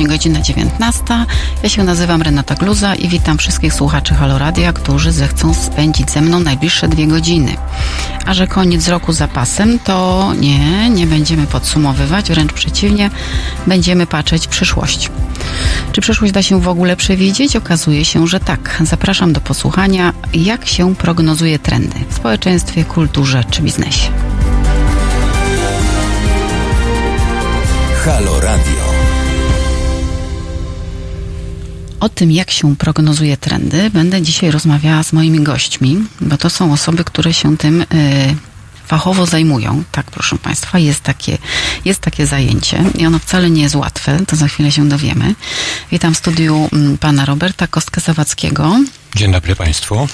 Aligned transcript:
właśnie 0.00 0.16
godzina 0.16 0.40
19. 0.40 1.02
Ja 1.62 1.68
się 1.68 1.84
nazywam 1.84 2.22
Renata 2.22 2.54
Gluza 2.54 2.94
i 2.94 3.08
witam 3.08 3.38
wszystkich 3.38 3.74
słuchaczy 3.74 4.14
Haloradia, 4.14 4.72
którzy 4.72 5.12
zechcą 5.12 5.54
spędzić 5.54 6.10
ze 6.10 6.20
mną 6.20 6.40
najbliższe 6.40 6.88
dwie 6.88 7.06
godziny. 7.06 7.56
A 8.26 8.34
że 8.34 8.46
koniec 8.46 8.88
roku 8.88 9.12
za 9.12 9.28
pasem, 9.28 9.78
to 9.78 10.32
nie, 10.40 10.90
nie 10.90 11.06
będziemy 11.06 11.46
podsumowywać, 11.46 12.28
wręcz 12.28 12.52
przeciwnie, 12.52 13.10
będziemy 13.66 14.06
patrzeć 14.06 14.46
w 14.46 14.48
przyszłość. 14.48 15.10
Czy 15.92 16.00
przyszłość 16.00 16.32
da 16.32 16.42
się 16.42 16.60
w 16.60 16.68
ogóle 16.68 16.96
przewidzieć? 16.96 17.56
Okazuje 17.56 18.04
się, 18.04 18.26
że 18.26 18.40
tak. 18.40 18.82
Zapraszam 18.84 19.32
do 19.32 19.40
posłuchania, 19.40 20.12
jak 20.34 20.66
się 20.66 20.94
prognozuje 20.94 21.58
trendy 21.58 21.96
w 22.08 22.14
społeczeństwie, 22.14 22.84
kulturze 22.84 23.44
czy 23.50 23.62
biznesie. 23.62 24.10
Halo 28.04 28.40
Radio. 28.40 28.89
O 32.00 32.08
tym, 32.08 32.32
jak 32.32 32.50
się 32.50 32.76
prognozuje 32.76 33.36
trendy, 33.36 33.90
będę 33.90 34.22
dzisiaj 34.22 34.50
rozmawiała 34.50 35.02
z 35.02 35.12
moimi 35.12 35.40
gośćmi, 35.40 36.04
bo 36.20 36.38
to 36.38 36.50
są 36.50 36.72
osoby, 36.72 37.04
które 37.04 37.32
się 37.34 37.56
tym 37.56 37.80
y, 37.80 37.86
fachowo 38.90 39.26
zajmują. 39.26 39.84
Tak, 39.92 40.10
proszę 40.10 40.38
Państwa, 40.38 40.78
jest 40.78 41.00
takie, 41.00 41.38
jest 41.84 42.00
takie 42.00 42.26
zajęcie 42.26 42.84
i 42.98 43.06
ono 43.06 43.18
wcale 43.18 43.50
nie 43.50 43.62
jest 43.62 43.74
łatwe, 43.74 44.18
to 44.26 44.36
za 44.36 44.48
chwilę 44.48 44.72
się 44.72 44.88
dowiemy. 44.88 45.34
Witam 45.92 46.14
w 46.14 46.18
studiu 46.18 46.68
mm, 46.72 46.98
pana 46.98 47.24
Roberta 47.24 47.66
Kostkę-Sawackiego. 47.66 48.84
Dzień 49.16 49.32
dobry 49.32 49.56
Państwu. 49.56 50.08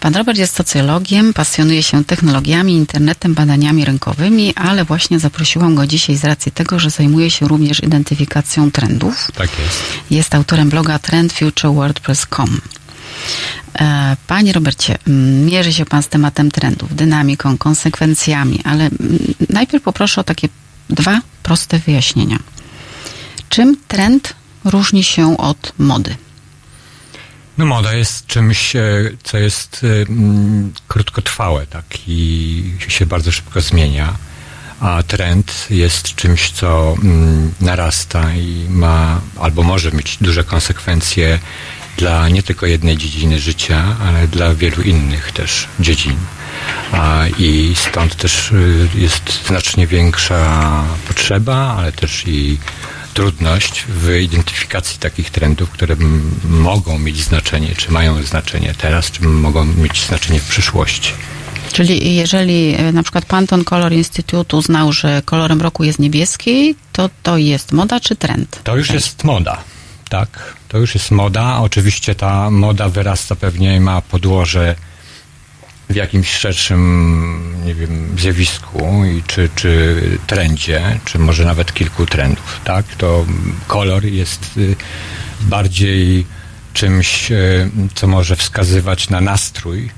Pan 0.00 0.14
Robert 0.14 0.38
jest 0.38 0.56
socjologiem, 0.56 1.32
pasjonuje 1.34 1.82
się 1.82 2.04
technologiami, 2.04 2.72
internetem, 2.72 3.34
badaniami 3.34 3.84
rynkowymi, 3.84 4.54
ale 4.54 4.84
właśnie 4.84 5.18
zaprosiłam 5.18 5.74
go 5.74 5.86
dzisiaj 5.86 6.16
z 6.16 6.24
racji 6.24 6.52
tego, 6.52 6.78
że 6.78 6.90
zajmuje 6.90 7.30
się 7.30 7.48
również 7.48 7.82
identyfikacją 7.82 8.70
trendów. 8.70 9.30
Tak 9.34 9.50
jest. 9.58 9.82
Jest 10.10 10.34
autorem 10.34 10.68
bloga 10.68 10.98
trendfuturewordpress.com. 10.98 12.60
E, 13.80 14.16
panie 14.26 14.52
Robercie, 14.52 14.98
mierzy 15.46 15.72
się 15.72 15.84
Pan 15.84 16.02
z 16.02 16.08
tematem 16.08 16.50
trendów, 16.50 16.96
dynamiką, 16.96 17.58
konsekwencjami, 17.58 18.60
ale 18.64 18.90
najpierw 19.50 19.84
poproszę 19.84 20.20
o 20.20 20.24
takie 20.24 20.48
dwa 20.90 21.20
proste 21.42 21.78
wyjaśnienia. 21.78 22.38
Czym 23.48 23.76
trend 23.88 24.34
różni 24.64 25.04
się 25.04 25.36
od 25.36 25.72
mody? 25.78 26.16
No 27.58 27.66
moda 27.66 27.94
jest 27.94 28.26
czymś, 28.26 28.76
e, 28.76 28.82
co 29.22 29.38
jest 29.38 29.86
mm, 30.08 30.72
krótkotrwałe, 30.88 31.66
tak, 31.66 31.84
i 32.06 32.76
się 32.88 33.06
bardzo 33.06 33.32
szybko 33.32 33.60
zmienia, 33.60 34.16
a 34.80 35.02
trend 35.02 35.66
jest 35.70 36.14
czymś, 36.14 36.50
co 36.50 36.94
narasta 37.60 38.34
i 38.34 38.66
ma, 38.68 39.20
albo 39.40 39.62
może 39.62 39.92
mieć 39.92 40.18
duże 40.20 40.44
konsekwencje 40.44 41.38
dla 41.98 42.28
nie 42.28 42.42
tylko 42.42 42.66
jednej 42.66 42.96
dziedziny 42.96 43.38
życia, 43.38 43.96
ale 44.06 44.28
dla 44.28 44.54
wielu 44.54 44.82
innych 44.82 45.32
też 45.32 45.68
dziedzin. 45.80 46.16
A, 46.92 47.24
I 47.38 47.74
stąd 47.76 48.16
też 48.16 48.52
y, 48.52 48.88
jest 48.94 49.46
znacznie 49.46 49.86
większa 49.86 50.84
potrzeba, 51.08 51.74
ale 51.78 51.92
też 51.92 52.24
i 52.26 52.58
trudność 53.14 53.84
w 53.88 54.16
identyfikacji 54.20 54.98
takich 54.98 55.30
trendów, 55.30 55.70
które 55.70 55.96
mogą 56.44 56.98
mieć 56.98 57.22
znaczenie, 57.22 57.74
czy 57.76 57.92
mają 57.92 58.22
znaczenie 58.22 58.74
teraz, 58.78 59.10
czy 59.10 59.22
mogą 59.22 59.64
mieć 59.64 60.06
znaczenie 60.06 60.40
w 60.40 60.48
przyszłości. 60.48 61.12
Czyli 61.72 62.16
jeżeli 62.16 62.74
e, 62.74 62.92
na 62.92 63.02
przykład 63.02 63.24
Pantone 63.24 63.64
Color 63.64 63.92
Institute 63.92 64.56
uznał, 64.56 64.92
że 64.92 65.22
kolorem 65.24 65.62
roku 65.62 65.84
jest 65.84 65.98
niebieski, 65.98 66.74
to 66.92 67.10
to 67.22 67.36
jest 67.36 67.72
moda 67.72 68.00
czy 68.00 68.16
trend? 68.16 68.60
To 68.64 68.76
już 68.76 68.90
jest 68.90 69.24
moda, 69.24 69.64
tak. 70.08 70.56
To 70.68 70.78
już 70.78 70.94
jest 70.94 71.10
moda. 71.10 71.58
Oczywiście 71.58 72.14
ta 72.14 72.50
moda 72.50 72.88
wyrasta 72.88 73.36
pewnie 73.36 73.80
ma 73.80 74.02
podłoże 74.02 74.74
w 75.90 75.94
jakimś 75.94 76.30
szerszym, 76.30 77.64
nie 77.66 77.74
wiem, 77.74 78.16
zjawisku 78.18 79.04
i 79.04 79.22
czy, 79.26 79.48
czy 79.54 79.96
trendzie, 80.26 81.00
czy 81.04 81.18
może 81.18 81.44
nawet 81.44 81.74
kilku 81.74 82.06
trendów, 82.06 82.60
tak? 82.64 82.86
To 82.86 83.26
kolor 83.66 84.04
jest 84.04 84.56
y, 84.56 84.76
bardziej 85.40 86.26
czymś, 86.72 87.32
y, 87.32 87.70
co 87.94 88.06
może 88.06 88.36
wskazywać 88.36 89.10
na 89.10 89.20
nastrój, 89.20 89.90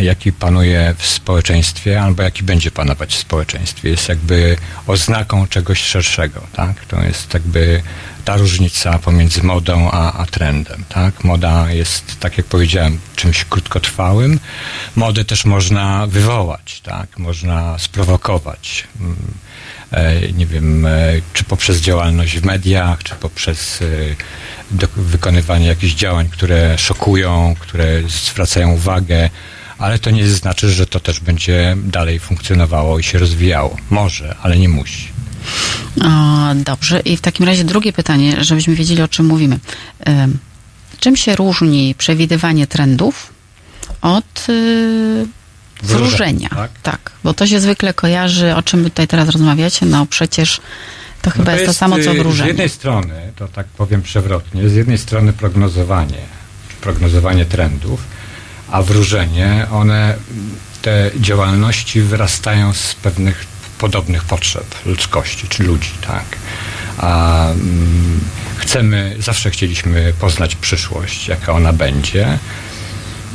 jaki 0.00 0.32
panuje 0.32 0.94
w 0.98 1.06
społeczeństwie, 1.06 2.02
albo 2.02 2.22
jaki 2.22 2.42
będzie 2.42 2.70
panować 2.70 3.14
w 3.14 3.18
społeczeństwie. 3.18 3.88
Jest 3.88 4.08
jakby 4.08 4.56
oznaką 4.86 5.46
czegoś 5.46 5.82
szerszego, 5.82 6.46
tak? 6.52 6.84
To 6.84 7.02
jest 7.02 7.34
jakby 7.34 7.82
ta 8.30 8.36
różnica 8.36 8.98
pomiędzy 8.98 9.42
modą 9.42 9.90
a, 9.90 10.12
a 10.12 10.26
trendem. 10.26 10.84
Tak? 10.88 11.24
Moda 11.24 11.72
jest, 11.72 12.20
tak 12.20 12.36
jak 12.38 12.46
powiedziałem, 12.46 12.98
czymś 13.16 13.44
krótkotrwałym. 13.44 14.40
Modę 14.96 15.24
też 15.24 15.44
można 15.44 16.06
wywołać, 16.06 16.80
tak? 16.80 17.18
można 17.18 17.78
sprowokować. 17.78 18.88
Mm, 19.00 19.16
e, 19.90 20.32
nie 20.32 20.46
wiem, 20.46 20.86
e, 20.86 20.90
czy 21.32 21.44
poprzez 21.44 21.80
działalność 21.80 22.38
w 22.38 22.44
mediach, 22.44 23.02
czy 23.02 23.14
poprzez 23.14 23.82
e, 23.82 24.86
wykonywanie 24.96 25.66
jakichś 25.66 25.94
działań, 25.94 26.28
które 26.28 26.78
szokują, 26.78 27.54
które 27.60 28.02
zwracają 28.08 28.72
uwagę, 28.72 29.30
ale 29.78 29.98
to 29.98 30.10
nie 30.10 30.28
znaczy, 30.28 30.70
że 30.70 30.86
to 30.86 31.00
też 31.00 31.20
będzie 31.20 31.76
dalej 31.84 32.18
funkcjonowało 32.18 32.98
i 32.98 33.02
się 33.02 33.18
rozwijało. 33.18 33.76
Może, 33.90 34.36
ale 34.42 34.58
nie 34.58 34.68
musi. 34.68 35.09
Dobrze. 36.54 37.00
I 37.00 37.16
w 37.16 37.20
takim 37.20 37.46
razie 37.46 37.64
drugie 37.64 37.92
pytanie, 37.92 38.44
żebyśmy 38.44 38.74
wiedzieli, 38.74 39.02
o 39.02 39.08
czym 39.08 39.26
mówimy. 39.26 39.58
Czym 41.00 41.16
się 41.16 41.36
różni 41.36 41.94
przewidywanie 41.98 42.66
trendów 42.66 43.32
od 44.02 44.48
y, 44.48 45.26
wróżenia? 45.82 46.48
Tak? 46.48 46.70
tak, 46.82 47.10
bo 47.24 47.34
to 47.34 47.46
się 47.46 47.60
zwykle 47.60 47.94
kojarzy, 47.94 48.56
o 48.56 48.62
czym 48.62 48.84
tutaj 48.84 49.08
teraz 49.08 49.28
rozmawiacie, 49.28 49.86
no 49.86 50.06
przecież 50.06 50.60
to 51.22 51.30
chyba 51.30 51.44
no 51.44 51.50
to 51.50 51.50
jest, 51.50 51.66
jest, 51.66 51.78
to 51.78 51.84
samo, 51.84 51.96
co 52.04 52.14
wróżenie. 52.14 52.46
Z 52.46 52.48
jednej 52.48 52.68
strony, 52.68 53.32
to 53.36 53.48
tak 53.48 53.66
powiem 53.66 54.02
przewrotnie, 54.02 54.68
z 54.68 54.74
jednej 54.74 54.98
strony 54.98 55.32
prognozowanie, 55.32 56.22
prognozowanie 56.80 57.44
trendów, 57.44 58.04
a 58.70 58.82
wróżenie, 58.82 59.66
one, 59.72 60.16
te 60.82 61.10
działalności 61.20 62.00
wyrastają 62.00 62.72
z 62.72 62.94
pewnych 62.94 63.46
podobnych 63.80 64.24
potrzeb 64.24 64.74
ludzkości, 64.86 65.48
czy 65.48 65.62
ludzi, 65.62 65.90
tak. 66.06 66.24
A 66.98 67.46
mm, 67.50 68.20
chcemy, 68.56 69.16
zawsze 69.18 69.50
chcieliśmy 69.50 70.12
poznać 70.20 70.56
przyszłość, 70.56 71.28
jaka 71.28 71.52
ona 71.52 71.72
będzie, 71.72 72.38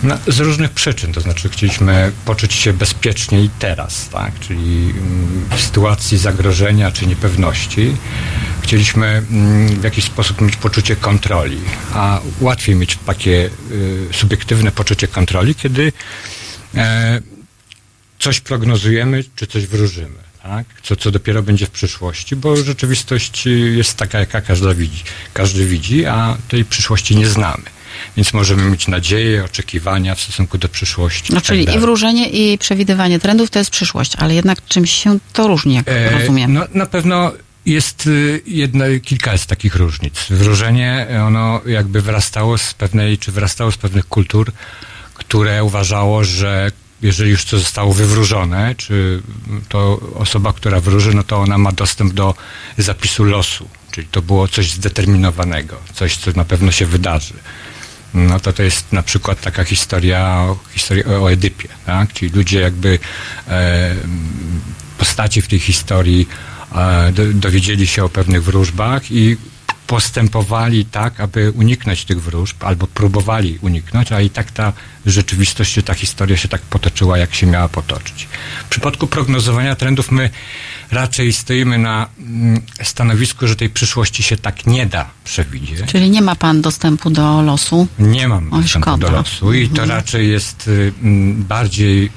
no, 0.03 0.17
z 0.27 0.39
różnych 0.39 0.71
przyczyn, 0.71 1.13
to 1.13 1.21
znaczy 1.21 1.49
chcieliśmy 1.49 2.11
poczuć 2.25 2.53
się 2.53 2.73
bezpieczniej 2.73 3.49
teraz, 3.59 4.09
tak? 4.09 4.39
czyli 4.39 4.93
mm, 4.97 5.45
w 5.57 5.61
sytuacji 5.61 6.17
zagrożenia 6.17 6.91
czy 6.91 7.07
niepewności 7.07 7.97
chcieliśmy 8.61 9.07
mm, 9.07 9.67
w 9.67 9.83
jakiś 9.83 10.05
sposób 10.05 10.41
mieć 10.41 10.55
poczucie 10.55 10.95
kontroli, 10.95 11.61
a 11.93 12.19
łatwiej 12.41 12.75
mieć 12.75 12.97
takie 13.05 13.49
y, 13.71 14.07
subiektywne 14.11 14.71
poczucie 14.71 15.07
kontroli, 15.07 15.55
kiedy 15.55 15.91
e, 16.75 17.21
coś 18.19 18.39
prognozujemy 18.39 19.23
czy 19.35 19.47
coś 19.47 19.67
wróżymy 19.67 20.24
tak? 20.49 20.65
co, 20.83 20.95
co 20.95 21.11
dopiero 21.11 21.43
będzie 21.43 21.65
w 21.65 21.69
przyszłości, 21.69 22.35
bo 22.35 22.55
rzeczywistość 22.55 23.45
jest 23.75 23.97
taka, 23.97 24.19
jaka 24.19 24.41
każdy 24.41 24.75
widzi, 24.75 25.03
każdy 25.33 25.65
widzi, 25.65 26.05
a 26.05 26.37
tej 26.47 26.65
przyszłości 26.65 27.15
nie 27.15 27.27
znamy. 27.27 27.63
Więc 28.17 28.33
możemy 28.33 28.69
mieć 28.69 28.87
nadzieje, 28.87 29.45
oczekiwania 29.45 30.15
w 30.15 30.21
stosunku 30.21 30.57
do 30.57 30.69
przyszłości. 30.69 31.33
No, 31.33 31.41
czyli 31.41 31.65
tak 31.65 31.75
i 31.75 31.79
wróżenie, 31.79 32.29
i 32.29 32.57
przewidywanie 32.57 33.19
trendów 33.19 33.49
to 33.49 33.59
jest 33.59 33.71
przyszłość, 33.71 34.15
ale 34.15 34.35
jednak 34.35 34.65
czymś 34.67 34.93
się 34.93 35.19
to 35.33 35.47
różni, 35.47 35.75
jak 35.75 35.89
e, 35.89 36.09
rozumiem. 36.09 36.53
No, 36.53 36.63
na 36.73 36.85
pewno 36.85 37.31
jest 37.65 38.07
y, 38.07 38.41
jedna, 38.45 38.85
kilka 39.03 39.31
jest 39.31 39.45
takich 39.45 39.75
różnic. 39.75 40.25
Wróżenie, 40.29 41.07
ono 41.27 41.61
jakby 41.65 42.01
wyrastało 42.01 42.57
z 42.57 42.73
pewnej, 42.73 43.17
czy 43.17 43.31
wyrastało 43.31 43.71
z 43.71 43.77
pewnych 43.77 44.07
kultur, 44.07 44.51
które 45.13 45.63
uważało, 45.63 46.23
że 46.23 46.71
jeżeli 47.01 47.31
już 47.31 47.45
to 47.45 47.59
zostało 47.59 47.93
wywróżone, 47.93 48.75
czy 48.77 49.21
to 49.69 49.99
osoba, 50.15 50.53
która 50.53 50.79
wróży, 50.79 51.13
no 51.13 51.23
to 51.23 51.37
ona 51.37 51.57
ma 51.57 51.71
dostęp 51.71 52.13
do 52.13 52.33
zapisu 52.77 53.23
losu, 53.23 53.69
czyli 53.91 54.07
to 54.07 54.21
było 54.21 54.47
coś 54.47 54.71
zdeterminowanego, 54.71 55.77
coś, 55.93 56.17
co 56.17 56.31
na 56.31 56.45
pewno 56.45 56.71
się 56.71 56.85
wydarzy. 56.85 57.33
No 58.13 58.39
to 58.39 58.53
to 58.53 58.63
jest 58.63 58.91
na 58.91 59.03
przykład 59.03 59.41
taka 59.41 59.63
historia, 59.63 60.47
o 61.21 61.31
Edypie, 61.31 61.67
tak? 61.85 62.13
Czyli 62.13 62.31
ludzie 62.31 62.59
jakby 62.59 62.99
e, 63.47 63.95
postaci 64.97 65.41
w 65.41 65.47
tej 65.47 65.59
historii 65.59 66.27
e, 66.75 67.11
do, 67.11 67.33
dowiedzieli 67.33 67.87
się 67.87 68.03
o 68.03 68.09
pewnych 68.09 68.43
wróżbach 68.43 69.11
i 69.11 69.37
postępowali 69.87 70.85
tak, 70.85 71.19
aby 71.19 71.51
uniknąć 71.51 72.05
tych 72.05 72.21
wróżb, 72.21 72.63
albo 72.63 72.87
próbowali 72.87 73.59
uniknąć, 73.61 74.11
a 74.11 74.21
i 74.21 74.29
tak 74.29 74.51
ta 74.51 74.73
rzeczywistość, 75.05 75.79
ta 75.85 75.93
historia 75.93 76.37
się 76.37 76.47
tak 76.47 76.61
potoczyła, 76.61 77.17
jak 77.17 77.35
się 77.35 77.47
miała 77.47 77.69
potoczyć. 77.69 78.27
W 78.65 78.69
przypadku 78.69 79.07
prognozowania 79.07 79.75
trendów 79.75 80.11
my 80.11 80.29
raczej 80.91 81.33
stoimy 81.33 81.77
na 81.77 82.07
mm, 82.19 82.61
stanowisku, 82.83 83.47
że 83.47 83.55
tej 83.55 83.69
przyszłości 83.69 84.23
się 84.23 84.37
tak 84.37 84.67
nie 84.67 84.85
da 84.85 85.09
przewidzieć. 85.23 85.91
Czyli 85.91 86.09
nie 86.09 86.21
ma 86.21 86.35
pan 86.35 86.61
dostępu 86.61 87.09
do 87.09 87.41
losu? 87.41 87.87
Nie 87.99 88.27
mam 88.27 88.53
Oj, 88.53 88.61
dostępu 88.61 88.89
szkoda. 88.89 89.07
do 89.07 89.13
losu 89.13 89.53
i 89.53 89.67
to 89.67 89.81
mhm. 89.81 89.89
raczej 89.89 90.29
jest 90.29 90.67
y, 90.67 90.93
bardziej 91.35 92.11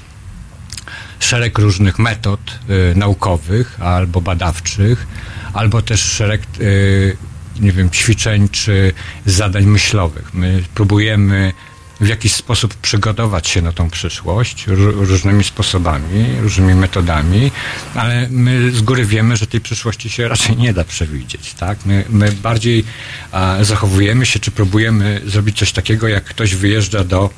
szereg 1.21 1.59
różnych 1.59 1.99
metod 1.99 2.41
y, 2.71 2.95
naukowych 2.95 3.81
albo 3.81 4.21
badawczych, 4.21 5.07
albo 5.53 5.83
też 5.83 6.01
szereg 6.01 6.43
y, 6.61 7.17
nie 7.61 7.73
wiem, 7.73 7.91
ćwiczeń 7.91 8.49
czy 8.49 8.93
zadań 9.27 9.67
myślowych. 9.67 10.35
My 10.35 10.63
próbujemy 10.75 11.53
w 12.01 12.09
jakiś 12.09 12.33
sposób 12.35 12.75
przygotować 12.75 13.49
się 13.49 13.63
na 13.63 13.73
tą 13.73 13.91
przyszłość 13.91 14.65
różnymi 14.95 15.45
sposobami, 15.45 16.27
różnymi 16.41 16.75
metodami, 16.75 17.51
ale 17.95 18.29
my 18.31 18.71
z 18.71 18.81
góry 18.81 19.07
wiemy, 19.07 19.37
że 19.37 19.47
tej 19.47 19.61
przyszłości 19.61 20.11
się 20.11 20.29
raczej 20.29 20.57
nie 20.57 20.73
da 20.75 20.85
przewidzieć. 20.85 21.55
Tak? 21.55 21.79
My, 21.87 22.05
my 22.11 22.33
bardziej 22.33 22.85
a, 23.33 23.57
zachowujemy 23.61 24.27
się, 24.27 24.41
czy 24.41 24.51
próbujemy 24.51 25.21
zrobić 25.27 25.59
coś 25.59 25.73
takiego, 25.73 26.09
jak 26.09 26.25
ktoś 26.25 26.55
wyjeżdża 26.55 27.05
do 27.05 27.31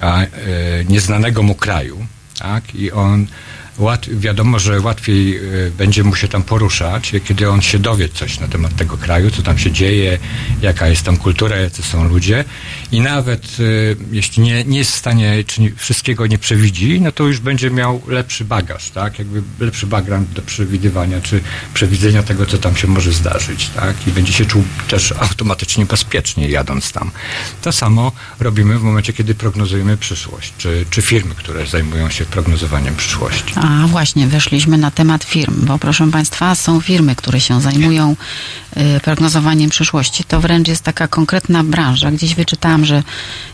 a, 0.00 0.22
e, 0.22 0.28
nieznanego 0.88 1.42
mu 1.42 1.54
kraju 1.54 2.06
tak? 2.38 2.74
i 2.74 2.92
on 2.92 3.26
łat, 3.80 4.06
wiadomo, 4.10 4.58
że 4.58 4.80
łatwiej 4.80 5.36
y, 5.66 5.72
będzie 5.78 6.04
mu 6.04 6.14
się 6.14 6.28
tam 6.28 6.42
poruszać, 6.42 7.12
kiedy 7.24 7.50
on 7.50 7.62
się 7.62 7.78
dowie 7.78 8.08
coś 8.08 8.40
na 8.40 8.48
temat 8.48 8.76
tego 8.76 8.96
kraju, 8.96 9.30
co 9.30 9.42
tam 9.42 9.58
się 9.58 9.72
dzieje, 9.72 10.18
jaka 10.62 10.88
jest 10.88 11.02
tam 11.02 11.16
kultura, 11.16 11.56
jacy 11.56 11.82
są 11.82 12.08
ludzie 12.08 12.44
i 12.92 13.00
nawet 13.00 13.60
y, 13.60 13.96
jeśli 14.12 14.42
nie, 14.42 14.64
nie 14.64 14.78
jest 14.78 14.90
w 14.90 14.94
stanie, 14.94 15.44
czy 15.46 15.72
wszystkiego 15.76 16.26
nie 16.26 16.38
przewidzi, 16.38 17.00
no 17.00 17.12
to 17.12 17.26
już 17.26 17.38
będzie 17.38 17.70
miał 17.70 18.02
lepszy 18.06 18.44
bagaż, 18.44 18.90
tak? 18.90 19.18
Jakby 19.18 19.42
lepszy 19.60 19.86
background 19.86 20.32
do 20.32 20.42
przewidywania, 20.42 21.20
czy 21.20 21.40
przewidzenia 21.74 22.22
tego, 22.22 22.46
co 22.46 22.58
tam 22.58 22.76
się 22.76 22.86
może 22.86 23.12
zdarzyć, 23.12 23.68
tak? 23.68 24.06
I 24.06 24.10
będzie 24.10 24.32
się 24.32 24.46
czuł 24.46 24.64
też 24.88 25.12
automatycznie 25.12 25.86
bezpiecznie 25.86 26.48
jadąc 26.48 26.92
tam. 26.92 27.10
To 27.62 27.72
samo 27.72 28.12
robimy 28.40 28.78
w 28.78 28.82
momencie, 28.82 29.12
kiedy 29.12 29.34
prognozujemy 29.34 29.96
przyszłość, 29.96 30.52
czy, 30.58 30.84
czy 30.90 31.02
firmy, 31.02 31.34
które 31.34 31.66
zajmują 31.66 32.10
się 32.10 32.24
prognozowaniem 32.24 32.96
przyszłości. 32.96 33.52
A 33.56 33.69
właśnie, 33.86 34.26
weszliśmy 34.26 34.78
na 34.78 34.90
temat 34.90 35.24
firm, 35.24 35.54
bo 35.66 35.78
proszę 35.78 36.10
Państwa, 36.10 36.54
są 36.54 36.80
firmy, 36.80 37.16
które 37.16 37.40
się 37.40 37.60
zajmują 37.60 38.16
y, 38.96 39.00
prognozowaniem 39.00 39.70
przyszłości. 39.70 40.24
To 40.24 40.40
wręcz 40.40 40.68
jest 40.68 40.82
taka 40.82 41.08
konkretna 41.08 41.64
branża. 41.64 42.10
Gdzieś 42.10 42.34
wyczytałam, 42.34 42.84
że 42.84 43.02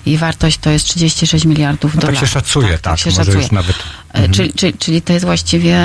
jej 0.06 0.18
wartość 0.18 0.58
to 0.58 0.70
jest 0.70 0.86
36 0.86 1.44
miliardów 1.44 1.94
no, 1.94 2.00
dolarów. 2.00 2.20
Tak 2.20 2.28
się 2.28 2.34
szacuje, 2.34 2.68
tak. 2.68 2.80
tak, 2.80 2.92
tak 2.92 2.98
się 2.98 3.10
może 3.10 3.24
szacuje. 3.24 3.42
już 3.42 3.52
nawet... 3.52 3.76
Y, 3.76 3.82
mhm. 4.12 4.32
Czyli, 4.32 4.52
czyli, 4.52 4.72
czyli 4.72 5.02
to 5.02 5.12
jest 5.12 5.24
właściwie 5.24 5.78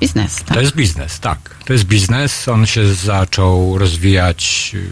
biznes, 0.00 0.36
tak? 0.36 0.54
To 0.54 0.60
jest 0.60 0.76
biznes, 0.76 1.20
tak. 1.20 1.38
To 1.64 1.72
jest 1.72 1.84
biznes. 1.84 2.48
On 2.48 2.66
się 2.66 2.94
zaczął 2.94 3.78
rozwijać, 3.78 4.70
y, 4.74 4.90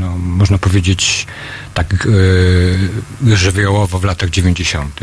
no, 0.00 0.18
można 0.18 0.58
powiedzieć, 0.58 1.26
tak 1.74 2.08
yy, 3.22 3.36
żywiołowo 3.36 3.98
w 3.98 4.04
latach 4.04 4.30
90. 4.30 5.00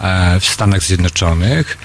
E, 0.00 0.40
w 0.40 0.44
Stanach 0.44 0.82
Zjednoczonych 0.82 1.78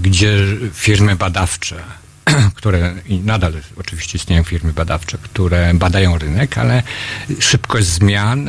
gdzie 0.00 0.36
firmy 0.72 1.16
badawcze, 1.16 1.76
które 2.54 2.94
i 3.06 3.18
nadal 3.18 3.52
oczywiście 3.76 4.18
istnieją 4.18 4.44
firmy 4.44 4.72
badawcze, 4.72 5.18
które 5.22 5.74
badają 5.74 6.18
rynek, 6.18 6.58
ale 6.58 6.82
szybkość 7.40 7.86
zmian 7.86 8.48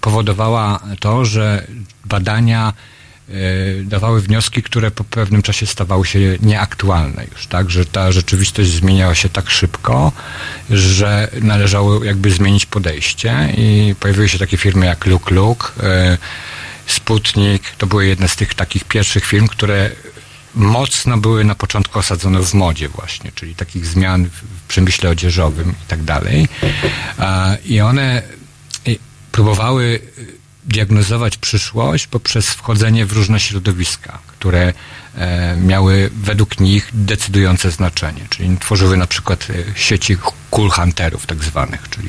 powodowała 0.00 0.80
to, 1.00 1.24
że 1.24 1.66
badania 2.04 2.72
e, 3.28 3.32
dawały 3.84 4.20
wnioski, 4.20 4.62
które 4.62 4.90
po 4.90 5.04
pewnym 5.04 5.42
czasie 5.42 5.66
stawały 5.66 6.06
się 6.06 6.18
nieaktualne 6.42 7.24
już, 7.32 7.46
tak, 7.46 7.70
że 7.70 7.84
ta 7.84 8.12
rzeczywistość 8.12 8.70
zmieniała 8.70 9.14
się 9.14 9.28
tak 9.28 9.50
szybko, 9.50 10.12
że 10.70 11.28
należało 11.42 12.04
jakby 12.04 12.30
zmienić 12.30 12.66
podejście 12.66 13.54
i 13.56 13.94
pojawiły 14.00 14.28
się 14.28 14.38
takie 14.38 14.56
firmy 14.56 14.86
jak 14.86 15.06
Luk, 15.30 15.74
e, 15.82 16.18
Sputnik, 16.86 17.70
to 17.78 17.86
były 17.86 18.06
jedne 18.06 18.28
z 18.28 18.36
tych 18.36 18.54
takich 18.54 18.84
pierwszych 18.84 19.24
firm, 19.24 19.48
które 19.48 19.90
mocno 20.54 21.18
były 21.18 21.44
na 21.44 21.54
początku 21.54 21.98
osadzone 21.98 22.40
w 22.40 22.54
modzie 22.54 22.88
właśnie, 22.88 23.32
czyli 23.34 23.54
takich 23.54 23.86
zmian 23.86 24.24
w 24.24 24.68
przemyśle 24.68 25.10
odzieżowym 25.10 25.70
i 25.70 25.88
tak 25.88 26.02
dalej. 26.02 26.48
I 27.64 27.80
one 27.80 28.22
próbowały 29.32 30.00
diagnozować 30.64 31.36
przyszłość 31.36 32.06
poprzez 32.06 32.50
wchodzenie 32.50 33.06
w 33.06 33.12
różne 33.12 33.40
środowiska, 33.40 34.18
które 34.26 34.72
miały 35.56 36.10
według 36.22 36.60
nich 36.60 36.90
decydujące 36.92 37.70
znaczenie. 37.70 38.26
Czyli 38.30 38.58
tworzyły 38.58 38.96
na 38.96 39.06
przykład 39.06 39.46
e, 39.50 39.78
sieci 39.78 40.16
cool 40.50 40.70
hunterów 40.70 41.26
tak 41.26 41.44
zwanych, 41.44 41.90
czyli 41.90 42.08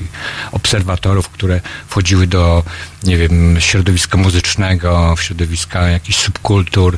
obserwatorów, 0.51 1.29
które 1.29 1.61
wchodziły 1.87 2.27
do, 2.27 2.63
nie 3.03 3.17
wiem, 3.17 3.57
środowiska 3.59 4.17
muzycznego, 4.17 5.15
środowiska 5.19 5.89
jakichś 5.89 6.17
subkultur 6.17 6.97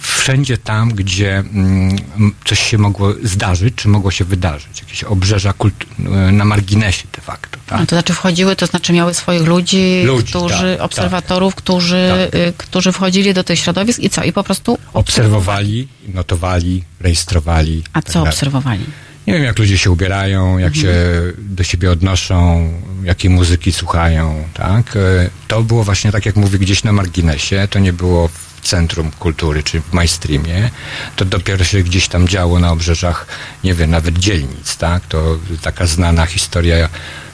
wszędzie 0.00 0.58
tam, 0.58 0.92
gdzie 0.92 1.38
mm, 1.38 1.98
coś 2.44 2.60
się 2.60 2.78
mogło 2.78 3.14
zdarzyć, 3.22 3.74
czy 3.74 3.88
mogło 3.88 4.10
się 4.10 4.24
wydarzyć. 4.24 4.80
Jakieś 4.80 5.04
obrzeża 5.04 5.54
e, 5.98 6.32
na 6.32 6.44
marginesie 6.44 7.04
de 7.16 7.20
facto. 7.20 7.58
Tak? 7.66 7.80
No, 7.80 7.86
to 7.86 7.96
znaczy 7.96 8.14
wchodziły, 8.14 8.56
to 8.56 8.66
znaczy 8.66 8.92
miały 8.92 9.14
swoich 9.14 9.46
ludzi, 9.46 10.02
ludzi 10.04 10.28
którzy, 10.28 10.76
tak, 10.78 10.84
obserwatorów, 10.84 11.54
tak, 11.54 11.64
którzy, 11.64 12.28
tak. 12.30 12.40
Y, 12.40 12.52
którzy 12.56 12.92
wchodzili 12.92 13.34
do 13.34 13.44
tych 13.44 13.58
środowisk 13.58 13.98
i 13.98 14.10
co? 14.10 14.24
I 14.24 14.32
po 14.32 14.44
prostu 14.44 14.78
obserwowali, 14.92 15.88
notowali, 16.08 16.84
rejestrowali. 17.00 17.82
A 17.92 18.02
tak 18.02 18.12
co 18.12 18.22
obserwowali? 18.22 18.84
Nie 19.26 19.34
wiem, 19.34 19.44
jak 19.44 19.58
ludzie 19.58 19.78
się 19.78 19.90
ubierają, 19.90 20.58
jak 20.58 20.76
mhm. 20.76 20.82
się 20.82 20.94
do 21.38 21.64
siebie 21.64 21.90
odnoszą, 21.90 22.68
jakiej 23.04 23.30
muzyki 23.30 23.72
słuchają, 23.72 24.44
tak? 24.54 24.96
E, 24.96 25.30
to 25.48 25.62
było 25.62 25.84
właśnie 25.84 26.12
tak, 26.12 26.26
jak 26.26 26.36
mówię, 26.36 26.58
gdzieś 26.58 26.84
na 26.84 26.92
marginesie. 26.92 27.68
To 27.70 27.78
nie 27.78 27.92
było 27.92 28.28
centrum 28.60 29.10
kultury, 29.10 29.62
czy 29.62 29.80
w 29.80 29.92
mainstreamie, 29.92 30.70
to 31.16 31.24
dopiero 31.24 31.64
się 31.64 31.82
gdzieś 31.82 32.08
tam 32.08 32.28
działo 32.28 32.58
na 32.58 32.72
obrzeżach, 32.72 33.26
nie 33.64 33.74
wiem, 33.74 33.90
nawet 33.90 34.18
dzielnic, 34.18 34.76
tak? 34.76 35.06
To 35.06 35.38
taka 35.62 35.86
znana 35.86 36.26
historia 36.26 36.88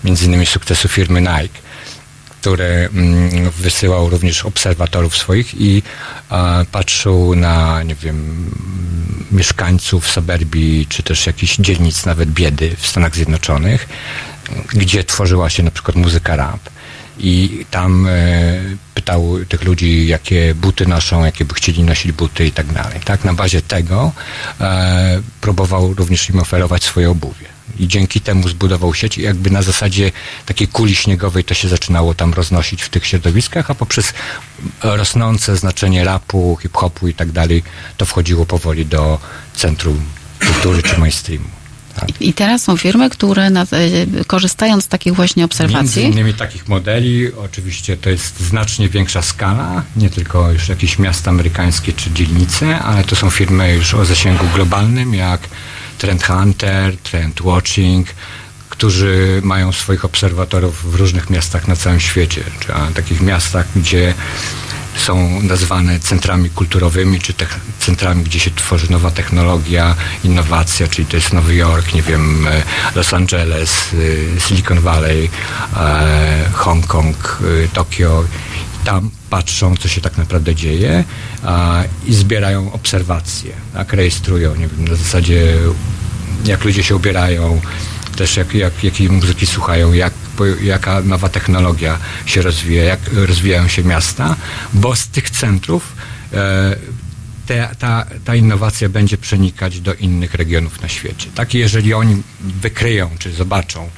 między 0.05 0.27
innymi 0.27 0.47
sukcesu 0.47 0.89
firmy 0.89 1.21
Nike, 1.21 1.59
który 2.41 2.89
mm, 2.93 3.51
wysyłał 3.51 4.11
również 4.11 4.45
obserwatorów 4.45 5.17
swoich 5.17 5.61
i 5.61 5.83
patrzył 6.73 7.35
na, 7.35 7.83
nie 7.83 7.95
wiem, 7.95 8.51
mieszkańców 9.33 10.11
suburbii, 10.11 10.87
czy 10.87 11.03
też 11.03 11.27
jakichś 11.27 11.57
dzielnic 11.57 12.07
nawet 12.07 12.31
biedy 12.31 12.77
w 12.79 12.87
Stanach 12.87 13.15
Zjednoczonych, 13.15 13.89
gdzie 14.75 15.05
tworzyła 15.05 15.51
się 15.51 15.63
na 15.63 15.71
przykład 15.71 15.97
muzyka 15.97 16.37
rap 16.37 16.61
i 17.19 17.67
tam 17.71 18.07
e, 18.07 18.13
pytał 18.95 19.39
tych 19.49 19.65
ludzi, 19.65 20.07
jakie 20.07 20.55
buty 20.55 20.87
noszą, 20.87 21.25
jakie 21.25 21.45
by 21.45 21.55
chcieli 21.55 21.83
nosić 21.83 22.13
buty 22.13 22.47
i 22.47 22.53
tak 22.53 22.73
dalej. 22.73 23.01
Tak, 23.05 23.25
na 23.25 23.35
bazie 23.35 23.63
tego 23.63 24.13
e, 24.61 25.23
próbował 25.41 25.95
również 25.95 26.31
im 26.31 26.39
oferować 26.39 26.85
swoje 26.85 27.11
obuwie. 27.11 27.47
I 27.79 27.89
dzięki 27.89 28.21
temu 28.21 28.49
zbudował 28.49 28.95
sieć 28.95 29.19
i 29.19 29.23
jakby 29.23 29.51
na 29.51 29.63
zasadzie 29.63 30.13
takiej 30.47 30.69
kuli 30.69 30.97
śniegowej 30.97 31.45
to 31.45 31.55
się 31.55 31.69
zaczynało 31.69 32.15
tam 32.15 32.35
roznosić 32.35 32.83
w 32.83 32.89
tych 32.89 33.07
środowiskach, 33.07 33.71
a 33.71 33.75
poprzez 33.75 34.15
rosnące 34.83 35.57
znaczenie 35.57 36.05
rapu, 36.05 36.59
hip-hopu 36.63 37.09
i 37.09 37.15
tak 37.15 37.33
dalej, 37.33 37.63
to 37.97 38.07
wchodziło 38.07 38.47
powoli 38.47 38.87
do 38.87 39.19
centrum 39.55 40.01
kultury 40.47 40.83
czy 40.83 40.99
mainstreamu. 40.99 41.56
Tak. 42.01 42.09
I 42.21 42.33
teraz 42.33 42.63
są 42.63 42.77
firmy, 42.77 43.11
które 43.11 43.51
na, 43.51 43.63
e, 43.63 43.67
korzystając 44.27 44.85
z 44.85 44.89
takich 44.89 45.15
właśnie 45.15 45.45
obserwacji. 45.45 46.03
Między 46.03 46.03
innymi 46.03 46.35
takich 46.35 46.69
modeli, 46.69 47.33
oczywiście 47.35 47.97
to 47.97 48.11
jest 48.11 48.41
znacznie 48.41 48.89
większa 48.89 49.23
skala, 49.23 49.83
nie 49.97 50.11
tylko 50.11 50.53
już 50.53 50.69
jakieś 50.69 50.99
miasta 50.99 51.31
amerykańskie 51.31 51.93
czy 51.93 52.11
dzielnice, 52.11 52.79
ale 52.79 53.05
to 53.05 53.17
są 53.17 53.31
firmy 53.31 53.75
już 53.75 53.95
o 53.95 54.05
zasięgu 54.05 54.45
globalnym, 54.55 55.15
jak 55.15 55.41
Trend 55.99 56.25
Hunter, 56.25 56.97
Trend 56.97 57.41
Watching, 57.41 58.09
którzy 58.69 59.41
mają 59.45 59.73
swoich 59.73 60.05
obserwatorów 60.05 60.93
w 60.93 60.95
różnych 60.95 61.31
miastach 61.31 61.69
na 61.69 61.77
całym 61.77 62.01
świecie, 62.01 62.45
czy 62.61 62.73
takich 62.95 63.21
miastach, 63.21 63.67
gdzie 63.77 64.15
są 64.97 65.43
nazwane 65.43 66.01
centrami 66.01 66.51
kulturowymi, 66.51 67.21
czy 67.21 67.35
centrami, 67.79 68.25
gdzie 68.25 68.41
się 68.41 68.51
tworzy 68.51 68.93
nowa 68.93 69.11
technologia, 69.11 69.95
innowacja, 70.25 70.89
czyli 70.89 71.07
to 71.07 71.17
jest 71.17 71.33
Nowy 71.33 71.55
Jork, 71.55 71.95
nie 71.95 72.03
wiem, 72.03 72.49
e, 72.49 72.63
Los 72.95 73.15
Angeles, 73.15 73.95
e, 74.37 74.41
Silicon 74.41 74.81
Valley, 74.81 75.31
e, 75.77 76.51
Hongkong, 76.53 77.39
Tokio. 77.73 78.25
Tam 78.85 79.11
patrzą, 79.31 79.77
co 79.77 79.89
się 79.89 80.01
tak 80.01 80.19
naprawdę 80.19 80.55
dzieje 80.55 81.05
i 82.07 82.15
zbierają 82.15 82.73
obserwacje, 82.73 83.53
tak, 83.75 83.93
rejestrują, 83.93 84.55
nie 84.55 84.69
wiem, 84.69 84.89
na 84.89 84.95
zasadzie 84.95 85.57
jak 86.45 86.65
ludzie 86.65 86.83
się 86.83 86.97
ubierają, 86.97 87.61
też 88.17 88.37
jak, 88.37 88.55
jak, 88.55 88.85
jakiej 88.85 89.11
muzyki 89.11 89.47
słuchają, 89.47 89.93
jak, 89.93 90.13
jaka 90.63 91.01
nowa 91.01 91.29
technologia 91.29 91.99
się 92.27 92.43
rozwija, 92.43 92.85
jak 92.85 93.01
rozwijają 93.13 93.69
się 93.69 93.85
miasta, 93.85 94.37
bo 94.73 94.97
z 94.97 95.09
tych 95.09 95.31
centrów 95.31 95.93
e, 96.33 96.77
te, 97.47 97.69
ta, 97.79 98.07
ta 98.25 98.35
innowacja 98.35 98.89
będzie 98.89 99.17
przenikać 99.19 99.81
do 99.81 99.95
innych 99.95 100.35
regionów 100.35 100.83
na 100.83 100.89
świecie. 100.89 101.29
Tak, 101.35 101.55
jeżeli 101.55 101.95
oni 101.95 102.23
wykryją 102.41 103.11
czy 103.19 103.33
zobaczą, 103.33 103.91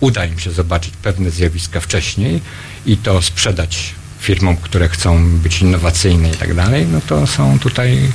uda 0.00 0.24
im 0.24 0.38
się 0.38 0.52
zobaczyć 0.52 0.94
pewne 1.02 1.30
zjawiska 1.30 1.80
wcześniej 1.80 2.40
i 2.86 2.96
to 2.96 3.22
sprzedać 3.22 3.94
firmom, 4.20 4.56
które 4.56 4.88
chcą 4.88 5.28
być 5.38 5.62
innowacyjne 5.62 6.30
i 6.30 6.36
tak 6.36 6.54
dalej, 6.54 6.86
no 6.86 7.00
to 7.00 7.26
są 7.26 7.58
tutaj, 7.58 8.12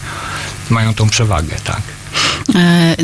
mają 0.69 0.93
tą 0.93 1.09
przewagę, 1.09 1.55
tak. 1.63 1.81
E, 2.55 2.95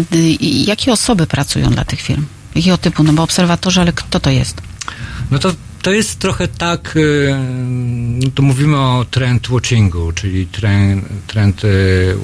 jakie 0.41 0.91
osoby 0.91 1.27
pracują 1.27 1.70
dla 1.70 1.86
tych 1.86 2.01
firm? 2.01 2.25
Jakiego 2.56 2.77
typu? 2.77 3.03
No 3.03 3.13
bo 3.13 3.24
obserwatorzy, 3.24 3.82
ale 3.82 3.94
kto 3.94 4.20
to 4.20 4.29
jest? 4.29 4.62
No 5.32 5.39
to 5.39 5.53
to 5.82 5.91
jest 5.91 6.20
trochę 6.20 6.48
tak, 6.48 6.96
y, 6.96 7.36
no 8.25 8.32
to 8.36 8.44
mówimy 8.44 8.77
o 8.77 9.06
trend 9.12 9.48
watchingu, 9.48 10.12
czyli 10.12 10.48
trend, 10.48 11.06
trend 11.27 11.63
y, 11.63 12.15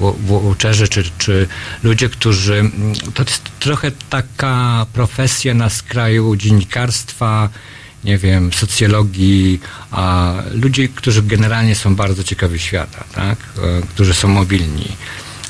watcherzy, 0.42 0.88
czy, 0.88 1.04
czy 1.18 1.48
ludzie, 1.82 2.08
którzy, 2.08 2.70
to 3.14 3.22
jest 3.22 3.42
trochę 3.60 3.90
taka 4.10 4.86
profesja 4.92 5.54
na 5.54 5.70
skraju 5.70 6.36
dziennikarstwa, 6.36 7.48
nie 8.04 8.18
wiem, 8.18 8.52
socjologii, 8.52 9.60
a 9.90 10.34
ludzie, 10.52 10.88
którzy 10.88 11.22
generalnie 11.22 11.74
są 11.74 11.96
bardzo 11.96 12.24
ciekawi 12.24 12.58
świata, 12.58 13.04
tak? 13.14 13.38
E, 13.38 13.86
którzy 13.86 14.14
są 14.14 14.28
mobilni, 14.28 14.88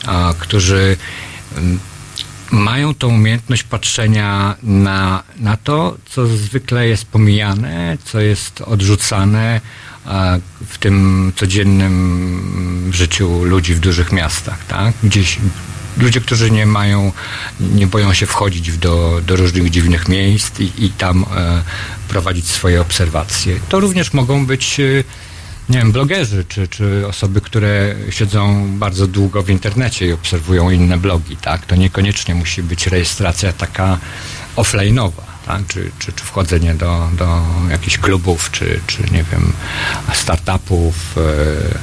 a 0.07 0.35
którzy 0.39 0.97
mają 2.51 2.95
tą 2.95 3.09
umiejętność 3.09 3.63
patrzenia 3.63 4.57
na, 4.63 5.23
na 5.37 5.57
to, 5.57 5.97
co 6.11 6.27
zwykle 6.27 6.89
jest 6.89 7.05
pomijane, 7.05 7.99
co 8.05 8.21
jest 8.21 8.61
odrzucane 8.61 9.61
w 10.67 10.79
tym 10.79 11.33
codziennym 11.37 12.91
życiu 12.93 13.45
ludzi 13.45 13.75
w 13.75 13.81
dużych 13.81 14.13
miastach, 14.13 14.67
tak? 14.67 14.95
Gdzieś 15.03 15.39
ludzie, 15.99 16.21
którzy 16.21 16.51
nie 16.51 16.67
mają, 16.67 17.13
nie 17.61 17.87
boją 17.87 18.15
się 18.15 18.27
wchodzić 18.27 18.79
do, 18.79 19.21
do 19.27 19.37
różnych 19.37 19.71
dziwnych 19.71 20.09
miejsc 20.09 20.61
i, 20.61 20.73
i 20.79 20.91
tam 20.91 21.25
e, 21.37 21.63
prowadzić 22.09 22.47
swoje 22.47 22.81
obserwacje. 22.81 23.61
To 23.69 23.81
również 23.81 24.13
mogą 24.13 24.47
być 24.47 24.81
e, 24.81 25.05
nie 25.69 25.79
wiem, 25.79 25.93
blogerzy, 25.93 26.45
czy, 26.49 26.69
czy 26.69 27.07
osoby, 27.07 27.41
które 27.41 27.95
siedzą 28.11 28.69
bardzo 28.79 29.07
długo 29.07 29.43
w 29.43 29.51
internecie 29.51 30.07
i 30.07 30.13
obserwują 30.13 30.71
inne 30.71 30.99
blogi, 30.99 31.37
tak? 31.37 31.67
To 31.67 31.77
niekoniecznie 31.77 32.35
musi 32.35 32.63
być 32.63 32.87
rejestracja 32.87 33.53
taka 33.53 33.99
offline'owa, 34.57 35.23
tak? 35.47 35.67
Czy, 35.67 35.91
czy, 35.99 36.13
czy 36.13 36.25
wchodzenie 36.25 36.75
do, 36.75 37.09
do 37.19 37.43
jakichś 37.71 37.99
klubów, 37.99 38.51
czy, 38.51 38.81
czy 38.87 39.03
nie 39.03 39.25
wiem, 39.33 39.53
startupów, 40.15 41.17
e, 41.17 41.79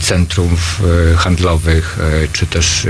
centrów 0.00 0.82
e, 1.12 1.16
handlowych, 1.16 1.98
czy 2.32 2.46
też 2.46 2.86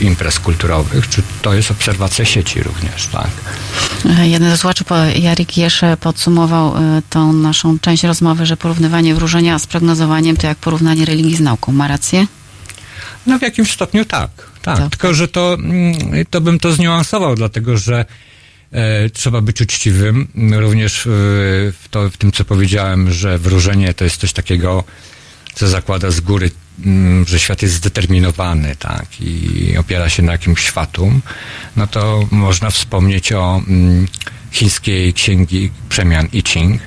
imprez 0.00 0.40
kulturowych, 0.40 1.08
czy 1.08 1.22
to 1.42 1.54
jest 1.54 1.70
obserwacja 1.70 2.24
sieci 2.24 2.62
również, 2.62 3.06
tak? 3.06 3.30
Jeden 4.22 4.50
ze 4.50 4.56
słuchaczy, 4.56 4.84
Jarik 5.16 5.56
Jesze, 5.58 5.96
podsumował 5.96 6.76
e, 6.76 7.02
tą 7.10 7.32
naszą 7.32 7.78
część 7.78 8.04
rozmowy, 8.04 8.46
że 8.46 8.56
porównywanie 8.56 9.14
wróżenia 9.14 9.58
z 9.58 9.66
prognozowaniem 9.66 10.36
to 10.36 10.46
jak 10.46 10.58
porównanie 10.58 11.04
religii 11.04 11.36
z 11.36 11.40
nauką. 11.40 11.72
Ma 11.72 11.88
rację? 11.88 12.26
No 13.26 13.38
w 13.38 13.42
jakimś 13.42 13.72
stopniu 13.72 14.04
tak, 14.04 14.30
tak. 14.62 14.78
tak. 14.78 14.90
Tylko, 14.90 15.14
że 15.14 15.28
to, 15.28 15.54
mm, 15.54 15.94
to 16.30 16.40
bym 16.40 16.58
to 16.58 16.72
zniuansował, 16.72 17.34
dlatego 17.34 17.78
że 17.78 18.04
e, 18.72 19.10
trzeba 19.10 19.40
być 19.40 19.60
uczciwym. 19.60 20.28
Również 20.52 21.06
e, 21.06 21.10
w, 21.72 21.84
to, 21.90 22.10
w 22.10 22.16
tym, 22.16 22.32
co 22.32 22.44
powiedziałem, 22.44 23.12
że 23.12 23.38
wróżenie 23.38 23.94
to 23.94 24.04
jest 24.04 24.16
coś 24.16 24.32
takiego, 24.32 24.84
co 25.56 25.68
zakłada 25.68 26.10
z 26.10 26.20
góry 26.20 26.50
Mm, 26.84 27.24
że 27.26 27.38
świat 27.38 27.62
jest 27.62 27.74
zdeterminowany, 27.74 28.76
tak, 28.76 29.20
i 29.20 29.74
opiera 29.78 30.08
się 30.08 30.22
na 30.22 30.32
jakimś 30.32 30.60
światum, 30.60 31.22
no 31.76 31.86
to 31.86 32.26
można 32.30 32.70
wspomnieć 32.70 33.32
o 33.32 33.62
mm, 33.68 34.06
chińskiej 34.52 35.14
księgi 35.14 35.70
przemian 35.88 36.28
I 36.32 36.42
Ching, 36.42 36.82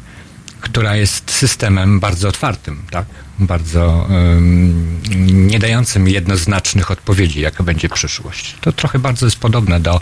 która 0.62 0.96
jest 0.96 1.32
systemem 1.32 2.00
bardzo 2.00 2.28
otwartym, 2.28 2.84
tak, 2.92 3.06
bardzo 3.40 4.08
um, 4.10 5.02
nie 5.50 5.60
dającym 5.60 6.08
jednoznacznych 6.08 6.92
odpowiedzi, 6.92 7.42
jaka 7.42 7.64
będzie 7.64 7.90
przyszłość. 7.90 8.56
To 8.62 8.72
trochę 8.72 9.00
bardzo 9.00 9.26
jest 9.26 9.38
podobne 9.38 9.80
do, 9.80 10.02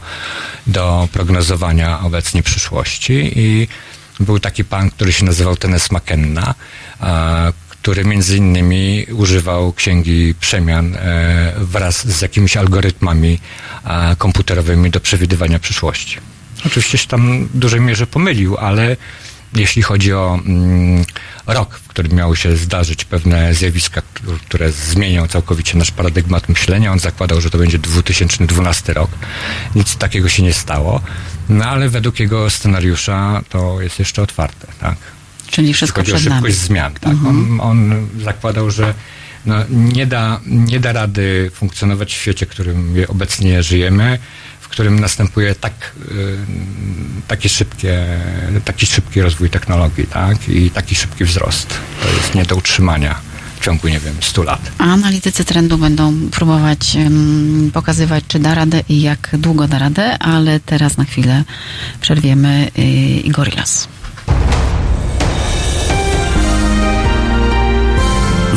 do 0.68 1.08
prognozowania 1.12 2.00
obecnie 2.00 2.44
przyszłości 2.44 3.32
i 3.36 3.68
był 4.20 4.40
taki 4.40 4.66
pan, 4.66 4.90
który 4.90 5.14
się 5.14 5.26
nazywał 5.26 5.56
Tenes 5.56 5.92
McKenna, 5.92 6.56
który 7.88 8.06
między 8.06 8.38
innymi 8.38 9.06
używał 9.12 9.74
księgi 9.74 10.36
przemian 10.40 10.96
e, 10.96 11.54
wraz 11.58 12.08
z 12.08 12.22
jakimiś 12.22 12.58
algorytmami 12.58 13.40
komputerowymi 14.18 14.92
do 14.92 15.00
przewidywania 15.00 15.60
przyszłości. 15.60 16.18
Oczywiście 16.66 16.98
się 16.98 17.08
tam 17.08 17.48
w 17.48 17.58
dużej 17.58 17.82
mierze 17.82 18.08
pomylił, 18.08 18.58
ale 18.58 18.98
jeśli 19.54 19.82
chodzi 19.82 20.14
o 20.14 20.40
mm, 20.46 21.06
rok, 21.46 21.76
w 21.76 21.88
którym 21.88 22.14
miały 22.14 22.38
się 22.38 22.58
zdarzyć 22.58 23.06
pewne 23.06 23.54
zjawiska, 23.54 24.02
które 24.46 24.72
zmienią 24.72 25.28
całkowicie 25.28 25.78
nasz 25.78 25.92
paradygmat 25.92 26.50
myślenia, 26.50 26.92
on 26.92 27.00
zakładał, 27.00 27.42
że 27.42 27.50
to 27.50 27.58
będzie 27.58 27.80
2012 27.80 28.94
rok. 28.94 29.12
Nic 29.76 29.96
takiego 29.96 30.30
się 30.30 30.44
nie 30.44 30.54
stało, 30.54 31.02
no 31.50 31.66
ale 31.66 31.90
według 31.90 32.20
jego 32.20 32.50
scenariusza 32.50 33.42
to 33.50 33.82
jest 33.82 34.00
jeszcze 34.00 34.22
otwarte, 34.22 34.68
tak? 34.80 35.17
Czyli 35.52 35.74
wszystko 35.74 36.02
Chodzi 36.02 36.14
o 36.14 36.20
szybkość 36.20 36.56
zmian. 36.56 36.94
Tak? 36.94 37.14
Mhm. 37.14 37.60
On, 37.62 37.62
on 37.62 38.08
zakładał, 38.24 38.72
że 38.72 38.94
no, 39.46 39.56
nie, 39.70 40.06
da, 40.06 40.40
nie 40.46 40.80
da 40.80 40.92
rady 40.94 41.52
funkcjonować 41.54 42.14
w 42.14 42.18
świecie, 42.18 42.46
w 42.46 42.50
którym 42.50 42.96
obecnie 43.08 43.64
żyjemy, 43.64 44.20
w 44.60 44.68
którym 44.68 45.00
następuje 45.00 45.56
tak, 45.56 45.92
y, 46.12 46.38
taki, 47.28 47.50
szybkie, 47.50 48.06
taki 48.66 48.86
szybki 48.86 49.22
rozwój 49.22 49.50
technologii 49.50 50.08
tak? 50.08 50.50
i 50.50 50.70
taki 50.70 50.96
szybki 50.96 51.26
wzrost. 51.26 51.74
To 52.02 52.18
jest 52.18 52.36
nie 52.36 52.46
do 52.46 52.56
utrzymania 52.56 53.16
w 53.60 53.64
ciągu, 53.66 53.88
nie 53.88 54.00
wiem, 54.00 54.16
100 54.22 54.44
lat. 54.44 54.72
A 54.78 54.84
analitycy 54.84 55.46
trendu 55.46 55.78
będą 55.78 56.30
próbować 56.30 56.96
um, 56.96 57.72
pokazywać, 57.74 58.24
czy 58.28 58.40
da 58.40 58.56
radę 58.56 58.82
i 58.90 59.02
jak 59.02 59.30
długo 59.34 59.68
da 59.68 59.80
radę, 59.80 60.18
ale 60.20 60.60
teraz 60.60 60.98
na 60.98 61.06
chwilę 61.06 61.44
przerwiemy 62.02 62.72
y, 62.78 62.82
i 63.22 63.32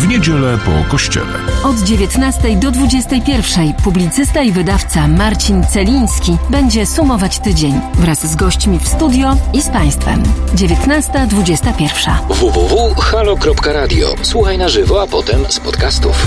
W 0.00 0.08
niedzielę 0.08 0.58
po 0.64 0.90
kościele. 0.90 1.38
Od 1.64 1.78
19 1.78 2.56
do 2.56 2.70
21 2.70 3.72
publicysta 3.72 4.42
i 4.42 4.52
wydawca 4.52 5.08
Marcin 5.08 5.66
Celiński 5.66 6.36
będzie 6.50 6.86
sumować 6.86 7.38
tydzień 7.38 7.80
wraz 7.94 8.26
z 8.26 8.36
gośćmi 8.36 8.78
w 8.78 8.88
studio 8.88 9.36
i 9.52 9.62
z 9.62 9.68
Państwem. 9.68 10.22
19.21. 10.54 12.12
www.halo.radio. 12.28 14.14
Słuchaj 14.22 14.58
na 14.58 14.68
żywo, 14.68 15.02
a 15.02 15.06
potem 15.06 15.44
z 15.48 15.60
podcastów. 15.60 16.26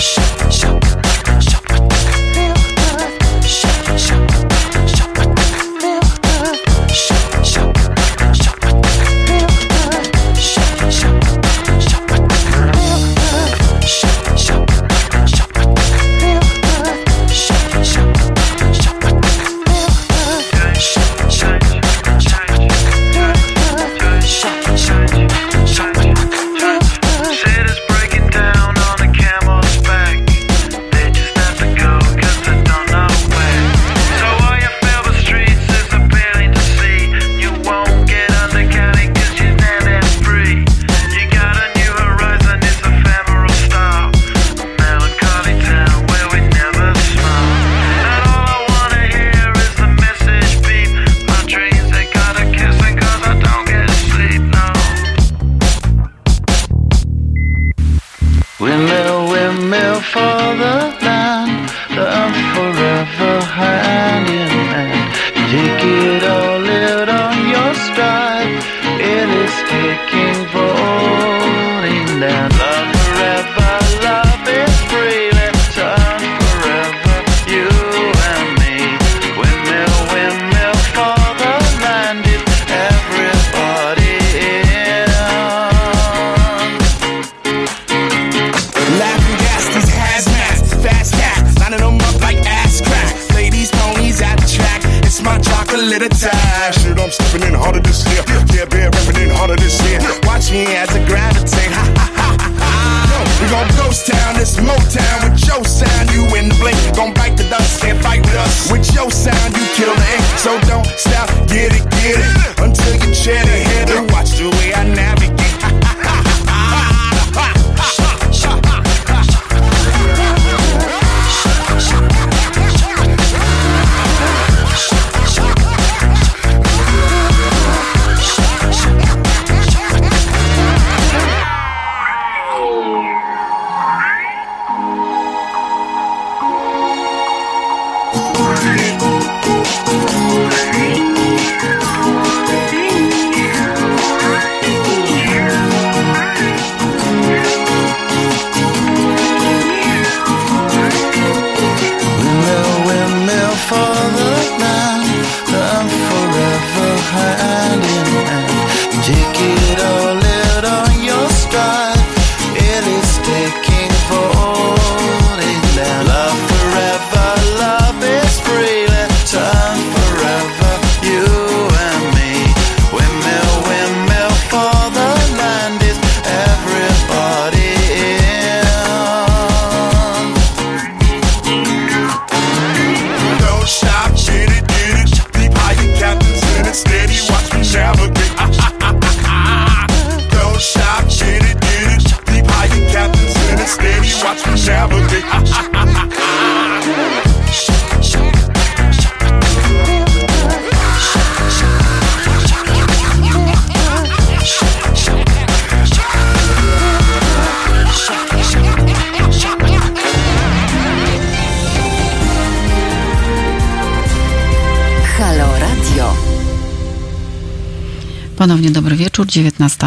Shut, 0.00 0.52
shut. 0.52 0.81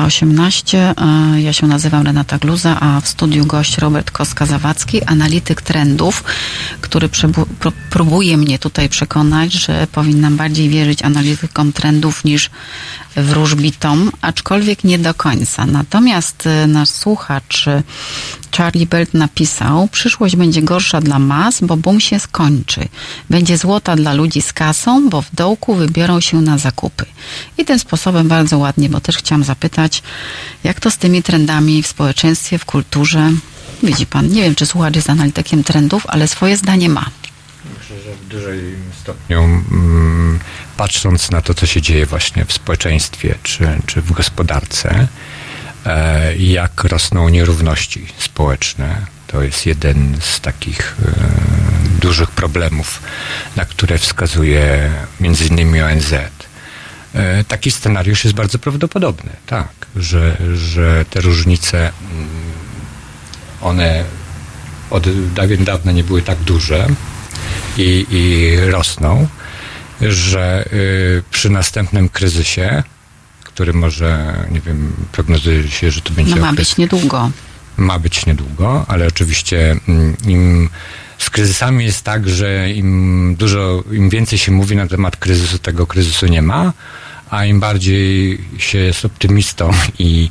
19.18. 0.08 1.38
Ja 1.38 1.54
się 1.54 1.68
nazywam 1.68 2.06
Renata 2.06 2.38
Gluza, 2.38 2.78
a 2.80 3.02
w 3.02 3.08
studiu 3.08 3.46
gość 3.46 3.78
Robert 3.78 4.12
Koska-Zawadzki, 4.12 5.02
analityk 5.06 5.62
trendów, 5.62 6.24
który 6.96 7.10
próbuje 7.90 8.38
mnie 8.38 8.60
tutaj 8.60 8.90
przekonać, 8.90 9.54
że 9.54 9.88
powinnam 9.92 10.38
bardziej 10.38 10.70
wierzyć 10.70 11.02
analitykom 11.02 11.74
trendów 11.74 12.24
niż 12.26 12.50
wróżbitom, 13.16 14.12
aczkolwiek 14.22 14.84
nie 14.84 15.00
do 15.00 15.14
końca. 15.14 15.66
Natomiast 15.66 16.48
y, 16.64 16.68
nasz 16.68 16.90
słuchacz 16.90 17.68
y, 17.68 17.84
Charlie 18.58 18.86
Belt 18.86 19.14
napisał, 19.14 19.88
przyszłość 19.88 20.36
będzie 20.36 20.62
gorsza 20.62 21.02
dla 21.02 21.20
mas, 21.20 21.62
bo 21.62 21.78
boom 21.78 22.00
się 22.00 22.20
skończy. 22.20 22.88
Będzie 23.30 23.58
złota 23.58 23.96
dla 23.96 24.14
ludzi 24.14 24.42
z 24.42 24.54
kasą, 24.54 25.10
bo 25.10 25.22
w 25.22 25.36
dołku 25.36 25.76
wybiorą 25.76 26.20
się 26.20 26.42
na 26.42 26.58
zakupy. 26.58 27.06
I 27.58 27.66
tym 27.66 27.80
sposobem 27.80 28.28
bardzo 28.28 28.58
ładnie, 28.58 28.90
bo 28.90 29.00
też 29.00 29.18
chciałam 29.18 29.44
zapytać, 29.44 30.04
jak 30.64 30.80
to 30.80 30.92
z 30.92 30.98
tymi 30.98 31.24
trendami 31.24 31.84
w 31.84 31.88
społeczeństwie, 31.88 32.58
w 32.58 32.66
kulturze? 32.66 33.32
Widzi 33.84 34.06
pan, 34.06 34.28
nie 34.28 34.42
wiem, 34.42 34.56
czy 34.56 34.66
słuchacz 34.66 34.96
jest 34.96 35.10
analitykiem 35.10 35.64
trendów, 35.64 36.04
ale 36.08 36.28
swoje 36.28 36.58
zdanie 36.58 36.90
ma. 36.90 37.06
Myślę, 37.80 37.96
że 38.00 38.16
w 38.16 38.28
dużej 38.28 38.76
stopniu 39.02 39.44
mm, 39.44 40.40
patrząc 40.78 41.32
na 41.32 41.42
to, 41.42 41.54
co 41.54 41.66
się 41.66 41.82
dzieje 41.82 42.06
właśnie 42.06 42.46
w 42.46 42.54
społeczeństwie 42.54 43.36
czy, 43.44 43.68
czy 43.86 44.02
w 44.02 44.12
gospodarce, 44.12 45.08
e, 45.86 46.38
jak 46.38 46.84
rosną 46.84 47.30
nierówności 47.30 48.06
społeczne. 48.18 49.06
To 49.28 49.42
jest 49.42 49.66
jeden 49.66 50.18
z 50.22 50.40
takich 50.40 50.96
e, 51.06 52.00
dużych 52.00 52.32
problemów, 52.32 53.02
na 53.56 53.66
które 53.66 53.98
wskazuje 53.98 54.92
między 55.20 55.46
innymi 55.46 55.82
ONZ. 55.82 56.14
E, 56.14 57.44
taki 57.44 57.72
scenariusz 57.72 58.24
jest 58.24 58.36
bardzo 58.36 58.60
prawdopodobny, 58.60 59.30
tak, 59.46 59.68
że, 59.96 60.38
że 60.56 61.06
te 61.10 61.22
różnice, 61.22 61.78
mm, 62.12 62.55
one 63.62 64.04
od 64.90 65.34
dawien 65.34 65.64
dawna 65.64 65.92
nie 65.92 66.04
były 66.04 66.22
tak 66.22 66.38
duże 66.38 66.88
i, 67.78 68.06
i 68.10 68.56
rosną 68.72 69.28
że 70.02 70.66
y, 70.74 71.24
przy 71.32 71.50
następnym 71.50 72.10
kryzysie, 72.10 72.84
który 73.44 73.74
może, 73.74 74.36
nie 74.52 74.62
wiem, 74.62 74.94
prognozuje 75.12 75.68
się, 75.68 75.92
że 75.92 76.02
to 76.02 76.14
będzie. 76.14 76.36
No 76.36 76.42
ma 76.42 76.52
okres, 76.52 76.68
być 76.68 76.78
niedługo. 76.78 77.32
Ma 77.78 78.00
być 78.00 78.26
niedługo, 78.26 78.86
ale 78.88 79.08
oczywiście 79.08 79.76
mm, 79.88 80.16
im 80.28 80.70
z 81.18 81.30
kryzysami 81.30 81.86
jest 81.86 82.04
tak, 82.04 82.30
że 82.30 82.72
im 82.72 83.36
dużo, 83.40 83.84
im 83.92 84.10
więcej 84.10 84.40
się 84.40 84.52
mówi 84.52 84.76
na 84.76 84.88
temat 84.88 85.18
kryzysu, 85.18 85.60
tego 85.60 85.88
kryzysu 85.88 86.28
nie 86.28 86.42
ma, 86.42 86.74
a 87.30 87.46
im 87.46 87.60
bardziej 87.60 88.40
się 88.58 88.78
jest 88.78 89.06
optymistą 89.06 89.72
i 90.00 90.30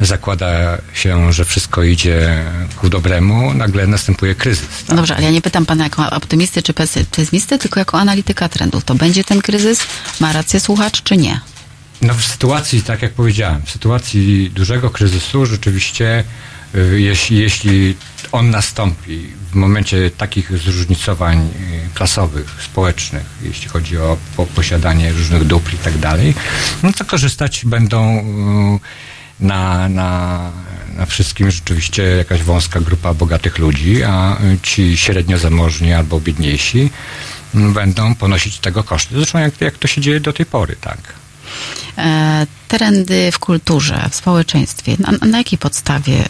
zakłada 0.00 0.78
się, 0.94 1.32
że 1.32 1.44
wszystko 1.44 1.82
idzie 1.82 2.44
ku 2.76 2.88
dobremu, 2.88 3.54
nagle 3.54 3.86
następuje 3.86 4.34
kryzys. 4.34 4.84
Tak? 4.86 4.96
Dobrze, 4.96 5.16
ale 5.16 5.24
ja 5.24 5.30
nie 5.30 5.42
pytam 5.42 5.66
pana 5.66 5.84
jako 5.84 6.10
optymisty 6.10 6.62
czy 6.62 6.74
pesymisty, 7.10 7.58
tylko 7.58 7.80
jako 7.80 7.98
analityka 7.98 8.48
trendów. 8.48 8.84
To 8.84 8.94
będzie 8.94 9.24
ten 9.24 9.42
kryzys? 9.42 9.80
Ma 10.20 10.32
rację 10.32 10.60
słuchacz, 10.60 11.02
czy 11.02 11.16
nie? 11.16 11.40
No 12.02 12.14
w 12.14 12.24
sytuacji, 12.24 12.82
tak 12.82 13.02
jak 13.02 13.12
powiedziałem, 13.12 13.62
w 13.62 13.70
sytuacji 13.70 14.50
dużego 14.54 14.90
kryzysu 14.90 15.46
rzeczywiście 15.46 16.24
y, 16.74 17.00
jeśli, 17.00 17.38
jeśli 17.38 17.96
on 18.32 18.50
nastąpi 18.50 19.26
w 19.52 19.54
momencie 19.54 20.10
takich 20.10 20.58
zróżnicowań 20.58 21.38
y, 21.38 21.94
klasowych, 21.94 22.56
społecznych, 22.64 23.26
jeśli 23.42 23.68
chodzi 23.68 23.98
o 23.98 24.16
posiadanie 24.54 25.12
różnych 25.12 25.44
dóbr 25.44 25.74
i 25.74 25.78
tak 25.78 25.98
dalej, 25.98 26.34
no 26.82 26.92
to 26.92 27.04
korzystać 27.04 27.62
będą 27.64 28.18
y, 28.76 29.15
na, 29.40 29.88
na, 29.88 30.40
na 30.96 31.06
wszystkim 31.06 31.50
rzeczywiście 31.50 32.02
jakaś 32.02 32.42
wąska 32.42 32.80
grupa 32.80 33.14
bogatych 33.14 33.58
ludzi, 33.58 34.02
a 34.02 34.36
ci 34.62 34.96
średnio 34.96 35.38
zamożni 35.38 35.92
albo 35.92 36.20
biedniejsi 36.20 36.90
będą 37.54 38.14
ponosić 38.14 38.58
tego 38.58 38.84
koszty. 38.84 39.14
Zresztą 39.16 39.38
jak, 39.38 39.60
jak 39.60 39.78
to 39.78 39.88
się 39.88 40.00
dzieje 40.00 40.20
do 40.20 40.32
tej 40.32 40.46
pory, 40.46 40.76
tak. 40.80 40.98
E, 41.98 42.46
trendy 42.68 43.32
w 43.32 43.38
kulturze, 43.38 44.08
w 44.10 44.14
społeczeństwie, 44.14 44.96
na, 44.98 45.26
na 45.26 45.38
jakiej 45.38 45.58
podstawie 45.58 46.24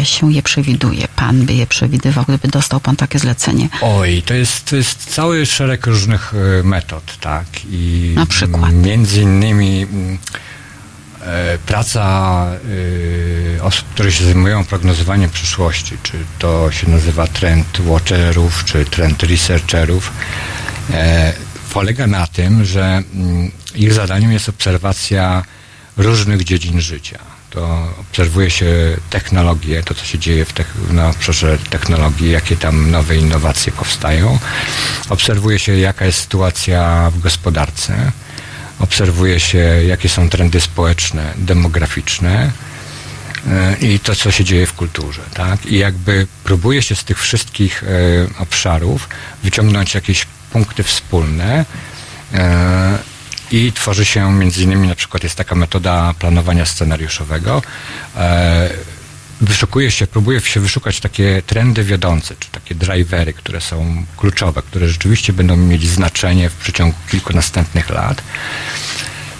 e, 0.00 0.04
się 0.04 0.32
je 0.32 0.42
przewiduje? 0.42 1.08
Pan 1.16 1.46
by 1.46 1.54
je 1.54 1.66
przewidywał, 1.66 2.24
gdyby 2.28 2.48
dostał 2.48 2.80
pan 2.80 2.96
takie 2.96 3.18
zlecenie? 3.18 3.68
Oj, 3.80 4.22
to 4.26 4.34
jest, 4.34 4.64
to 4.64 4.76
jest 4.76 5.14
cały 5.14 5.46
szereg 5.46 5.86
różnych 5.86 6.34
e, 6.34 6.62
metod, 6.62 7.18
tak. 7.20 7.46
I 7.70 8.12
na 8.14 8.26
przykład? 8.26 8.72
Między 8.72 9.22
innymi 9.22 9.82
mm, 9.82 10.18
praca 11.66 12.46
e, 13.58 13.62
osób, 13.62 13.88
które 13.88 14.12
się 14.12 14.24
zajmują 14.24 14.64
prognozowaniem 14.64 15.30
przyszłości, 15.30 15.96
czy 16.02 16.12
to 16.38 16.70
się 16.72 16.90
nazywa 16.90 17.26
trend 17.26 17.80
watcherów, 17.80 18.64
czy 18.64 18.84
trend 18.84 19.22
researcherów, 19.22 20.12
e, 20.90 21.32
polega 21.72 22.06
na 22.06 22.26
tym, 22.26 22.64
że 22.64 23.02
mm, 23.14 23.50
ich 23.74 23.92
zadaniem 23.92 24.32
jest 24.32 24.48
obserwacja 24.48 25.42
różnych 25.96 26.44
dziedzin 26.44 26.80
życia. 26.80 27.18
to 27.50 27.94
obserwuje 28.00 28.50
się 28.50 28.96
technologię, 29.10 29.82
to 29.82 29.94
co 29.94 30.04
się 30.04 30.18
dzieje 30.18 30.44
w 30.44 30.52
na 30.92 31.08
obszarze 31.10 31.58
technologii, 31.70 32.30
jakie 32.30 32.56
tam 32.56 32.90
nowe 32.90 33.16
innowacje 33.16 33.72
powstają. 33.72 34.38
Obserwuje 35.08 35.58
się, 35.58 35.76
jaka 35.76 36.04
jest 36.04 36.20
sytuacja 36.20 37.10
w 37.14 37.20
gospodarce. 37.20 38.12
Obserwuje 38.78 39.40
się, 39.40 39.58
jakie 39.86 40.08
są 40.08 40.30
trendy 40.30 40.60
społeczne, 40.60 41.34
demograficzne 41.36 42.52
e, 43.48 43.76
i 43.80 44.00
to, 44.00 44.14
co 44.14 44.30
się 44.30 44.44
dzieje 44.44 44.66
w 44.66 44.72
kulturze. 44.72 45.22
Tak? 45.34 45.66
I 45.66 45.78
jakby 45.78 46.26
próbuje 46.44 46.82
się 46.82 46.94
z 46.94 47.04
tych 47.04 47.20
wszystkich 47.20 47.84
e, 47.84 47.86
obszarów 48.38 49.08
wyciągnąć 49.42 49.94
jakieś 49.94 50.26
punkty 50.52 50.82
wspólne 50.82 51.64
e, 52.34 52.98
i 53.50 53.72
tworzy 53.72 54.04
się 54.04 54.32
między 54.32 54.62
innymi 54.62 54.88
na 54.88 54.94
przykład 54.94 55.22
jest 55.22 55.36
taka 55.36 55.54
metoda 55.54 56.14
planowania 56.18 56.66
scenariuszowego. 56.66 57.62
Wyszukuje 59.40 59.90
się, 59.90 60.06
próbuje 60.06 60.40
się 60.40 60.60
wyszukać 60.60 61.00
takie 61.00 61.42
trendy 61.46 61.84
wiodące, 61.84 62.34
czy 62.40 62.50
takie 62.50 62.74
drivery, 62.74 63.32
które 63.32 63.60
są 63.60 64.04
kluczowe, 64.16 64.62
które 64.62 64.88
rzeczywiście 64.88 65.32
będą 65.32 65.56
mieć 65.56 65.88
znaczenie 65.88 66.50
w 66.50 66.54
przeciągu 66.54 66.96
kilku 67.10 67.32
następnych 67.32 67.90
lat. 67.90 68.22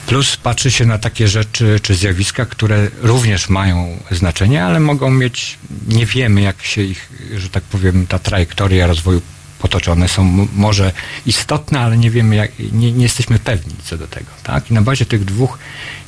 Plus 0.07 0.37
patrzy 0.37 0.71
się 0.71 0.87
na 0.87 0.99
takie 0.99 1.29
rzeczy 1.29 1.81
czy 1.83 1.95
zjawiska, 1.95 2.47
które 2.47 2.89
również 3.03 3.49
mają 3.49 3.99
znaczenie, 4.11 4.65
ale 4.65 4.81
mogą 4.81 5.11
mieć, 5.11 5.59
nie 5.89 6.07
wiemy 6.07 6.41
jak 6.41 6.63
się 6.63 6.83
ich, 6.83 7.13
że 7.37 7.49
tak 7.49 7.63
powiem, 7.65 8.07
ta 8.07 8.19
trajektoria 8.19 8.87
rozwoju 8.87 9.23
potoczone 9.59 10.09
są 10.09 10.49
może 10.57 10.93
istotne, 11.27 11.81
ale 11.81 11.97
nie 11.97 12.11
wiemy, 12.11 12.37
jak, 12.37 12.51
nie, 12.73 12.93
nie 12.93 13.03
jesteśmy 13.03 13.39
pewni 13.39 13.75
co 13.85 13.99
do 13.99 14.07
tego. 14.07 14.31
Tak? 14.43 14.71
I 14.71 14.75
na 14.75 14.83
bazie 14.83 15.07
tych 15.07 15.25
dwóch 15.25 15.59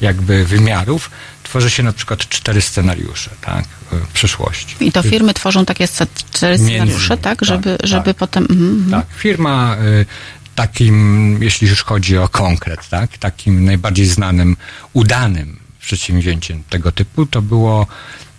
jakby 0.01 0.44
wymiarów 0.44 1.11
tworzy 1.46 1.70
się 1.70 1.82
na 1.82 1.92
przykład 1.92 2.28
cztery 2.28 2.61
scenariusze 2.61 3.30
tak? 3.40 3.64
w 3.92 4.12
przyszłości. 4.12 4.76
I 4.80 4.92
to 4.92 5.02
firmy 5.02 5.35
tworzą 5.35 5.64
takie 5.64 5.88
cztery 5.88 6.59
Między 6.59 6.64
scenariusze, 6.64 7.06
innymi, 7.06 7.22
tak? 7.22 7.38
tak, 7.38 7.48
Żeby, 7.48 7.76
tak. 7.78 7.87
żeby 7.87 8.14
potem... 8.14 8.42
mhm, 8.50 8.70
mhm. 8.70 8.90
Tak, 8.90 9.18
firma 9.18 9.76
y, 9.76 10.06
takim, 10.54 11.38
jeśli 11.42 11.68
już 11.68 11.82
chodzi 11.82 12.18
o 12.18 12.28
konkret, 12.28 12.88
tak, 12.88 13.18
takim 13.18 13.64
najbardziej 13.64 14.06
znanym, 14.06 14.56
udanym 14.92 15.59
przedsięwzięciem 15.80 16.62
tego 16.70 16.92
typu, 16.92 17.26
to 17.26 17.42
było 17.42 17.87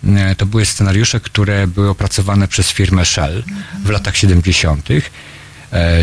y, 0.04 0.34
to 0.36 0.46
były 0.46 0.66
scenariusze, 0.66 1.20
które 1.20 1.66
były 1.66 1.88
opracowane 1.88 2.48
przez 2.48 2.70
firmę 2.70 3.04
Shell 3.04 3.44
w 3.84 3.90
latach 3.90 4.16
70. 4.16 4.90
y, 4.90 5.02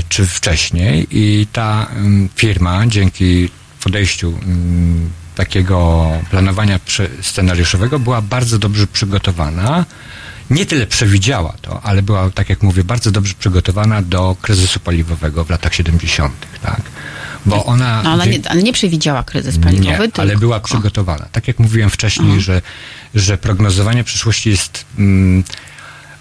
czy 0.09 0.27
wcześniej 0.27 1.07
i 1.11 1.47
ta 1.51 1.87
firma 2.35 2.87
dzięki 2.87 3.49
podejściu 3.83 4.39
takiego 5.35 6.07
planowania 6.29 6.79
scenariuszowego 7.21 7.99
była 7.99 8.21
bardzo 8.21 8.59
dobrze 8.59 8.87
przygotowana 8.87 9.85
nie 10.49 10.65
tyle 10.65 10.87
przewidziała 10.87 11.53
to, 11.61 11.81
ale 11.83 12.01
była, 12.01 12.29
tak 12.29 12.49
jak 12.49 12.63
mówię, 12.63 12.83
bardzo 12.83 13.11
dobrze 13.11 13.33
przygotowana 13.39 14.01
do 14.01 14.35
kryzysu 14.41 14.79
paliwowego 14.79 15.45
w 15.45 15.49
latach 15.49 15.75
70., 15.75 16.33
tak? 16.61 16.81
Bo 17.45 17.65
ona. 17.65 18.03
No, 18.03 18.11
ona 18.11 18.25
nie, 18.25 18.39
ale 18.49 18.63
nie 18.63 18.73
przewidziała 18.73 19.23
kryzys 19.23 19.57
paliwowy, 19.59 19.91
nie, 19.91 19.97
tylko... 19.97 20.21
ale 20.21 20.37
była 20.37 20.59
przygotowana. 20.59 21.25
Tak 21.31 21.47
jak 21.47 21.59
mówiłem 21.59 21.89
wcześniej, 21.89 22.41
że, 22.41 22.61
że 23.15 23.37
prognozowanie 23.37 24.03
przyszłości 24.03 24.49
jest 24.49 24.85
mm, 24.97 25.43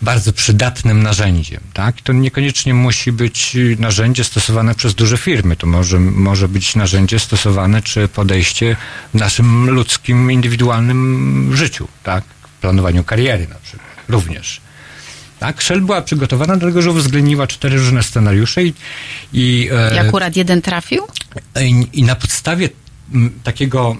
bardzo 0.05 0.33
przydatnym 0.33 1.03
narzędziem. 1.03 1.61
Tak? 1.73 2.01
To 2.01 2.13
niekoniecznie 2.13 2.75
musi 2.75 3.13
być 3.13 3.57
y, 3.57 3.77
narzędzie 3.79 4.25
stosowane 4.25 4.75
przez 4.75 4.95
duże 4.95 5.19
firmy. 5.19 5.57
To 5.57 5.67
może, 5.67 6.01
może 6.01 6.49
być 6.49 6.77
narzędzie 6.77 7.19
stosowane 7.19 7.83
czy 7.83 8.09
podejście 8.09 8.77
w 9.15 9.19
naszym 9.19 9.71
ludzkim, 9.71 10.31
indywidualnym 10.31 11.51
życiu. 11.57 11.89
Tak? 12.03 12.25
W 12.25 12.61
planowaniu 12.61 13.05
kariery 13.05 13.49
na 13.49 13.55
przykład. 13.55 13.89
Również. 14.09 14.61
Tak? 15.41 15.63
Shell 15.63 15.81
była 15.81 16.03
przygotowana 16.03 16.57
do 16.57 16.67
tego, 16.67 16.83
że 16.83 16.91
uwzględniła 16.91 17.47
cztery 17.47 17.77
różne 17.77 18.03
scenariusze 18.03 18.65
i, 18.65 18.75
i 19.33 19.69
e, 19.73 19.95
I 19.95 19.99
akurat 19.99 20.37
jeden 20.37 20.63
trafił? 20.63 21.03
i, 21.61 21.87
I 21.93 22.03
na 22.03 22.15
podstawie 22.15 22.69
takiego 23.45 23.97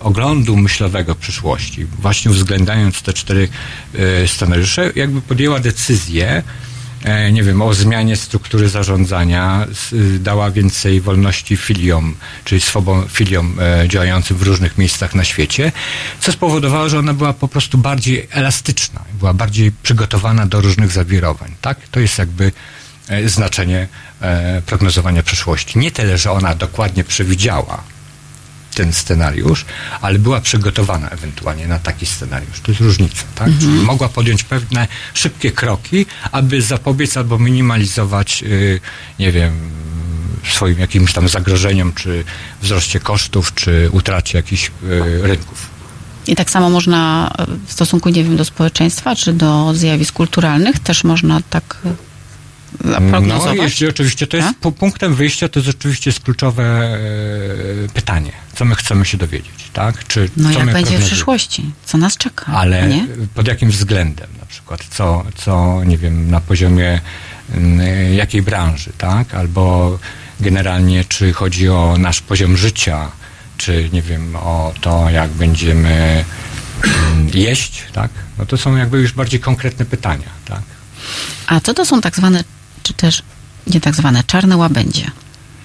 oglądu 0.00 0.56
myślowego 0.56 1.14
przyszłości, 1.14 1.84
właśnie 1.84 2.30
uwzględniając 2.30 3.02
te 3.02 3.12
cztery 3.12 3.48
e, 3.94 4.28
scenariusze, 4.28 4.92
jakby 4.96 5.22
podjęła 5.22 5.60
decyzję, 5.60 6.42
e, 7.04 7.32
nie 7.32 7.42
wiem, 7.42 7.62
o 7.62 7.74
zmianie 7.74 8.16
struktury 8.16 8.68
zarządzania, 8.68 9.66
dała 10.20 10.50
więcej 10.50 11.00
wolności 11.00 11.56
filiom, 11.56 12.14
czyli 12.44 12.60
swobom, 12.60 13.08
filiom 13.08 13.56
e, 13.60 13.88
działającym 13.88 14.36
w 14.36 14.42
różnych 14.42 14.78
miejscach 14.78 15.14
na 15.14 15.24
świecie, 15.24 15.72
co 16.20 16.32
spowodowało, 16.32 16.88
że 16.88 16.98
ona 16.98 17.14
była 17.14 17.32
po 17.32 17.48
prostu 17.48 17.78
bardziej 17.78 18.28
elastyczna, 18.30 19.04
była 19.18 19.34
bardziej 19.34 19.72
przygotowana 19.82 20.46
do 20.46 20.60
różnych 20.60 20.92
zawirowań. 20.92 21.54
Tak? 21.60 21.78
To 21.90 22.00
jest 22.00 22.18
jakby 22.18 22.52
znaczenie 23.26 23.88
prognozowania 24.66 25.22
przyszłości. 25.22 25.78
Nie 25.78 25.90
tyle, 25.90 26.18
że 26.18 26.30
ona 26.32 26.54
dokładnie 26.54 27.04
przewidziała 27.04 27.82
ten 28.74 28.92
scenariusz, 28.92 29.64
ale 30.00 30.18
była 30.18 30.40
przygotowana 30.40 31.08
ewentualnie 31.08 31.66
na 31.66 31.78
taki 31.78 32.06
scenariusz. 32.06 32.60
To 32.60 32.70
jest 32.70 32.80
różnica, 32.80 33.22
tak? 33.34 33.48
Czyli 33.60 33.72
mogła 33.72 34.08
podjąć 34.08 34.42
pewne 34.42 34.88
szybkie 35.14 35.52
kroki, 35.52 36.06
aby 36.32 36.62
zapobiec 36.62 37.16
albo 37.16 37.38
minimalizować, 37.38 38.42
y, 38.42 38.80
nie 39.18 39.32
wiem, 39.32 39.52
swoim 40.50 40.78
jakimś 40.78 41.12
tam 41.12 41.28
zagrożeniom, 41.28 41.92
czy 41.92 42.24
wzroście 42.62 43.00
kosztów, 43.00 43.54
czy 43.54 43.88
utracie 43.92 44.38
jakichś 44.38 44.66
y, 44.66 44.70
rynków. 45.22 45.78
I 46.26 46.36
tak 46.36 46.50
samo 46.50 46.70
można 46.70 47.30
e, 47.38 47.46
w 47.66 47.72
stosunku, 47.72 48.08
nie 48.08 48.24
wiem, 48.24 48.36
do 48.36 48.44
społeczeństwa, 48.44 49.16
czy 49.16 49.32
do 49.32 49.74
zjawisk 49.74 50.14
kulturalnych 50.14 50.78
też 50.78 51.04
można 51.04 51.40
tak 51.50 51.76
No, 53.22 53.54
jeśli 53.54 53.88
oczywiście 53.88 54.26
to 54.26 54.36
jest 54.36 54.48
A? 54.48 54.52
pu- 54.64 54.72
punktem 54.72 55.14
wyjścia, 55.14 55.48
to 55.48 55.60
jest 55.60 55.70
oczywiście 55.78 56.10
jest 56.10 56.20
kluczowe 56.20 56.64
e, 56.64 57.88
pytanie, 57.94 58.32
co 58.54 58.64
my 58.64 58.74
chcemy 58.74 59.04
się 59.04 59.18
dowiedzieć, 59.18 59.70
tak? 59.72 60.06
Czy 60.06 60.30
No 60.36 60.52
co 60.52 60.58
jak 60.58 60.72
będzie 60.72 60.98
w 60.98 61.04
przyszłości? 61.06 61.70
Co 61.84 61.98
nas 61.98 62.16
czeka? 62.16 62.46
Ale 62.46 62.88
Nie? 62.88 63.06
pod 63.34 63.48
jakim 63.48 63.70
względem 63.70 64.28
na 64.40 64.46
przykład? 64.46 64.84
Co, 64.90 65.24
co 65.36 65.84
nie 65.84 65.98
wiem, 65.98 66.30
na 66.30 66.40
poziomie 66.40 67.00
jakiej 68.16 68.42
branży, 68.42 68.90
tak? 68.98 69.34
Albo 69.34 69.98
generalnie, 70.40 71.04
czy 71.04 71.32
chodzi 71.32 71.68
o 71.68 71.96
nasz 71.98 72.20
poziom 72.20 72.56
życia, 72.56 73.10
czy 73.56 73.88
nie 73.92 74.02
wiem, 74.02 74.36
o 74.36 74.72
to, 74.80 75.10
jak 75.10 75.30
będziemy 75.30 76.24
jeść, 77.34 77.82
tak? 77.92 78.10
No 78.38 78.46
to 78.46 78.56
są 78.56 78.76
jakby 78.76 79.00
już 79.00 79.12
bardziej 79.12 79.40
konkretne 79.40 79.84
pytania, 79.84 80.28
tak? 80.44 80.62
A 81.46 81.60
co 81.60 81.74
to 81.74 81.84
są 81.84 82.00
tak 82.00 82.16
zwane, 82.16 82.44
czy 82.82 82.94
też 82.94 83.22
nie 83.66 83.80
tak 83.80 83.94
zwane, 83.94 84.24
czarne 84.24 84.56
łabędzie? 84.56 85.10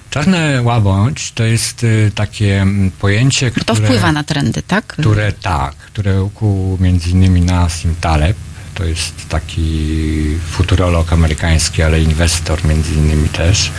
Czarne 0.09 0.61
łabędź 0.61 1.31
to 1.31 1.43
jest 1.43 1.83
y, 1.83 2.11
takie 2.15 2.61
mm, 2.61 2.91
pojęcie, 2.91 3.51
które... 3.51 3.65
to 3.65 3.75
wpływa 3.75 4.11
na 4.11 4.23
trendy, 4.23 4.61
tak? 4.61 4.85
które 4.85 5.31
tak, 5.31 5.75
które 5.75 6.23
ukuł 6.23 6.77
między 6.81 7.09
innymi 7.09 7.41
Nassim 7.41 7.95
Taleb. 8.01 8.37
To 8.73 8.85
jest 8.85 9.29
taki 9.29 10.37
futurolog 10.51 11.13
amerykański, 11.13 11.83
ale 11.83 12.01
inwestor 12.01 12.65
między 12.65 12.93
innymi 12.93 13.29
też. 13.29 13.71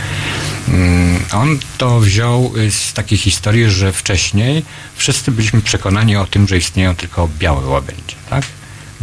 Mm, 0.67 1.19
On 1.31 1.59
to 1.77 1.99
wziął 1.99 2.51
y, 2.57 2.71
z 2.71 2.93
takiej 2.93 3.17
historii, 3.17 3.69
że 3.69 3.91
wcześniej 3.91 4.65
wszyscy 4.95 5.31
byliśmy 5.31 5.61
przekonani 5.61 6.15
o 6.15 6.25
tym, 6.25 6.47
że 6.47 6.57
istnieją 6.57 6.95
tylko 6.95 7.29
białe 7.39 7.65
łabędzie, 7.67 8.15
tak? 8.29 8.43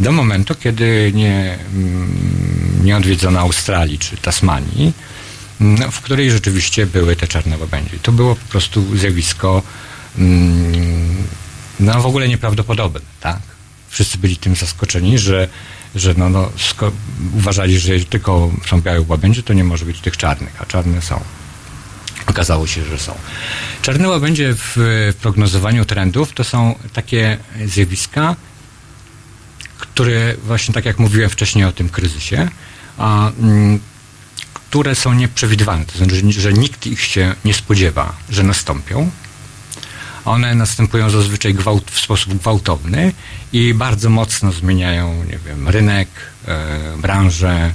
Do 0.03 0.11
momentu, 0.11 0.55
kiedy 0.55 1.11
nie, 1.15 1.57
mm, 1.73 2.85
nie 2.85 2.97
odwiedzono 2.97 3.39
Australii 3.39 3.99
czy 3.99 4.17
Tasmanii, 4.17 4.93
no, 5.59 5.91
w 5.91 6.01
której 6.01 6.31
rzeczywiście 6.31 6.85
były 6.85 7.15
te 7.15 7.27
czarne 7.27 7.57
łabędzie. 7.57 7.97
To 8.01 8.11
było 8.11 8.35
po 8.35 8.45
prostu 8.49 8.97
zjawisko 8.97 9.61
mm, 10.17 11.27
no 11.79 12.01
w 12.01 12.05
ogóle 12.05 12.27
nieprawdopodobne, 12.27 12.99
tak? 13.19 13.39
Wszyscy 13.89 14.17
byli 14.17 14.37
tym 14.37 14.55
zaskoczeni, 14.55 15.19
że, 15.19 15.47
że 15.95 16.13
no, 16.17 16.29
no, 16.29 16.51
uważali, 17.35 17.79
że 17.79 17.93
jeżeli 17.93 18.05
tylko 18.05 18.51
są 18.65 18.81
białe 18.81 19.01
łabędzie, 19.07 19.43
to 19.43 19.53
nie 19.53 19.63
może 19.63 19.85
być 19.85 19.99
tych 19.99 20.17
czarnych, 20.17 20.61
a 20.61 20.65
czarne 20.65 21.01
są. 21.01 21.19
Okazało 22.27 22.67
się, 22.67 22.85
że 22.85 22.97
są. 22.97 23.15
Czarne 23.81 24.09
łabędzie 24.09 24.53
w, 24.53 24.73
w 24.75 25.15
prognozowaniu 25.21 25.85
trendów 25.85 26.33
to 26.33 26.43
są 26.43 26.75
takie 26.93 27.37
zjawiska, 27.65 28.35
które 29.83 30.35
właśnie 30.43 30.73
tak 30.73 30.85
jak 30.85 30.99
mówiłem 30.99 31.29
wcześniej 31.29 31.65
o 31.65 31.71
tym 31.71 31.89
kryzysie, 31.89 32.49
a, 32.97 33.29
mm, 33.29 33.79
które 34.53 34.95
są 34.95 35.13
nieprzewidywalne. 35.13 35.85
To 35.85 35.97
znaczy, 35.97 36.15
że- 36.15 36.41
że 36.41 36.53
nikt 36.53 36.87
ich 36.87 37.01
się 37.01 37.35
nie 37.45 37.53
spodziewa, 37.53 38.13
że 38.29 38.43
nastąpią. 38.43 39.11
One 40.25 40.55
następują 40.55 41.09
zazwyczaj 41.09 41.53
gwałt, 41.53 41.91
w 41.91 41.99
sposób 41.99 42.33
gwałtowny 42.37 43.13
i 43.53 43.73
bardzo 43.73 44.09
mocno 44.09 44.51
zmieniają, 44.51 45.23
nie 45.23 45.39
wiem, 45.47 45.67
rynek, 45.69 46.09
e, 46.47 46.97
branżę, 46.97 47.73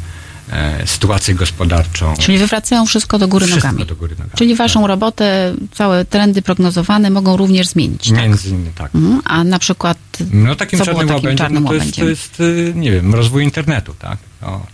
e, 0.50 0.86
sytuację 0.86 1.34
gospodarczą. 1.34 2.14
Czyli 2.20 2.38
wywracają 2.38 2.86
wszystko 2.86 3.18
do 3.18 3.28
góry 3.28 3.46
Wszystko 3.46 3.68
nogami. 3.68 3.86
do 3.86 3.96
góry 3.96 4.10
nogami. 4.10 4.30
Czyli 4.36 4.54
waszą 4.54 4.86
robotę, 4.86 5.54
całe 5.72 6.04
trendy 6.04 6.42
prognozowane 6.42 7.10
mogą 7.10 7.36
również 7.36 7.68
zmienić. 7.68 8.08
Tak? 8.08 8.18
Między 8.18 8.48
innymi 8.48 8.70
tak. 8.74 8.94
Mhm. 8.94 9.22
A 9.24 9.44
na 9.44 9.58
przykład 9.58 9.98
No 10.32 10.56
takim 10.56 10.78
co 10.78 10.84
czarnym 10.84 11.08
takim 11.08 11.14
łabędziem, 11.16 11.38
czarnym 11.38 11.62
no 11.62 11.68
to 11.68 11.74
jest, 11.74 11.96
to 11.96 12.04
jest, 12.04 12.40
y, 12.40 12.72
nie 12.76 12.92
wiem, 12.92 13.14
rozwój 13.14 13.44
internetu, 13.44 13.94
tak? 13.98 14.18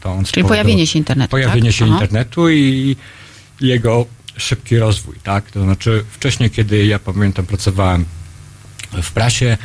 To, 0.01 0.21
Czyli 0.33 0.47
pojawienie 0.49 0.87
się 0.87 0.99
internetu, 0.99 1.31
Pojawienie 1.31 1.69
tak? 1.71 1.77
się 1.79 1.85
Aha. 1.85 1.95
internetu 1.95 2.51
i 2.51 2.97
jego 3.61 4.07
szybki 4.37 4.79
rozwój, 4.79 5.15
tak? 5.23 5.51
To 5.51 5.63
znaczy 5.63 6.05
wcześniej, 6.11 6.51
kiedy 6.51 6.87
ja 6.87 6.99
pamiętam, 6.99 7.47
pracowałem 7.47 8.05
w 9.03 9.13
prasie 9.13 9.57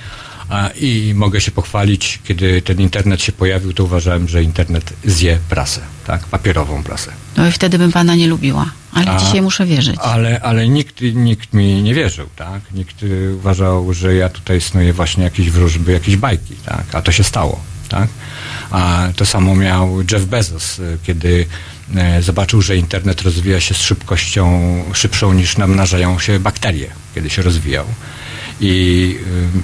i 0.82 1.14
mogę 1.16 1.42
się 1.42 1.52
pochwalić, 1.52 2.20
kiedy 2.24 2.62
ten 2.62 2.80
internet 2.82 3.22
się 3.22 3.32
pojawił, 3.32 3.74
to 3.74 3.84
uważałem, 3.84 4.28
że 4.28 4.44
internet 4.44 4.94
zje 5.06 5.38
prasę, 5.50 5.82
tak? 6.08 6.26
Papierową 6.26 6.84
prasę. 6.84 7.12
No 7.38 7.48
i 7.48 7.52
wtedy 7.52 7.78
bym 7.78 7.92
pana 7.92 8.16
nie 8.16 8.28
lubiła. 8.28 8.66
Ale 8.94 9.12
A- 9.12 9.20
dzisiaj 9.20 9.42
muszę 9.42 9.66
wierzyć. 9.66 9.96
Ale, 10.00 10.42
ale 10.42 10.68
nikt, 10.70 11.02
nikt 11.02 11.54
mi 11.54 11.84
nie 11.84 11.94
wierzył, 11.94 12.28
tak? 12.36 12.62
Nikt 12.72 13.04
y, 13.04 13.36
uważał, 13.36 13.94
że 13.94 14.16
ja 14.16 14.30
tutaj 14.30 14.62
snuję 14.62 14.94
właśnie 14.94 15.24
jakieś 15.24 15.50
wróżby, 15.50 15.92
jakieś 15.92 16.16
bajki, 16.16 16.56
tak? 16.66 16.86
A 16.94 17.02
to 17.02 17.12
się 17.12 17.24
stało, 17.24 17.60
tak? 17.90 18.10
A 18.72 19.08
to 19.16 19.26
samo 19.26 19.56
miał 19.56 20.02
Jeff 20.12 20.26
Bezos, 20.26 20.80
y, 20.80 20.98
kiedy 21.04 21.46
e, 21.96 22.22
zobaczył, 22.22 22.62
że 22.62 22.78
internet 22.78 23.22
rozwija 23.22 23.60
się 23.60 23.74
z 23.74 23.82
szybkością 23.82 24.62
szybszą 24.94 25.34
niż 25.34 25.58
namnażają 25.58 26.20
się 26.20 26.40
bakterie, 26.40 26.90
kiedy 27.16 27.30
się 27.30 27.42
rozwijał. 27.42 27.86
I 28.62 29.16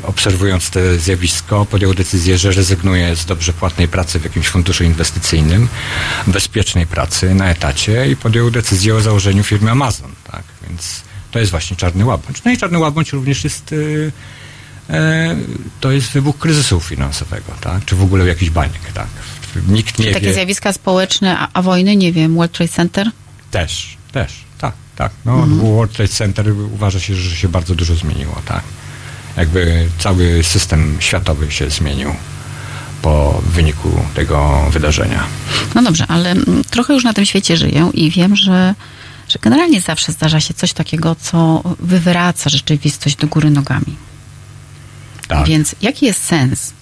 y, 0.03 0.07
obserwując 0.07 0.69
to 0.69 0.79
zjawisko, 0.97 1.65
podjął 1.65 1.93
decyzję, 1.93 2.37
że 2.37 2.51
rezygnuje 2.51 3.15
z 3.15 3.25
dobrze 3.25 3.53
płatnej 3.53 3.87
pracy 3.87 4.19
w 4.19 4.23
jakimś 4.23 4.47
funduszu 4.47 4.83
inwestycyjnym, 4.83 5.67
bezpiecznej 6.27 6.87
pracy 6.87 7.35
na 7.35 7.49
etacie 7.49 8.07
i 8.11 8.15
podjął 8.15 8.51
decyzję 8.51 8.95
o 8.95 9.01
założeniu 9.01 9.43
firmy 9.43 9.71
Amazon. 9.71 10.11
Tak? 10.31 10.43
Więc 10.69 11.01
to 11.31 11.39
jest 11.39 11.51
właśnie 11.51 11.77
czarny 11.77 12.05
łabędź. 12.05 12.43
No 12.45 12.51
i 12.51 12.57
czarny 12.57 12.77
łabędź 12.79 13.11
również 13.13 13.43
jest. 13.43 13.71
y, 13.71 14.11
e, 14.89 15.35
to 15.79 15.91
jest 15.91 16.11
wybuch 16.11 16.37
kryzysu 16.37 16.79
finansowego, 16.79 17.53
tak? 17.61 17.85
czy 17.85 17.95
w 17.95 18.01
ogóle 18.03 18.27
jakiś 18.27 18.49
baniek. 18.49 18.91
Tak? 18.93 19.07
Nikt 19.67 19.99
nie 19.99 20.13
Takie 20.13 20.25
wie. 20.27 20.33
zjawiska 20.33 20.73
społeczne, 20.73 21.39
a, 21.39 21.47
a 21.53 21.61
wojny, 21.61 21.95
nie 21.95 22.11
wiem, 22.13 22.35
World 22.35 22.51
Trade 22.51 22.71
Center? 22.73 23.11
Też, 23.51 23.97
też, 24.11 24.33
tak, 24.57 24.73
tak. 24.95 25.11
No, 25.25 25.33
Mhm. 25.43 25.59
World 25.75 25.91
Trade 25.93 26.11
Center 26.13 26.49
uważa 26.73 26.99
się, 26.99 27.15
że 27.15 27.35
się 27.35 27.47
bardzo 27.49 27.75
dużo 27.75 27.95
zmieniło, 27.95 28.41
tak. 28.45 28.63
Jakby 29.37 29.89
cały 29.99 30.43
system 30.43 30.97
światowy 30.99 31.51
się 31.51 31.69
zmienił 31.69 32.15
po 33.01 33.41
wyniku 33.45 33.89
tego 34.15 34.65
wydarzenia. 34.71 35.23
No 35.75 35.83
dobrze, 35.83 36.05
ale 36.07 36.31
mm, 36.31 36.63
trochę 36.63 36.93
już 36.93 37.03
na 37.03 37.13
tym 37.13 37.25
świecie 37.25 37.57
żyję 37.57 37.89
i 37.93 38.11
wiem, 38.11 38.35
że, 38.35 38.75
że 39.29 39.39
generalnie 39.41 39.81
zawsze 39.81 40.11
zdarza 40.11 40.39
się 40.39 40.53
coś 40.53 40.73
takiego, 40.73 41.15
co 41.21 41.63
wywraca 41.79 42.49
rzeczywistość 42.49 43.15
do 43.15 43.27
góry 43.27 43.49
nogami. 43.49 43.95
Tak. 45.27 45.47
Więc 45.47 45.75
jaki 45.81 46.05
jest 46.05 46.23
sens 46.23 46.73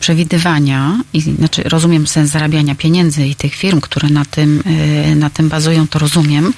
przewidywania, 0.00 1.00
i, 1.12 1.20
znaczy 1.20 1.62
rozumiem 1.62 2.06
sens 2.06 2.30
zarabiania 2.30 2.74
pieniędzy 2.74 3.26
i 3.26 3.34
tych 3.34 3.54
firm, 3.54 3.80
które 3.80 4.08
na 4.08 4.24
tym, 4.24 4.62
e, 5.10 5.14
na 5.14 5.30
tym 5.30 5.48
bazują, 5.48 5.88
to 5.88 5.98
rozumiem, 5.98 6.52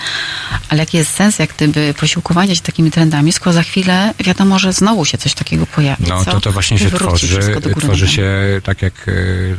ale 0.69 0.81
jaki 0.81 0.97
jest 0.97 1.15
sens 1.15 1.39
jak 1.39 1.55
gdyby 1.55 1.95
posiłkowania 2.01 2.55
się 2.55 2.61
takimi 2.61 2.91
trendami, 2.91 3.33
skoro 3.33 3.53
za 3.53 3.63
chwilę 3.63 4.15
wiadomo, 4.19 4.59
że 4.59 4.73
znowu 4.73 5.05
się 5.05 5.19
coś 5.19 5.35
takiego 5.35 5.67
pojawi. 5.67 6.05
No 6.09 6.25
co 6.25 6.31
to 6.31 6.41
to 6.41 6.53
właśnie 6.53 6.79
się 6.79 6.91
tworzy, 6.91 7.39
tworzy 7.79 8.09
się 8.09 8.31
tak 8.65 8.83
jak 8.83 9.09
e, 9.09 9.13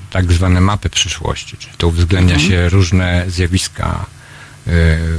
tak 0.10 0.32
zwane 0.32 0.62
mapy 0.62 0.90
przyszłości, 0.90 1.58
czyli 1.58 1.74
to 1.78 1.88
uwzględnia 1.88 2.36
Mhm. 2.36 2.52
się 2.52 2.70
różne 2.70 3.26
zjawiska 3.28 4.06
e, 4.68 4.72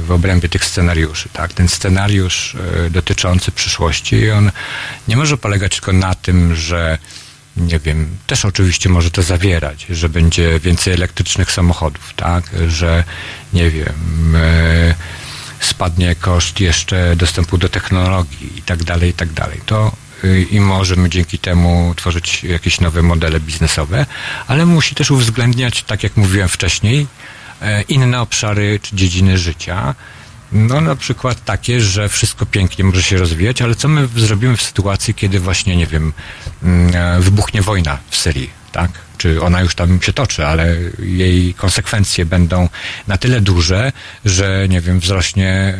w 0.05 0.11
obrębie 0.11 0.49
tych 0.49 0.65
scenariuszy. 0.65 1.29
Tak? 1.33 1.53
Ten 1.53 1.67
scenariusz 1.69 2.55
e, 2.85 2.89
dotyczący 2.89 3.51
przyszłości, 3.51 4.31
on 4.31 4.51
nie 5.07 5.17
może 5.17 5.37
polegać 5.37 5.71
tylko 5.75 5.93
na 5.93 6.15
tym, 6.15 6.55
że 6.55 6.97
nie 7.57 7.79
wiem, 7.79 8.17
też 8.27 8.45
oczywiście 8.45 8.89
może 8.89 9.11
to 9.11 9.21
zawierać, 9.21 9.85
że 9.89 10.09
będzie 10.09 10.59
więcej 10.59 10.93
elektrycznych 10.93 11.51
samochodów, 11.51 12.13
tak, 12.15 12.43
że 12.67 13.03
nie 13.53 13.69
wiem, 13.69 14.35
e, 14.35 14.95
spadnie 15.59 16.15
koszt 16.15 16.59
jeszcze 16.59 17.15
dostępu 17.15 17.57
do 17.57 17.69
technologii 17.69 18.57
i 18.59 18.61
tak 18.61 18.83
dalej, 18.83 19.09
i 19.09 19.13
tak 19.13 19.33
dalej. 19.33 19.61
To 19.65 19.91
y, 20.23 20.47
i 20.51 20.59
możemy 20.59 21.09
dzięki 21.09 21.39
temu 21.39 21.93
tworzyć 21.97 22.43
jakieś 22.43 22.79
nowe 22.79 23.01
modele 23.01 23.39
biznesowe, 23.39 24.05
ale 24.47 24.65
musi 24.65 24.95
też 24.95 25.11
uwzględniać, 25.11 25.83
tak 25.83 26.03
jak 26.03 26.17
mówiłem 26.17 26.49
wcześniej, 26.49 27.07
e, 27.61 27.81
inne 27.81 28.21
obszary 28.21 28.79
czy 28.81 28.95
dziedziny 28.95 29.37
życia. 29.37 29.95
No 30.53 30.81
na 30.81 30.95
przykład 30.95 31.45
takie, 31.45 31.81
że 31.81 32.09
wszystko 32.09 32.45
pięknie 32.45 32.83
może 32.83 33.03
się 33.03 33.17
rozwijać, 33.17 33.61
ale 33.61 33.75
co 33.75 33.87
my 33.87 34.07
zrobimy 34.15 34.57
w 34.57 34.61
sytuacji, 34.61 35.13
kiedy 35.13 35.39
właśnie, 35.39 35.77
nie 35.77 35.87
wiem, 35.87 36.13
mm, 36.63 36.95
e, 36.95 37.19
wybuchnie 37.19 37.61
wojna 37.61 37.97
w 38.09 38.17
Syrii, 38.17 38.49
tak? 38.71 38.91
Czy 39.17 39.41
ona 39.41 39.61
już 39.61 39.75
tam 39.75 40.01
się 40.01 40.13
toczy, 40.13 40.45
ale 40.45 40.77
jej 40.99 41.53
konsekwencje 41.53 42.25
będą 42.25 42.69
na 43.07 43.17
tyle 43.17 43.41
duże, 43.41 43.91
że, 44.25 44.67
nie 44.69 44.81
wiem, 44.81 44.99
wzrośnie 44.99 45.75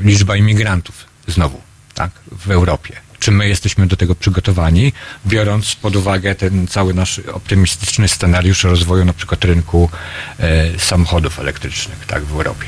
y, 0.00 0.02
liczba 0.02 0.36
imigrantów 0.36 1.04
znowu, 1.26 1.60
tak? 1.94 2.10
W 2.32 2.50
Europie. 2.50 2.96
Czy 3.18 3.30
my 3.30 3.48
jesteśmy 3.48 3.86
do 3.86 3.96
tego 3.96 4.14
przygotowani, 4.14 4.92
biorąc 5.26 5.74
pod 5.74 5.96
uwagę 5.96 6.34
ten 6.34 6.66
cały 6.66 6.94
nasz 6.94 7.18
optymistyczny 7.18 8.08
scenariusz 8.08 8.64
rozwoju 8.64 9.04
na 9.04 9.12
przykład 9.12 9.44
rynku 9.44 9.90
e, 10.38 10.78
samochodów 10.78 11.38
elektrycznych, 11.38 12.06
tak, 12.06 12.24
w 12.24 12.32
Europie. 12.32 12.66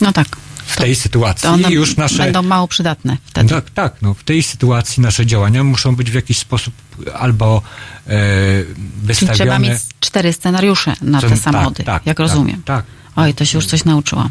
No 0.00 0.12
tak. 0.12 0.43
W 0.66 0.76
To- 0.76 0.82
tej 0.82 0.94
sytuacji 0.94 1.48
one 1.48 1.70
już 1.72 1.96
nasze... 1.96 2.18
będą 2.18 2.42
mało 2.42 2.68
przydatne 2.68 3.16
wtedy. 3.24 3.48
Tak, 3.48 3.70
tak. 3.70 3.94
No, 4.02 4.14
w 4.14 4.24
tej 4.24 4.42
sytuacji 4.42 5.02
nasze 5.02 5.26
działania 5.26 5.64
muszą 5.64 5.96
być 5.96 6.10
w 6.10 6.14
jakiś 6.14 6.38
sposób 6.38 6.74
albo 7.18 7.62
e, 8.06 8.10
Czyli 9.06 9.14
trzeba 9.14 9.28
wystawione... 9.32 9.58
mieć 9.58 9.82
cztery 10.00 10.32
scenariusze 10.32 10.94
na 11.02 11.20
te 11.20 11.30
tak, 11.30 11.38
samochody, 11.38 11.84
tak, 11.84 12.06
jak 12.06 12.16
tak, 12.16 12.18
rozumiem. 12.18 12.62
tak. 12.64 12.84
Oj, 13.16 13.34
to 13.34 13.44
się 13.44 13.58
już 13.58 13.66
coś 13.66 13.84
nauczyłam. 13.84 14.30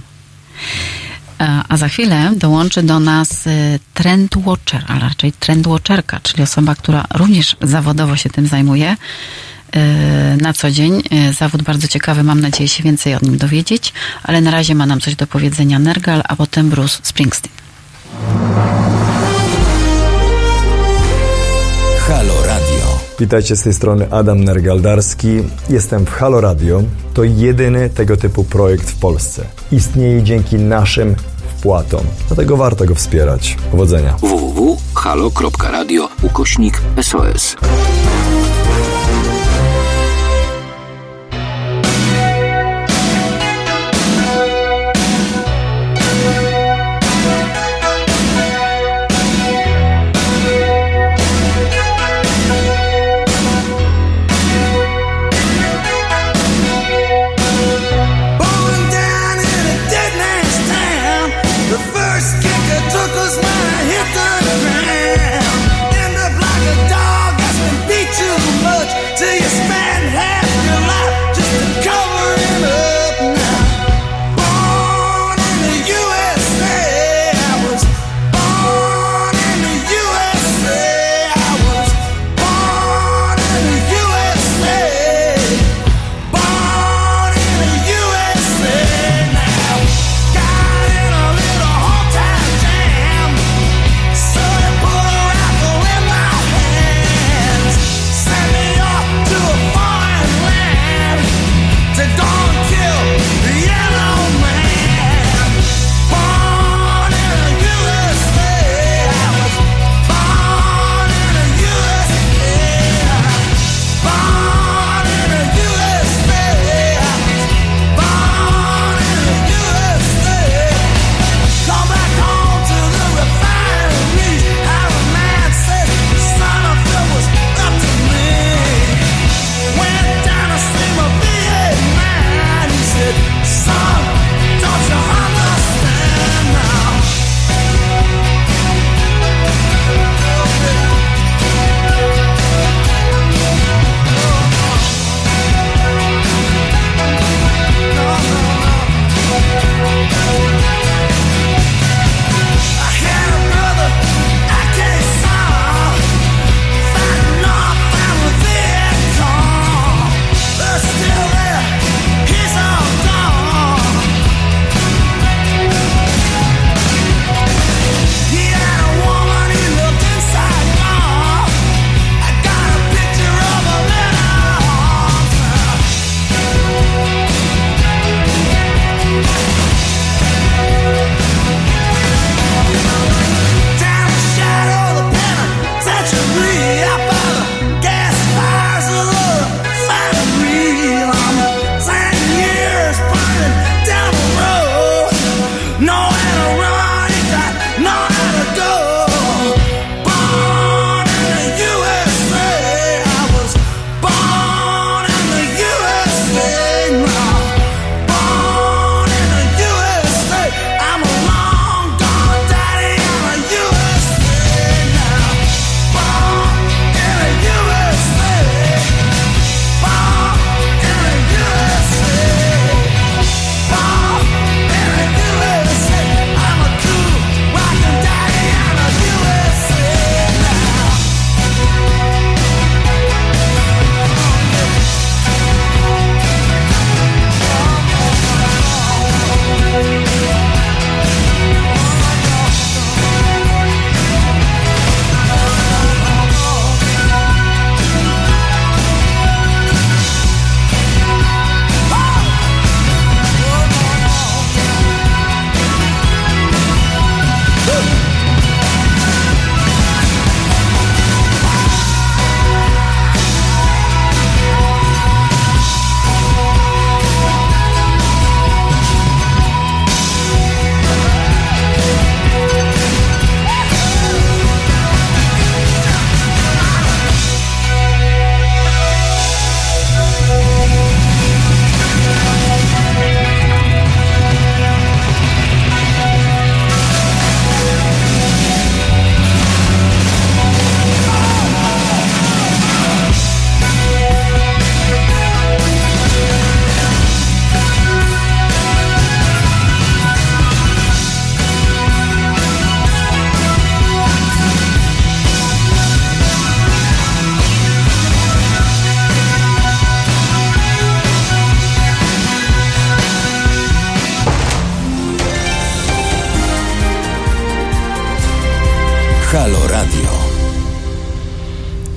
E, 1.40 1.62
A 1.70 1.78
za 1.78 1.88
chwilę 1.88 2.34
dołączy 2.38 2.84
do 2.84 3.00
nas 3.00 3.48
e, 3.48 3.80
trend 3.94 4.36
watcher, 4.46 4.84
a 4.88 5.00
raczej 5.00 5.32
trend 5.32 5.68
watcherka, 5.68 6.20
czyli 6.24 6.44
osoba, 6.44 6.76
która 6.76 7.06
również 7.14 7.56
zawodowo 7.62 8.16
się 8.18 8.30
tym 8.30 8.48
zajmuje 8.48 8.98
na 10.42 10.54
co 10.54 10.72
dzień. 10.72 11.04
E, 11.12 11.34
Zawód 11.34 11.62
bardzo 11.62 11.88
ciekawy, 11.88 12.24
mam 12.24 12.42
nadzieję 12.42 12.68
się 12.68 12.84
więcej 12.84 13.16
o 13.16 13.20
nim 13.22 13.38
dowiedzieć, 13.38 13.94
ale 14.24 14.42
na 14.42 14.52
razie 14.52 14.76
ma 14.76 14.86
nam 14.86 15.00
coś 15.00 15.16
do 15.16 15.28
powiedzenia 15.28 15.80
Nergal, 15.80 16.22
a 16.28 16.36
potem 16.36 16.70
Bruce 16.70 17.00
Springsteen. 17.04 17.52
Halo 22.08 22.46
Radio. 22.46 23.00
Witajcie 23.20 23.56
z 23.56 23.64
tej 23.64 23.74
strony 23.74 24.08
Adam 24.12 24.44
Nergaldarski. 24.44 25.28
Jestem 25.70 26.06
w 26.06 26.10
Halo 26.10 26.42
Radio. 26.42 26.84
To 27.14 27.24
jedyny 27.24 27.90
tego 27.90 28.18
typu 28.18 28.44
projekt 28.44 28.90
w 28.92 29.00
Polsce. 29.00 29.46
Istnieje 29.72 30.24
dzięki 30.24 30.56
naszym 30.56 31.16
wpłatom. 31.58 32.02
Dlatego 32.28 32.58
warto 32.58 32.86
go 32.86 32.96
wspierać. 32.96 33.58
Powodzenia. 33.72 34.18
www.halo.radio 34.18 36.10
ukośnik 36.24 36.82
SOS. 37.02 37.56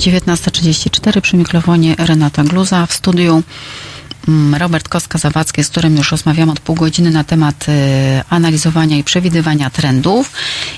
19.34 0.06 1.20
przy 1.20 1.36
mikrofonie 1.36 1.94
Renata 1.98 2.44
Gluza 2.44 2.86
w 2.86 2.92
studiu 2.92 3.42
mm, 4.28 4.54
Robert 4.54 4.88
Koska-Zawadzki, 4.88 5.64
z 5.64 5.68
którym 5.68 5.96
już 5.96 6.10
rozmawiam 6.10 6.50
od 6.50 6.60
pół 6.60 6.76
godziny 6.76 7.10
na 7.10 7.24
temat 7.24 7.68
y, 7.68 7.72
analizowania 8.30 8.96
i 8.96 9.04
przewidywania 9.04 9.70
trendów. 9.70 10.32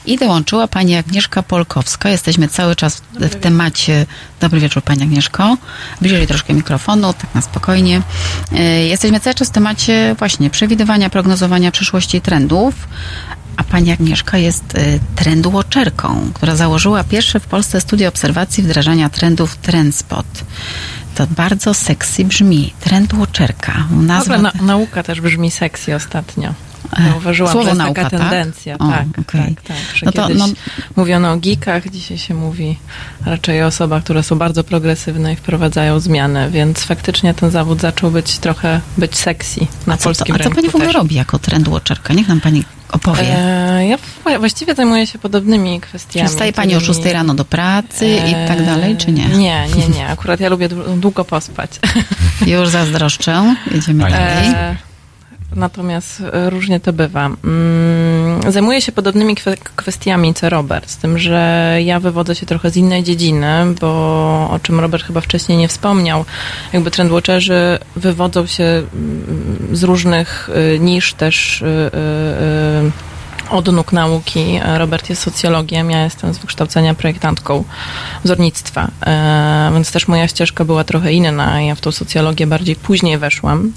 I 0.07 0.19
dołączyła 0.19 0.69
pani 0.69 0.97
Agnieszka 0.97 1.43
Polkowska. 1.43 2.09
Jesteśmy 2.09 2.49
cały 2.49 2.77
czas 2.77 3.03
w 3.15 3.35
temacie. 3.35 4.07
Dobry 4.41 4.61
wieczór, 4.61 4.83
pani 4.83 5.03
Agnieszko. 5.03 5.57
Bliżej 6.01 6.27
troszkę 6.27 6.55
mikrofonu, 6.55 7.13
tak 7.13 7.35
na 7.35 7.41
spokojnie. 7.41 8.03
Y, 8.53 8.59
jesteśmy 8.87 9.21
cały 9.21 9.35
czas 9.35 9.49
w 9.49 9.53
temacie 9.53 10.15
właśnie 10.19 10.51
przewidywania, 10.51 11.11
prognozowania 11.11 11.71
przyszłości 11.71 12.17
i 12.17 12.21
trendów. 12.21 12.75
A 13.59 13.65
pani 13.65 13.93
Agnieszka 13.93 14.39
jest 14.39 14.75
y, 14.79 15.01
trendwatcherką, 15.17 16.31
która 16.35 16.57
założyła 16.57 17.05
pierwsze 17.05 17.41
w 17.41 17.47
Polsce 17.47 17.81
studio 17.81 18.09
obserwacji 18.09 18.63
wdrażania 18.63 19.09
trendów 19.09 19.57
Trendspot. 19.57 20.27
To 21.15 21.27
bardzo 21.27 21.75
sexy 21.75 22.25
brzmi. 22.25 22.73
Trendwatcherka. 22.81 23.87
Nazwa 23.91 24.39
na, 24.39 24.53
nauka 24.63 25.03
też 25.03 25.21
brzmi 25.21 25.51
sexy 25.51 25.95
ostatnio. 25.95 26.55
E, 26.97 27.11
Zauważyłam, 27.11 27.53
słowo 27.53 27.65
że 27.65 27.69
jest 27.69 27.79
nauka, 27.79 28.05
taka 28.05 28.19
tak? 28.19 28.31
tendencja. 28.31 28.79
O, 28.79 28.89
tak, 28.89 29.07
okej. 29.19 29.55
tak, 29.55 29.65
tak. 29.65 30.03
No 30.03 30.13
to, 30.13 30.29
kiedyś 30.29 30.43
no- 30.43 30.49
mówiono 30.97 31.33
o 31.33 31.37
geekach, 31.37 31.91
dzisiaj 31.91 32.19
się 32.19 32.35
mówi 32.35 32.79
raczej 33.27 33.63
o 33.63 33.67
osobach, 33.67 34.05
które 34.05 34.23
są 34.23 34.39
bardzo 34.39 34.65
progresywne 34.65 35.33
i 35.33 35.37
wprowadzają 35.37 36.01
zmiany, 36.01 36.51
więc 36.51 36.85
faktycznie 36.85 37.35
ten 37.35 37.51
zawód 37.51 37.81
zaczął 37.81 38.11
być 38.11 38.39
trochę 38.39 38.81
być 38.99 39.17
sexy 39.17 39.61
na 39.87 39.95
a 39.95 39.97
co, 39.97 40.03
to, 40.03 40.05
polskim 40.05 40.35
a 40.35 40.39
co 40.39 40.45
rynku 40.45 40.57
pani 40.57 40.71
w 40.71 40.75
ogóle 40.75 40.93
robi 40.93 41.15
jako 41.15 41.39
trendwatcherka? 41.39 42.15
Niech 42.15 42.29
nam 42.29 42.41
pani 42.41 42.65
opowie. 42.93 43.39
E, 43.39 43.87
ja 43.89 43.99
właściwie 44.39 44.75
zajmuję 44.75 45.07
się 45.07 45.19
podobnymi 45.19 45.81
kwestiami. 45.81 46.29
Wstaje 46.29 46.53
pani 46.53 46.75
o 46.77 46.79
którymi- 46.79 47.03
6 47.03 47.13
rano 47.13 47.35
do 47.35 47.45
pracy 47.45 48.07
i 48.07 48.35
E, 48.35 48.49
tak 48.49 48.65
dalej, 48.65 48.97
czy 48.97 49.13
nie? 49.13 49.27
Nie, 49.29 49.67
nie, 49.77 49.89
nie. 49.89 50.07
Akurat 50.09 50.41
ja 50.41 50.49
lubię 50.49 50.69
dłu- 50.69 50.99
długo 50.99 51.25
pospać. 51.25 51.71
Już 52.47 52.69
zazdroszczę. 52.69 53.55
Jedziemy 53.75 54.11
dalej. 54.11 54.49
E, 54.49 54.77
Natomiast 55.57 56.23
e, 56.33 56.51
różnie 56.51 56.81
to 56.81 56.93
bywa. 56.93 57.27
Mm, 57.27 58.53
Zajmuję 58.53 58.81
się 58.81 58.93
podobnymi 58.93 59.35
kwe- 59.35 59.57
kwestiami 59.77 60.35
co 60.35 60.51
Robert, 60.51 60.91
z 60.91 60.97
tym, 60.97 61.19
że 61.19 61.79
ja 61.85 62.01
wywodzę 62.01 62.35
się 62.35 62.47
trochę 62.47 62.71
z 62.71 62.77
innej 62.77 63.03
dziedziny, 63.03 63.47
bo 63.81 63.89
o 64.51 64.59
czym 64.63 64.81
Robert 64.81 65.05
chyba 65.05 65.21
wcześniej 65.21 65.59
nie 65.59 65.69
wspomniał, 65.69 66.25
jakby 66.73 66.91
trendwatcherzy 66.91 67.79
wywodzą 67.97 68.47
się 68.47 68.65
mm, 68.65 69.69
z 69.73 69.83
różnych 69.83 70.51
y, 70.75 70.79
nisz 70.79 71.15
też 71.15 71.65
y, 73.53 73.57
odnóg 73.57 73.93
nauki. 73.93 74.61
Robert 74.77 75.09
jest 75.11 75.23
socjologiem, 75.23 75.91
ja 75.91 76.05
jestem 76.05 76.35
z 76.35 76.39
wykształcenia 76.39 76.95
projektantką 76.95 77.65
wzornictwa, 78.25 78.89
e, 79.07 79.71
więc 79.75 79.93
też 79.93 80.09
moja 80.09 80.29
ścieżka 80.29 80.65
była 80.65 80.85
trochę 80.85 81.13
inna. 81.13 81.63
Ja 81.63 81.75
w 81.75 81.81
tą 81.81 81.93
socjologię 81.93 82.47
bardziej 82.47 82.77
później 82.77 83.19
weszłam. 83.19 83.73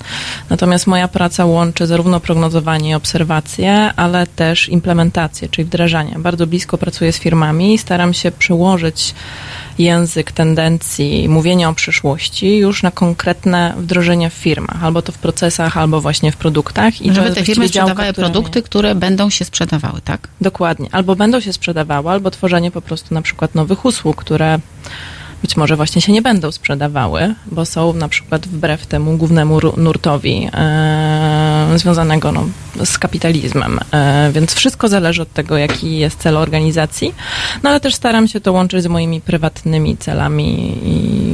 Natomiast 0.50 0.88
moja 0.88 1.08
praca 1.08 1.46
łączy 1.46 1.88
zarówno 1.88 2.20
prognozowanie 2.20 2.90
i 2.90 2.94
obserwacje, 2.94 3.94
ale 3.96 4.28
też 4.28 4.70
implementację, 4.70 5.50
czyli 5.50 5.66
wdrażanie. 5.66 6.16
Bardzo 6.20 6.48
blisko 6.48 6.78
pracuję 6.78 7.14
z 7.14 7.20
firmami 7.20 7.74
i 7.74 7.78
staram 7.78 8.14
się 8.14 8.32
przełożyć 8.32 9.14
język 9.80 10.32
tendencji, 10.32 11.30
mówienia 11.30 11.70
o 11.70 11.74
przyszłości 11.74 12.58
już 12.58 12.84
na 12.84 12.92
konkretne 12.92 13.74
wdrożenie 13.78 14.30
w 14.30 14.34
firmach, 14.34 14.84
albo 14.84 15.02
to 15.02 15.12
w 15.12 15.18
procesach, 15.18 15.78
albo 15.78 16.02
właśnie 16.02 16.32
w 16.32 16.38
produktach. 16.38 17.02
I 17.02 17.08
to 17.10 17.16
Żeby 17.16 17.32
te 17.36 17.46
firmy 17.46 17.68
sprzedawały 17.68 17.94
która 18.12 18.28
mnie- 18.28 18.34
produkty, 18.34 18.62
które 18.62 18.96
będą 18.96 19.30
się 19.30 19.46
sprzedawały, 19.46 20.02
tak? 20.02 20.28
Dokładnie. 20.42 20.90
Albo 20.92 21.16
będą 21.16 21.40
się 21.40 21.54
sprzedawały, 21.54 22.10
albo 22.12 22.32
tworzenie 22.32 22.72
po 22.72 22.82
prostu 22.82 23.14
na 23.14 23.22
przykład 23.22 23.56
nowych 23.56 23.86
usług, 23.86 24.16
które 24.18 24.60
być 25.42 25.58
może 25.58 25.76
właśnie 25.76 26.02
się 26.02 26.12
nie 26.12 26.22
będą 26.22 26.52
sprzedawały, 26.52 27.36
bo 27.46 27.66
są 27.66 27.94
na 27.94 28.08
przykład 28.08 28.48
wbrew 28.48 28.86
temu 28.86 29.18
głównemu 29.18 29.60
nurtowi 29.78 30.50
e, 30.54 31.70
związanego 31.76 32.32
no, 32.32 32.46
z 32.86 32.98
kapitalizmem. 32.98 33.80
E, 33.92 34.32
więc 34.34 34.54
wszystko 34.54 34.88
zależy 34.88 35.22
od 35.22 35.34
tego, 35.34 35.58
jaki 35.58 35.98
jest 35.98 36.20
cel 36.20 36.38
organizacji. 36.38 37.16
No 37.64 37.70
ale 37.70 37.80
też 37.80 37.96
staram 37.96 38.28
się 38.28 38.42
to 38.42 38.54
łączyć 38.54 38.84
z 38.84 38.88
moimi 38.88 39.22
prywatnymi 39.22 39.98
celami 39.98 40.78
i 40.84 41.32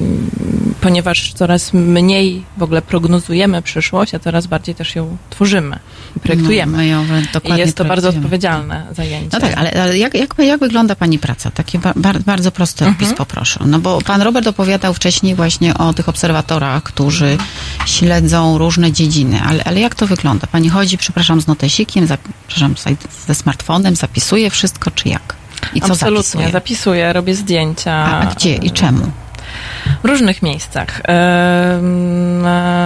ponieważ 0.82 1.34
coraz 1.34 1.74
mniej 1.74 2.44
w 2.58 2.64
ogóle 2.64 2.82
prognozujemy 2.82 3.62
przyszłość, 3.62 4.16
a 4.16 4.20
coraz 4.20 4.48
bardziej 4.48 4.76
też 4.76 4.96
ją 4.96 5.18
tworzymy 5.30 5.80
i 6.18 6.20
projektujemy. 6.20 6.72
No, 6.72 6.78
my 6.78 6.88
ją 6.88 7.04
I 7.04 7.34
dokładnie 7.34 7.64
jest 7.64 7.78
to 7.78 7.86
bardzo 7.86 8.10
odpowiedzialne 8.10 8.88
zajęcie. 8.92 9.30
No 9.34 9.40
tak, 9.40 9.58
ale, 9.58 9.72
ale 9.72 9.98
jak, 9.98 10.14
jak, 10.14 10.36
jak 10.40 10.60
wygląda 10.60 10.96
Pani 10.96 11.20
praca? 11.20 11.52
Taki 11.52 11.80
ba, 11.80 11.94
bar, 11.96 12.20
bardzo 12.20 12.52
prosty 12.52 12.86
Mhm. 12.86 12.96
opis 12.96 13.18
poproszę. 13.18 13.60
No 13.66 13.80
bo 13.80 13.97
Pan 14.06 14.22
Robert 14.22 14.48
opowiadał 14.48 14.94
wcześniej 14.94 15.36
właśnie 15.36 15.78
o 15.78 15.94
tych 15.94 16.10
obserwatorach, 16.10 16.84
którzy 16.84 17.38
śledzą 17.86 18.58
różne 18.58 18.92
dziedziny, 18.92 19.42
ale, 19.48 19.64
ale 19.64 19.80
jak 19.80 19.96
to 19.96 20.08
wygląda? 20.08 20.48
Pani 20.48 20.70
chodzi, 20.70 20.98
przepraszam, 20.98 21.42
z 21.42 21.48
notesikiem, 21.48 22.08
przepraszam, 22.48 22.96
ze 23.28 23.36
smartfonem, 23.36 23.96
zapisuje 23.96 24.50
wszystko, 24.50 24.92
czy 24.92 25.10
jak? 25.10 25.36
I 25.74 25.82
co 25.82 25.88
Absolutnie, 25.88 26.24
zapisuje? 26.24 26.52
zapisuję, 26.52 27.14
robię 27.14 27.36
zdjęcia. 27.36 27.92
A, 27.94 28.20
a 28.20 28.26
gdzie 28.26 28.56
i 28.56 28.72
czemu? 28.72 29.12
W 30.04 30.06
różnych 30.06 30.42
miejscach. 30.42 31.02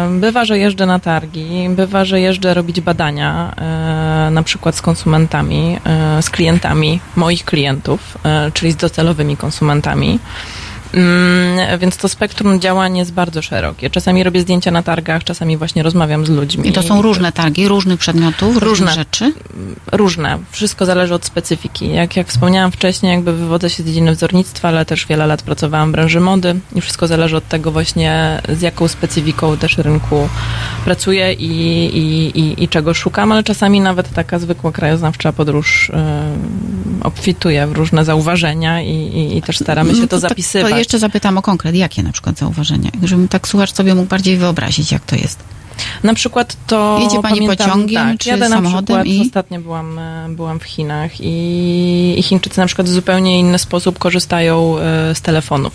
Bywa, 0.10 0.46
że 0.46 0.60
jeżdżę 0.60 0.86
na 0.86 1.00
targi, 1.00 1.70
bywa, 1.70 2.06
że 2.06 2.22
jeżdżę 2.22 2.54
robić 2.54 2.82
badania, 2.82 3.54
e, 3.58 4.32
na 4.32 4.44
przykład 4.44 4.76
z 4.76 4.82
konsumentami, 4.82 5.78
e, 5.86 6.22
z 6.22 6.30
klientami 6.30 7.00
moich 7.16 7.46
klientów, 7.46 8.18
e, 8.24 8.52
czyli 8.54 8.72
z 8.72 8.76
docelowymi 8.76 9.38
konsumentami. 9.38 10.20
Mm, 10.94 11.80
Więc 11.80 11.98
to 11.98 12.10
spektrum 12.10 12.60
działań 12.60 12.98
jest 12.98 13.14
bardzo 13.14 13.42
szerokie. 13.42 13.90
Czasami 13.90 14.24
robię 14.24 14.42
zdjęcia 14.42 14.72
na 14.72 14.84
targach, 14.84 15.24
czasami 15.24 15.58
właśnie 15.58 15.84
rozmawiam 15.84 16.26
z 16.26 16.30
ludźmi. 16.30 16.70
I 16.70 16.72
to 16.74 16.84
są 16.84 17.02
różne 17.02 17.32
targi, 17.32 17.68
różnych 17.68 18.00
przedmiotów, 18.00 18.58
Różne. 18.58 18.92
rzeczy? 18.94 19.34
różne. 19.92 20.38
Wszystko 20.52 20.86
zależy 20.86 21.14
od 21.14 21.26
specyfiki. 21.26 21.90
Jak, 21.94 22.16
jak 22.18 22.28
wspomniałam 22.28 22.72
wcześniej, 22.72 23.12
jakby 23.12 23.34
wywodzę 23.34 23.70
się 23.70 23.84
z 23.84 23.86
dziedziny 23.86 24.12
wzornictwa, 24.12 24.68
ale 24.68 24.86
też 24.86 25.06
wiele 25.08 25.28
lat 25.28 25.42
pracowałam 25.42 25.90
w 25.90 25.92
branży 25.92 26.20
mody 26.20 26.60
i 26.76 26.82
wszystko 26.82 27.08
zależy 27.08 27.38
od 27.38 27.48
tego 27.48 27.72
właśnie, 27.72 28.42
z 28.50 28.62
jaką 28.62 28.88
specyfiką 28.88 29.58
też 29.58 29.78
rynku 29.78 30.30
pracuję 30.86 31.34
i, 31.34 31.46
i, 31.98 32.40
i, 32.40 32.64
i 32.64 32.68
czego 32.68 32.94
szukam, 32.94 33.32
ale 33.32 33.44
czasami 33.44 33.82
nawet 33.82 34.14
taka 34.14 34.40
zwykła 34.40 34.72
krajoznawcza 34.72 35.34
podróż 35.34 35.92
obfituje 37.04 37.68
w 37.68 37.72
różne 37.72 38.06
zauważenia 38.06 38.82
i, 38.82 38.90
i, 38.96 39.38
i 39.38 39.42
też 39.42 39.58
staramy 39.58 39.94
się 39.96 40.02
No 40.02 40.08
to, 40.08 40.20
tak- 40.22 40.30
zapisywać. 40.30 40.81
To 40.82 40.84
jeszcze 40.84 41.00
zapytam 41.00 41.38
o 41.38 41.42
konkret. 41.42 41.76
Jakie 41.76 42.04
na 42.04 42.12
przykład 42.12 42.38
zauważenia? 42.38 42.92
Żebym 43.04 43.28
tak 43.28 43.48
słuchacz 43.48 43.74
sobie 43.74 43.96
mógł 43.96 44.08
bardziej 44.10 44.38
wyobrazić, 44.38 44.92
jak 44.92 45.06
to 45.06 45.16
jest. 45.16 45.40
Na 46.04 46.14
przykład 46.14 46.58
to. 46.68 47.00
Jedzie 47.02 47.22
pani 47.22 47.36
pamiętam, 47.36 47.68
pociągiem 47.70 48.04
tak, 48.04 48.18
czy 48.20 48.30
jadę 48.30 48.50
na 48.50 48.56
samochodem 48.56 48.84
przykład, 49.04 49.06
i- 49.08 49.22
Ostatnio 49.22 49.60
byłam, 49.62 50.00
e, 50.00 50.26
byłam 50.30 50.60
w 50.60 50.64
Chinach 50.64 51.12
i, 51.22 52.16
i 52.18 52.24
Chińczycy 52.24 52.60
na 52.60 52.66
przykład 52.66 52.88
w 52.90 52.92
zupełnie 52.94 53.40
inny 53.40 53.60
sposób 53.60 54.00
korzystają 54.00 54.78
e, 54.80 55.16
z 55.16 55.22
telefonów. 55.22 55.74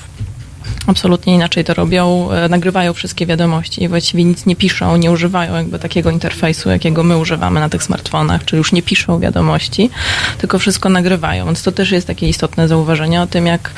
Absolutnie 0.86 1.34
inaczej 1.34 1.64
to 1.64 1.74
robią, 1.74 2.30
e, 2.30 2.48
nagrywają 2.48 2.92
wszystkie 2.92 3.26
wiadomości 3.26 3.82
i 3.82 3.88
właściwie 3.88 4.24
nic 4.24 4.46
nie 4.46 4.56
piszą, 4.56 4.96
nie 4.96 5.10
używają 5.10 5.54
jakby 5.54 5.78
takiego 5.78 6.10
interfejsu, 6.10 6.70
jakiego 6.70 7.02
my 7.02 7.16
używamy 7.16 7.60
na 7.60 7.68
tych 7.68 7.82
smartfonach, 7.82 8.44
czyli 8.44 8.58
już 8.58 8.72
nie 8.72 8.82
piszą 8.82 9.20
wiadomości, 9.20 9.90
tylko 10.38 10.58
wszystko 10.58 10.88
nagrywają. 10.88 11.44
Więc 11.44 11.62
to 11.62 11.72
też 11.72 11.90
jest 11.90 12.06
takie 12.06 12.28
istotne 12.28 12.68
zauważenie 12.68 13.22
o 13.22 13.26
tym, 13.26 13.46
jak, 13.46 13.70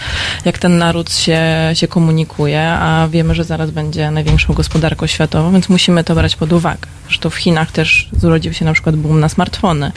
jak 0.45 0.59
ten 0.59 0.78
naród 0.78 1.12
się, 1.12 1.41
się 1.74 1.89
komunikuje, 1.89 2.62
a 2.70 3.09
wiemy, 3.09 3.34
że 3.34 3.45
zaraz 3.45 3.70
będzie 3.70 4.11
największą 4.11 4.55
gospodarką 4.55 5.07
światową, 5.07 5.53
więc 5.53 5.68
musimy 5.68 6.05
to 6.05 6.14
brać 6.14 6.36
pod 6.36 6.53
uwagę. 6.53 6.89
Zresztą 7.07 7.30
w 7.30 7.36
Chinach 7.36 7.72
też 7.72 8.09
zrodził 8.12 8.53
się 8.53 8.64
na 8.64 8.72
przykład 8.72 8.97
boom 8.97 9.20
na 9.20 9.28
smartfony, 9.28 9.93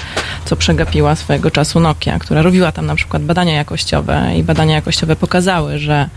co 0.46 0.56
przegapiła 0.56 1.16
swojego 1.16 1.52
czasu 1.52 1.80
Nokia, 1.80 2.20
która 2.20 2.42
robiła 2.42 2.72
tam 2.72 2.86
na 2.86 2.96
przykład 2.96 3.24
badania 3.24 3.54
jakościowe 3.54 4.32
i 4.38 4.44
badania 4.44 4.76
jakościowe 4.76 5.16
pokazały, 5.16 5.80
że 5.80 6.10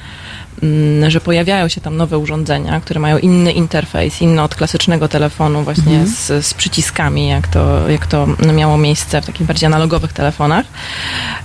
że 1.08 1.20
pojawiają 1.20 1.68
się 1.68 1.80
tam 1.80 1.96
nowe 1.96 2.18
urządzenia, 2.18 2.80
które 2.80 3.00
mają 3.00 3.18
inny 3.18 3.52
interfejs, 3.52 4.22
inny 4.22 4.42
od 4.42 4.54
klasycznego 4.54 5.08
telefonu 5.08 5.62
właśnie 5.62 6.06
z, 6.06 6.46
z 6.46 6.54
przyciskami, 6.54 7.28
jak 7.28 7.48
to, 7.48 7.88
jak 7.88 8.06
to 8.06 8.26
miało 8.56 8.78
miejsce 8.78 9.22
w 9.22 9.26
takich 9.26 9.46
bardziej 9.46 9.66
analogowych 9.66 10.12
telefonach. 10.12 10.66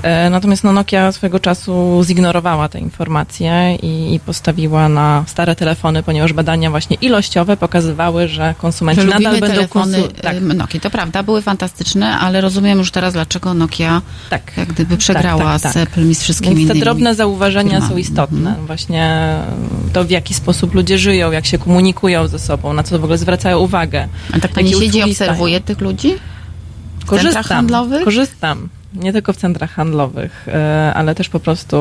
E, 0.04 0.30
Natomiast 0.30 0.64
no, 0.64 0.72
Nokia 0.72 1.12
swego 1.12 1.40
czasu 1.40 2.02
zignorowała 2.04 2.70
te 2.70 2.80
informacje 2.80 3.76
i, 3.76 4.14
i 4.16 4.20
postawiła 4.20 4.90
na 4.90 5.24
stare 5.28 5.56
telefony, 5.56 6.04
ponieważ 6.04 6.34
badania 6.34 6.70
właśnie 6.70 6.98
ilościowe 7.02 7.58
pokazywały, 7.58 8.28
że 8.28 8.56
konsumenci 8.58 9.02
Że 9.02 9.08
nadal 9.08 9.32
będą 9.40 9.48
telefony 9.48 9.98
konsu- 9.98 10.08
tak, 10.12 10.22
tak. 10.22 10.42
Nokia. 10.42 10.80
To 10.80 10.90
prawda, 10.90 11.24
były 11.24 11.42
fantastyczne, 11.42 12.18
ale 12.18 12.42
rozumiem 12.42 12.78
już 12.80 12.92
teraz, 12.92 13.14
dlaczego 13.14 13.54
Nokia 13.54 14.02
tak. 14.30 14.52
jak 14.58 14.70
gdyby 14.70 14.98
przegrała 14.98 15.60
tak, 15.60 15.62
tak. 15.62 15.74
z 15.74 15.78
Apple 15.78 16.10
i 16.10 16.16
z 16.16 16.22
wszystkimi 16.24 16.56
Więc 16.56 16.68
te 16.68 16.74
innymi. 16.74 16.82
drobne 16.82 17.16
zauważenia 17.16 17.70
firmami. 17.72 17.92
są 17.92 17.98
istotne. 17.98 18.56
Właśnie 18.68 18.99
to, 19.94 20.04
w 20.04 20.10
jaki 20.10 20.34
sposób 20.34 20.74
ludzie 20.74 20.98
żyją, 20.98 21.32
jak 21.32 21.46
się 21.46 21.58
komunikują 21.58 22.28
ze 22.28 22.40
sobą, 22.40 22.74
na 22.74 22.84
co 22.84 23.00
w 23.00 23.04
ogóle 23.04 23.18
zwracają 23.18 23.60
uwagę. 23.60 24.08
A 24.34 24.40
tak 24.40 24.52
pani 24.52 24.74
siedzi 24.74 24.98
i 24.98 25.04
obserwuje 25.04 25.62
tych 25.62 25.82
ludzi? 25.82 26.16
Korzystam, 27.06 27.44
handlowych? 27.44 28.04
korzystam. 28.04 28.70
Nie 28.94 29.14
tylko 29.14 29.34
w 29.34 29.38
centrach 29.38 29.72
handlowych, 29.72 30.48
e, 30.48 30.92
ale 30.96 31.16
też 31.16 31.30
po 31.30 31.40
prostu 31.40 31.78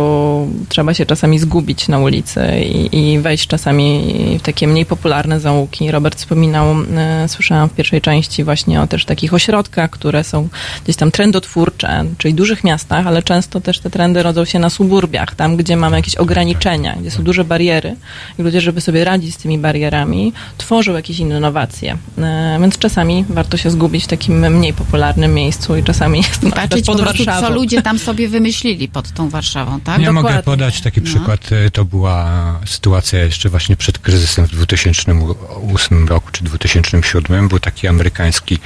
trzeba 0.69 0.95
się 0.95 1.07
czasami 1.07 1.39
zgubić 1.39 1.89
na 1.89 1.99
ulicy 1.99 2.41
i, 2.61 2.99
i 2.99 3.19
wejść 3.19 3.47
czasami 3.47 4.15
w 4.39 4.43
takie 4.43 4.69
mniej 4.69 4.87
popularne 4.87 5.41
zaułki. 5.41 5.91
Robert 5.91 6.19
wspominał, 6.19 6.67
e, 6.97 7.29
słyszałam 7.29 7.69
w 7.69 7.73
pierwszej 7.73 8.01
części 8.01 8.45
właśnie 8.45 8.83
o 8.83 8.87
też 8.87 9.05
takich 9.05 9.35
ośrodkach, 9.35 9.91
które 9.91 10.25
są 10.25 10.49
gdzieś 10.85 10.97
tam 10.97 11.11
trendotwórcze, 11.11 12.05
czyli 12.19 12.35
dużych 12.35 12.65
miastach, 12.65 13.07
ale 13.07 13.23
często 13.23 13.61
też 13.61 13.79
te 13.79 13.91
trendy 13.91 14.23
rodzą 14.23 14.45
się 14.45 14.59
na 14.59 14.71
suburbiach, 14.71 15.35
tam 15.35 15.57
gdzie 15.57 15.77
mamy 15.77 15.97
jakieś 15.97 16.17
ograniczenia, 16.17 16.97
gdzie 17.01 17.11
są 17.11 17.23
duże 17.23 17.45
bariery 17.45 17.97
i 18.39 18.43
ludzie, 18.43 18.61
żeby 18.61 18.81
sobie 18.81 19.05
radzić 19.05 19.35
z 19.35 19.39
tymi 19.39 19.59
barierami, 19.59 20.33
tworzą 20.59 20.93
jakieś 20.95 21.19
innowacje. 21.19 21.97
E, 22.19 22.59
Więc 22.61 22.79
czasami 22.79 23.25
warto 23.29 23.57
się 23.57 23.71
zgubić 23.71 24.05
w 24.05 24.09
takim 24.09 24.57
mniej 24.57 24.73
popularnym 24.73 25.35
miejscu 25.35 25.77
i 25.77 25.83
czasami 25.83 26.19
jest 26.77 26.87
to 26.87 26.98
Prostu, 27.03 27.25
co 27.25 27.31
Warszawą. 27.31 27.55
ludzie 27.55 27.83
tam 27.83 27.99
sobie 27.99 28.29
wymyślili 28.29 28.89
pod 28.89 29.13
tą 29.13 29.29
Warszawą, 29.29 29.81
tak? 29.81 30.01
Ja 30.01 30.13
mogę 30.13 30.29
dokładnie. 30.29 30.43
podać 30.43 30.81
taki 30.81 31.01
No. 31.01 31.07
przykład. 31.07 31.51
E, 31.53 31.71
To 31.71 31.85
była 31.85 32.31
sytuacja 32.67 33.19
jeszcze 33.25 33.49
właśnie 33.49 33.77
przed 33.77 33.99
kryzysem 33.99 34.47
w 34.47 34.51
2008 34.51 36.09
roku 36.09 36.29
czy 36.33 36.45
2007. 36.45 37.49
Był 37.49 37.59
taki 37.61 37.89
amerykański 37.89 38.59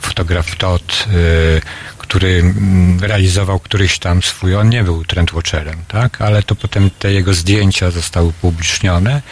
fotograf 0.00 0.56
Todd, 0.56 1.06
e, 1.08 1.12
który 1.98 2.28
mm, 2.40 3.00
realizował 3.04 3.58
któryś 3.60 3.98
tam 3.98 4.22
swój, 4.22 4.54
on 4.56 4.68
nie 4.70 4.84
był 4.84 5.04
trendwatcherem, 5.04 5.76
tak? 5.88 6.20
Ale 6.22 6.42
to 6.42 6.54
potem 6.54 6.90
te 6.98 7.12
jego 7.12 7.34
zdjęcia 7.34 7.90
zostały 7.90 8.26
upublicznione. 8.28 9.22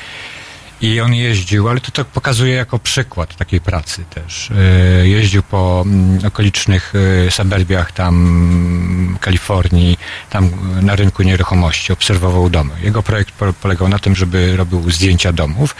I 0.80 1.00
on 1.00 1.14
jeździł, 1.14 1.68
ale 1.68 1.80
to 1.80 1.90
tak 1.90 2.06
pokazuje 2.06 2.54
jako 2.54 2.78
przykład 2.78 3.36
takiej 3.36 3.60
pracy 3.60 4.04
też. 4.14 4.50
E, 4.50 5.08
Jeździł 5.08 5.42
po 5.42 5.82
mm, 5.86 6.26
okolicznych 6.26 6.92
e, 7.26 7.30
suburbiach 7.30 7.92
tam 7.92 8.14
mm, 8.14 9.18
Kalifornii, 9.20 9.98
tam 10.30 10.44
e, 10.78 10.82
na 10.82 10.96
rynku 10.96 11.22
nieruchomości, 11.22 11.92
obserwował 11.92 12.50
domy. 12.50 12.74
Jego 12.82 13.02
projekt 13.02 13.30
po- 13.34 13.52
polegał 13.52 13.88
na 13.88 13.98
tym, 13.98 14.14
żeby 14.16 14.56
robił 14.56 14.90
zdjęcia 14.90 15.32
domów, 15.32 15.76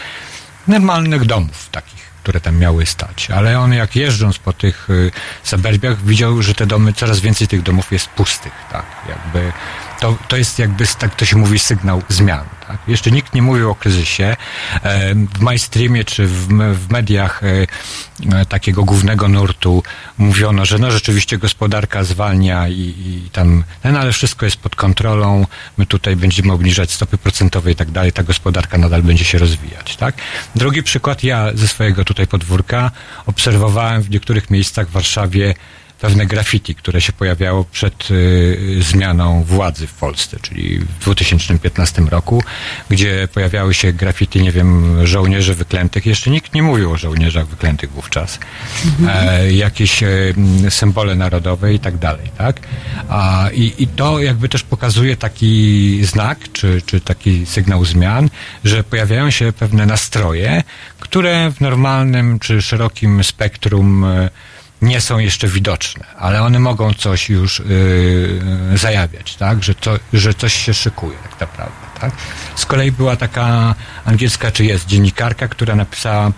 normalnych 0.67 1.25
domów 1.25 1.69
takich, 1.71 2.05
które 2.23 2.41
tam 2.41 2.57
miały 2.57 2.85
stać. 2.85 3.31
Ale 3.31 3.59
on 3.59 3.73
jak 3.73 3.95
jeżdżąc 3.95 4.37
po 4.37 4.53
tych 4.53 4.87
suburbiach 5.43 6.03
widział, 6.03 6.41
że 6.41 6.53
te 6.55 6.65
domy, 6.65 6.93
coraz 6.93 7.19
więcej 7.19 7.47
tych 7.47 7.61
domów 7.61 7.91
jest 7.91 8.07
pustych, 8.07 8.53
tak, 8.71 8.85
jakby 9.09 9.51
to, 9.99 10.17
to 10.27 10.37
jest 10.37 10.59
jakby, 10.59 10.85
tak 10.99 11.15
to 11.15 11.25
się 11.25 11.37
mówi, 11.37 11.59
sygnał 11.59 12.01
zmian, 12.09 12.45
tak. 12.67 12.77
Jeszcze 12.87 13.11
nikt 13.11 13.33
nie 13.33 13.41
mówił 13.41 13.71
o 13.71 13.75
kryzysie. 13.75 14.35
W 15.33 15.39
mainstreamie 15.39 16.03
czy 16.03 16.27
w, 16.27 16.47
w 16.73 16.89
mediach 16.89 17.43
e, 17.43 17.67
e, 18.39 18.45
takiego 18.45 18.83
głównego 18.83 19.27
nurtu 19.27 19.83
mówiono, 20.17 20.65
że 20.65 20.79
no 20.79 20.91
rzeczywiście 20.91 21.37
gospodarka 21.37 22.03
zwalnia 22.03 22.67
i, 22.67 22.73
i 22.81 23.29
tam, 23.31 23.63
no 23.83 23.99
ale 23.99 24.11
wszystko 24.11 24.45
jest 24.45 24.57
pod 24.57 24.75
kontrolą, 24.75 25.47
my 25.77 25.85
tutaj 25.85 26.15
będziemy 26.15 26.53
obniżać 26.53 26.91
stopy 26.91 27.17
procentowe 27.17 27.71
i 27.71 27.75
tak 27.75 27.91
dalej, 27.91 28.11
ta 28.11 28.23
gospodarka 28.23 28.77
nadal 28.77 29.03
będzie 29.03 29.25
się 29.25 29.37
rozwijać, 29.37 29.95
tak? 29.95 30.15
Drugi 30.55 30.83
przykład, 30.83 31.23
ja 31.23 31.51
ze 31.53 31.67
swojego 31.67 32.05
tutaj 32.05 32.27
podwórka 32.27 32.91
obserwowałem 33.25 34.01
w 34.01 34.09
niektórych 34.09 34.49
miejscach 34.49 34.87
w 34.87 34.91
Warszawie 34.91 35.53
pewne 36.01 36.25
graffiti, 36.25 36.75
które 36.75 37.01
się 37.01 37.13
pojawiało 37.13 37.63
przed 37.71 38.11
y, 38.11 38.77
zmianą 38.81 39.43
władzy 39.43 39.87
w 39.87 39.93
Polsce, 39.93 40.37
czyli 40.41 40.79
w 40.79 40.99
2015 40.99 42.01
roku, 42.01 42.43
gdzie 42.89 43.27
pojawiały 43.33 43.73
się 43.73 43.93
graffiti, 43.93 44.41
nie 44.41 44.51
wiem, 44.51 44.99
żołnierzy 45.07 45.53
wyklętych. 45.55 46.05
Jeszcze 46.05 46.31
nikt 46.31 46.53
nie 46.53 46.63
mówił 46.63 46.91
o 46.91 46.97
żołnierzach 46.97 47.47
wyklętych 47.47 47.91
wówczas. 47.91 48.39
E, 49.07 49.51
jakieś 49.51 50.03
e, 50.03 50.07
symbole 50.69 51.15
narodowe 51.15 51.73
i 51.73 51.79
tak 51.79 51.97
dalej, 51.97 52.25
tak? 52.37 52.59
A, 53.09 53.49
i, 53.53 53.73
I 53.77 53.87
to 53.87 54.19
jakby 54.19 54.49
też 54.49 54.63
pokazuje 54.63 55.17
taki 55.17 55.99
znak, 56.05 56.39
czy, 56.53 56.81
czy 56.85 57.01
taki 57.01 57.45
sygnał 57.45 57.85
zmian, 57.85 58.29
że 58.63 58.83
pojawiają 58.83 59.31
się 59.31 59.53
pewne 59.53 59.85
nastroje, 59.85 60.63
które 60.99 61.51
w 61.51 61.61
normalnym 61.61 62.39
czy 62.39 62.61
szerokim 62.61 63.23
spektrum 63.23 64.03
e, 64.03 64.29
nie 64.81 65.01
są 65.01 65.17
jeszcze 65.17 65.47
widoczne, 65.47 66.05
ale 66.17 66.41
one 66.41 66.59
mogą 66.59 66.93
coś 66.93 67.29
już 67.29 67.59
yy, 67.59 68.77
zajawiać, 68.77 69.35
tak? 69.35 69.63
Że, 69.63 69.75
to, 69.75 69.99
że 70.13 70.33
coś 70.33 70.53
się 70.53 70.73
szykuje 70.73 71.17
tak 71.23 71.41
naprawdę, 71.41 71.85
tak? 71.99 72.11
Z 72.55 72.65
kolei 72.65 72.91
była 72.91 73.15
taka 73.15 73.75
angielska, 74.05 74.51
czy 74.51 74.65
jest 74.65 74.85
dziennikarka, 74.85 75.47
która 75.47 75.75
napisała 75.75 76.31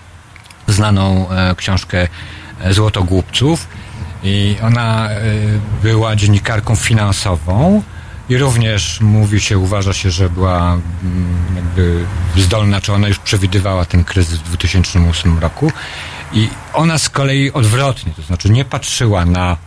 znaną 0.68 1.30
e, 1.30 1.56
książkę 1.56 2.08
e, 2.62 2.74
Złotogłupców 2.74 3.68
i 4.24 4.56
ona 4.64 5.10
e, 5.10 5.22
była 5.84 6.16
dziennikarką 6.16 6.76
finansową 6.76 7.84
i 8.30 8.38
również 8.38 9.02
mówi 9.02 9.42
się, 9.42 9.58
uważa 9.58 9.94
się, 9.94 10.12
że 10.12 10.30
była 10.30 10.74
mm, 11.04 11.36
jakby 11.56 12.06
zdolna, 12.38 12.82
czy 12.82 12.94
ona 12.94 13.08
już 13.08 13.20
przewidywała 13.20 13.86
ten 13.86 14.04
kryzys 14.04 14.40
w 14.40 14.44
2008 14.44 15.40
roku 15.40 15.72
i 16.34 16.50
ona 16.74 16.98
z 16.98 17.10
kolei 17.10 17.52
odwrotnie, 17.52 18.14
to 18.16 18.22
znaczy 18.22 18.50
nie 18.50 18.66
patrzyła 18.66 19.26
na 19.26 19.58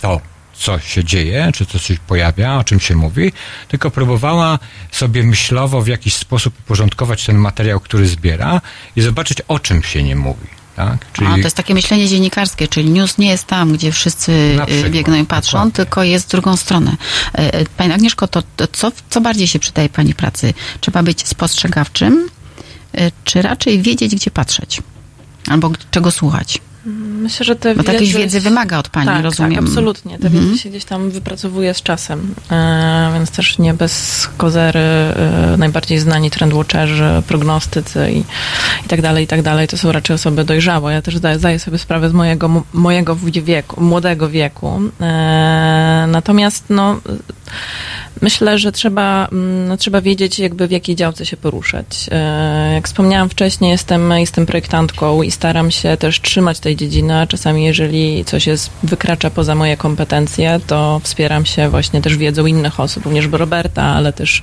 to, 0.00 0.20
co 0.54 0.78
się 0.78 1.04
dzieje, 1.04 1.50
czy 1.54 1.66
co 1.66 1.78
się 1.78 1.94
pojawia, 2.06 2.56
o 2.56 2.64
czym 2.64 2.80
się 2.80 2.96
mówi, 2.96 3.32
tylko 3.68 3.90
próbowała 3.90 4.58
sobie 4.90 5.22
myślowo 5.22 5.82
w 5.82 5.86
jakiś 5.86 6.14
sposób 6.14 6.60
uporządkować 6.60 7.24
ten 7.24 7.36
materiał, 7.36 7.80
który 7.80 8.08
zbiera 8.08 8.60
i 8.96 9.02
zobaczyć, 9.02 9.38
o 9.48 9.58
czym 9.58 9.82
się 9.82 10.02
nie 10.02 10.16
mówi. 10.16 10.46
Tak? 10.76 11.06
A, 11.26 11.30
to 11.30 11.36
jest 11.36 11.56
takie 11.56 11.74
myślenie 11.74 12.08
dziennikarskie, 12.08 12.68
czyli 12.68 12.90
news 12.90 13.18
nie 13.18 13.28
jest 13.28 13.46
tam, 13.46 13.72
gdzie 13.72 13.92
wszyscy 13.92 14.32
y, 14.32 14.66
przykład, 14.66 14.92
biegną 14.92 15.16
i 15.16 15.24
patrzą, 15.24 15.52
dokładnie. 15.52 15.72
tylko 15.72 16.02
jest 16.02 16.26
w 16.26 16.30
drugą 16.30 16.56
stronę. 16.56 16.96
E, 17.34 17.54
e, 17.54 17.64
Pani 17.76 17.92
Agnieszko, 17.92 18.28
to, 18.28 18.42
to 18.56 18.66
co, 18.66 18.92
co 19.10 19.20
bardziej 19.20 19.46
się 19.46 19.58
przydaje 19.58 19.88
Pani 19.88 20.14
pracy? 20.14 20.54
Trzeba 20.80 21.02
być 21.02 21.28
spostrzegawczym, 21.28 22.28
e, 22.94 23.10
czy 23.24 23.42
raczej 23.42 23.82
wiedzieć, 23.82 24.14
gdzie 24.14 24.30
patrzeć? 24.30 24.82
Albo 25.48 25.70
czego 25.90 26.10
słuchać? 26.10 26.60
Myślę, 27.22 27.46
że 27.46 27.56
te 27.56 27.74
Bo 27.74 27.82
takiej 27.82 28.12
wiedzy 28.12 28.40
wymaga 28.40 28.78
od 28.78 28.88
Pani, 28.88 29.06
tak, 29.06 29.22
rozumiem. 29.22 29.54
Tak, 29.54 29.64
absolutnie. 29.64 30.18
Te 30.18 30.26
Mhm. 30.26 30.44
wiedzy 30.46 30.58
się 30.62 30.68
gdzieś 30.68 30.84
tam 30.84 31.10
wypracowuje 31.10 31.74
z 31.74 31.82
czasem, 31.82 32.34
e, 32.50 33.10
więc 33.14 33.30
też 33.30 33.58
nie 33.58 33.74
bez 33.74 34.28
kozery 34.36 34.80
e, 34.80 35.54
najbardziej 35.58 35.98
znani 35.98 36.30
trendwatcherzy, 36.30 37.22
prognostycy 37.26 38.10
i, 38.12 38.18
i 38.86 38.88
tak 38.88 39.02
dalej, 39.02 39.24
i 39.24 39.26
tak 39.26 39.42
dalej, 39.42 39.68
to 39.68 39.78
są 39.78 39.92
raczej 39.92 40.14
osoby 40.14 40.44
dojrzałe. 40.44 40.92
Ja 40.92 41.02
też 41.02 41.16
zdaję, 41.16 41.38
zdaję 41.38 41.58
sobie 41.58 41.78
sprawę 41.78 42.10
z 42.10 42.12
mojego, 42.12 42.62
mojego 42.72 43.16
wieku, 43.44 43.80
młodego 43.80 44.28
wieku. 44.28 44.80
E, 45.00 46.06
natomiast 46.08 46.64
no, 46.70 47.00
myślę, 48.22 48.58
że 48.58 48.72
trzeba, 48.72 49.28
mm, 49.32 49.68
no, 49.68 49.76
trzeba 49.76 50.00
wiedzieć 50.00 50.38
jakby 50.38 50.68
w 50.68 50.70
jakiej 50.70 50.96
działce 50.96 51.26
się 51.26 51.36
poruszać. 51.36 51.86
E, 52.10 52.72
Jak 52.74 52.86
wspomniałam 52.86 53.28
wcześniej, 53.28 53.70
jestem, 53.70 54.10
jestem 54.10 54.46
projektantką 54.46 55.22
i 55.22 55.30
staram 55.30 55.70
się 55.70 55.96
też 55.96 56.20
trzymać 56.20 56.60
tej 56.60 56.76
dziedziny. 56.76 57.20
a 57.20 57.26
Czasami 57.26 57.64
jeżeli 57.64 58.24
coś 58.24 58.46
jest, 58.46 58.70
wykracza 58.82 59.30
poza 59.30 59.54
moje 59.54 59.76
kompetencje, 59.76 60.60
to 60.66 61.00
wspieram 61.04 61.46
się 61.46 61.68
właśnie 61.68 62.02
też 62.02 62.16
wiedzą 62.16 62.46
innych 62.46 62.80
osób, 62.80 63.04
również 63.04 63.26
Roberta, 63.32 63.82
ale 63.82 64.12
też 64.12 64.42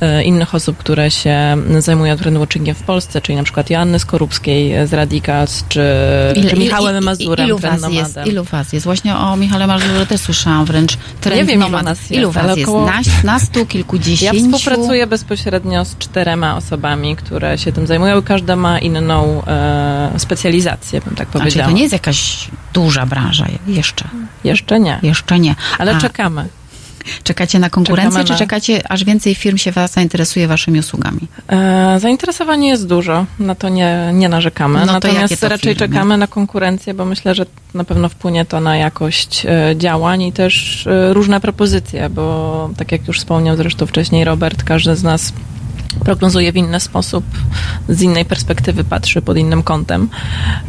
e, 0.00 0.24
innych 0.24 0.54
osób, 0.54 0.76
które 0.76 1.10
się 1.10 1.56
zajmują 1.78 2.16
trendwatchingiem 2.16 2.74
w 2.74 2.82
Polsce, 2.82 3.20
czyli 3.20 3.36
na 3.36 3.44
przykład 3.44 3.70
Joanny 3.70 3.98
Skorupskiej 3.98 4.86
z 4.86 4.92
Radicals, 4.92 5.64
czy, 5.68 5.82
czy 6.50 6.56
Michałem 6.56 7.04
Mazurem, 7.04 7.46
ilu 7.46 7.58
was, 7.58 7.92
jest, 7.92 8.18
ilu 8.26 8.44
was 8.44 8.72
jest? 8.72 8.84
Właśnie 8.86 9.16
o 9.16 9.36
Michale 9.36 9.66
Mazurze 9.66 10.06
też 10.06 10.20
słyszałam 10.20 10.64
wręcz. 10.64 10.96
Trend 11.20 11.36
Nie 11.36 11.44
wiem, 11.44 11.60
ilu 11.68 11.82
nas 11.82 12.00
jest, 12.00 12.10
Ilu 12.10 12.30
ale 12.42 12.56
jest? 12.56 12.68
około- 12.68 12.90
Nastu, 13.24 13.58
Ja 13.60 13.66
kilkudziesięciu? 13.66 14.44
współpracuję 14.58 15.06
bezpośrednio 15.06 15.84
z 15.84 15.98
czterema 15.98 16.56
osobami, 16.56 17.16
które 17.16 17.58
się 17.58 17.72
tym 17.72 17.86
zajmują. 17.86 18.22
Każda 18.22 18.56
ma 18.56 18.78
inną 18.78 19.42
e, 19.46 20.10
specjalizację, 20.18 21.00
bym 21.00 21.14
tak 21.14 21.28
Znaczy, 21.28 21.38
powiedziała. 21.38 21.68
to 21.68 21.74
nie 21.74 21.82
jest 21.82 21.92
jakaś 21.92 22.48
duża 22.72 23.06
branża 23.06 23.46
jeszcze. 23.66 24.04
Jeszcze 24.44 24.80
nie, 24.80 24.98
Jeszcze 25.02 25.38
nie. 25.40 25.54
ale 25.78 25.96
A 25.96 26.00
czekamy. 26.00 26.48
Czekacie 27.22 27.58
na 27.58 27.70
konkurencję, 27.70 28.20
Czekamy 28.20 28.38
czy 28.38 28.44
czekacie, 28.44 28.90
aż 28.92 29.04
więcej 29.04 29.34
firm 29.34 29.56
się 29.56 29.72
was 29.72 29.92
zainteresuje 29.92 30.48
waszymi 30.48 30.78
usługami? 30.78 31.20
E, 31.48 32.00
zainteresowanie 32.00 32.68
jest 32.68 32.86
dużo, 32.86 33.26
na 33.38 33.54
to 33.54 33.68
nie, 33.68 34.10
nie 34.14 34.28
narzekamy. 34.28 34.80
No 34.86 34.92
Natomiast 34.92 35.40
to 35.40 35.48
raczej 35.48 35.74
firmy? 35.74 35.88
czekamy 35.88 36.16
na 36.16 36.26
konkurencję, 36.26 36.94
bo 36.94 37.04
myślę, 37.04 37.34
że 37.34 37.46
na 37.74 37.84
pewno 37.84 38.08
wpłynie 38.08 38.44
to 38.44 38.60
na 38.60 38.76
jakość 38.76 39.46
e, 39.46 39.74
działań 39.76 40.22
i 40.22 40.32
też 40.32 40.86
e, 40.86 41.12
różne 41.12 41.40
propozycje, 41.40 42.10
bo 42.10 42.70
tak 42.76 42.92
jak 42.92 43.08
już 43.08 43.18
wspomniał 43.18 43.56
zresztą 43.56 43.86
wcześniej 43.86 44.24
Robert, 44.24 44.62
każdy 44.62 44.96
z 44.96 45.02
nas 45.02 45.32
prognozuje 46.04 46.52
w 46.52 46.56
inny 46.56 46.80
sposób, 46.80 47.24
z 47.88 48.02
innej 48.02 48.24
perspektywy 48.24 48.84
patrzy 48.84 49.22
pod 49.22 49.36
innym 49.36 49.62
kątem. 49.62 50.08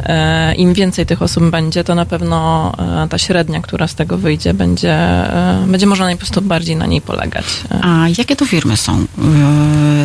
E, 0.00 0.54
Im 0.54 0.74
więcej 0.74 1.06
tych 1.06 1.22
osób 1.22 1.44
będzie, 1.44 1.84
to 1.84 1.94
na 1.94 2.06
pewno 2.06 2.72
e, 3.04 3.08
ta 3.08 3.18
średnia, 3.18 3.60
która 3.60 3.88
z 3.88 3.94
tego 3.94 4.18
wyjdzie, 4.18 4.54
będzie, 4.54 4.92
e, 4.92 5.64
będzie 5.66 5.86
można 5.86 6.10
po 6.10 6.16
prostu 6.16 6.42
bardziej 6.42 6.76
na 6.76 6.86
niej 6.86 7.00
polegać. 7.00 7.44
A 7.82 8.06
jakie 8.18 8.36
to 8.36 8.46
firmy 8.46 8.76
są 8.76 9.04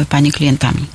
pani 0.09 0.31
klientami? 0.31 0.85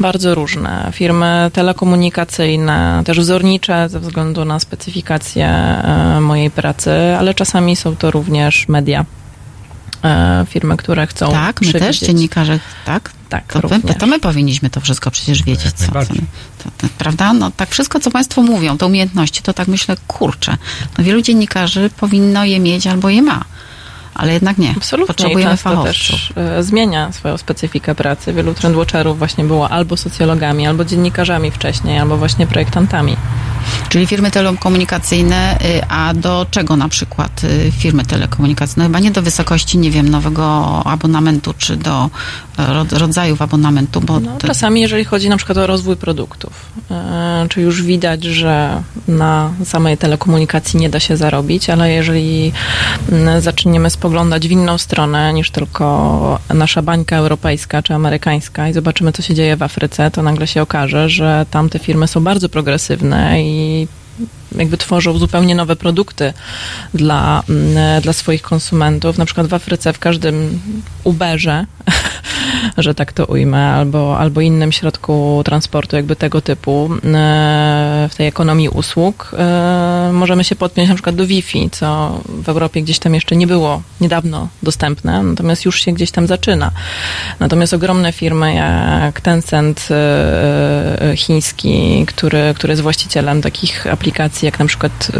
Bardzo 0.00 0.34
różne. 0.34 0.90
Firmy 0.92 1.50
telekomunikacyjne, 1.52 3.02
też 3.04 3.20
wzornicze 3.20 3.88
ze 3.88 4.00
względu 4.00 4.44
na 4.44 4.60
specyfikację 4.60 5.82
mojej 6.20 6.50
pracy, 6.50 6.90
ale 7.18 7.34
czasami 7.34 7.76
są 7.76 7.96
to 7.96 8.10
również 8.10 8.68
media. 8.68 9.04
E, 10.04 10.46
firmy, 10.48 10.76
które 10.76 11.06
chcą. 11.06 11.32
Tak, 11.32 11.60
my 11.60 11.72
też, 11.72 12.00
dziennikarze, 12.00 12.60
tak? 12.84 13.10
Tak, 13.28 13.52
to, 13.52 13.68
my, 13.68 13.94
to 13.94 14.06
my 14.06 14.20
powinniśmy 14.20 14.70
to 14.70 14.80
wszystko 14.80 15.10
przecież 15.10 15.42
wiedzieć, 15.42 15.72
co, 15.72 15.86
co 15.86 15.92
to, 15.92 16.70
to, 16.78 16.86
prawda? 16.98 17.32
No 17.32 17.50
tak 17.50 17.70
wszystko, 17.70 18.00
co 18.00 18.10
Państwo 18.10 18.42
mówią, 18.42 18.78
te 18.78 18.86
umiejętności, 18.86 19.42
to 19.42 19.52
tak 19.52 19.68
myślę, 19.68 19.96
kurczę, 20.06 20.56
no 20.98 21.04
wielu 21.04 21.22
dziennikarzy 21.22 21.90
powinno 21.96 22.44
je 22.44 22.60
mieć 22.60 22.86
albo 22.86 23.08
je 23.08 23.22
ma 23.22 23.44
ale 24.18 24.32
jednak 24.32 24.58
nie. 24.58 24.74
Absolutnie. 24.76 25.06
Potrzebujemy 25.14 25.56
fachowców. 25.56 25.86
też 25.86 26.32
e, 26.36 26.62
zmienia 26.62 27.12
swoją 27.12 27.38
specyfikę 27.38 27.94
pracy. 27.94 28.32
Wielu 28.32 28.54
trendwatcherów 28.54 29.18
właśnie 29.18 29.44
było 29.44 29.70
albo 29.70 29.96
socjologami, 29.96 30.66
albo 30.66 30.84
dziennikarzami 30.84 31.50
wcześniej, 31.50 31.98
albo 31.98 32.16
właśnie 32.16 32.46
projektantami. 32.46 33.16
Czyli 33.88 34.06
firmy 34.06 34.30
telekomunikacyjne, 34.30 35.58
y, 35.62 35.88
a 35.88 36.14
do 36.14 36.46
czego 36.50 36.76
na 36.76 36.88
przykład 36.88 37.44
y, 37.44 37.72
firmy 37.78 38.04
telekomunikacyjne? 38.04 38.84
Chyba 38.84 38.98
nie 38.98 39.10
do 39.10 39.22
wysokości, 39.22 39.78
nie 39.78 39.90
wiem, 39.90 40.08
nowego 40.08 40.82
abonamentu, 40.86 41.54
czy 41.58 41.76
do 41.76 42.10
rodzajów 42.92 43.42
abonamentu, 43.42 44.00
bo... 44.00 44.20
No, 44.20 44.38
czasami, 44.38 44.80
jeżeli 44.80 45.04
chodzi 45.04 45.28
na 45.28 45.36
przykład 45.36 45.58
o 45.58 45.66
rozwój 45.66 45.96
produktów, 45.96 46.52
e, 46.90 47.46
czy 47.48 47.60
już 47.60 47.82
widać, 47.82 48.24
że 48.24 48.82
na 49.08 49.52
samej 49.64 49.98
telekomunikacji 49.98 50.80
nie 50.80 50.90
da 50.90 51.00
się 51.00 51.16
zarobić, 51.16 51.70
ale 51.70 51.92
jeżeli 51.92 52.52
zaczniemy 53.38 53.90
spoglądać 53.90 54.48
w 54.48 54.50
inną 54.50 54.78
stronę 54.78 55.32
niż 55.32 55.50
tylko 55.50 56.38
nasza 56.54 56.82
bańka 56.82 57.16
europejska 57.16 57.82
czy 57.82 57.94
amerykańska 57.94 58.68
i 58.68 58.72
zobaczymy, 58.72 59.12
co 59.12 59.22
się 59.22 59.34
dzieje 59.34 59.56
w 59.56 59.62
Afryce, 59.62 60.10
to 60.10 60.22
nagle 60.22 60.46
się 60.46 60.62
okaże, 60.62 61.08
że 61.08 61.46
tam 61.50 61.68
te 61.68 61.78
firmy 61.78 62.08
są 62.08 62.20
bardzo 62.20 62.48
progresywne 62.48 63.42
i 63.42 63.88
jakby 64.56 64.76
tworzą 64.76 65.18
zupełnie 65.18 65.54
nowe 65.54 65.76
produkty 65.76 66.32
dla, 66.94 67.42
mm, 67.48 68.02
dla 68.02 68.12
swoich 68.12 68.42
konsumentów. 68.42 69.18
Na 69.18 69.24
przykład 69.24 69.46
w 69.46 69.54
Afryce 69.54 69.92
w 69.92 69.98
każdym 69.98 70.60
Uberze, 71.04 71.66
że 72.78 72.94
tak 72.94 73.12
to 73.12 73.24
ujmę, 73.24 73.66
albo, 73.66 74.18
albo 74.18 74.40
innym 74.40 74.72
środku 74.72 75.42
transportu 75.44 75.96
jakby 75.96 76.16
tego 76.16 76.40
typu 76.40 76.90
e, 77.04 78.08
w 78.10 78.14
tej 78.16 78.26
ekonomii 78.26 78.68
usług 78.68 79.34
e, 79.38 80.10
możemy 80.12 80.44
się 80.44 80.56
podpiąć 80.56 80.88
na 80.88 80.94
przykład 80.94 81.16
do 81.16 81.26
Wi-Fi, 81.26 81.70
co 81.70 82.20
w 82.24 82.48
Europie 82.48 82.82
gdzieś 82.82 82.98
tam 82.98 83.14
jeszcze 83.14 83.36
nie 83.36 83.46
było 83.46 83.82
niedawno 84.00 84.48
dostępne, 84.62 85.22
natomiast 85.22 85.64
już 85.64 85.80
się 85.80 85.92
gdzieś 85.92 86.10
tam 86.10 86.26
zaczyna. 86.26 86.70
Natomiast 87.40 87.74
ogromne 87.74 88.12
firmy 88.12 88.54
jak 88.54 89.20
Tencent 89.20 89.88
e, 89.90 91.12
chiński, 91.16 92.04
który, 92.06 92.54
który 92.54 92.72
jest 92.72 92.82
właścicielem 92.82 93.42
takich 93.42 93.86
aplikacji 93.86 94.37
jak 94.46 94.58
na 94.58 94.66
przykład 94.66 95.10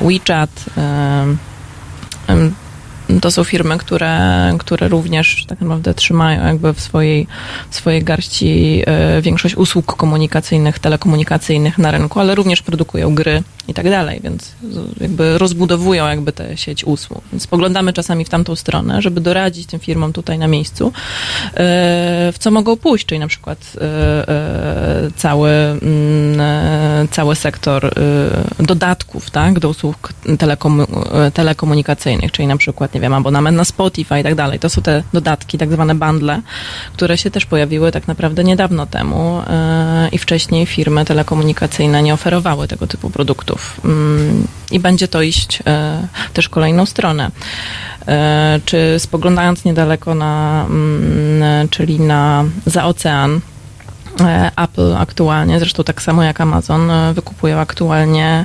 WeChat, 0.00 0.64
to 3.20 3.30
są 3.30 3.44
firmy, 3.44 3.78
które, 3.78 4.52
które 4.58 4.88
również 4.88 5.44
tak 5.46 5.60
naprawdę 5.60 5.94
trzymają 5.94 6.46
jakby 6.46 6.74
w 6.74 6.80
swojej, 6.80 7.26
w 7.70 7.76
swojej 7.76 8.04
garści 8.04 8.82
e, 8.86 9.22
większość 9.22 9.56
usług 9.56 9.96
komunikacyjnych, 9.96 10.78
telekomunikacyjnych 10.78 11.78
na 11.78 11.90
rynku, 11.90 12.20
ale 12.20 12.34
również 12.34 12.62
produkują 12.62 13.14
gry 13.14 13.42
i 13.68 13.74
tak 13.74 13.90
dalej, 13.90 14.20
więc 14.24 14.52
jakby 15.00 15.38
rozbudowują 15.38 16.06
jakby 16.06 16.32
tę 16.32 16.56
sieć 16.56 16.84
usług. 16.84 17.22
Więc 17.32 17.42
spoglądamy 17.42 17.92
czasami 17.92 18.24
w 18.24 18.28
tamtą 18.28 18.56
stronę, 18.56 19.02
żeby 19.02 19.20
doradzić 19.20 19.66
tym 19.66 19.80
firmom 19.80 20.12
tutaj 20.12 20.38
na 20.38 20.48
miejscu, 20.48 20.86
e, 20.86 20.92
w 22.32 22.36
co 22.38 22.50
mogą 22.50 22.76
pójść, 22.76 23.06
czyli 23.06 23.18
na 23.18 23.26
przykład 23.26 23.58
e, 23.80 25.10
cały, 25.16 25.50
mm, 25.50 27.08
cały 27.10 27.36
sektor 27.36 27.94
dodatków, 28.60 29.30
tak, 29.30 29.58
do 29.58 29.68
usług 29.68 30.12
telekomu 30.38 30.86
telekomunikacyjnych, 31.34 32.32
czyli 32.32 32.48
na 32.48 32.56
przykład 32.56 32.94
nie 32.94 33.00
wiem, 33.00 33.14
abonament 33.14 33.56
na 33.56 33.64
Spotify 33.64 34.20
i 34.20 34.22
tak 34.22 34.34
dalej. 34.34 34.58
To 34.58 34.68
są 34.68 34.82
te 34.82 35.02
dodatki, 35.12 35.58
tak 35.58 35.72
zwane 35.72 35.94
bundle, 35.94 36.40
które 36.92 37.18
się 37.18 37.30
też 37.30 37.46
pojawiły 37.46 37.92
tak 37.92 38.08
naprawdę 38.08 38.44
niedawno 38.44 38.86
temu 38.86 39.42
i 40.12 40.18
wcześniej 40.18 40.66
firmy 40.66 41.04
telekomunikacyjne 41.04 42.02
nie 42.02 42.14
oferowały 42.14 42.68
tego 42.68 42.86
typu 42.86 43.10
produktów. 43.10 43.57
Yy, 43.84 43.90
I 44.70 44.80
będzie 44.80 45.08
to 45.08 45.22
iść 45.22 45.58
yy, 45.58 45.64
też 46.32 46.48
kolejną 46.48 46.86
stronę. 46.86 47.30
Czy 48.64 48.94
spoglądając 48.98 49.64
niedaleko 49.64 50.14
na, 50.14 50.64
mm, 50.70 51.68
czyli 51.68 52.00
na 52.00 52.44
za 52.66 52.84
ocean, 52.84 53.40
Apple 54.56 54.96
aktualnie, 54.96 55.58
zresztą 55.58 55.84
tak 55.84 56.02
samo 56.02 56.22
jak 56.22 56.40
Amazon, 56.40 56.90
wykupuje 57.14 57.58
aktualnie 57.60 58.44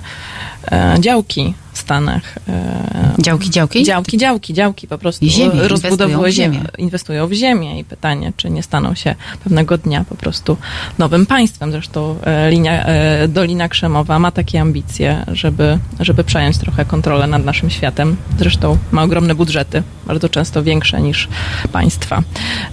działki 1.00 1.54
Stanach. 1.78 2.38
E, 2.48 3.16
działki, 3.20 3.50
działki? 3.50 3.84
Działki, 3.84 4.18
działki, 4.18 4.54
działki 4.54 4.88
po 4.88 4.98
prostu 4.98 5.26
ziemię, 5.26 5.68
rozbudowują 5.68 6.32
ziemię. 6.32 6.62
Inwestują 6.78 7.28
w 7.28 7.34
ziemię 7.34 7.80
i 7.80 7.84
pytanie, 7.84 8.34
czy 8.38 8.50
nie 8.50 8.64
staną 8.64 8.96
się 8.96 9.16
pewnego 9.44 9.78
dnia 9.78 10.06
po 10.10 10.16
prostu 10.16 10.58
nowym 10.98 11.26
państwem. 11.26 11.72
Zresztą 11.72 12.16
e, 12.24 12.52
linia, 12.52 12.86
e, 12.86 13.28
Dolina 13.28 13.70
Krzemowa 13.70 14.20
ma 14.20 14.32
takie 14.32 14.62
ambicje, 14.62 15.26
żeby, 15.32 15.80
żeby 16.00 16.24
przejąć 16.24 16.58
trochę 16.58 16.86
kontrolę 16.86 17.28
nad 17.28 17.46
naszym 17.46 17.70
światem. 17.70 18.18
Zresztą 18.40 18.78
ma 18.92 19.04
ogromne 19.04 19.36
budżety, 19.36 19.84
bardzo 20.08 20.30
często 20.30 20.64
większe 20.64 21.02
niż 21.02 21.28
państwa. 21.72 22.24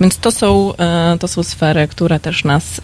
Więc 0.01 0.19
to 0.19 0.31
są, 0.31 0.73
to 1.21 1.29
są 1.29 1.43
sfery, 1.43 1.89
które 1.89 2.21
też 2.21 2.45
nas 2.45 2.81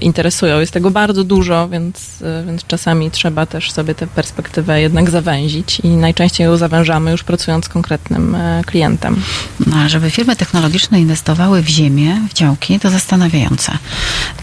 interesują. 0.00 0.60
Jest 0.60 0.72
tego 0.72 0.90
bardzo 0.90 1.24
dużo, 1.24 1.68
więc, 1.68 2.22
więc 2.46 2.66
czasami 2.66 3.10
trzeba 3.10 3.46
też 3.46 3.72
sobie 3.72 3.94
tę 3.94 4.06
perspektywę 4.06 4.80
jednak 4.80 5.10
zawęzić 5.10 5.55
i 5.82 5.88
najczęściej 5.88 6.44
ją 6.44 6.56
zawężamy 6.56 7.10
już 7.10 7.24
pracując 7.24 7.64
z 7.64 7.68
konkretnym 7.68 8.34
e, 8.34 8.62
klientem. 8.66 9.22
No, 9.66 9.88
żeby 9.88 10.10
firmy 10.10 10.36
technologiczne 10.36 11.00
inwestowały 11.00 11.62
w 11.62 11.68
ziemię, 11.68 12.20
w 12.30 12.34
działki, 12.34 12.80
to 12.80 12.90
zastanawiające. 12.90 13.78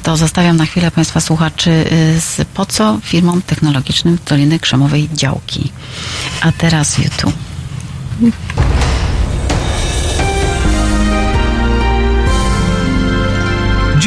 To 0.03 0.17
zostawiam 0.17 0.57
na 0.57 0.65
chwilę 0.65 0.91
Państwa 0.91 1.19
słuchaczy 1.19 1.69
y, 1.69 2.21
z 2.21 2.45
po 2.53 2.65
co 2.65 2.99
firmom 3.03 3.41
technologicznym 3.41 4.17
Doliny 4.29 4.59
Krzemowej 4.59 5.09
działki. 5.13 5.71
A 6.41 6.51
teraz 6.51 6.97
YouTube. 6.97 7.33